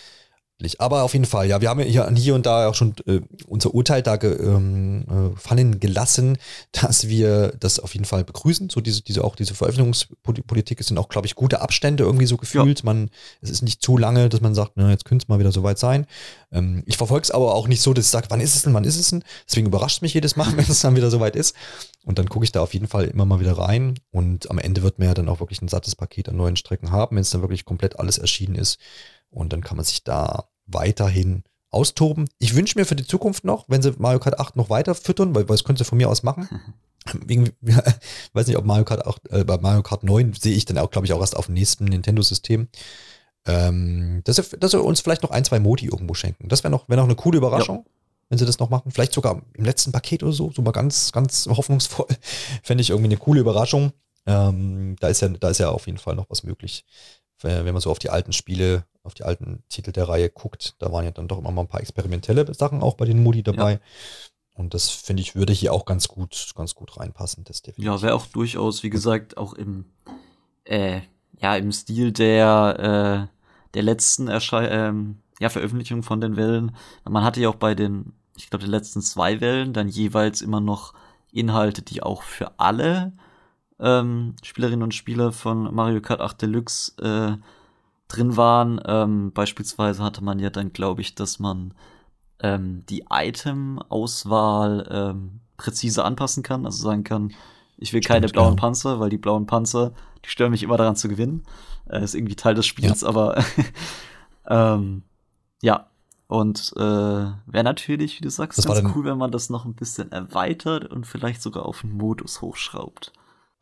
Aber 0.80 1.04
auf 1.04 1.14
jeden 1.14 1.26
Fall, 1.26 1.48
ja, 1.48 1.62
wir 1.62 1.70
haben 1.70 1.80
ja 1.80 2.10
hier 2.10 2.36
und 2.36 2.46
da 2.46 2.68
auch 2.68 2.76
schon 2.76 2.94
äh, 3.08 3.22
unser 3.48 3.74
Urteil 3.74 4.02
da 4.02 4.16
ge, 4.16 4.34
ähm, 4.34 5.06
äh, 5.10 5.40
fallen 5.40 5.80
gelassen, 5.80 6.38
dass 6.72 7.08
wir 7.08 7.54
das 7.60 7.80
auf 7.80 7.94
jeden 7.94 8.06
Fall 8.06 8.24
begrüßen. 8.24 8.70
So 8.70 8.82
diese, 8.82 9.02
diese 9.02 9.24
auch 9.24 9.36
diese 9.36 9.54
Veröffentlichungspolitik 9.54 10.84
sind 10.84 10.98
auch, 10.98 11.10
glaube 11.10 11.28
ich, 11.28 11.36
gute 11.36 11.62
Abstände 11.62 12.04
irgendwie 12.04 12.26
so 12.26 12.38
gefühlt. 12.38 12.80
Ja. 12.80 12.86
Man, 12.86 13.10
es 13.42 13.50
ist 13.50 13.62
nicht 13.62 13.82
zu 13.82 13.98
lange, 13.98 14.30
dass 14.30 14.42
man 14.42 14.56
sagt, 14.56 14.74
na, 14.76 14.90
jetzt 14.90 15.06
könnte 15.06 15.24
es 15.24 15.30
mal 15.30 15.40
wieder 15.40 15.52
soweit 15.52 15.80
sein. 15.80 16.06
Ähm, 16.52 16.84
ich 16.86 16.98
verfolge 16.98 17.24
es 17.24 17.32
aber 17.32 17.54
auch 17.56 17.68
nicht 17.68 17.82
so, 17.82 17.94
dass 17.94 18.06
ich 18.06 18.12
sage, 18.12 18.28
wann 18.30 18.42
ist 18.42 18.56
es 18.56 18.64
denn, 18.64 18.74
wann 18.74 18.84
ist 18.84 18.98
es 18.98 19.10
denn? 19.10 19.24
Deswegen 19.48 19.68
überrascht 19.68 19.98
es 19.98 20.02
mich 20.02 20.14
jedes 20.14 20.36
Mal, 20.36 20.52
wenn 20.56 20.66
es 20.66 20.82
dann 20.82 20.96
wieder 20.96 21.10
soweit 21.10 21.36
ist. 21.36 21.56
Und 22.06 22.20
dann 22.20 22.30
gucke 22.30 22.46
ich 22.46 22.52
da 22.52 22.62
auf 22.62 22.74
jeden 22.74 22.88
Fall 22.88 23.06
immer 23.06 23.26
mal 23.26 23.40
wieder 23.40 23.58
rein. 23.58 24.00
Und 24.12 24.50
am 24.50 24.60
Ende 24.60 24.84
wird 24.84 25.00
man 25.00 25.08
ja 25.08 25.14
dann 25.14 25.30
auch 25.30 25.40
wirklich 25.40 25.62
ein 25.62 25.68
sattes 25.68 25.96
Paket 25.96 26.30
an 26.30 26.36
neuen 26.36 26.56
Strecken 26.56 26.92
haben, 26.92 27.16
wenn 27.16 27.22
es 27.22 27.30
dann 27.30 27.42
wirklich 27.42 27.66
komplett 27.66 28.00
alles 28.00 28.18
erschienen 28.18 28.56
ist. 28.56 28.80
Und 29.30 29.54
dann 29.54 29.62
kann 29.62 29.78
man 29.78 29.86
sich 29.86 30.04
da 30.04 30.46
weiterhin 30.74 31.44
austoben. 31.70 32.30
Ich 32.38 32.56
wünsche 32.56 32.78
mir 32.78 32.86
für 32.86 32.96
die 32.96 33.08
Zukunft 33.08 33.46
noch, 33.46 33.66
wenn 33.68 33.82
sie 33.82 33.94
Mario 33.98 34.20
Kart 34.20 34.40
8 34.40 34.56
noch 34.56 34.70
weiter 34.70 34.94
füttern, 34.94 35.34
weil 35.34 35.48
was 35.48 35.64
können 35.64 35.78
sie 35.78 35.86
von 35.86 35.98
mir 35.98 36.10
aus 36.10 36.24
machen? 36.24 36.48
Wegen, 37.26 37.50
weiß 38.34 38.48
nicht, 38.48 38.58
ob 38.58 38.66
Mario 38.66 38.86
Kart 38.86 39.08
8, 39.08 39.32
äh, 39.32 39.44
bei 39.44 39.58
Mario 39.58 39.82
Kart 39.82 40.04
9 40.04 40.34
sehe 40.34 40.56
ich 40.56 40.66
dann 40.66 40.78
auch, 40.78 40.92
glaube 40.92 41.08
ich, 41.08 41.14
auch 41.14 41.22
erst 41.22 41.36
auf 41.36 41.48
dem 41.48 41.54
nächsten 41.54 41.86
Nintendo-System. 41.86 42.68
Ähm, 43.48 44.22
dass, 44.24 44.36
sie, 44.36 44.58
dass 44.60 44.72
sie 44.72 44.82
uns 44.82 45.02
vielleicht 45.02 45.24
noch 45.24 45.32
ein, 45.32 45.44
zwei 45.44 45.60
Modi 45.60 45.86
irgendwo 45.86 46.14
schenken. 46.14 46.48
Das 46.48 46.64
wäre 46.64 46.70
noch, 46.70 46.88
wär 46.90 46.98
noch 46.98 47.06
eine 47.06 47.16
coole 47.16 47.38
Überraschung, 47.38 47.78
ja. 47.78 47.92
wenn 48.30 48.38
sie 48.38 48.46
das 48.46 48.60
noch 48.60 48.70
machen. 48.70 48.92
Vielleicht 48.92 49.14
sogar 49.14 49.42
im 49.54 49.66
letzten 49.66 49.92
Paket 49.92 50.22
oder 50.22 50.34
so, 50.34 50.52
so 50.52 50.62
mal 50.62 50.72
ganz, 50.72 51.12
ganz 51.12 51.48
hoffnungsvoll. 51.50 52.08
Fände 52.62 52.82
ich 52.82 52.92
irgendwie 52.92 53.08
eine 53.08 53.18
coole 53.18 53.40
Überraschung. 53.40 53.94
Ähm, 54.28 54.96
da, 55.00 55.08
ist 55.08 55.22
ja, 55.22 55.30
da 55.30 55.50
ist 55.50 55.58
ja 55.58 55.70
auf 55.70 55.88
jeden 55.88 55.98
Fall 55.98 56.16
noch 56.16 56.30
was 56.30 56.44
möglich 56.44 56.86
wenn 57.44 57.74
man 57.74 57.82
so 57.82 57.92
auf 57.92 58.00
die 58.00 58.10
alten 58.10 58.34
Spiele, 58.34 58.86
auf 59.04 59.14
die 59.14 59.24
alten 59.24 59.64
Titel 59.70 59.92
der 59.92 60.08
Reihe 60.08 60.30
guckt, 60.30 60.76
da 60.80 60.92
waren 60.92 61.06
ja 61.06 61.12
dann 61.12 61.28
doch 61.28 61.40
immer 61.40 61.52
mal 61.52 61.62
ein 61.62 61.68
paar 61.68 61.82
experimentelle 61.82 62.54
Sachen 62.54 62.82
auch 62.82 62.96
bei 62.96 63.06
den 63.06 63.24
Modi 63.24 63.44
dabei. 63.44 63.74
Ja. 63.74 63.80
Und 64.54 64.74
das 64.74 64.90
finde 64.90 65.22
ich 65.22 65.36
würde 65.36 65.54
hier 65.54 65.74
auch 65.74 65.86
ganz 65.86 66.08
gut, 66.08 66.52
ganz 66.56 66.76
gut 66.76 66.98
reinpassen. 66.98 67.44
Das 67.46 67.62
definitiv. 67.62 67.86
Ja, 67.86 68.02
wäre 68.02 68.14
auch 68.14 68.28
durchaus, 68.28 68.84
wie 68.84 68.90
gesagt, 68.90 69.38
auch 69.38 69.54
im, 69.54 69.86
äh, 70.66 71.02
ja, 71.40 71.56
im 71.56 71.72
Stil 71.72 72.12
der, 72.12 73.30
äh, 73.30 73.36
der 73.74 73.84
letzten 73.84 74.28
Erschei 74.28 74.68
ähm, 74.68 75.18
ja, 75.40 75.50
Veröffentlichung 75.50 76.04
von 76.04 76.22
den 76.22 76.36
Wellen. 76.36 76.76
Man 77.10 77.24
hatte 77.24 77.42
ja 77.42 77.50
auch 77.50 77.56
bei 77.56 77.74
den, 77.74 78.14
ich 78.36 78.50
glaube, 78.50 78.66
den 78.66 78.72
letzten 78.72 79.02
zwei 79.02 79.42
Wellen 79.42 79.74
dann 79.74 79.88
jeweils 79.88 80.42
immer 80.42 80.60
noch 80.60 80.94
Inhalte, 81.32 81.82
die 81.82 82.04
auch 82.04 82.22
für 82.22 82.60
alle 82.60 83.14
ähm, 83.80 84.36
Spielerinnen 84.44 84.84
und 84.84 84.94
Spieler 84.94 85.32
von 85.32 85.74
Mario 85.74 86.02
Kart 86.02 86.22
8 86.22 86.42
Deluxe 86.42 86.94
äh, 87.02 87.38
drin 88.12 88.38
waren. 88.38 88.82
Ähm, 88.86 89.32
beispielsweise 89.32 90.04
hatte 90.04 90.24
man 90.24 90.40
ja 90.40 90.50
dann, 90.50 90.74
glaube 90.74 91.02
ich, 91.02 91.16
dass 91.16 91.40
man 91.40 91.74
ähm, 92.40 92.84
die 92.90 93.06
Item-Auswahl 93.10 94.88
ähm, 94.92 95.40
präzise 95.58 96.04
anpassen 96.04 96.44
kann. 96.44 96.66
Also 96.66 96.84
sagen 96.84 97.04
kann, 97.04 97.34
ich 97.78 97.94
will 97.94 98.02
Stimmt, 98.02 98.14
keine 98.14 98.28
blauen 98.28 98.56
ja. 98.56 98.60
Panzer, 98.60 99.00
weil 99.00 99.10
die 99.10 99.18
blauen 99.18 99.46
Panzer, 99.46 99.94
die 100.26 100.30
stören 100.30 100.52
mich 100.52 100.64
immer 100.64 100.78
daran 100.78 100.96
zu 100.96 101.08
gewinnen. 101.08 101.44
Äh, 101.90 102.04
ist 102.04 102.16
irgendwie 102.16 102.36
Teil 102.36 102.56
des 102.56 102.66
Spiels, 102.66 103.02
ja. 103.02 103.08
aber 103.08 103.44
ähm, 104.48 105.04
ja. 105.62 105.88
Und 106.28 106.72
äh, 106.78 106.80
wäre 106.80 107.64
natürlich, 107.64 108.18
wie 108.18 108.24
du 108.24 108.30
sagst, 108.30 108.58
das 108.58 108.66
ganz 108.66 108.96
cool, 108.96 109.04
wenn 109.04 109.18
man 109.18 109.32
das 109.32 109.50
noch 109.50 109.66
ein 109.66 109.74
bisschen 109.74 110.14
erweitert 110.14 110.86
und 110.86 111.06
vielleicht 111.06 111.42
sogar 111.42 111.66
auf 111.66 111.82
den 111.82 111.92
Modus 111.92 112.42
hochschraubt. 112.42 113.12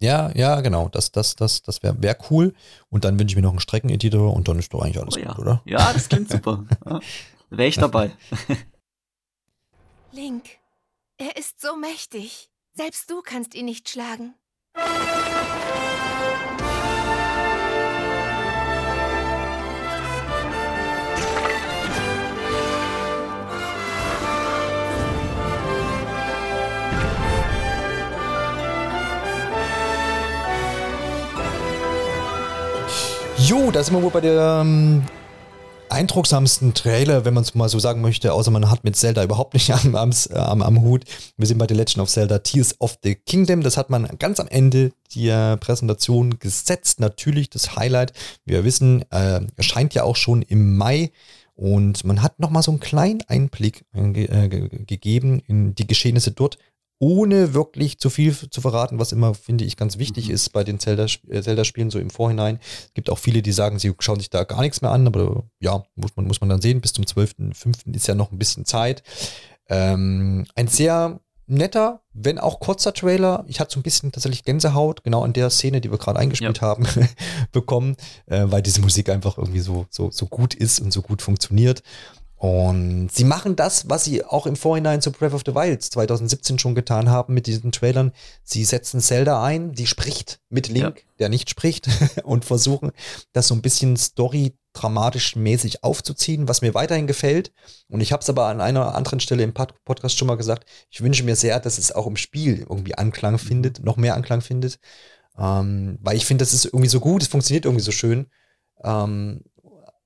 Ja, 0.01 0.31
ja, 0.33 0.61
genau. 0.61 0.87
Das, 0.89 1.11
das, 1.11 1.35
das, 1.35 1.61
das 1.61 1.83
wäre 1.83 2.01
wär 2.01 2.17
cool. 2.31 2.53
Und 2.89 3.03
dann 3.03 3.19
wünsche 3.19 3.33
ich 3.33 3.35
mir 3.35 3.41
noch 3.41 3.51
einen 3.51 3.59
Streckeneditor 3.59 4.33
und 4.33 4.47
dann 4.47 4.57
ist 4.57 4.73
doch 4.73 4.81
eigentlich 4.81 4.99
alles 4.99 5.17
Oh 5.17 5.19
ja. 5.19 5.27
gut, 5.33 5.39
oder? 5.39 5.61
Ja, 5.65 5.91
das 5.91 6.07
klingt 6.07 6.29
super. 6.31 6.65
Ja. 6.85 6.99
Wäre 7.49 7.67
ich 7.67 7.75
dabei. 7.75 8.11
Link, 10.11 10.45
er 11.17 11.35
ist 11.37 11.59
so 11.61 11.75
mächtig. 11.75 12.49
Selbst 12.73 13.09
du 13.11 13.21
kannst 13.21 13.55
ihn 13.55 13.65
nicht 13.65 13.89
schlagen. 13.89 14.35
Jo, 33.49 33.71
da 33.71 33.83
sind 33.83 33.95
wir 33.95 34.03
wohl 34.03 34.11
bei 34.11 34.21
der 34.21 34.61
ähm, 34.61 35.01
eindrucksamsten 35.89 36.75
Trailer, 36.75 37.25
wenn 37.25 37.33
man 37.33 37.41
es 37.41 37.55
mal 37.55 37.67
so 37.67 37.79
sagen 37.79 37.99
möchte, 37.99 38.31
außer 38.31 38.51
man 38.51 38.69
hat 38.69 38.83
mit 38.83 38.95
Zelda 38.95 39.23
überhaupt 39.23 39.55
nicht 39.55 39.71
am, 39.73 39.95
am, 39.95 40.11
am, 40.35 40.61
am 40.61 40.81
Hut. 40.81 41.05
Wir 41.35 41.47
sind 41.47 41.57
bei 41.57 41.65
The 41.67 41.73
Legend 41.73 41.97
of 41.97 42.09
Zelda 42.09 42.37
Tears 42.37 42.79
of 42.79 42.99
the 43.01 43.15
Kingdom. 43.15 43.61
Das 43.61 43.75
hat 43.75 43.89
man 43.89 44.07
ganz 44.19 44.39
am 44.39 44.47
Ende 44.49 44.91
der 45.15 45.57
Präsentation 45.57 46.37
gesetzt. 46.37 46.99
Natürlich 46.99 47.49
das 47.49 47.75
Highlight. 47.75 48.13
wie 48.45 48.53
Wir 48.53 48.65
wissen, 48.65 49.03
äh, 49.11 49.41
erscheint 49.55 49.95
ja 49.95 50.03
auch 50.03 50.15
schon 50.15 50.43
im 50.43 50.77
Mai. 50.77 51.11
Und 51.55 52.03
man 52.03 52.21
hat 52.21 52.39
nochmal 52.39 52.61
so 52.61 52.69
einen 52.69 52.79
kleinen 52.79 53.23
Einblick 53.27 53.83
äh, 53.95 54.25
äh, 54.25 54.47
gegeben 54.47 55.41
in 55.47 55.73
die 55.73 55.87
Geschehnisse 55.87 56.33
dort 56.33 56.59
ohne 56.99 57.53
wirklich 57.53 57.97
zu 57.97 58.09
viel 58.09 58.35
zu 58.35 58.61
verraten, 58.61 58.99
was 58.99 59.13
immer, 59.13 59.33
finde 59.33 59.63
ich, 59.63 59.77
ganz 59.77 59.97
wichtig 59.97 60.27
Mhm. 60.27 60.33
ist 60.33 60.49
bei 60.49 60.63
den 60.65 60.79
Zelda-Spielen 60.79 61.41
Zelda 61.41 61.63
so 61.89 61.99
im 61.99 62.09
Vorhinein. 62.09 62.59
Es 62.87 62.93
gibt 62.93 63.09
auch 63.09 63.17
viele, 63.17 63.41
die 63.41 63.53
sagen, 63.53 63.79
sie 63.79 63.93
schauen 63.99 64.19
sich 64.19 64.29
da 64.29 64.43
gar 64.43 64.61
nichts 64.61 64.81
mehr 64.81 64.91
an, 64.91 65.07
aber 65.07 65.43
ja, 65.59 65.83
muss 65.95 66.15
man, 66.15 66.27
muss 66.27 66.41
man 66.41 66.49
dann 66.49 66.61
sehen. 66.61 66.81
Bis 66.81 66.93
zum 66.93 67.05
12.05. 67.05 67.95
ist 67.95 68.07
ja 68.07 68.15
noch 68.15 68.31
ein 68.31 68.37
bisschen 68.37 68.65
Zeit. 68.65 69.01
Ähm, 69.69 70.45
ein 70.55 70.67
sehr 70.67 71.21
netter, 71.47 72.01
wenn 72.13 72.37
auch 72.37 72.59
kurzer 72.59 72.93
Trailer. 72.93 73.45
Ich 73.47 73.59
hatte 73.59 73.73
so 73.73 73.79
ein 73.79 73.83
bisschen 73.83 74.11
tatsächlich 74.11 74.43
Gänsehaut, 74.43 75.03
genau 75.03 75.23
an 75.23 75.33
der 75.33 75.49
Szene, 75.49 75.81
die 75.81 75.89
wir 75.91 75.97
gerade 75.97 76.19
eingespielt 76.19 76.61
haben, 76.61 76.85
bekommen, 77.51 77.95
äh, 78.27 78.43
weil 78.45 78.61
diese 78.61 78.81
Musik 78.81 79.09
einfach 79.09 79.37
irgendwie 79.37 79.61
so, 79.61 79.85
so, 79.89 80.11
so 80.11 80.25
gut 80.27 80.53
ist 80.53 80.79
und 80.79 80.91
so 80.91 81.01
gut 81.01 81.21
funktioniert. 81.21 81.81
Und 82.39 83.09
sie 83.11 83.25
machen 83.25 83.57
das, 83.57 83.89
was 83.89 84.05
sie 84.05 84.23
auch 84.23 84.45
im 84.47 84.55
Vorhinein 84.55 85.01
zu 85.01 85.11
Breath 85.11 85.33
of 85.33 85.41
the 85.45 85.53
Wild 85.53 85.83
2017 85.83 86.57
schon 86.57 86.73
getan 86.73 87.09
haben 87.09 87.33
mit 87.33 87.47
diesen 87.47 87.73
Trailern. 87.73 88.13
Sie 88.43 88.63
setzen 88.63 89.01
Zelda 89.01 89.43
ein, 89.43 89.73
die 89.73 89.87
spricht 89.87 90.39
mit 90.47 90.69
Link, 90.69 90.99
Ja. 90.99 91.03
der 91.19 91.29
nicht 91.29 91.49
spricht, 91.49 91.89
und 92.23 92.45
versuchen, 92.45 92.91
das 93.33 93.47
so 93.47 93.55
ein 93.55 93.61
bisschen 93.61 93.97
story-dramatisch 93.97 95.35
mäßig 95.35 95.83
aufzuziehen, 95.83 96.47
was 96.47 96.61
mir 96.61 96.73
weiterhin 96.73 97.07
gefällt. 97.07 97.51
Und 97.89 97.99
ich 97.99 98.13
habe 98.13 98.21
es 98.21 98.29
aber 98.29 98.45
an 98.45 98.61
einer 98.61 98.95
anderen 98.95 99.19
Stelle 99.19 99.43
im 99.43 99.53
Pod 99.53 99.73
Podcast 99.83 100.17
schon 100.17 100.29
mal 100.29 100.37
gesagt, 100.37 100.65
ich 100.89 101.01
wünsche 101.01 101.23
mir 101.23 101.35
sehr, 101.35 101.59
dass 101.59 101.77
es 101.77 101.91
auch 101.91 102.07
im 102.07 102.15
Spiel 102.15 102.59
irgendwie 102.59 102.95
Anklang 102.95 103.37
findet, 103.37 103.83
noch 103.83 103.97
mehr 103.97 104.15
Anklang 104.15 104.39
findet. 104.39 104.79
Ähm, 105.37 105.97
weil 106.01 106.15
ich 106.15 106.25
finde, 106.25 106.43
das 106.43 106.53
ist 106.53 106.63
irgendwie 106.65 106.87
so 106.89 107.01
gut, 107.01 107.21
es 107.21 107.27
funktioniert 107.27 107.65
irgendwie 107.65 107.83
so 107.83 107.91
schön. 107.91 108.27
Ähm, 108.81 109.41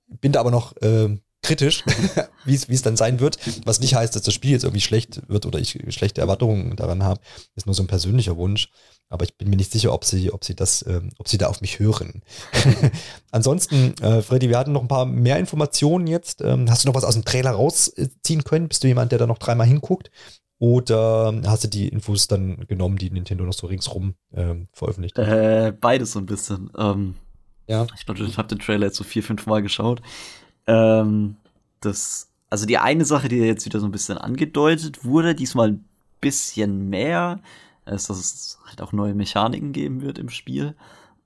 bin 0.08 0.32
da 0.32 0.40
aber 0.40 0.52
noch 0.52 0.76
äh, 0.82 1.16
kritisch, 1.44 1.84
wie 2.46 2.56
es 2.56 2.82
dann 2.82 2.98
sein 2.98 3.20
wird. 3.20 3.38
Was 3.66 3.80
nicht 3.80 3.96
heißt, 3.96 4.16
dass 4.16 4.24
das 4.24 4.34
Spiel 4.34 4.52
jetzt 4.52 4.64
irgendwie 4.64 4.82
schlecht 4.82 5.22
wird 5.28 5.46
oder 5.46 5.60
ich 5.60 5.80
schlechte 5.90 6.22
Erwartungen 6.22 6.76
daran 6.76 7.04
habe. 7.04 7.22
Ist 7.56 7.66
nur 7.66 7.76
so 7.76 7.84
ein 7.84 7.88
persönlicher 7.88 8.38
Wunsch. 8.38 8.70
Aber 9.10 9.26
ich 9.26 9.38
bin 9.38 9.50
mir 9.50 9.58
nicht 9.58 9.72
sicher, 9.72 9.94
ob 9.94 10.06
sie, 10.06 10.34
ob 10.34 10.44
sie 10.44 10.56
das, 10.56 10.84
ähm, 10.88 11.12
ob 11.20 11.28
sie 11.28 11.38
da 11.38 11.48
auf 11.48 11.62
mich 11.62 11.78
hören. 11.78 12.24
Ansonsten, 13.32 13.94
äh, 14.02 14.24
Freddy, 14.24 14.50
wir 14.50 14.58
hatten 14.58 14.72
noch 14.72 14.82
ein 14.82 14.88
paar 14.88 15.06
mehr 15.06 15.38
Informationen 15.38 16.08
jetzt. 16.08 16.42
Ähm, 16.42 16.68
hast 16.70 16.84
du 16.84 16.88
noch 16.88 16.96
was 16.96 17.04
aus 17.04 17.14
dem 17.14 17.24
Trailer 17.24 17.52
rausziehen 17.52 18.44
können? 18.44 18.70
Bist 18.70 18.84
du 18.84 18.88
jemand, 18.88 19.12
der 19.12 19.20
da 19.20 19.28
noch 19.28 19.38
dreimal 19.38 19.68
hinguckt? 19.68 20.10
Oder 20.58 21.34
hast 21.46 21.66
du 21.66 21.68
die 21.68 21.90
Infos 21.90 22.28
dann 22.28 22.66
genommen, 22.68 22.98
die 22.98 23.12
Nintendo 23.12 23.44
noch 23.44 23.54
so 23.54 23.68
ringsrum 23.68 24.16
ähm, 24.34 24.70
veröffentlicht 24.72 25.18
hat? 25.20 25.28
Äh, 25.28 25.74
beides 25.80 26.14
so 26.14 26.20
ein 26.20 26.26
bisschen. 26.26 26.72
Ähm, 26.78 27.16
Ja. 27.68 27.86
Ich 27.98 28.06
glaube, 28.06 28.24
ich 28.24 28.38
habe 28.38 28.48
den 28.48 28.60
Trailer 28.60 28.88
jetzt 28.88 28.98
so 28.98 29.04
vier, 29.04 29.24
fünf 29.24 29.46
Mal 29.46 29.62
geschaut. 29.62 30.02
Ähm, 30.68 31.36
das, 31.82 32.30
also 32.50 32.66
die 32.66 32.78
eine 32.78 33.06
Sache, 33.06 33.28
die 33.28 33.38
jetzt 33.38 33.66
wieder 33.66 33.80
so 33.80 33.86
ein 33.86 33.92
bisschen 33.92 34.18
angedeutet 34.18 35.04
wurde, 35.06 35.36
diesmal 35.36 35.70
ein 35.70 35.86
bisschen 36.22 36.90
mehr, 36.90 37.40
ist, 37.86 38.10
dass 38.10 38.18
es 38.18 38.60
halt 38.66 38.82
auch 38.82 38.94
neue 38.94 39.14
Mechaniken 39.14 39.74
geben 39.74 40.02
wird 40.02 40.18
im 40.18 40.30
Spiel. 40.30 40.76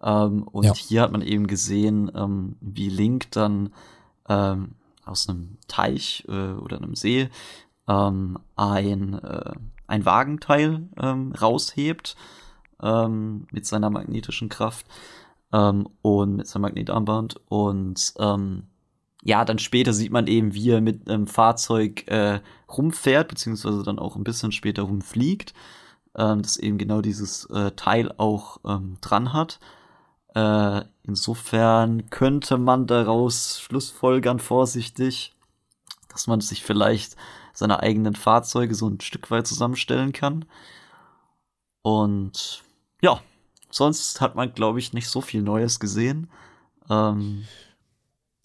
Ähm, 0.02 0.44
und 0.44 0.66
Ja. 0.66 0.74
hier 0.74 1.02
hat 1.02 1.12
man 1.12 1.22
eben 1.22 1.48
gesehen, 1.48 2.12
ähm, 2.16 2.56
wie 2.62 2.90
Link 2.90 3.32
dann 3.32 3.72
ähm, 4.28 4.72
aus 5.06 5.30
einem 5.30 5.58
Teich 5.68 6.26
äh, 6.28 6.54
oder 6.54 6.78
einem 6.78 6.96
See 6.96 7.30
ähm, 7.88 8.38
ein, 8.56 9.14
äh, 9.14 9.54
ein 9.88 10.06
Wagenteil 10.06 10.88
ähm, 10.98 11.32
raushebt 11.40 12.16
ähm, 12.82 13.48
mit 13.52 13.66
seiner 13.66 13.90
magnetischen 13.90 14.50
Kraft 14.50 14.86
ähm, 15.54 15.88
und 16.02 16.36
mit 16.36 16.48
seinem 16.48 16.64
Magnetarmband 16.64 17.40
und 17.48 18.14
ähm, 18.20 18.64
ja, 19.24 19.46
dann 19.46 19.60
später 19.60 19.94
sieht 19.94 20.12
man 20.12 20.28
eben, 20.28 20.54
wie 20.54 20.70
er 20.70 20.82
mit 20.82 21.10
einem 21.10 21.28
Fahrzeug 21.28 22.08
äh, 22.08 22.40
rumfährt, 22.70 23.28
beziehungsweise 23.28 23.84
dann 23.84 24.00
auch 24.00 24.16
ein 24.16 24.24
bisschen 24.24 24.52
später 24.52 24.84
rumfliegt, 24.84 25.54
ähm, 26.16 26.42
das 26.42 26.58
eben 26.58 26.78
genau 26.78 27.02
dieses 27.02 27.46
äh, 27.46 27.72
Teil 27.72 28.14
auch 28.18 28.60
ähm, 28.66 28.98
dran 29.02 29.34
hat. 29.34 29.60
Äh, 30.36 30.82
insofern 31.04 32.10
könnte 32.10 32.58
man 32.58 32.86
daraus 32.86 33.60
schlussfolgern, 33.60 34.40
vorsichtig, 34.40 35.36
dass 36.10 36.28
man 36.28 36.42
sich 36.42 36.64
vielleicht 36.64 37.16
seine 37.54 37.82
eigenen 37.82 38.16
Fahrzeuge 38.16 38.76
so 38.76 38.88
ein 38.88 39.02
Stück 39.02 39.32
weit 39.32 39.48
zusammenstellen 39.48 40.14
kann. 40.14 40.46
Und 41.82 42.64
ja, 43.02 43.20
sonst 43.72 44.22
hat 44.22 44.36
man, 44.36 44.54
glaube 44.54 44.80
ich, 44.80 44.94
nicht 44.94 45.10
so 45.10 45.22
viel 45.22 45.42
Neues 45.42 45.80
gesehen. 45.80 46.30
Ähm, 46.90 47.46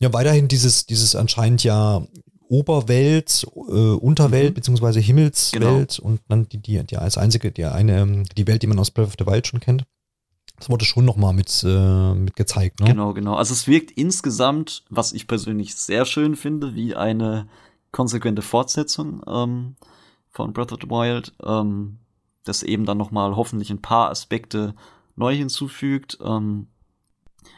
Ja, 0.02 0.12
weiterhin 0.12 0.48
dieses, 0.48 0.84
dieses 0.86 1.14
anscheinend 1.16 1.62
ja 1.64 2.02
Oberwelt, 2.48 3.46
äh, 3.54 3.94
Unterwelt, 3.94 4.50
Mhm. 4.50 4.54
beziehungsweise 4.54 5.00
Himmelswelt 5.00 5.98
und 5.98 6.20
dann 6.28 6.48
die, 6.48 6.58
die, 6.58 6.84
die 6.84 6.96
als 6.98 7.16
einzige, 7.16 7.50
die 7.50 7.64
eine, 7.64 8.24
die 8.36 8.46
Welt, 8.46 8.62
die 8.62 8.66
man 8.66 8.78
aus 8.78 8.90
Breath 8.90 9.06
of 9.06 9.14
the 9.18 9.26
Wild 9.26 9.46
schon 9.46 9.60
kennt. 9.60 9.84
Das 10.58 10.68
wurde 10.68 10.84
schon 10.84 11.04
nochmal 11.04 11.32
mit, 11.32 11.64
äh, 11.66 12.14
mit 12.14 12.36
gezeigt, 12.36 12.80
ne? 12.80 12.86
Genau, 12.86 13.14
genau. 13.14 13.36
Also 13.36 13.54
es 13.54 13.66
wirkt 13.66 13.90
insgesamt, 13.92 14.84
was 14.90 15.12
ich 15.12 15.26
persönlich 15.26 15.74
sehr 15.74 16.04
schön 16.04 16.36
finde, 16.36 16.74
wie 16.74 16.94
eine 16.94 17.48
konsequente 17.90 18.42
Fortsetzung 18.42 19.22
ähm, 19.26 19.76
von 20.30 20.52
Breath 20.52 20.72
of 20.72 20.78
the 20.82 20.88
Wild, 20.90 21.32
ähm, 21.44 21.98
das 22.44 22.62
eben 22.62 22.84
dann 22.84 22.98
noch 22.98 23.10
mal 23.12 23.34
hoffentlich 23.34 23.70
ein 23.70 23.80
paar 23.82 24.10
Aspekte 24.10 24.74
neu 25.16 25.34
hinzufügt. 25.34 26.18
Ähm, 26.22 26.66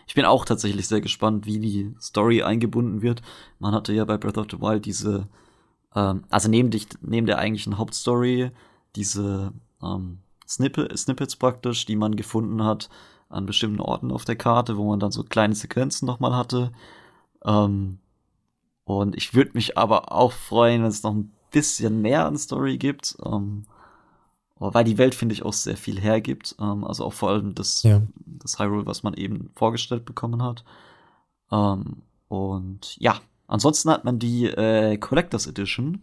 ich 0.07 0.15
bin 0.15 0.25
auch 0.25 0.45
tatsächlich 0.45 0.89
sehr 0.89 1.01
gespannt, 1.01 1.47
wie 1.47 1.59
die 1.59 1.95
Story 2.01 2.43
eingebunden 2.43 3.03
wird. 3.03 3.23
Man 3.59 3.75
hatte 3.75 3.93
ja 3.93 4.05
bei 4.05 4.17
Breath 4.17 4.39
of 4.39 4.47
the 4.51 4.61
Wild 4.61 4.87
diese, 4.87 5.29
ähm, 5.95 6.25
also 6.31 6.49
neben, 6.49 6.71
dich, 6.71 6.89
neben 7.01 7.27
der 7.27 7.39
eigentlichen 7.39 7.79
Hauptstory, 7.79 8.51
diese 8.97 9.53
ähm, 9.83 10.19
Snippet, 10.47 10.97
Snippets 10.99 11.37
praktisch, 11.37 11.87
die 11.87 11.97
man 11.97 12.17
gefunden 12.17 12.65
hat 12.65 12.91
an 13.29 13.47
bestimmten 13.47 13.81
Orten 13.81 14.13
auf 14.13 14.25
der 14.25 14.37
Karte, 14.37 14.77
wo 14.77 14.89
man 14.89 15.01
dann 15.01 15.11
so 15.11 15.25
kleine 15.25 15.55
Sequenzen 15.55 16.07
nochmal 16.07 16.37
hatte. 16.37 16.73
Ähm, 17.45 17.99
und 18.85 19.17
ich 19.17 19.35
würde 19.35 19.53
mich 19.55 19.79
aber 19.79 20.13
auch 20.13 20.33
freuen, 20.33 20.83
wenn 20.83 20.91
es 20.91 21.03
noch 21.03 21.15
ein 21.15 21.33
bisschen 21.51 22.03
mehr 22.03 22.27
an 22.27 22.37
Story 22.37 22.79
gibt. 22.79 23.17
Ähm, 23.25 23.65
weil 24.73 24.85
die 24.85 24.99
Welt, 24.99 25.15
finde 25.15 25.35
ich, 25.35 25.43
auch 25.43 25.53
sehr 25.53 25.77
viel 25.77 26.01
hergibt. 26.01 26.55
Ähm, 26.61 26.85
also 26.85 27.05
auch 27.05 27.13
vor 27.13 27.31
allem 27.31 27.55
das, 27.55 27.83
Ja. 27.83 28.03
das 28.25 28.59
Hyrule, 28.59 28.87
was 28.87 29.03
man 29.03 29.15
eben 29.15 29.51
vorgestellt 29.55 30.05
bekommen 30.05 30.43
hat. 30.43 30.65
Ähm, 31.51 32.03
und 32.29 32.97
ja, 32.99 33.21
ansonsten 33.47 33.91
hat 33.91 34.05
man 34.05 34.19
die 34.19 34.47
äh, 34.47 34.97
Collectors 34.97 35.47
Edition 35.47 36.03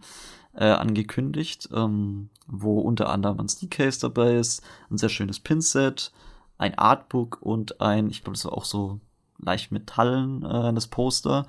äh, 0.54 0.66
angekündigt, 0.66 1.70
ähm, 1.74 2.30
wo 2.48 2.80
unter 2.80 3.10
anderem 3.10 3.40
ein 3.40 3.50
Steelcase 3.50 4.02
dabei 4.02 4.36
ist, 4.36 4.62
ein 4.90 4.98
sehr 4.98 5.10
schönes 5.10 5.40
Pinset, 5.40 6.12
ein 6.58 6.78
Artbook 6.78 7.40
und 7.42 7.82
ein, 7.82 8.10
ich 8.10 8.24
glaube, 8.24 8.36
das 8.36 8.46
war 8.46 8.54
auch 8.54 8.66
so 8.66 9.00
leicht 9.40 9.72
Metallen, 9.72 10.44
äh, 10.44 10.74
das 10.74 10.88
Poster. 10.88 11.48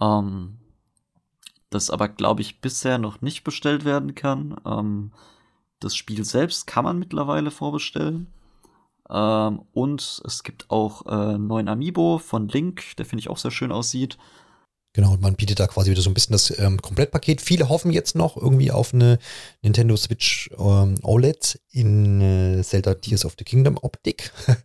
Ähm, 0.00 0.58
das 1.70 1.90
aber, 1.90 2.08
glaube 2.08 2.42
ich, 2.42 2.60
bisher 2.60 2.98
noch 2.98 3.22
nicht 3.22 3.44
bestellt 3.44 3.84
werden 3.86 4.14
kann. 4.14 4.60
Das 5.82 5.96
Spiel 5.96 6.24
selbst 6.24 6.68
kann 6.68 6.84
man 6.84 7.00
mittlerweile 7.00 7.50
vorbestellen. 7.50 8.28
Ähm, 9.10 9.62
und 9.72 10.22
es 10.24 10.44
gibt 10.44 10.70
auch 10.70 11.06
äh, 11.06 11.36
neuen 11.38 11.68
Amiibo 11.68 12.18
von 12.18 12.48
Link, 12.48 12.96
der 12.98 13.04
finde 13.04 13.20
ich 13.20 13.28
auch 13.28 13.36
sehr 13.36 13.50
schön 13.50 13.72
aussieht. 13.72 14.16
Genau, 14.94 15.16
man 15.18 15.36
bietet 15.36 15.58
da 15.58 15.66
quasi 15.66 15.90
wieder 15.90 16.02
so 16.02 16.10
ein 16.10 16.14
bisschen 16.14 16.34
das 16.34 16.58
ähm, 16.58 16.80
Komplettpaket. 16.82 17.40
Viele 17.40 17.70
hoffen 17.70 17.92
jetzt 17.92 18.14
noch 18.14 18.36
irgendwie 18.36 18.70
auf 18.70 18.92
eine 18.92 19.18
Nintendo 19.62 19.96
Switch 19.96 20.50
ähm, 20.58 20.96
OLED 21.02 21.58
in 21.70 22.20
äh, 22.20 22.62
Zelda 22.62 22.94
Tears 22.94 23.24
of 23.24 23.34
the 23.38 23.44
Kingdom 23.44 23.78
Optik. 23.80 24.32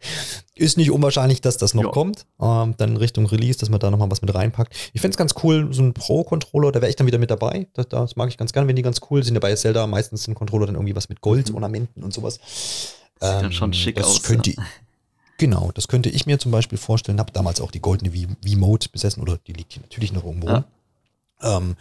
Ist 0.56 0.76
nicht 0.76 0.92
unwahrscheinlich, 0.92 1.40
dass 1.40 1.56
das 1.56 1.74
noch 1.74 1.84
jo. 1.84 1.92
kommt. 1.92 2.26
Ähm, 2.42 2.76
dann 2.78 2.98
Richtung 2.98 3.26
Release, 3.28 3.58
dass 3.58 3.70
man 3.70 3.80
da 3.80 3.90
nochmal 3.90 4.12
was 4.12 4.22
mit 4.22 4.34
reinpackt. 4.36 4.76
Ich 4.92 5.00
finde 5.00 5.14
es 5.14 5.18
ganz 5.18 5.34
cool, 5.44 5.74
so 5.74 5.82
ein 5.82 5.94
Pro-Controller, 5.94 6.74
da 6.74 6.82
wäre 6.82 6.90
ich 6.90 6.98
dann 6.98 7.08
wieder 7.08 7.20
mit 7.20 7.32
dabei. 7.32 7.68
Das, 7.74 7.88
das, 7.88 8.18
mag 8.18 8.28
ich 8.28 8.38
ganz 8.38 8.52
gern, 8.52 8.68
wenn 8.68 8.76
die 8.76 8.82
ganz 8.82 9.00
cool 9.10 9.24
sind. 9.24 9.40
Bei 9.40 9.56
Zelda 9.56 9.88
meistens 9.88 10.24
sind 10.24 10.36
Controller 10.36 10.66
dann 10.66 10.76
irgendwie 10.76 10.96
was 10.96 11.08
mit 11.08 11.22
Gold-Ornamenten 11.22 12.04
und 12.04 12.14
sowas. 12.14 12.34
Sieht 12.34 13.30
ähm, 13.32 13.42
dann 13.44 13.54
schon 13.54 13.74
schick 13.74 13.96
das 13.96 14.08
aus. 14.08 14.24
Könnte, 14.24 14.52
ja. 14.52 14.64
Genau, 15.38 15.72
das 15.74 15.88
könnte 15.88 16.10
ich 16.10 16.26
mir 16.26 16.40
zum 16.40 16.52
Beispiel 16.52 16.78
vorstellen. 16.78 17.20
Habe 17.20 17.32
damals 17.32 17.62
auch 17.62 17.72
die 17.72 17.80
goldene 17.80 18.12
V-Mode 18.12 18.88
besessen 18.92 19.22
oder 19.22 19.38
die 19.38 19.54
liegt 19.54 19.74
hier 19.74 19.82
natürlich 19.84 20.12
noch 20.12 20.24
irgendwo. 20.24 20.48
Ja. 20.48 20.66
Ähm, 21.42 21.76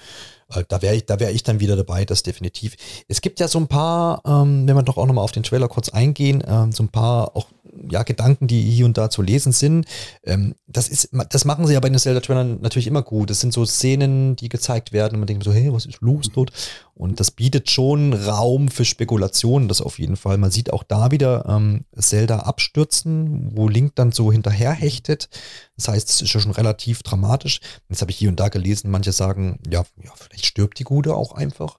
äh, 0.45 0.45
da 0.68 0.82
wäre 0.82 0.94
ich, 0.94 1.07
da 1.07 1.18
wäre 1.20 1.32
ich 1.32 1.42
dann 1.42 1.61
wieder 1.61 1.76
dabei, 1.76 2.05
das 2.05 2.22
definitiv. 2.22 2.76
Es 3.09 3.20
gibt 3.20 3.40
ja 3.40 3.49
so 3.49 3.59
ein 3.59 3.66
paar, 3.66 4.22
ähm, 4.26 4.66
wenn 4.66 4.76
wir 4.76 4.82
doch 4.82 4.97
auch 4.97 5.07
nochmal 5.07 5.24
auf 5.24 5.32
den 5.32 5.42
Trailer 5.42 5.68
kurz 5.68 5.88
eingehen, 5.88 6.42
ähm, 6.47 6.72
so 6.72 6.82
ein 6.82 6.88
paar 6.88 7.36
auch 7.36 7.47
ja, 7.90 8.03
Gedanken, 8.03 8.47
die 8.47 8.62
hier 8.62 8.86
und 8.86 8.97
da 8.97 9.11
zu 9.11 9.22
lesen 9.22 9.53
sind. 9.53 9.86
Ähm, 10.24 10.55
das 10.66 10.88
ist, 10.88 11.11
das 11.30 11.44
machen 11.44 11.66
sie 11.66 11.74
ja 11.74 11.80
bei 11.80 11.88
den 11.88 11.99
Zelda-Trailern 11.99 12.61
natürlich 12.61 12.86
immer 12.86 13.03
gut. 13.03 13.30
Das 13.30 13.40
sind 13.40 13.53
so 13.53 13.64
Szenen, 13.64 14.36
die 14.36 14.49
gezeigt 14.49 14.92
werden 14.92 15.14
und 15.14 15.20
man 15.20 15.26
denkt 15.26 15.44
so, 15.44 15.53
hey, 15.53 15.72
was 15.72 15.86
ist 15.86 16.01
los 16.01 16.30
dort? 16.32 16.53
Und 16.94 17.20
das 17.20 17.30
bietet 17.30 17.70
schon 17.70 18.14
Raum 18.14 18.68
für 18.68 18.84
Spekulationen, 18.84 19.68
das 19.68 19.82
auf 19.82 19.99
jeden 19.99 20.16
Fall. 20.16 20.38
Man 20.38 20.51
sieht 20.51 20.72
auch 20.72 20.82
da 20.82 21.11
wieder 21.11 21.44
ähm, 21.47 21.84
Zelda 21.94 22.40
abstürzen, 22.40 23.51
wo 23.55 23.68
Link 23.68 23.94
dann 23.97 24.12
so 24.12 24.32
hinterherhechtet. 24.32 25.28
Das 25.76 25.88
heißt, 25.88 26.09
es 26.09 26.22
ist 26.22 26.30
schon 26.30 26.51
relativ 26.53 27.03
dramatisch. 27.03 27.61
Jetzt 27.90 28.01
habe 28.01 28.11
ich 28.11 28.16
hier 28.16 28.30
und 28.30 28.40
da 28.40 28.49
gelesen, 28.49 28.90
manche 28.90 29.12
sagen, 29.12 29.59
ja, 29.70 29.84
ja, 30.03 30.12
vielleicht 30.16 30.36
stirbt 30.45 30.78
die 30.78 30.84
Gute 30.84 31.14
auch 31.14 31.32
einfach 31.32 31.78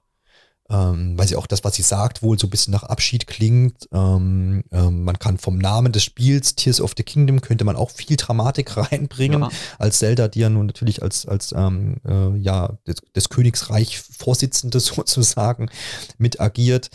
ähm, 0.70 1.16
weil 1.16 1.26
sie 1.26 1.36
auch 1.36 1.46
das, 1.46 1.64
was 1.64 1.74
sie 1.74 1.82
sagt, 1.82 2.22
wohl 2.22 2.38
so 2.38 2.46
ein 2.46 2.50
bisschen 2.50 2.72
nach 2.72 2.82
Abschied 2.82 3.26
klingt. 3.26 3.88
Ähm, 3.92 4.64
ähm, 4.70 5.04
man 5.04 5.18
kann 5.18 5.38
vom 5.38 5.56
Namen 5.56 5.92
des 5.92 6.04
Spiels, 6.04 6.56
Tears 6.56 6.80
of 6.80 6.92
the 6.96 7.02
Kingdom, 7.02 7.40
könnte 7.40 7.64
man 7.64 7.76
auch 7.76 7.90
viel 7.90 8.16
Dramatik 8.16 8.76
reinbringen, 8.92 9.42
ja. 9.42 9.48
als 9.78 9.98
Zelda, 9.98 10.28
die 10.28 10.40
ja 10.40 10.50
nun 10.50 10.66
natürlich 10.66 11.02
als, 11.02 11.26
als 11.26 11.52
ähm, 11.52 11.96
äh, 12.06 12.36
ja, 12.38 12.76
des, 12.86 12.96
des 13.14 13.28
Königsreich 13.30 13.98
Vorsitzende 13.98 14.80
sozusagen 14.80 15.70
mit 16.18 16.40
agiert. 16.40 16.90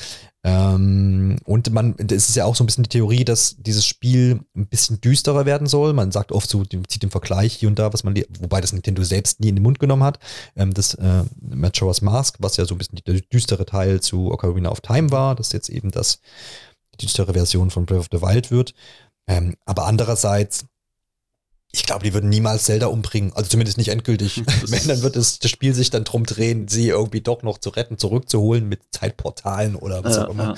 Ähm, 0.45 1.37
und 1.45 1.71
man, 1.71 1.95
es 1.97 2.29
ist 2.29 2.35
ja 2.35 2.43
auch 2.43 2.55
so 2.55 2.63
ein 2.63 2.67
bisschen 2.67 2.83
die 2.83 2.89
Theorie, 2.89 3.23
dass 3.23 3.55
dieses 3.57 3.85
Spiel 3.85 4.41
ein 4.55 4.67
bisschen 4.67 4.99
düsterer 4.99 5.45
werden 5.45 5.67
soll. 5.67 5.93
Man 5.93 6.11
sagt 6.11 6.33
oft 6.33 6.49
so, 6.49 6.65
zieht 6.65 7.01
den 7.01 7.11
Vergleich 7.11 7.53
hier 7.53 7.69
und 7.69 7.79
da, 7.79 7.93
was 7.93 8.03
man, 8.03 8.13
wobei 8.39 8.59
das 8.59 8.73
Nintendo 8.73 9.03
selbst 9.03 9.39
nie 9.39 9.49
in 9.49 9.55
den 9.55 9.63
Mund 9.63 9.79
genommen 9.79 10.03
hat. 10.03 10.19
Ähm, 10.55 10.73
das 10.73 10.95
äh, 10.95 11.23
Majora's 11.39 12.01
Mask, 12.01 12.35
was 12.39 12.57
ja 12.57 12.65
so 12.65 12.75
ein 12.75 12.77
bisschen 12.77 12.99
der 13.07 13.21
düstere 13.21 13.65
Teil 13.65 14.01
zu 14.01 14.31
Ocarina 14.31 14.69
of 14.69 14.81
Time 14.81 15.11
war, 15.11 15.35
das 15.35 15.53
jetzt 15.53 15.69
eben 15.69 15.91
das 15.91 16.19
die 16.93 17.05
düstere 17.05 17.33
Version 17.33 17.71
von 17.71 17.85
Breath 17.85 17.99
of 17.99 18.07
the 18.11 18.21
Wild 18.21 18.51
wird. 18.51 18.73
Ähm, 19.27 19.55
aber 19.65 19.85
andererseits 19.85 20.65
ich 21.75 21.83
glaube, 21.83 22.03
die 22.03 22.13
würden 22.13 22.29
niemals 22.29 22.65
Zelda 22.65 22.87
umbringen. 22.87 23.33
Also 23.33 23.49
zumindest 23.49 23.77
nicht 23.77 23.89
endgültig. 23.89 24.43
Wenn, 24.67 24.87
dann 24.87 25.01
wird 25.01 25.15
es, 25.15 25.39
das 25.39 25.49
Spiel 25.49 25.73
sich 25.73 25.89
dann 25.89 26.03
drum 26.03 26.25
drehen, 26.25 26.67
sie 26.67 26.89
irgendwie 26.89 27.21
doch 27.21 27.41
noch 27.41 27.57
zu 27.57 27.71
retten, 27.71 27.97
zurückzuholen 27.97 28.69
mit 28.69 28.81
Zeitportalen 28.91 29.75
oder 29.75 30.03
was 30.03 30.15
ja, 30.15 30.25
auch 30.25 30.29
immer. 30.29 30.55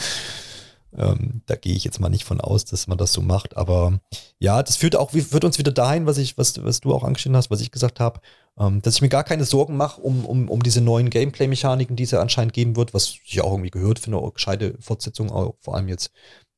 Ja. 0.98 1.12
Ähm, 1.12 1.42
da 1.46 1.56
gehe 1.56 1.74
ich 1.74 1.86
jetzt 1.86 2.00
mal 2.00 2.10
nicht 2.10 2.26
von 2.26 2.42
aus, 2.42 2.66
dass 2.66 2.88
man 2.88 2.98
das 2.98 3.14
so 3.14 3.22
macht. 3.22 3.56
Aber 3.56 4.00
ja, 4.40 4.62
das 4.62 4.76
führt 4.76 4.98
auch, 4.98 5.12
führt 5.12 5.46
uns 5.46 5.58
wieder 5.58 5.72
dahin, 5.72 6.06
was 6.06 6.18
ich, 6.18 6.38
was, 6.38 6.62
was 6.64 6.82
du 6.82 6.94
auch 6.94 7.04
angeschnitten 7.04 7.38
hast, 7.38 7.50
was 7.50 7.62
ich 7.62 7.72
gesagt 7.72 8.02
habe, 8.02 8.20
ähm, 8.60 8.82
dass 8.82 8.96
ich 8.96 9.02
mir 9.02 9.10
gar 9.10 9.24
keine 9.24 9.46
Sorgen 9.46 9.78
mache 9.78 10.02
um, 10.02 10.26
um, 10.26 10.50
um 10.50 10.64
diese 10.64 10.82
neuen 10.82 11.10
Gameplay-Mechaniken, 11.10 11.96
die 11.96 12.04
es 12.04 12.12
ja 12.12 12.22
anscheinend 12.22 12.54
geben 12.54 12.76
wird, 12.76 12.94
was 12.94 13.18
ich 13.24 13.40
auch 13.42 13.52
irgendwie 13.52 13.72
gehört 13.72 14.00
für 14.00 14.08
eine 14.08 14.32
gescheite 14.32 14.76
Fortsetzung, 14.82 15.30
vor 15.30 15.76
allem 15.76 15.88
jetzt 15.88 16.12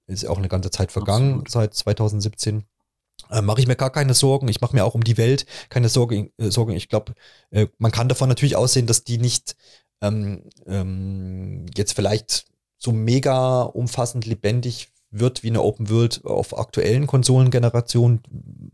ist 0.08 0.26
auch 0.26 0.38
eine 0.38 0.48
ganze 0.48 0.72
Zeit 0.72 0.92
vergangen, 0.92 1.42
Absolut. 1.42 1.52
seit 1.52 1.74
2017 1.76 2.64
äh, 3.30 3.42
mache 3.42 3.60
ich 3.60 3.68
mir 3.68 3.76
gar 3.76 3.92
keine 3.92 4.14
Sorgen. 4.14 4.48
Ich 4.48 4.62
mache 4.62 4.76
mir 4.76 4.86
auch 4.86 4.96
um 4.96 5.04
die 5.04 5.18
Welt 5.18 5.46
keine 5.70 5.90
Sorge, 5.90 6.32
äh, 6.38 6.50
Sorgen. 6.50 6.74
Ich 6.74 6.90
glaube, 6.90 7.14
äh, 7.52 7.68
man 7.78 7.92
kann 7.92 8.10
davon 8.10 8.30
natürlich 8.30 8.56
aussehen, 8.56 8.88
dass 8.88 9.04
die 9.04 9.18
nicht 9.18 9.56
ähm, 10.02 10.44
ähm, 10.66 11.66
jetzt 11.76 11.94
vielleicht 11.94 12.46
so 12.78 12.92
mega 12.92 13.64
umfassend 13.64 14.26
lebendig 14.26 14.90
wird 15.10 15.42
wie 15.44 15.50
eine 15.50 15.64
Open 15.64 15.90
World 15.90 16.26
auf 16.26 16.58
aktuellen 16.58 17.08
Konsolengenerationen, 17.08 18.22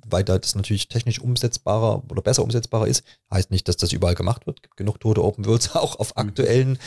weil 0.05 0.23
da 0.23 0.37
das 0.37 0.55
natürlich 0.55 0.87
technisch 0.87 1.19
umsetzbarer 1.19 2.03
oder 2.09 2.21
besser 2.21 2.43
umsetzbarer 2.43 2.87
ist. 2.87 3.03
Heißt 3.31 3.51
nicht, 3.51 3.67
dass 3.67 3.77
das 3.77 3.93
überall 3.93 4.15
gemacht 4.15 4.47
wird. 4.47 4.57
Es 4.59 4.63
gibt 4.63 4.77
genug 4.77 4.99
tote 4.99 5.23
Open 5.23 5.45
Worlds 5.45 5.75
auch 5.75 5.99
auf 5.99 6.15
mhm. 6.15 6.21
aktuellen 6.21 6.79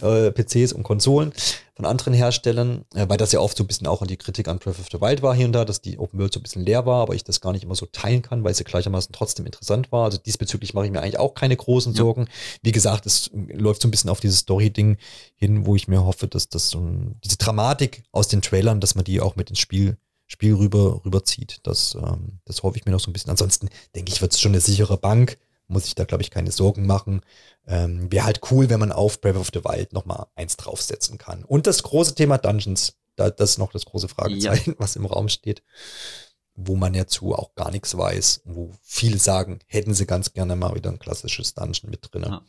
äh, 0.00 0.30
PCs 0.30 0.72
und 0.72 0.82
Konsolen 0.82 1.32
von 1.74 1.84
anderen 1.84 2.14
Herstellern, 2.14 2.84
äh, 2.94 3.06
weil 3.08 3.16
das 3.16 3.32
ja 3.32 3.40
oft 3.40 3.56
so 3.56 3.64
ein 3.64 3.66
bisschen 3.66 3.86
auch 3.86 4.02
an 4.02 4.08
die 4.08 4.16
Kritik 4.16 4.48
an 4.48 4.58
Breath 4.58 4.78
of 4.78 4.88
the 4.90 5.00
Wild 5.00 5.22
war 5.22 5.34
hier 5.34 5.46
und 5.46 5.52
da, 5.52 5.64
dass 5.64 5.80
die 5.80 5.98
Open 5.98 6.18
World 6.18 6.32
so 6.32 6.40
ein 6.40 6.42
bisschen 6.42 6.64
leer 6.64 6.86
war, 6.86 7.02
aber 7.02 7.14
ich 7.14 7.24
das 7.24 7.40
gar 7.40 7.52
nicht 7.52 7.64
immer 7.64 7.74
so 7.74 7.86
teilen 7.86 8.22
kann, 8.22 8.44
weil 8.44 8.54
sie 8.54 8.64
gleichermaßen 8.64 9.12
trotzdem 9.12 9.46
interessant 9.46 9.92
war. 9.92 10.04
Also 10.04 10.18
diesbezüglich 10.18 10.74
mache 10.74 10.86
ich 10.86 10.92
mir 10.92 11.00
eigentlich 11.00 11.18
auch 11.18 11.34
keine 11.34 11.56
großen 11.56 11.92
ja. 11.92 11.98
Sorgen. 11.98 12.28
Wie 12.62 12.72
gesagt, 12.72 13.06
es 13.06 13.30
läuft 13.32 13.82
so 13.82 13.88
ein 13.88 13.90
bisschen 13.90 14.10
auf 14.10 14.20
dieses 14.20 14.40
Story-Ding 14.40 14.96
hin, 15.34 15.66
wo 15.66 15.76
ich 15.76 15.88
mir 15.88 16.04
hoffe, 16.04 16.28
dass 16.28 16.48
das 16.48 16.70
so 16.70 16.80
ein, 16.80 17.16
diese 17.24 17.36
Dramatik 17.36 18.04
aus 18.12 18.28
den 18.28 18.42
Trailern, 18.42 18.80
dass 18.80 18.94
man 18.94 19.04
die 19.04 19.20
auch 19.20 19.36
mit 19.36 19.50
ins 19.50 19.58
Spiel 19.58 19.98
Spiel 20.28 20.54
rüber 20.54 21.02
rüberzieht. 21.04 21.60
Das, 21.62 21.94
ähm, 21.94 22.40
das 22.44 22.64
hoffe 22.64 22.76
ich 22.76 22.84
mir 22.84 22.90
noch 22.90 22.98
so 22.98 23.10
ein 23.10 23.12
bisschen. 23.12 23.30
Ansonsten 23.30 23.68
denke 23.94 24.12
ich, 24.12 24.20
wird 24.20 24.32
es 24.32 24.40
schon 24.40 24.50
eine 24.50 24.60
sichere 24.60 24.96
Bank 24.96 25.38
muss 25.68 25.86
ich 25.86 25.94
da, 25.94 26.04
glaube 26.04 26.22
ich, 26.22 26.30
keine 26.30 26.50
Sorgen 26.50 26.86
machen. 26.86 27.22
Ähm, 27.66 28.10
Wäre 28.12 28.26
halt 28.26 28.40
cool, 28.50 28.70
wenn 28.70 28.80
man 28.80 28.92
auf 28.92 29.20
Breath 29.20 29.36
of 29.36 29.50
the 29.52 29.64
Wild 29.64 29.92
nochmal 29.92 30.26
eins 30.34 30.56
draufsetzen 30.56 31.18
kann. 31.18 31.44
Und 31.44 31.66
das 31.66 31.82
große 31.82 32.14
Thema 32.14 32.38
Dungeons, 32.38 32.96
da, 33.16 33.30
das 33.30 33.50
ist 33.50 33.58
noch 33.58 33.72
das 33.72 33.84
große 33.84 34.08
Fragezeichen, 34.08 34.70
ja. 34.72 34.76
was 34.78 34.96
im 34.96 35.06
Raum 35.06 35.28
steht, 35.28 35.62
wo 36.54 36.76
man 36.76 36.94
ja 36.94 37.06
zu 37.06 37.34
auch 37.34 37.54
gar 37.54 37.70
nichts 37.70 37.96
weiß, 37.96 38.42
wo 38.44 38.72
viele 38.82 39.18
sagen, 39.18 39.58
hätten 39.66 39.94
sie 39.94 40.06
ganz 40.06 40.32
gerne 40.32 40.56
mal 40.56 40.74
wieder 40.74 40.90
ein 40.90 40.98
klassisches 40.98 41.54
Dungeon 41.54 41.90
mit 41.90 42.08
drin. 42.10 42.24
Ja. 42.26 42.42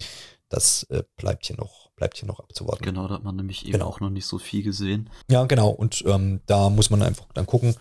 Das 0.50 0.84
äh, 0.84 1.04
bleibt 1.18 1.46
hier 1.46 1.58
noch, 1.58 1.92
bleibt 1.96 2.18
hier 2.18 2.28
noch 2.28 2.40
abzuwarten. 2.40 2.86
Genau, 2.86 3.08
da 3.08 3.16
hat 3.16 3.24
man 3.24 3.36
nämlich 3.36 3.64
eben 3.64 3.74
genau. 3.74 3.88
auch 3.88 4.00
noch 4.00 4.10
nicht 4.10 4.26
so 4.26 4.38
viel 4.38 4.64
gesehen. 4.64 5.10
Ja, 5.30 5.44
genau. 5.46 5.70
Und 5.70 6.04
ähm, 6.06 6.40
da 6.46 6.70
muss 6.70 6.90
man 6.90 7.02
einfach 7.02 7.26
dann 7.34 7.46
gucken, 7.46 7.76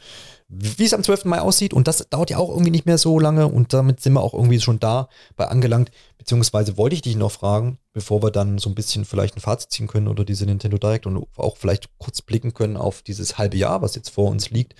wie 0.49 0.85
es 0.85 0.95
am 0.95 1.03
12. 1.03 1.25
Mai 1.25 1.41
aussieht. 1.41 1.75
Und 1.75 1.89
das 1.89 2.09
dauert 2.09 2.31
ja 2.31 2.39
auch 2.39 2.51
irgendwie 2.51 2.71
nicht 2.71 2.87
mehr 2.87 2.99
so 2.99 3.19
lange. 3.19 3.49
Und 3.49 3.73
damit 3.73 4.01
sind 4.01 4.13
wir 4.13 4.23
auch 4.23 4.35
irgendwie 4.35 4.61
schon 4.61 4.79
da 4.79 5.09
bei 5.37 5.47
angelangt. 5.49 5.91
Beziehungsweise 6.19 6.77
wollte 6.77 6.95
ich 6.95 7.03
dich 7.03 7.17
noch 7.17 7.33
fragen, 7.33 7.79
bevor 7.93 8.23
wir 8.23 8.31
dann 8.31 8.59
so 8.59 8.71
ein 8.71 8.75
bisschen 8.75 9.05
vielleicht 9.05 9.37
ein 9.37 9.41
Fazit 9.41 9.71
ziehen 9.71 9.87
können 9.87 10.09
oder 10.09 10.25
diese 10.25 10.47
Nintendo 10.47 10.79
Direct 10.79 11.07
und 11.07 11.27
auch 11.37 11.57
vielleicht 11.57 11.99
kurz 11.99 12.23
blicken 12.23 12.55
können 12.55 12.77
auf 12.77 13.03
dieses 13.03 13.39
halbe 13.39 13.57
Jahr, 13.57 13.83
was 13.83 13.95
jetzt 13.95 14.11
vor 14.11 14.31
uns 14.31 14.51
liegt, 14.51 14.75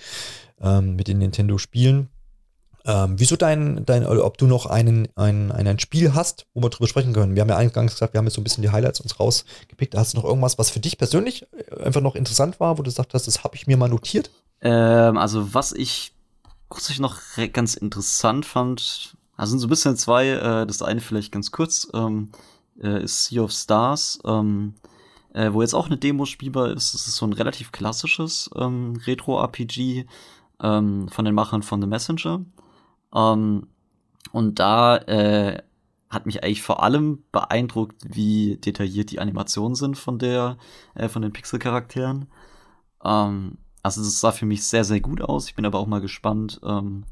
ähm, 0.61 0.95
mit 0.95 1.07
den 1.07 1.19
Nintendo-Spielen. 1.19 2.09
Ähm, 2.87 3.15
wieso 3.17 3.35
dein, 3.35 3.85
dein, 3.85 4.07
ob 4.07 4.37
du 4.37 4.47
noch 4.47 4.65
einen, 4.65 5.09
ein, 5.17 5.51
ein, 5.51 5.77
Spiel 5.77 6.15
hast, 6.15 6.47
wo 6.53 6.61
wir 6.61 6.69
drüber 6.69 6.87
sprechen 6.87 7.11
können? 7.11 7.35
Wir 7.35 7.41
haben 7.41 7.49
ja 7.49 7.57
eingangs 7.57 7.91
gesagt, 7.91 8.13
wir 8.13 8.19
haben 8.19 8.25
jetzt 8.25 8.35
so 8.35 8.41
ein 8.41 8.45
bisschen 8.45 8.61
die 8.61 8.69
Highlights 8.69 9.01
uns 9.01 9.19
rausgepickt. 9.19 9.93
Hast 9.93 10.13
du 10.13 10.17
noch 10.17 10.23
irgendwas, 10.23 10.57
was 10.57 10.69
für 10.69 10.79
dich 10.79 10.97
persönlich 10.97 11.45
einfach 11.83 11.99
noch 11.99 12.15
interessant 12.15 12.61
war, 12.61 12.77
wo 12.77 12.83
du 12.83 12.89
gesagt 12.89 13.13
hast, 13.13 13.27
das 13.27 13.43
habe 13.43 13.57
ich 13.57 13.67
mir 13.67 13.75
mal 13.75 13.89
notiert? 13.89 14.31
Ähm, 14.61 15.17
also 15.17 15.53
was 15.53 15.73
ich 15.73 16.13
kurz 16.69 16.97
noch 16.99 17.17
ganz 17.51 17.73
interessant 17.73 18.45
fand, 18.45 19.17
also 19.35 19.51
sind 19.51 19.59
so 19.59 19.67
ein 19.67 19.69
bisschen 19.69 19.97
zwei, 19.97 20.29
äh, 20.29 20.65
das 20.65 20.81
eine 20.81 21.01
vielleicht 21.01 21.33
ganz 21.33 21.51
kurz, 21.51 21.89
ähm, 21.93 22.31
äh, 22.81 23.03
ist 23.03 23.25
Sea 23.25 23.41
of 23.41 23.51
Stars, 23.51 24.19
ähm, 24.25 24.75
äh, 25.33 25.51
wo 25.51 25.61
jetzt 25.61 25.73
auch 25.73 25.87
eine 25.87 25.97
Demo 25.97 26.25
spielbar 26.25 26.71
ist. 26.71 26.93
Es 26.93 27.05
ist 27.07 27.17
so 27.17 27.25
ein 27.25 27.33
relativ 27.33 27.73
klassisches 27.73 28.49
ähm, 28.55 28.97
Retro-RPG 29.05 30.05
ähm, 30.61 31.09
von 31.09 31.25
den 31.25 31.35
Machern 31.35 31.63
von 31.63 31.81
The 31.81 31.87
Messenger. 31.87 32.45
Ähm, 33.13 33.67
und 34.31 34.59
da 34.59 34.97
äh, 34.97 35.61
hat 36.09 36.25
mich 36.25 36.43
eigentlich 36.43 36.61
vor 36.61 36.83
allem 36.83 37.23
beeindruckt, 37.31 38.01
wie 38.07 38.57
detailliert 38.57 39.11
die 39.11 39.19
Animationen 39.19 39.75
sind 39.75 39.97
von 39.97 40.19
der, 40.19 40.57
äh, 40.95 41.09
von 41.09 41.21
den 41.21 41.33
Pixel-Charakteren. 41.33 42.27
Ähm, 43.03 43.57
also 43.83 44.01
es 44.01 44.19
sah 44.19 44.31
für 44.31 44.45
mich 44.45 44.63
sehr, 44.63 44.83
sehr 44.83 45.01
gut 45.01 45.21
aus. 45.21 45.47
Ich 45.47 45.55
bin 45.55 45.65
aber 45.65 45.79
auch 45.79 45.87
mal 45.87 46.01
gespannt, 46.01 46.59
ähm, 46.63 47.05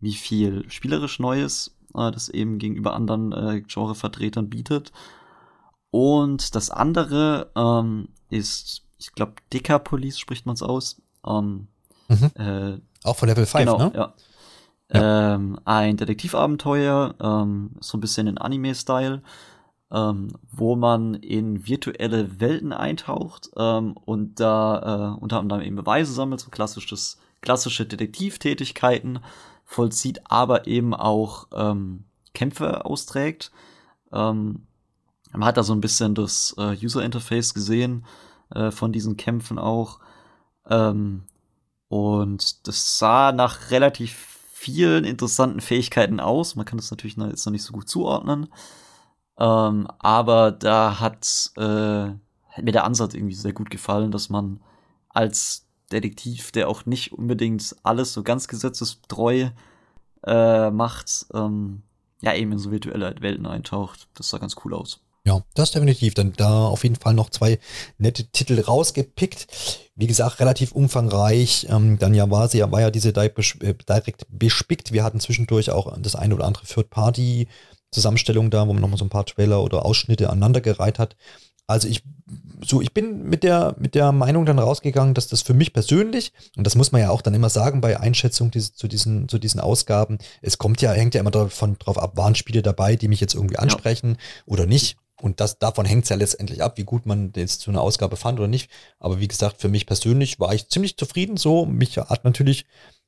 wie 0.00 0.14
viel 0.14 0.68
spielerisch 0.70 1.18
Neues 1.18 1.76
äh, 1.94 2.10
das 2.10 2.28
eben 2.28 2.58
gegenüber 2.58 2.94
anderen 2.94 3.32
äh, 3.32 3.62
Genre-Vertretern 3.62 4.48
bietet. 4.48 4.92
Und 5.90 6.54
das 6.54 6.70
andere 6.70 7.50
ähm, 7.56 8.08
ist, 8.28 8.82
ich 8.98 9.12
glaube, 9.12 9.34
Decapolis 9.52 10.18
spricht 10.18 10.46
man 10.46 10.54
es 10.54 10.62
aus. 10.62 11.00
Ähm, 11.26 11.68
mhm. 12.08 12.30
äh, 12.34 12.78
auch 13.04 13.16
von 13.16 13.28
Level 13.28 13.46
5, 13.46 13.64
genau, 13.64 13.78
ne? 13.78 13.92
Ja. 13.94 14.14
Ähm, 14.90 15.58
ein 15.64 15.96
Detektivabenteuer, 15.96 17.14
ähm, 17.20 17.72
so 17.80 17.96
ein 17.96 18.00
bisschen 18.00 18.28
in 18.28 18.38
Anime-Style 18.38 19.22
ähm, 19.90 20.32
wo 20.50 20.76
man 20.76 21.14
in 21.14 21.66
virtuelle 21.66 22.40
Welten 22.40 22.72
eintaucht 22.72 23.50
ähm, 23.56 23.96
und 24.04 24.40
da 24.40 25.14
äh, 25.16 25.20
unter 25.20 25.38
anderem 25.38 25.62
eben 25.62 25.76
Beweise 25.76 26.12
sammelt, 26.12 26.40
so 26.40 26.50
klassisches, 26.50 27.18
klassische 27.40 27.86
Detektivtätigkeiten 27.86 29.20
vollzieht, 29.64 30.20
aber 30.24 30.66
eben 30.66 30.94
auch 30.94 31.46
ähm, 31.52 32.04
Kämpfe 32.34 32.84
austrägt. 32.84 33.52
Ähm, 34.12 34.66
man 35.32 35.44
hat 35.44 35.56
da 35.56 35.62
so 35.62 35.72
ein 35.72 35.80
bisschen 35.80 36.14
das 36.14 36.54
äh, 36.58 36.76
User 36.82 37.04
Interface 37.04 37.54
gesehen 37.54 38.04
äh, 38.54 38.70
von 38.70 38.92
diesen 38.92 39.16
Kämpfen 39.16 39.58
auch. 39.58 40.00
Und 41.88 42.66
das 42.66 42.98
sah 42.98 43.30
nach 43.30 43.70
relativ 43.70 44.35
vielen 44.66 45.04
interessanten 45.04 45.60
Fähigkeiten 45.60 46.18
aus. 46.18 46.56
Man 46.56 46.66
kann 46.66 46.76
das 46.76 46.90
natürlich 46.90 47.16
jetzt 47.16 47.46
noch 47.46 47.52
nicht 47.52 47.62
so 47.62 47.72
gut 47.72 47.88
zuordnen. 47.88 48.48
Ähm, 49.38 49.86
aber 50.00 50.50
da 50.50 50.98
hat, 50.98 51.52
äh, 51.56 51.62
hat 51.62 52.64
mir 52.64 52.72
der 52.72 52.84
Ansatz 52.84 53.14
irgendwie 53.14 53.34
sehr 53.34 53.52
gut 53.52 53.70
gefallen, 53.70 54.10
dass 54.10 54.28
man 54.28 54.60
als 55.08 55.66
Detektiv, 55.92 56.50
der 56.50 56.68
auch 56.68 56.84
nicht 56.84 57.12
unbedingt 57.12 57.76
alles 57.84 58.12
so 58.12 58.24
ganz 58.24 58.48
gesetzestreu 58.48 59.50
äh, 60.24 60.70
macht, 60.70 61.26
ähm, 61.32 61.82
ja, 62.22 62.34
eben 62.34 62.50
in 62.50 62.58
so 62.58 62.72
virtuelle 62.72 63.14
Welten 63.20 63.46
eintaucht. 63.46 64.08
Das 64.14 64.30
sah 64.30 64.38
ganz 64.38 64.56
cool 64.64 64.74
aus. 64.74 65.00
Ja, 65.26 65.42
das 65.54 65.72
definitiv. 65.72 66.14
Dann 66.14 66.34
da 66.36 66.66
auf 66.66 66.84
jeden 66.84 66.94
Fall 66.94 67.12
noch 67.12 67.30
zwei 67.30 67.58
nette 67.98 68.30
Titel 68.30 68.60
rausgepickt. 68.60 69.48
Wie 69.96 70.06
gesagt, 70.06 70.38
relativ 70.38 70.70
umfangreich. 70.70 71.66
Ähm, 71.68 71.98
dann 71.98 72.14
ja 72.14 72.30
war 72.30 72.48
sie, 72.48 72.60
war 72.60 72.80
ja 72.80 72.92
diese 72.92 73.08
äh, 73.08 73.74
direkt 73.88 74.26
bespickt. 74.28 74.92
Wir 74.92 75.02
hatten 75.02 75.18
zwischendurch 75.18 75.70
auch 75.72 75.98
das 75.98 76.14
eine 76.14 76.36
oder 76.36 76.46
andere 76.46 76.64
Third-Party-Zusammenstellung 76.66 78.50
da, 78.50 78.68
wo 78.68 78.72
man 78.72 78.80
nochmal 78.80 78.98
so 78.98 79.04
ein 79.04 79.10
paar 79.10 79.26
Trailer 79.26 79.64
oder 79.64 79.84
Ausschnitte 79.84 80.30
aneinandergereiht 80.30 81.00
hat. 81.00 81.16
Also 81.66 81.88
ich, 81.88 82.04
so, 82.64 82.80
ich 82.80 82.94
bin 82.94 83.24
mit 83.24 83.42
der, 83.42 83.74
mit 83.80 83.96
der 83.96 84.12
Meinung 84.12 84.46
dann 84.46 84.60
rausgegangen, 84.60 85.14
dass 85.14 85.26
das 85.26 85.42
für 85.42 85.54
mich 85.54 85.72
persönlich, 85.72 86.32
und 86.56 86.64
das 86.64 86.76
muss 86.76 86.92
man 86.92 87.00
ja 87.00 87.10
auch 87.10 87.22
dann 87.22 87.34
immer 87.34 87.50
sagen 87.50 87.80
bei 87.80 87.98
Einschätzung 87.98 88.52
diese, 88.52 88.74
zu, 88.74 88.86
diesen, 88.86 89.28
zu 89.28 89.40
diesen 89.40 89.58
Ausgaben, 89.58 90.18
es 90.42 90.58
kommt 90.58 90.80
ja, 90.80 90.92
hängt 90.92 91.16
ja 91.16 91.20
immer 91.20 91.32
davon 91.32 91.76
drauf 91.80 91.98
ab, 91.98 92.16
waren 92.16 92.36
Spiele 92.36 92.62
dabei, 92.62 92.94
die 92.94 93.08
mich 93.08 93.20
jetzt 93.20 93.34
irgendwie 93.34 93.58
ansprechen 93.58 94.10
ja. 94.10 94.42
oder 94.46 94.66
nicht. 94.66 94.96
Und 95.20 95.40
das, 95.40 95.58
davon 95.58 95.86
hängt 95.86 96.04
es 96.04 96.10
ja 96.10 96.16
letztendlich 96.16 96.62
ab, 96.62 96.76
wie 96.76 96.84
gut 96.84 97.06
man 97.06 97.32
jetzt 97.34 97.62
zu 97.62 97.70
einer 97.70 97.80
Ausgabe 97.80 98.16
fand 98.16 98.38
oder 98.38 98.48
nicht. 98.48 98.70
Aber 98.98 99.18
wie 99.18 99.28
gesagt, 99.28 99.60
für 99.60 99.68
mich 99.68 99.86
persönlich 99.86 100.38
war 100.40 100.54
ich 100.54 100.68
ziemlich 100.68 100.96
zufrieden 100.96 101.36
so. 101.36 101.64
Mich 101.64 101.96
hat 101.96 102.24
natürlich 102.24 102.66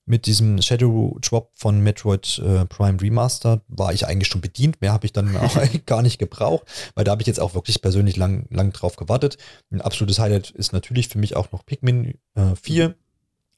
mit 0.08 0.24
diesem 0.24 0.62
Shadow 0.62 1.18
Drop 1.20 1.50
von 1.54 1.80
Metroid 1.80 2.38
äh, 2.38 2.64
Prime 2.64 3.00
Remaster 3.00 3.60
war 3.68 3.92
ich 3.92 4.06
eigentlich 4.06 4.28
schon 4.28 4.40
bedient. 4.40 4.80
Mehr 4.80 4.92
habe 4.92 5.04
ich 5.04 5.12
dann 5.12 5.36
auch 5.36 5.54
gar 5.86 6.02
nicht 6.02 6.18
gebraucht, 6.18 6.66
weil 6.94 7.04
da 7.04 7.12
habe 7.12 7.22
ich 7.22 7.26
jetzt 7.26 7.40
auch 7.40 7.54
wirklich 7.54 7.82
persönlich 7.82 8.16
lang, 8.16 8.46
lang 8.50 8.72
drauf 8.72 8.96
gewartet. 8.96 9.36
Ein 9.70 9.82
absolutes 9.82 10.18
Highlight 10.18 10.50
ist 10.50 10.72
natürlich 10.72 11.08
für 11.08 11.18
mich 11.18 11.36
auch 11.36 11.52
noch 11.52 11.66
Pikmin 11.66 12.14
äh, 12.34 12.56
4, 12.60 12.94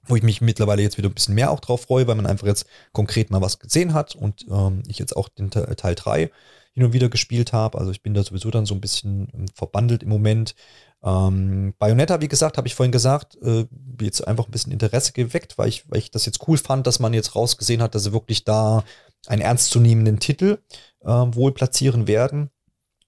wo 0.06 0.16
ich 0.16 0.24
mich 0.24 0.40
mittlerweile 0.40 0.82
jetzt 0.82 0.98
wieder 0.98 1.09
ein 1.09 1.14
bisschen 1.14 1.36
mehr 1.36 1.52
auch 1.52 1.60
drauf 1.60 1.82
freue, 1.82 2.09
weil 2.09 2.16
man 2.16 2.27
einfach 2.27 2.48
jetzt 2.48 2.66
konkret 2.93 3.31
mal 3.31 3.40
was 3.40 3.60
gesehen 3.60 3.94
hat 3.94 4.16
und 4.16 4.44
ähm, 4.51 4.82
ich 4.89 4.98
jetzt 4.98 5.16
auch 5.16 5.28
den 5.28 5.51
Teil 5.51 5.94
3 5.94 6.31
hin 6.72 6.84
und 6.84 6.92
wieder 6.92 7.09
gespielt 7.09 7.52
habe. 7.52 7.78
Also 7.78 7.90
ich 7.90 8.02
bin 8.02 8.14
da 8.14 8.22
sowieso 8.22 8.51
dann 8.51 8.66
so 8.66 8.74
ein 8.74 8.80
bisschen 8.80 9.28
ähm, 9.34 9.47
verbandelt 9.55 10.02
im 10.02 10.09
Moment. 10.09 10.55
Ähm, 11.02 11.74
Bayonetta, 11.78 12.20
wie 12.20 12.28
gesagt, 12.28 12.59
habe 12.59 12.68
ich 12.68 12.74
vorhin 12.74 12.92
gesagt, 12.92 13.36
äh, 13.42 13.66
jetzt 14.01 14.26
einfach 14.26 14.47
ein 14.47 14.51
bisschen 14.51 14.72
Interesse 14.72 15.12
geweckt, 15.12 15.59
weil 15.59 15.68
ich, 15.68 15.88
weil 15.90 15.98
ich 15.98 16.10
das 16.10 16.26
jetzt 16.26 16.47
cool 16.47 16.59
fand, 16.59 16.86
dass 16.86 17.01
man 17.01 17.14
jetzt 17.14 17.34
rausgesehen 17.34 17.82
hat, 17.82 17.94
dass 17.94 18.05
sie 18.05 18.12
wirklich 18.12 18.44
da 18.44 18.84
einen 19.26 19.42
ernstzunehmenden 19.42 20.20
Titel 20.20 20.59
äh, 21.01 21.09
wohl 21.09 21.52
platzieren 21.52 22.06
werden. 22.06 22.51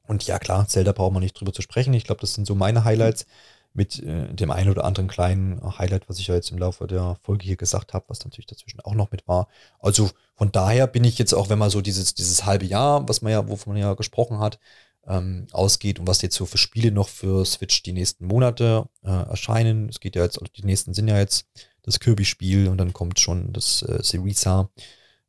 Und 0.06 0.26
ja, 0.26 0.39
klar, 0.39 0.66
Zelda 0.66 0.93
braucht 0.93 1.12
man 1.12 1.22
nicht 1.22 1.39
drüber 1.39 1.52
zu 1.52 1.62
sprechen. 1.62 1.94
Ich 1.94 2.05
glaube, 2.05 2.20
das 2.20 2.34
sind 2.34 2.47
so 2.47 2.55
meine 2.55 2.84
Highlights 2.84 3.26
mit 3.74 4.03
äh, 4.03 4.32
dem 4.32 4.51
einen 4.51 4.70
oder 4.70 4.85
anderen 4.85 5.09
kleinen 5.09 5.78
Highlight, 5.78 6.09
was 6.09 6.19
ich 6.19 6.27
ja 6.27 6.35
jetzt 6.35 6.51
im 6.51 6.59
Laufe 6.59 6.86
der 6.86 7.16
Folge 7.23 7.44
hier 7.44 7.57
gesagt 7.57 7.94
habe, 7.94 8.05
was 8.09 8.24
natürlich 8.24 8.47
dazwischen 8.47 8.81
auch 8.81 8.94
noch 8.94 9.11
mit 9.11 9.27
war. 9.27 9.49
Also 9.78 10.11
von 10.35 10.53
daher 10.53 10.86
bin 10.86 11.05
ich 11.05 11.19
jetzt 11.19 11.32
auch, 11.32 11.49
wenn 11.49 11.59
man 11.59 11.70
so 11.70 11.81
dieses, 11.81 12.15
dieses 12.15 12.44
halbe 12.44 12.66
Jahr, 12.66 13.09
was 13.09 13.23
man 13.23 13.32
ja, 13.32 13.49
wovon 13.49 13.74
man 13.74 13.82
ja 13.82 13.94
gesprochen 13.94 14.39
hat, 14.39 14.59
ähm, 15.07 15.47
ausgeht 15.53 15.99
und 15.99 16.07
was 16.07 16.23
jetzt 16.23 16.36
so 16.36 16.47
für 16.47 16.59
Spiele 16.59 16.93
noch 16.93 17.09
für 17.09 17.44
Switch 17.44 17.82
die 17.82 17.93
nächsten 17.93 18.27
Monate 18.27 18.89
äh, 19.03 19.11
erscheinen. 19.11 19.89
Es 19.89 20.01
geht 20.01 20.16
ja 20.16 20.23
jetzt, 20.23 20.40
die 20.57 20.65
nächsten 20.65 20.94
sind 20.94 21.09
ja 21.09 21.19
jetzt 21.19 21.47
das 21.82 21.99
Kirby-Spiel 21.99 22.69
und 22.69 22.78
dann 22.78 22.93
kommt 22.93 23.19
schon 23.19 23.53
das 23.53 23.82
äh, 23.82 24.03
Syriza, 24.03 24.70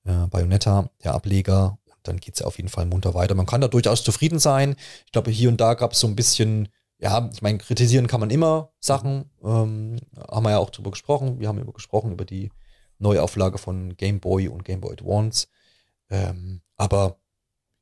äh, 0.06 0.28
Bayonetta, 0.28 0.90
der 1.04 1.16
Ableger. 1.16 1.80
Und 1.88 2.08
dann 2.08 2.20
geht 2.20 2.36
es 2.36 2.42
ja 2.42 2.46
auf 2.46 2.58
jeden 2.58 2.70
Fall 2.70 2.86
munter 2.86 3.14
weiter. 3.14 3.36
Man 3.36 3.46
kann 3.46 3.62
da 3.62 3.68
durchaus 3.68 4.04
zufrieden 4.04 4.40
sein. 4.40 4.76
Ich 5.06 5.12
glaube, 5.12 5.32
hier 5.32 5.50
und 5.50 5.60
da 5.60 5.74
gab 5.74 5.94
es 5.94 6.00
so 6.00 6.08
ein 6.08 6.16
bisschen 6.16 6.70
ja, 7.04 7.30
ich 7.34 7.42
meine, 7.42 7.58
kritisieren 7.58 8.08
kann 8.08 8.22
man 8.22 8.30
immer 8.30 8.72
Sachen. 8.80 9.30
Ähm, 9.44 10.00
haben 10.32 10.44
wir 10.46 10.52
ja 10.52 10.58
auch 10.58 10.70
drüber 10.70 10.90
gesprochen. 10.90 11.38
Wir 11.38 11.50
haben 11.50 11.60
über 11.60 11.74
gesprochen 11.74 12.14
über 12.14 12.24
die 12.24 12.50
Neuauflage 12.98 13.58
von 13.58 13.98
Game 13.98 14.22
Boy 14.22 14.48
und 14.48 14.64
Game 14.64 14.80
Boy 14.80 14.94
Advance. 14.94 15.48
Ähm, 16.10 16.62
aber 16.78 17.20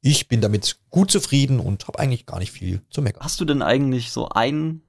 ich 0.01 0.27
bin 0.27 0.41
damit 0.41 0.79
gut 0.89 1.11
zufrieden 1.11 1.59
und 1.59 1.87
habe 1.87 1.99
eigentlich 1.99 2.25
gar 2.25 2.39
nicht 2.39 2.51
viel 2.51 2.81
zu 2.89 3.03
meckern. 3.03 3.23
Hast 3.23 3.39
du 3.39 3.45
denn 3.45 3.61
eigentlich 3.61 4.11
so 4.11 4.27
ein, 4.29 4.81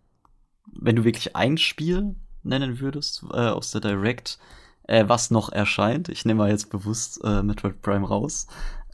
wenn 0.81 0.97
du 0.97 1.05
wirklich 1.05 1.37
ein 1.37 1.59
Spiel 1.59 2.17
nennen 2.43 2.81
würdest 2.81 3.25
äh, 3.35 3.37
aus 3.37 3.71
der 3.73 3.83
Direct, 3.83 4.39
äh, 4.85 5.05
was 5.09 5.31
noch 5.31 5.53
erscheint? 5.53 6.09
Ich 6.09 6.25
nehme 6.25 6.39
mal 6.39 6.51
jetzt 6.51 6.71
bewusst 6.71 7.21
äh, 7.23 7.43
Metroid 7.43 7.83
Prime 7.83 8.09
raus. 8.09 8.47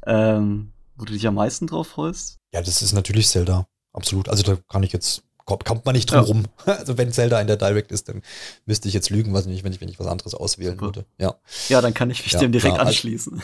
Ähm, 0.04 0.72
wo 0.96 1.04
du 1.04 1.12
dich 1.12 1.28
am 1.28 1.34
meisten 1.34 1.68
drauf 1.68 1.86
freust? 1.86 2.38
Ja, 2.52 2.60
das 2.60 2.82
ist 2.82 2.92
natürlich 2.92 3.28
Zelda. 3.28 3.68
Absolut. 3.92 4.28
Also 4.28 4.42
da 4.42 4.56
kann 4.68 4.82
ich 4.82 4.92
jetzt 4.92 5.22
kommt 5.48 5.84
man 5.86 5.94
nicht 5.94 6.10
drum 6.10 6.20
ja. 6.20 6.24
rum. 6.24 6.44
Also 6.66 6.98
wenn 6.98 7.12
Zelda 7.12 7.40
in 7.40 7.46
der 7.46 7.56
Direct 7.56 7.92
ist, 7.92 8.08
dann 8.08 8.22
müsste 8.66 8.88
ich 8.88 8.94
jetzt 8.94 9.10
lügen, 9.10 9.32
was 9.32 9.46
nicht, 9.46 9.64
wenn 9.64 9.72
ich, 9.72 9.80
wenn 9.80 9.88
ich 9.88 9.98
was 9.98 10.06
anderes 10.06 10.34
auswählen 10.34 10.74
Super. 10.74 10.86
würde. 10.86 11.04
Ja. 11.18 11.34
Ja, 11.68 11.80
dann 11.80 11.94
kann 11.94 12.10
ich 12.10 12.22
mich 12.24 12.32
ja, 12.32 12.40
dem 12.40 12.52
direkt 12.52 12.74
klar, 12.74 12.86
also 12.86 12.90
anschließen. 12.90 13.42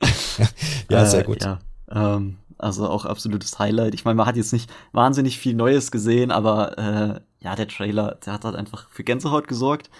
ja, 0.90 1.06
sehr 1.06 1.24
gut. 1.24 1.42
Äh, 1.42 1.46
ja, 1.46 1.58
ähm, 1.90 2.38
also 2.58 2.88
auch 2.88 3.04
absolutes 3.04 3.58
Highlight. 3.58 3.94
Ich 3.94 4.04
meine, 4.04 4.16
man 4.16 4.26
hat 4.26 4.36
jetzt 4.36 4.52
nicht 4.52 4.70
wahnsinnig 4.92 5.38
viel 5.38 5.54
Neues 5.54 5.90
gesehen, 5.90 6.30
aber 6.30 6.78
äh, 6.78 7.20
ja, 7.40 7.56
der 7.56 7.68
Trailer, 7.68 8.18
der 8.24 8.34
hat 8.34 8.44
halt 8.44 8.56
einfach 8.56 8.88
für 8.90 9.04
Gänsehaut 9.04 9.48
gesorgt. 9.48 9.90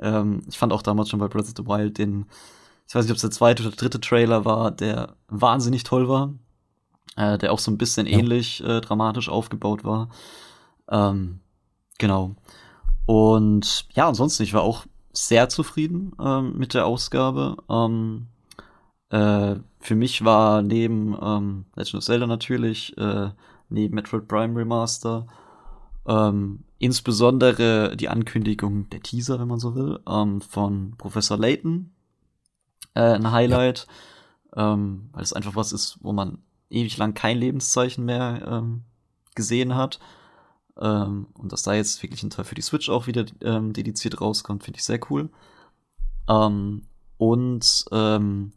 Ähm, 0.00 0.42
ich 0.48 0.58
fand 0.58 0.72
auch 0.72 0.82
damals 0.82 1.08
schon 1.08 1.20
bei 1.20 1.28
Breath 1.28 1.46
of 1.46 1.54
the 1.56 1.66
Wild 1.66 1.98
den, 1.98 2.26
ich 2.88 2.94
weiß 2.94 3.04
nicht, 3.04 3.12
ob 3.12 3.16
es 3.16 3.22
der 3.22 3.30
zweite 3.30 3.62
oder 3.62 3.76
dritte 3.76 4.00
Trailer 4.00 4.44
war, 4.44 4.70
der 4.70 5.14
wahnsinnig 5.28 5.84
toll 5.84 6.08
war. 6.08 6.34
Äh, 7.16 7.38
der 7.38 7.52
auch 7.52 7.58
so 7.58 7.70
ein 7.70 7.78
bisschen 7.78 8.06
ähnlich 8.06 8.62
äh, 8.64 8.80
dramatisch 8.80 9.28
aufgebaut 9.28 9.84
war. 9.84 10.08
Ähm, 10.90 11.40
genau. 11.98 12.34
Und 13.06 13.86
ja, 13.92 14.08
ansonsten, 14.08 14.42
ich 14.42 14.54
war 14.54 14.62
auch 14.62 14.86
sehr 15.12 15.48
zufrieden 15.48 16.12
ähm, 16.20 16.56
mit 16.56 16.74
der 16.74 16.86
Ausgabe. 16.86 17.56
Ähm, 17.68 18.26
äh, 19.10 19.56
für 19.80 19.94
mich 19.94 20.24
war 20.24 20.62
neben 20.62 21.16
ähm, 21.20 21.64
Legend 21.74 21.94
of 21.96 22.04
Zelda 22.04 22.26
natürlich, 22.26 22.96
äh, 22.98 23.30
neben 23.68 23.94
Metroid 23.94 24.28
Prime 24.28 24.58
Remaster, 24.58 25.26
ähm, 26.06 26.64
insbesondere 26.78 27.96
die 27.96 28.08
Ankündigung 28.08 28.88
der 28.90 29.02
Teaser, 29.02 29.40
wenn 29.40 29.48
man 29.48 29.60
so 29.60 29.74
will, 29.74 30.00
ähm, 30.08 30.40
von 30.40 30.94
Professor 30.96 31.38
Layton 31.38 31.92
äh, 32.94 33.14
ein 33.14 33.30
Highlight, 33.30 33.86
ja. 34.56 34.74
ähm, 34.74 35.10
weil 35.12 35.22
es 35.22 35.32
einfach 35.32 35.56
was 35.56 35.72
ist, 35.72 35.98
wo 36.02 36.12
man 36.12 36.38
ewig 36.70 36.96
lang 36.96 37.14
kein 37.14 37.38
Lebenszeichen 37.38 38.04
mehr 38.04 38.42
ähm, 38.46 38.82
gesehen 39.34 39.74
hat. 39.74 39.98
Ähm, 40.80 41.26
und 41.34 41.52
dass 41.52 41.62
da 41.62 41.74
jetzt 41.74 42.02
wirklich 42.02 42.22
ein 42.22 42.30
Teil 42.30 42.44
für 42.44 42.54
die 42.54 42.62
Switch 42.62 42.88
auch 42.88 43.06
wieder 43.06 43.26
ähm, 43.42 43.72
dediziert 43.72 44.20
rauskommt, 44.20 44.64
finde 44.64 44.78
ich 44.78 44.84
sehr 44.84 45.00
cool. 45.10 45.28
Ähm, 46.28 46.82
und 47.18 47.84
ähm, 47.92 48.52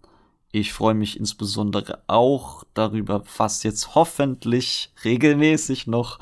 ich 0.51 0.71
freue 0.71 0.93
mich 0.93 1.19
insbesondere 1.19 2.03
auch 2.07 2.63
darüber, 2.73 3.23
was 3.37 3.63
jetzt 3.63 3.95
hoffentlich 3.95 4.93
regelmäßig 5.03 5.87
noch 5.87 6.19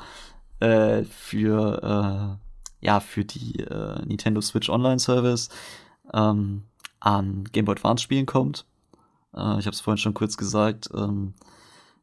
äh, 0.58 1.04
für, 1.04 2.38
äh, 2.80 2.84
ja, 2.86 3.00
für 3.00 3.24
die 3.24 3.60
äh, 3.60 4.04
Nintendo 4.04 4.40
Switch 4.40 4.70
Online 4.70 4.98
Service 4.98 5.50
ähm, 6.14 6.62
an 6.98 7.44
Game 7.52 7.66
Boy 7.66 7.74
Advance 7.74 8.02
Spielen 8.02 8.26
kommt. 8.26 8.64
Äh, 9.34 9.58
ich 9.58 9.66
habe 9.66 9.70
es 9.70 9.80
vorhin 9.80 9.98
schon 9.98 10.14
kurz 10.14 10.36
gesagt. 10.36 10.88
Ähm, 10.94 11.34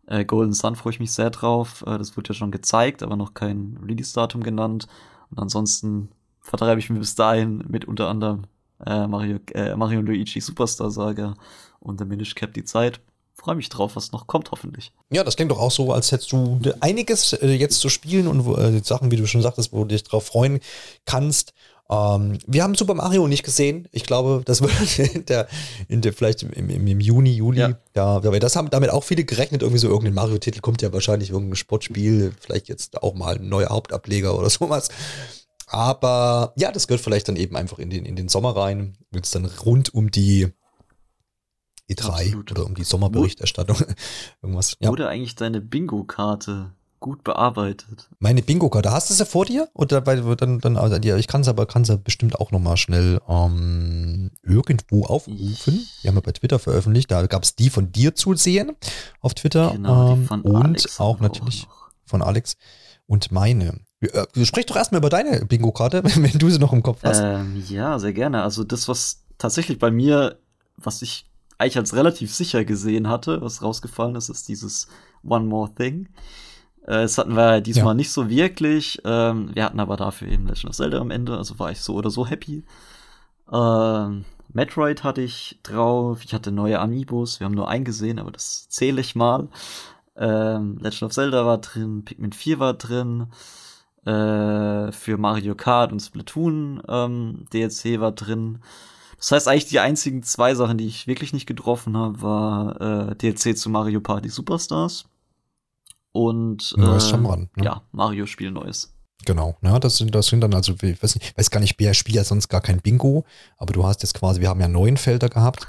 äh, 0.10 0.26
Golden 0.26 0.54
Sun 0.54 0.76
freue 0.76 0.94
ich 0.94 1.00
mich 1.00 1.12
sehr 1.12 1.30
drauf. 1.30 1.84
Äh, 1.86 1.98
das 1.98 2.18
wurde 2.18 2.30
ja 2.30 2.34
schon 2.34 2.52
gezeigt, 2.52 3.04
aber 3.04 3.16
noch 3.16 3.34
kein 3.34 3.80
Release-Datum 3.84 4.44
genannt. 4.44 4.88
Und 5.30 5.40
ansonsten 5.40 6.10
vertreibe 6.42 6.80
ich 6.80 6.90
mich 6.90 7.00
bis 7.00 7.16
dahin 7.16 7.64
mit 7.68 7.86
unter 7.86 8.10
anderem 8.10 8.44
äh, 8.86 9.06
Mario, 9.08 9.38
äh, 9.54 9.76
Mario 9.76 10.02
Luigi 10.02 10.42
Superstar 10.42 10.90
Saga 10.90 11.36
und 11.80 12.00
der 12.00 12.08
Minish 12.08 12.34
Cap 12.34 12.54
die 12.54 12.64
Zeit. 12.64 13.00
Freue 13.36 13.56
mich 13.56 13.70
drauf, 13.70 13.96
was 13.96 14.12
noch 14.12 14.28
kommt, 14.28 14.52
hoffentlich. 14.52 14.92
Ja, 15.12 15.24
das 15.24 15.36
klingt 15.36 15.52
doch 15.52 15.60
auch 15.60 15.72
so, 15.72 15.94
als 15.94 16.12
hättest 16.12 16.32
du 16.32 16.60
einiges 16.82 17.34
äh, 17.34 17.52
jetzt 17.52 17.80
zu 17.80 17.88
spielen 17.88 18.28
und 18.28 18.46
äh, 18.58 18.80
Sachen, 18.84 19.12
wie 19.12 19.16
du 19.16 19.28
schon 19.28 19.42
sagtest, 19.42 19.72
wo 19.72 19.84
du 19.84 19.90
dich 19.90 20.04
drauf 20.04 20.26
freuen 20.26 20.60
kannst. 21.06 21.54
Ähm, 21.90 22.38
wir 22.46 22.64
haben 22.64 22.76
Super 22.76 22.94
Mario 22.94 23.28
nicht 23.28 23.44
gesehen. 23.44 23.88
Ich 23.92 24.04
glaube, 24.04 24.44
das 24.46 24.62
wird 24.62 25.16
in 25.16 25.26
der, 25.26 25.48
in 25.88 26.02
der 26.02 26.14
vielleicht 26.14 26.44
im, 26.44 26.52
im, 26.52 26.88
im 26.88 27.00
Juni, 27.00 27.34
Juli. 27.34 27.60
Ja. 27.60 27.80
Da, 27.94 28.20
das 28.20 28.56
haben 28.56 28.70
damit 28.70 28.92
auch 28.92 29.04
viele 29.04 29.24
gerechnet. 29.24 29.64
Irgendwie 29.64 29.80
so 29.80 29.88
irgendein 29.88 30.14
Mario-Titel 30.14 30.62
kommt 30.62 30.82
ja 30.82 30.94
wahrscheinlich 30.94 31.32
irgendein 31.32 31.56
Sportspiel, 31.56 32.34
vielleicht 32.40 32.68
jetzt 32.68 33.02
auch 33.02 33.16
mal 33.16 33.36
ein 33.36 33.50
neuer 33.50 33.70
Hauptableger 33.70 34.38
oder 34.38 34.50
sowas. 34.50 34.90
Aber 35.68 36.54
ja, 36.56 36.72
das 36.72 36.88
gehört 36.88 37.04
vielleicht 37.04 37.28
dann 37.28 37.36
eben 37.36 37.56
einfach 37.56 37.80
in 37.80 37.90
den, 37.90 38.06
in 38.06 38.16
den 38.16 38.30
Sommer 38.30 38.56
rein, 38.56 38.98
wenn 39.12 39.22
es 39.22 39.32
dann 39.32 39.46
rund 39.46 39.94
um 39.94 40.10
die 40.10 40.48
E3 41.90 42.08
Absolut. 42.08 42.52
oder 42.52 42.66
um 42.66 42.76
die 42.76 42.84
Sommerberichterstattung. 42.84 43.78
Irgendwas. 44.42 44.78
Ja. 44.80 44.90
Wurde 44.90 45.08
eigentlich 45.08 45.36
deine 45.36 45.62
Bingo-Karte 45.62 46.72
gut 47.00 47.24
bearbeitet? 47.24 48.10
Meine 48.20 48.42
Bingo-Karte, 48.42 48.92
hast 48.92 49.10
du 49.10 49.14
sie 49.14 49.26
vor 49.26 49.46
dir? 49.46 49.70
Oder 49.74 50.06
weil 50.06 50.36
dann, 50.36 50.60
dann 50.60 50.78
also, 50.78 50.98
ja, 50.98 51.18
ich 51.18 51.28
kann 51.28 51.44
sie 51.44 51.50
aber 51.50 51.66
kann 51.66 51.86
sie 51.86 51.98
bestimmt 51.98 52.40
auch 52.40 52.52
nochmal 52.52 52.78
schnell 52.78 53.22
ähm, 53.28 54.32
irgendwo 54.44 55.06
aufrufen. 55.06 55.88
Die 56.04 56.08
haben 56.08 56.16
wir 56.16 56.22
bei 56.22 56.32
Twitter 56.32 56.60
veröffentlicht. 56.60 57.12
Da 57.12 57.26
gab 57.28 57.44
es 57.44 57.56
die 57.56 57.70
von 57.70 57.92
dir 57.92 58.16
zu 58.16 58.36
sehen 58.36 58.76
auf 59.22 59.34
Twitter. 59.34 59.72
Genau, 59.72 60.14
die 60.14 60.22
ähm, 60.22 60.28
von 60.28 60.42
und 60.42 60.66
Alex 60.66 61.00
auch 61.00 61.20
natürlich 61.20 61.68
noch. 61.68 61.90
von 62.06 62.22
Alex 62.22 62.58
und 63.08 63.32
meine. 63.32 63.80
Äh, 64.02 64.46
sprich 64.46 64.66
doch 64.66 64.76
erstmal 64.76 65.00
über 65.00 65.10
deine 65.10 65.46
Bingo-Karte, 65.46 66.04
wenn 66.16 66.38
du 66.38 66.50
sie 66.50 66.60
noch 66.60 66.74
im 66.74 66.84
Kopf 66.84 67.04
hast. 67.04 67.20
Ähm, 67.22 67.64
ja, 67.68 68.00
sehr 68.00 68.14
gerne. 68.14 68.44
Also 68.44 68.64
das, 68.64 68.88
was 68.88 69.24
tatsächlich 69.38 69.80
bei 69.80 69.92
mir, 69.92 70.40
was 70.78 71.02
ich 71.02 71.26
eigentlich 71.58 71.78
als 71.78 71.94
relativ 71.94 72.34
sicher 72.34 72.64
gesehen 72.64 73.08
hatte, 73.10 73.42
was 73.42 73.62
rausgefallen 73.62 74.16
ist, 74.16 74.30
ist 74.30 74.48
dieses 74.48 74.88
One 75.24 75.46
More 75.46 75.74
Thing. 75.76 76.08
Äh, 76.90 77.04
das 77.04 77.20
hatten 77.20 77.36
wir 77.36 77.62
diesmal 77.62 77.90
Ja. 77.90 77.94
nicht 77.94 78.12
so 78.12 78.30
wirklich. 78.30 79.00
Ähm, 79.06 79.52
wir 79.54 79.64
hatten 79.64 79.80
aber 79.80 79.96
dafür 79.96 80.28
eben 80.28 80.48
Legend 80.48 80.72
of 80.72 80.76
Zelda 80.76 81.00
am 81.00 81.12
Ende, 81.12 81.38
also 81.38 81.60
war 81.60 81.70
ich 81.72 81.82
so 81.82 81.94
oder 81.94 82.10
so 82.10 82.26
happy. 82.26 82.66
Ähm, 83.54 84.26
Metroid 84.52 85.04
hatte 85.04 85.22
ich 85.22 85.60
drauf, 85.62 86.24
ich 86.24 86.34
hatte 86.34 86.52
neue 86.52 86.80
Amiibos, 86.80 87.40
wir 87.40 87.46
haben 87.46 87.54
nur 87.54 87.70
einen 87.70 87.86
gesehen, 87.86 88.18
aber 88.18 88.32
das 88.32 88.68
zähle 88.70 89.02
ich 89.02 89.16
mal. 89.16 89.50
Ähm, 90.18 90.80
Legend 90.82 91.04
of 91.04 91.12
Zelda 91.12 91.46
war 91.46 91.60
drin, 91.60 92.04
Pikmin 92.06 92.34
4 92.34 92.58
war 92.60 92.74
drin, 92.74 93.28
äh, 94.06 94.92
für 94.92 95.18
Mario 95.20 95.54
Kart 95.54 95.92
und 95.92 96.00
Splatoon 96.00 96.82
ähm, 96.88 97.46
DLC 97.54 98.00
war 98.00 98.14
drin. 98.14 98.60
Das 99.18 99.32
heißt, 99.32 99.48
eigentlich 99.48 99.68
die 99.68 99.80
einzigen 99.80 100.24
zwei 100.24 100.56
Sachen, 100.56 100.80
die 100.80 100.88
ich 100.88 101.06
wirklich 101.06 101.34
nicht 101.34 101.46
getroffen 101.46 101.96
habe, 101.96 102.22
war 102.24 103.12
äh, 103.12 103.16
DLC 103.16 103.56
zu 103.56 103.70
Mario 103.70 104.02
Party 104.02 104.30
Superstars 104.30 105.06
und 106.12 106.74
Neues 106.78 107.06
äh, 107.06 107.10
Shyamalan, 107.10 107.50
ne? 107.56 107.66
ja, 107.66 107.82
Mario 107.92 108.26
Spiel 108.26 108.52
Neues. 108.52 108.94
Genau, 109.26 109.58
ja, 109.62 109.80
das 109.80 109.98
sind, 109.98 110.16
das 110.16 110.28
sind 110.28 110.42
dann 110.42 110.54
also, 110.54 110.74
ich 110.82 111.04
weiß, 111.04 111.16
nicht, 111.16 111.38
weiß 111.38 111.52
gar 111.52 111.60
nicht, 111.60 111.76
wer 111.78 111.94
spielt 111.94 112.16
ja 112.16 112.24
sonst 112.24 112.48
gar 112.48 112.62
kein 112.62 112.80
Bingo, 112.82 113.26
aber 113.58 113.74
du 113.74 113.86
hast 113.86 114.02
jetzt 114.02 114.14
quasi, 114.14 114.40
wir 114.42 114.48
haben 114.50 114.62
ja 114.62 114.68
neun 114.70 114.96
Felder 114.98 115.28
gehabt. 115.30 115.68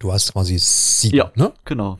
Du 0.00 0.12
hast 0.12 0.32
quasi 0.32 0.58
sieben, 0.58 1.16
Ja. 1.16 1.32
ne? 1.34 1.52
Genau. 1.64 1.98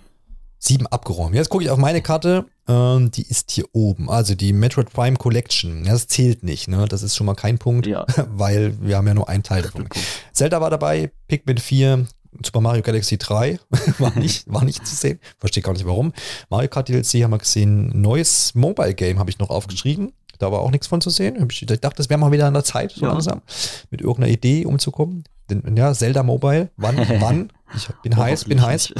Sieben 0.60 0.88
abgeräumt. 0.88 1.36
Jetzt 1.36 1.50
gucke 1.50 1.62
ich 1.64 1.70
auf 1.70 1.78
meine 1.78 2.02
Karte, 2.02 2.44
ähm, 2.66 3.12
die 3.12 3.22
ist 3.22 3.52
hier 3.52 3.64
oben. 3.72 4.10
Also 4.10 4.34
die 4.34 4.52
Metroid 4.52 4.92
Prime 4.92 5.16
Collection. 5.16 5.84
Das 5.84 6.08
zählt 6.08 6.42
nicht, 6.42 6.66
ne? 6.66 6.86
Das 6.88 7.02
ist 7.04 7.14
schon 7.14 7.26
mal 7.26 7.34
kein 7.34 7.58
Punkt, 7.58 7.86
Ja. 7.86 8.04
weil 8.30 8.76
wir 8.80 8.96
haben 8.96 9.06
ja 9.06 9.14
nur 9.14 9.28
einen 9.28 9.44
Teil 9.44 9.62
davon. 9.62 9.88
Zelda 10.32 10.60
war 10.60 10.70
dabei, 10.70 11.12
Pikmin 11.28 11.58
4, 11.58 12.06
Super 12.44 12.60
Mario 12.60 12.82
Galaxy 12.82 13.18
3 13.18 13.58
war 13.98 14.14
nicht, 14.18 14.44
war 14.52 14.64
nicht 14.64 14.86
zu 14.86 14.94
sehen. 14.94 15.18
Verstehe 15.38 15.62
gar 15.62 15.72
nicht 15.72 15.86
warum. 15.86 16.12
Mario 16.50 16.68
Kart 16.68 16.88
DLC 16.88 17.22
haben 17.22 17.30
wir 17.32 17.38
gesehen. 17.38 17.90
Neues 18.00 18.54
Mobile 18.54 18.94
Game 18.94 19.18
habe 19.18 19.30
ich 19.30 19.38
noch 19.38 19.50
aufgeschrieben. 19.50 20.12
Da 20.38 20.52
war 20.52 20.60
auch 20.60 20.70
nichts 20.70 20.86
von 20.86 21.00
zu 21.00 21.10
sehen. 21.10 21.36
Ich 21.50 21.66
dachte, 21.66 21.96
das 21.96 22.08
wäre 22.10 22.18
mal 22.20 22.30
wieder 22.30 22.46
an 22.46 22.54
der 22.54 22.62
Zeit, 22.64 22.92
so 22.92 23.06
Ja. 23.06 23.12
langsam, 23.12 23.42
mit 23.90 24.00
irgendeiner 24.00 24.32
Idee 24.32 24.66
umzukommen. 24.66 25.24
Denn, 25.50 25.76
ja, 25.76 25.92
Zelda 25.92 26.22
Mobile. 26.22 26.70
Wann? 26.76 26.96
wann? 27.20 27.52
Ich 27.74 27.88
bin 28.02 28.16
heiß, 28.16 28.44
bin 28.44 28.62
heiß. 28.62 28.92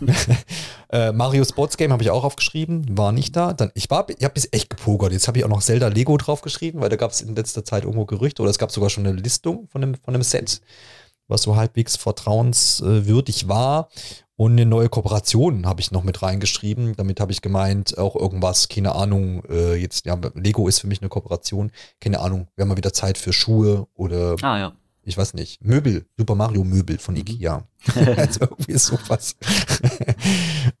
äh, 0.90 1.12
Mario 1.12 1.44
Sports 1.44 1.76
Game 1.76 1.92
habe 1.92 2.02
ich 2.02 2.10
auch 2.10 2.24
aufgeschrieben, 2.24 2.96
war 2.96 3.12
nicht 3.12 3.36
da. 3.36 3.52
Dann, 3.52 3.70
ich 3.74 3.90
war, 3.90 4.06
ich 4.08 4.24
habe 4.24 4.34
bis 4.34 4.48
echt 4.52 4.70
gepokert. 4.70 5.12
Jetzt 5.12 5.28
habe 5.28 5.38
ich 5.38 5.44
auch 5.44 5.48
noch 5.48 5.62
Zelda 5.62 5.88
Lego 5.88 6.16
draufgeschrieben, 6.16 6.80
weil 6.80 6.88
da 6.88 6.96
gab 6.96 7.10
es 7.12 7.20
in 7.20 7.34
letzter 7.34 7.64
Zeit 7.64 7.84
irgendwo 7.84 8.04
Gerüchte 8.06 8.42
oder 8.42 8.50
es 8.50 8.58
gab 8.58 8.72
sogar 8.72 8.90
schon 8.90 9.06
eine 9.06 9.16
Listung 9.16 9.68
von 9.70 9.82
einem, 9.82 9.94
von 9.96 10.14
einem 10.14 10.22
Set, 10.22 10.60
was 11.28 11.42
so 11.42 11.56
halbwegs 11.56 11.96
vertrauenswürdig 11.96 13.48
war. 13.48 13.88
Und 14.36 14.52
eine 14.52 14.66
neue 14.66 14.88
Kooperation 14.88 15.66
habe 15.66 15.80
ich 15.80 15.92
noch 15.92 16.02
mit 16.02 16.22
reingeschrieben. 16.22 16.96
Damit 16.96 17.20
habe 17.20 17.32
ich 17.32 17.42
gemeint, 17.42 17.96
auch 17.98 18.16
irgendwas, 18.16 18.68
keine 18.68 18.94
Ahnung, 18.94 19.44
äh, 19.48 19.74
jetzt, 19.74 20.04
ja, 20.06 20.18
Lego 20.34 20.66
ist 20.68 20.80
für 20.80 20.86
mich 20.86 21.00
eine 21.00 21.08
Kooperation. 21.08 21.70
Keine 22.00 22.20
Ahnung, 22.20 22.48
wir 22.56 22.62
haben 22.62 22.68
mal 22.68 22.76
wieder 22.76 22.92
Zeit 22.92 23.18
für 23.18 23.32
Schuhe 23.32 23.86
oder 23.94 24.36
Ah 24.42 24.58
ja. 24.58 24.72
ich 25.04 25.16
weiß 25.16 25.34
nicht, 25.34 25.62
Möbel, 25.64 26.06
Super 26.18 26.34
Mario 26.34 26.64
Möbel 26.64 26.98
von 26.98 27.14
Ikea. 27.14 27.68
also 28.16 28.40
irgendwie 28.40 28.78
sowas. 28.78 29.36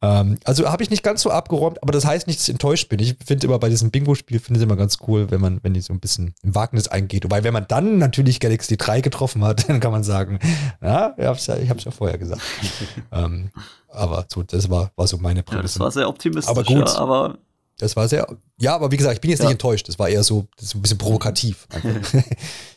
Ähm, 0.02 0.36
also 0.44 0.68
habe 0.70 0.82
ich 0.82 0.90
nicht 0.90 1.02
ganz 1.04 1.22
so 1.22 1.30
abgeräumt, 1.30 1.80
aber 1.82 1.92
das 1.92 2.04
heißt 2.04 2.26
nicht, 2.26 2.40
dass 2.40 2.48
ich 2.48 2.52
enttäuscht 2.54 2.88
bin. 2.88 2.98
Ich 2.98 3.16
finde 3.24 3.46
immer 3.46 3.58
bei 3.58 3.68
diesem 3.68 3.90
Bingo-Spiel, 3.92 4.40
finde 4.40 4.58
ich 4.58 4.64
immer 4.64 4.76
ganz 4.76 4.98
cool, 5.06 5.30
wenn 5.30 5.40
man, 5.40 5.60
wenn 5.62 5.74
die 5.74 5.80
so 5.80 5.92
ein 5.92 6.00
bisschen 6.00 6.34
im 6.42 6.54
Wagnis 6.54 6.88
eingeht. 6.88 7.24
Wobei, 7.24 7.44
wenn 7.44 7.52
man 7.52 7.66
dann 7.68 7.98
natürlich 7.98 8.40
Galaxy 8.40 8.76
3 8.76 9.00
getroffen 9.00 9.44
hat, 9.44 9.68
dann 9.68 9.78
kann 9.80 9.92
man 9.92 10.02
sagen, 10.04 10.40
ja, 10.82 11.14
ich 11.16 11.24
hab's 11.24 11.46
ja, 11.46 11.56
ich 11.56 11.70
hab's 11.70 11.84
ja 11.84 11.92
vorher 11.92 12.18
gesagt. 12.18 12.42
ähm, 13.12 13.50
aber 13.88 14.26
so, 14.28 14.42
das 14.42 14.68
war, 14.68 14.90
war 14.96 15.06
so 15.06 15.18
meine 15.18 15.40
ja. 15.40 15.42
Das 15.44 15.54
Prämisse. 15.54 15.78
war 15.80 15.90
sehr 15.92 16.08
optimistisch, 16.08 16.50
Aber 16.50 16.64
gut. 16.64 16.88
Ja, 16.88 16.96
aber 16.98 17.38
Das 17.78 17.94
war 17.94 18.08
sehr, 18.08 18.26
ja, 18.58 18.74
aber 18.74 18.90
wie 18.90 18.96
gesagt, 18.96 19.14
ich 19.14 19.20
bin 19.20 19.30
jetzt 19.30 19.40
Ja. 19.40 19.44
nicht 19.46 19.52
enttäuscht. 19.54 19.88
Das 19.88 19.98
war 19.98 20.08
eher 20.08 20.24
so, 20.24 20.46
das 20.56 20.66
ist 20.66 20.74
ein 20.74 20.82
bisschen 20.82 20.98
provokativ. 20.98 21.68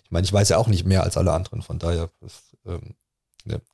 ich 0.03 0.11
meine, 0.11 0.26
ich 0.26 0.34
weiß 0.34 0.49
ja 0.49 0.57
auch 0.57 0.68
nicht 0.68 0.85
mehr 0.85 1.03
als 1.03 1.18
alle 1.18 1.31
anderen, 1.34 1.61
von 1.64 1.80
daher 1.80 2.10
ist, 2.26 2.56
ähm, 2.68 2.93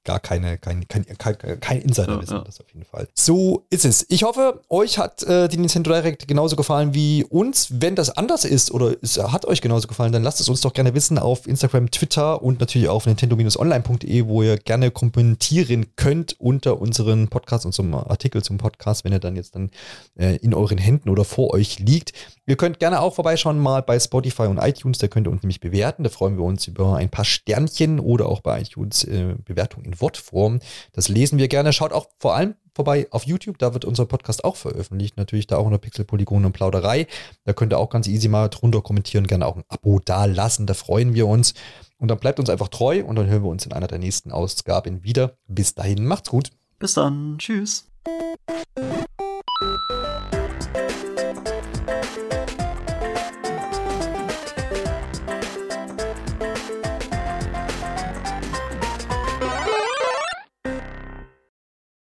gar 0.03 0.19
keine, 0.19 0.57
kein, 0.57 0.87
kein, 0.87 1.05
kein, 1.17 1.59
kein 1.59 1.81
Insiderwissen, 1.81 2.33
Ja, 2.33 2.39
ja. 2.39 2.45
das 2.45 2.59
auf 2.59 2.67
jeden 2.73 2.85
Fall. 2.85 3.07
So 3.13 3.65
ist 3.69 3.85
es. 3.85 4.05
Ich 4.09 4.23
hoffe, 4.23 4.61
euch 4.69 4.97
hat 4.97 5.23
äh, 5.23 5.47
die 5.47 5.57
Nintendo 5.57 5.91
Direct 5.91 6.27
genauso 6.27 6.55
gefallen 6.55 6.93
wie 6.93 7.23
uns. 7.23 7.67
Wenn 7.71 7.95
das 7.95 8.15
anders 8.17 8.45
ist 8.45 8.71
oder 8.71 8.95
es 9.01 9.17
hat 9.17 9.45
euch 9.45 9.61
genauso 9.61 9.87
gefallen, 9.87 10.11
dann 10.11 10.23
lasst 10.23 10.39
es 10.39 10.49
uns 10.49 10.61
doch 10.61 10.73
gerne 10.73 10.93
wissen 10.93 11.17
auf 11.17 11.47
Instagram, 11.47 11.91
Twitter 11.91 12.41
und 12.41 12.59
natürlich 12.59 12.89
auf 12.89 13.05
nintendo-online.de, 13.05 14.27
wo 14.27 14.43
ihr 14.43 14.57
gerne 14.57 14.91
kommentieren 14.91 15.87
könnt 15.95 16.39
unter 16.39 16.81
unseren 16.81 17.27
Podcast, 17.27 17.65
unserem 17.65 17.93
Artikel 17.93 18.43
zum 18.43 18.57
Podcast, 18.57 19.05
wenn 19.05 19.13
er 19.13 19.19
dann 19.19 19.35
jetzt 19.35 19.55
dann 19.55 19.71
äh, 20.17 20.37
in 20.37 20.53
euren 20.53 20.77
Händen 20.77 21.09
oder 21.09 21.23
vor 21.23 21.53
euch 21.53 21.79
liegt. 21.79 22.13
Ihr 22.51 22.57
könnt 22.57 22.79
gerne 22.79 22.99
auch 22.99 23.13
vorbeischauen 23.15 23.59
mal 23.59 23.81
bei 23.81 23.97
Spotify 23.97 24.41
und 24.41 24.57
iTunes, 24.57 24.97
da 24.97 25.07
könnt 25.07 25.25
ihr 25.25 25.31
uns 25.31 25.41
nämlich 25.41 25.61
bewerten. 25.61 26.03
Da 26.03 26.09
freuen 26.09 26.35
wir 26.35 26.43
uns 26.43 26.67
über 26.67 26.97
ein 26.97 27.07
paar 27.07 27.23
Sternchen 27.23 27.97
oder 27.97 28.25
auch 28.25 28.41
bei 28.41 28.59
iTunes 28.59 29.05
äh, 29.05 29.35
Bewertung 29.45 29.85
in 29.85 30.01
Wortform. 30.01 30.59
Das 30.91 31.07
lesen 31.07 31.39
wir 31.39 31.47
gerne. 31.47 31.71
Schaut 31.71 31.93
auch 31.93 32.09
vor 32.19 32.35
allem 32.35 32.55
vorbei 32.75 33.07
auf 33.11 33.23
YouTube, 33.23 33.57
da 33.57 33.73
wird 33.73 33.85
unser 33.85 34.05
Podcast 34.05 34.43
auch 34.43 34.57
veröffentlicht. 34.57 35.15
Natürlich 35.15 35.47
da 35.47 35.55
auch 35.55 35.65
unter 35.65 35.77
Pixel, 35.77 36.03
Polygon 36.03 36.43
und 36.43 36.51
Plauderei. 36.51 37.07
Da 37.45 37.53
könnt 37.53 37.71
ihr 37.71 37.77
auch 37.77 37.89
ganz 37.89 38.05
easy 38.07 38.27
mal 38.27 38.49
drunter 38.49 38.81
kommentieren, 38.81 39.27
gerne 39.27 39.45
auch 39.45 39.55
ein 39.55 39.63
Abo 39.69 40.01
da 40.03 40.25
lassen, 40.25 40.67
da 40.67 40.73
freuen 40.73 41.13
wir 41.13 41.27
uns. 41.27 41.53
Und 41.99 42.09
dann 42.09 42.19
bleibt 42.19 42.37
uns 42.37 42.49
einfach 42.49 42.67
treu 42.67 43.01
und 43.05 43.15
dann 43.15 43.27
hören 43.27 43.43
wir 43.43 43.49
uns 43.49 43.65
in 43.65 43.71
einer 43.71 43.87
der 43.87 43.99
nächsten 43.99 44.29
Ausgaben 44.29 45.05
wieder. 45.05 45.37
Bis 45.47 45.73
dahin, 45.73 46.05
macht's 46.05 46.29
gut. 46.29 46.51
bis 46.79 46.95
dann. 46.95 47.37
Tschüss. 47.37 47.87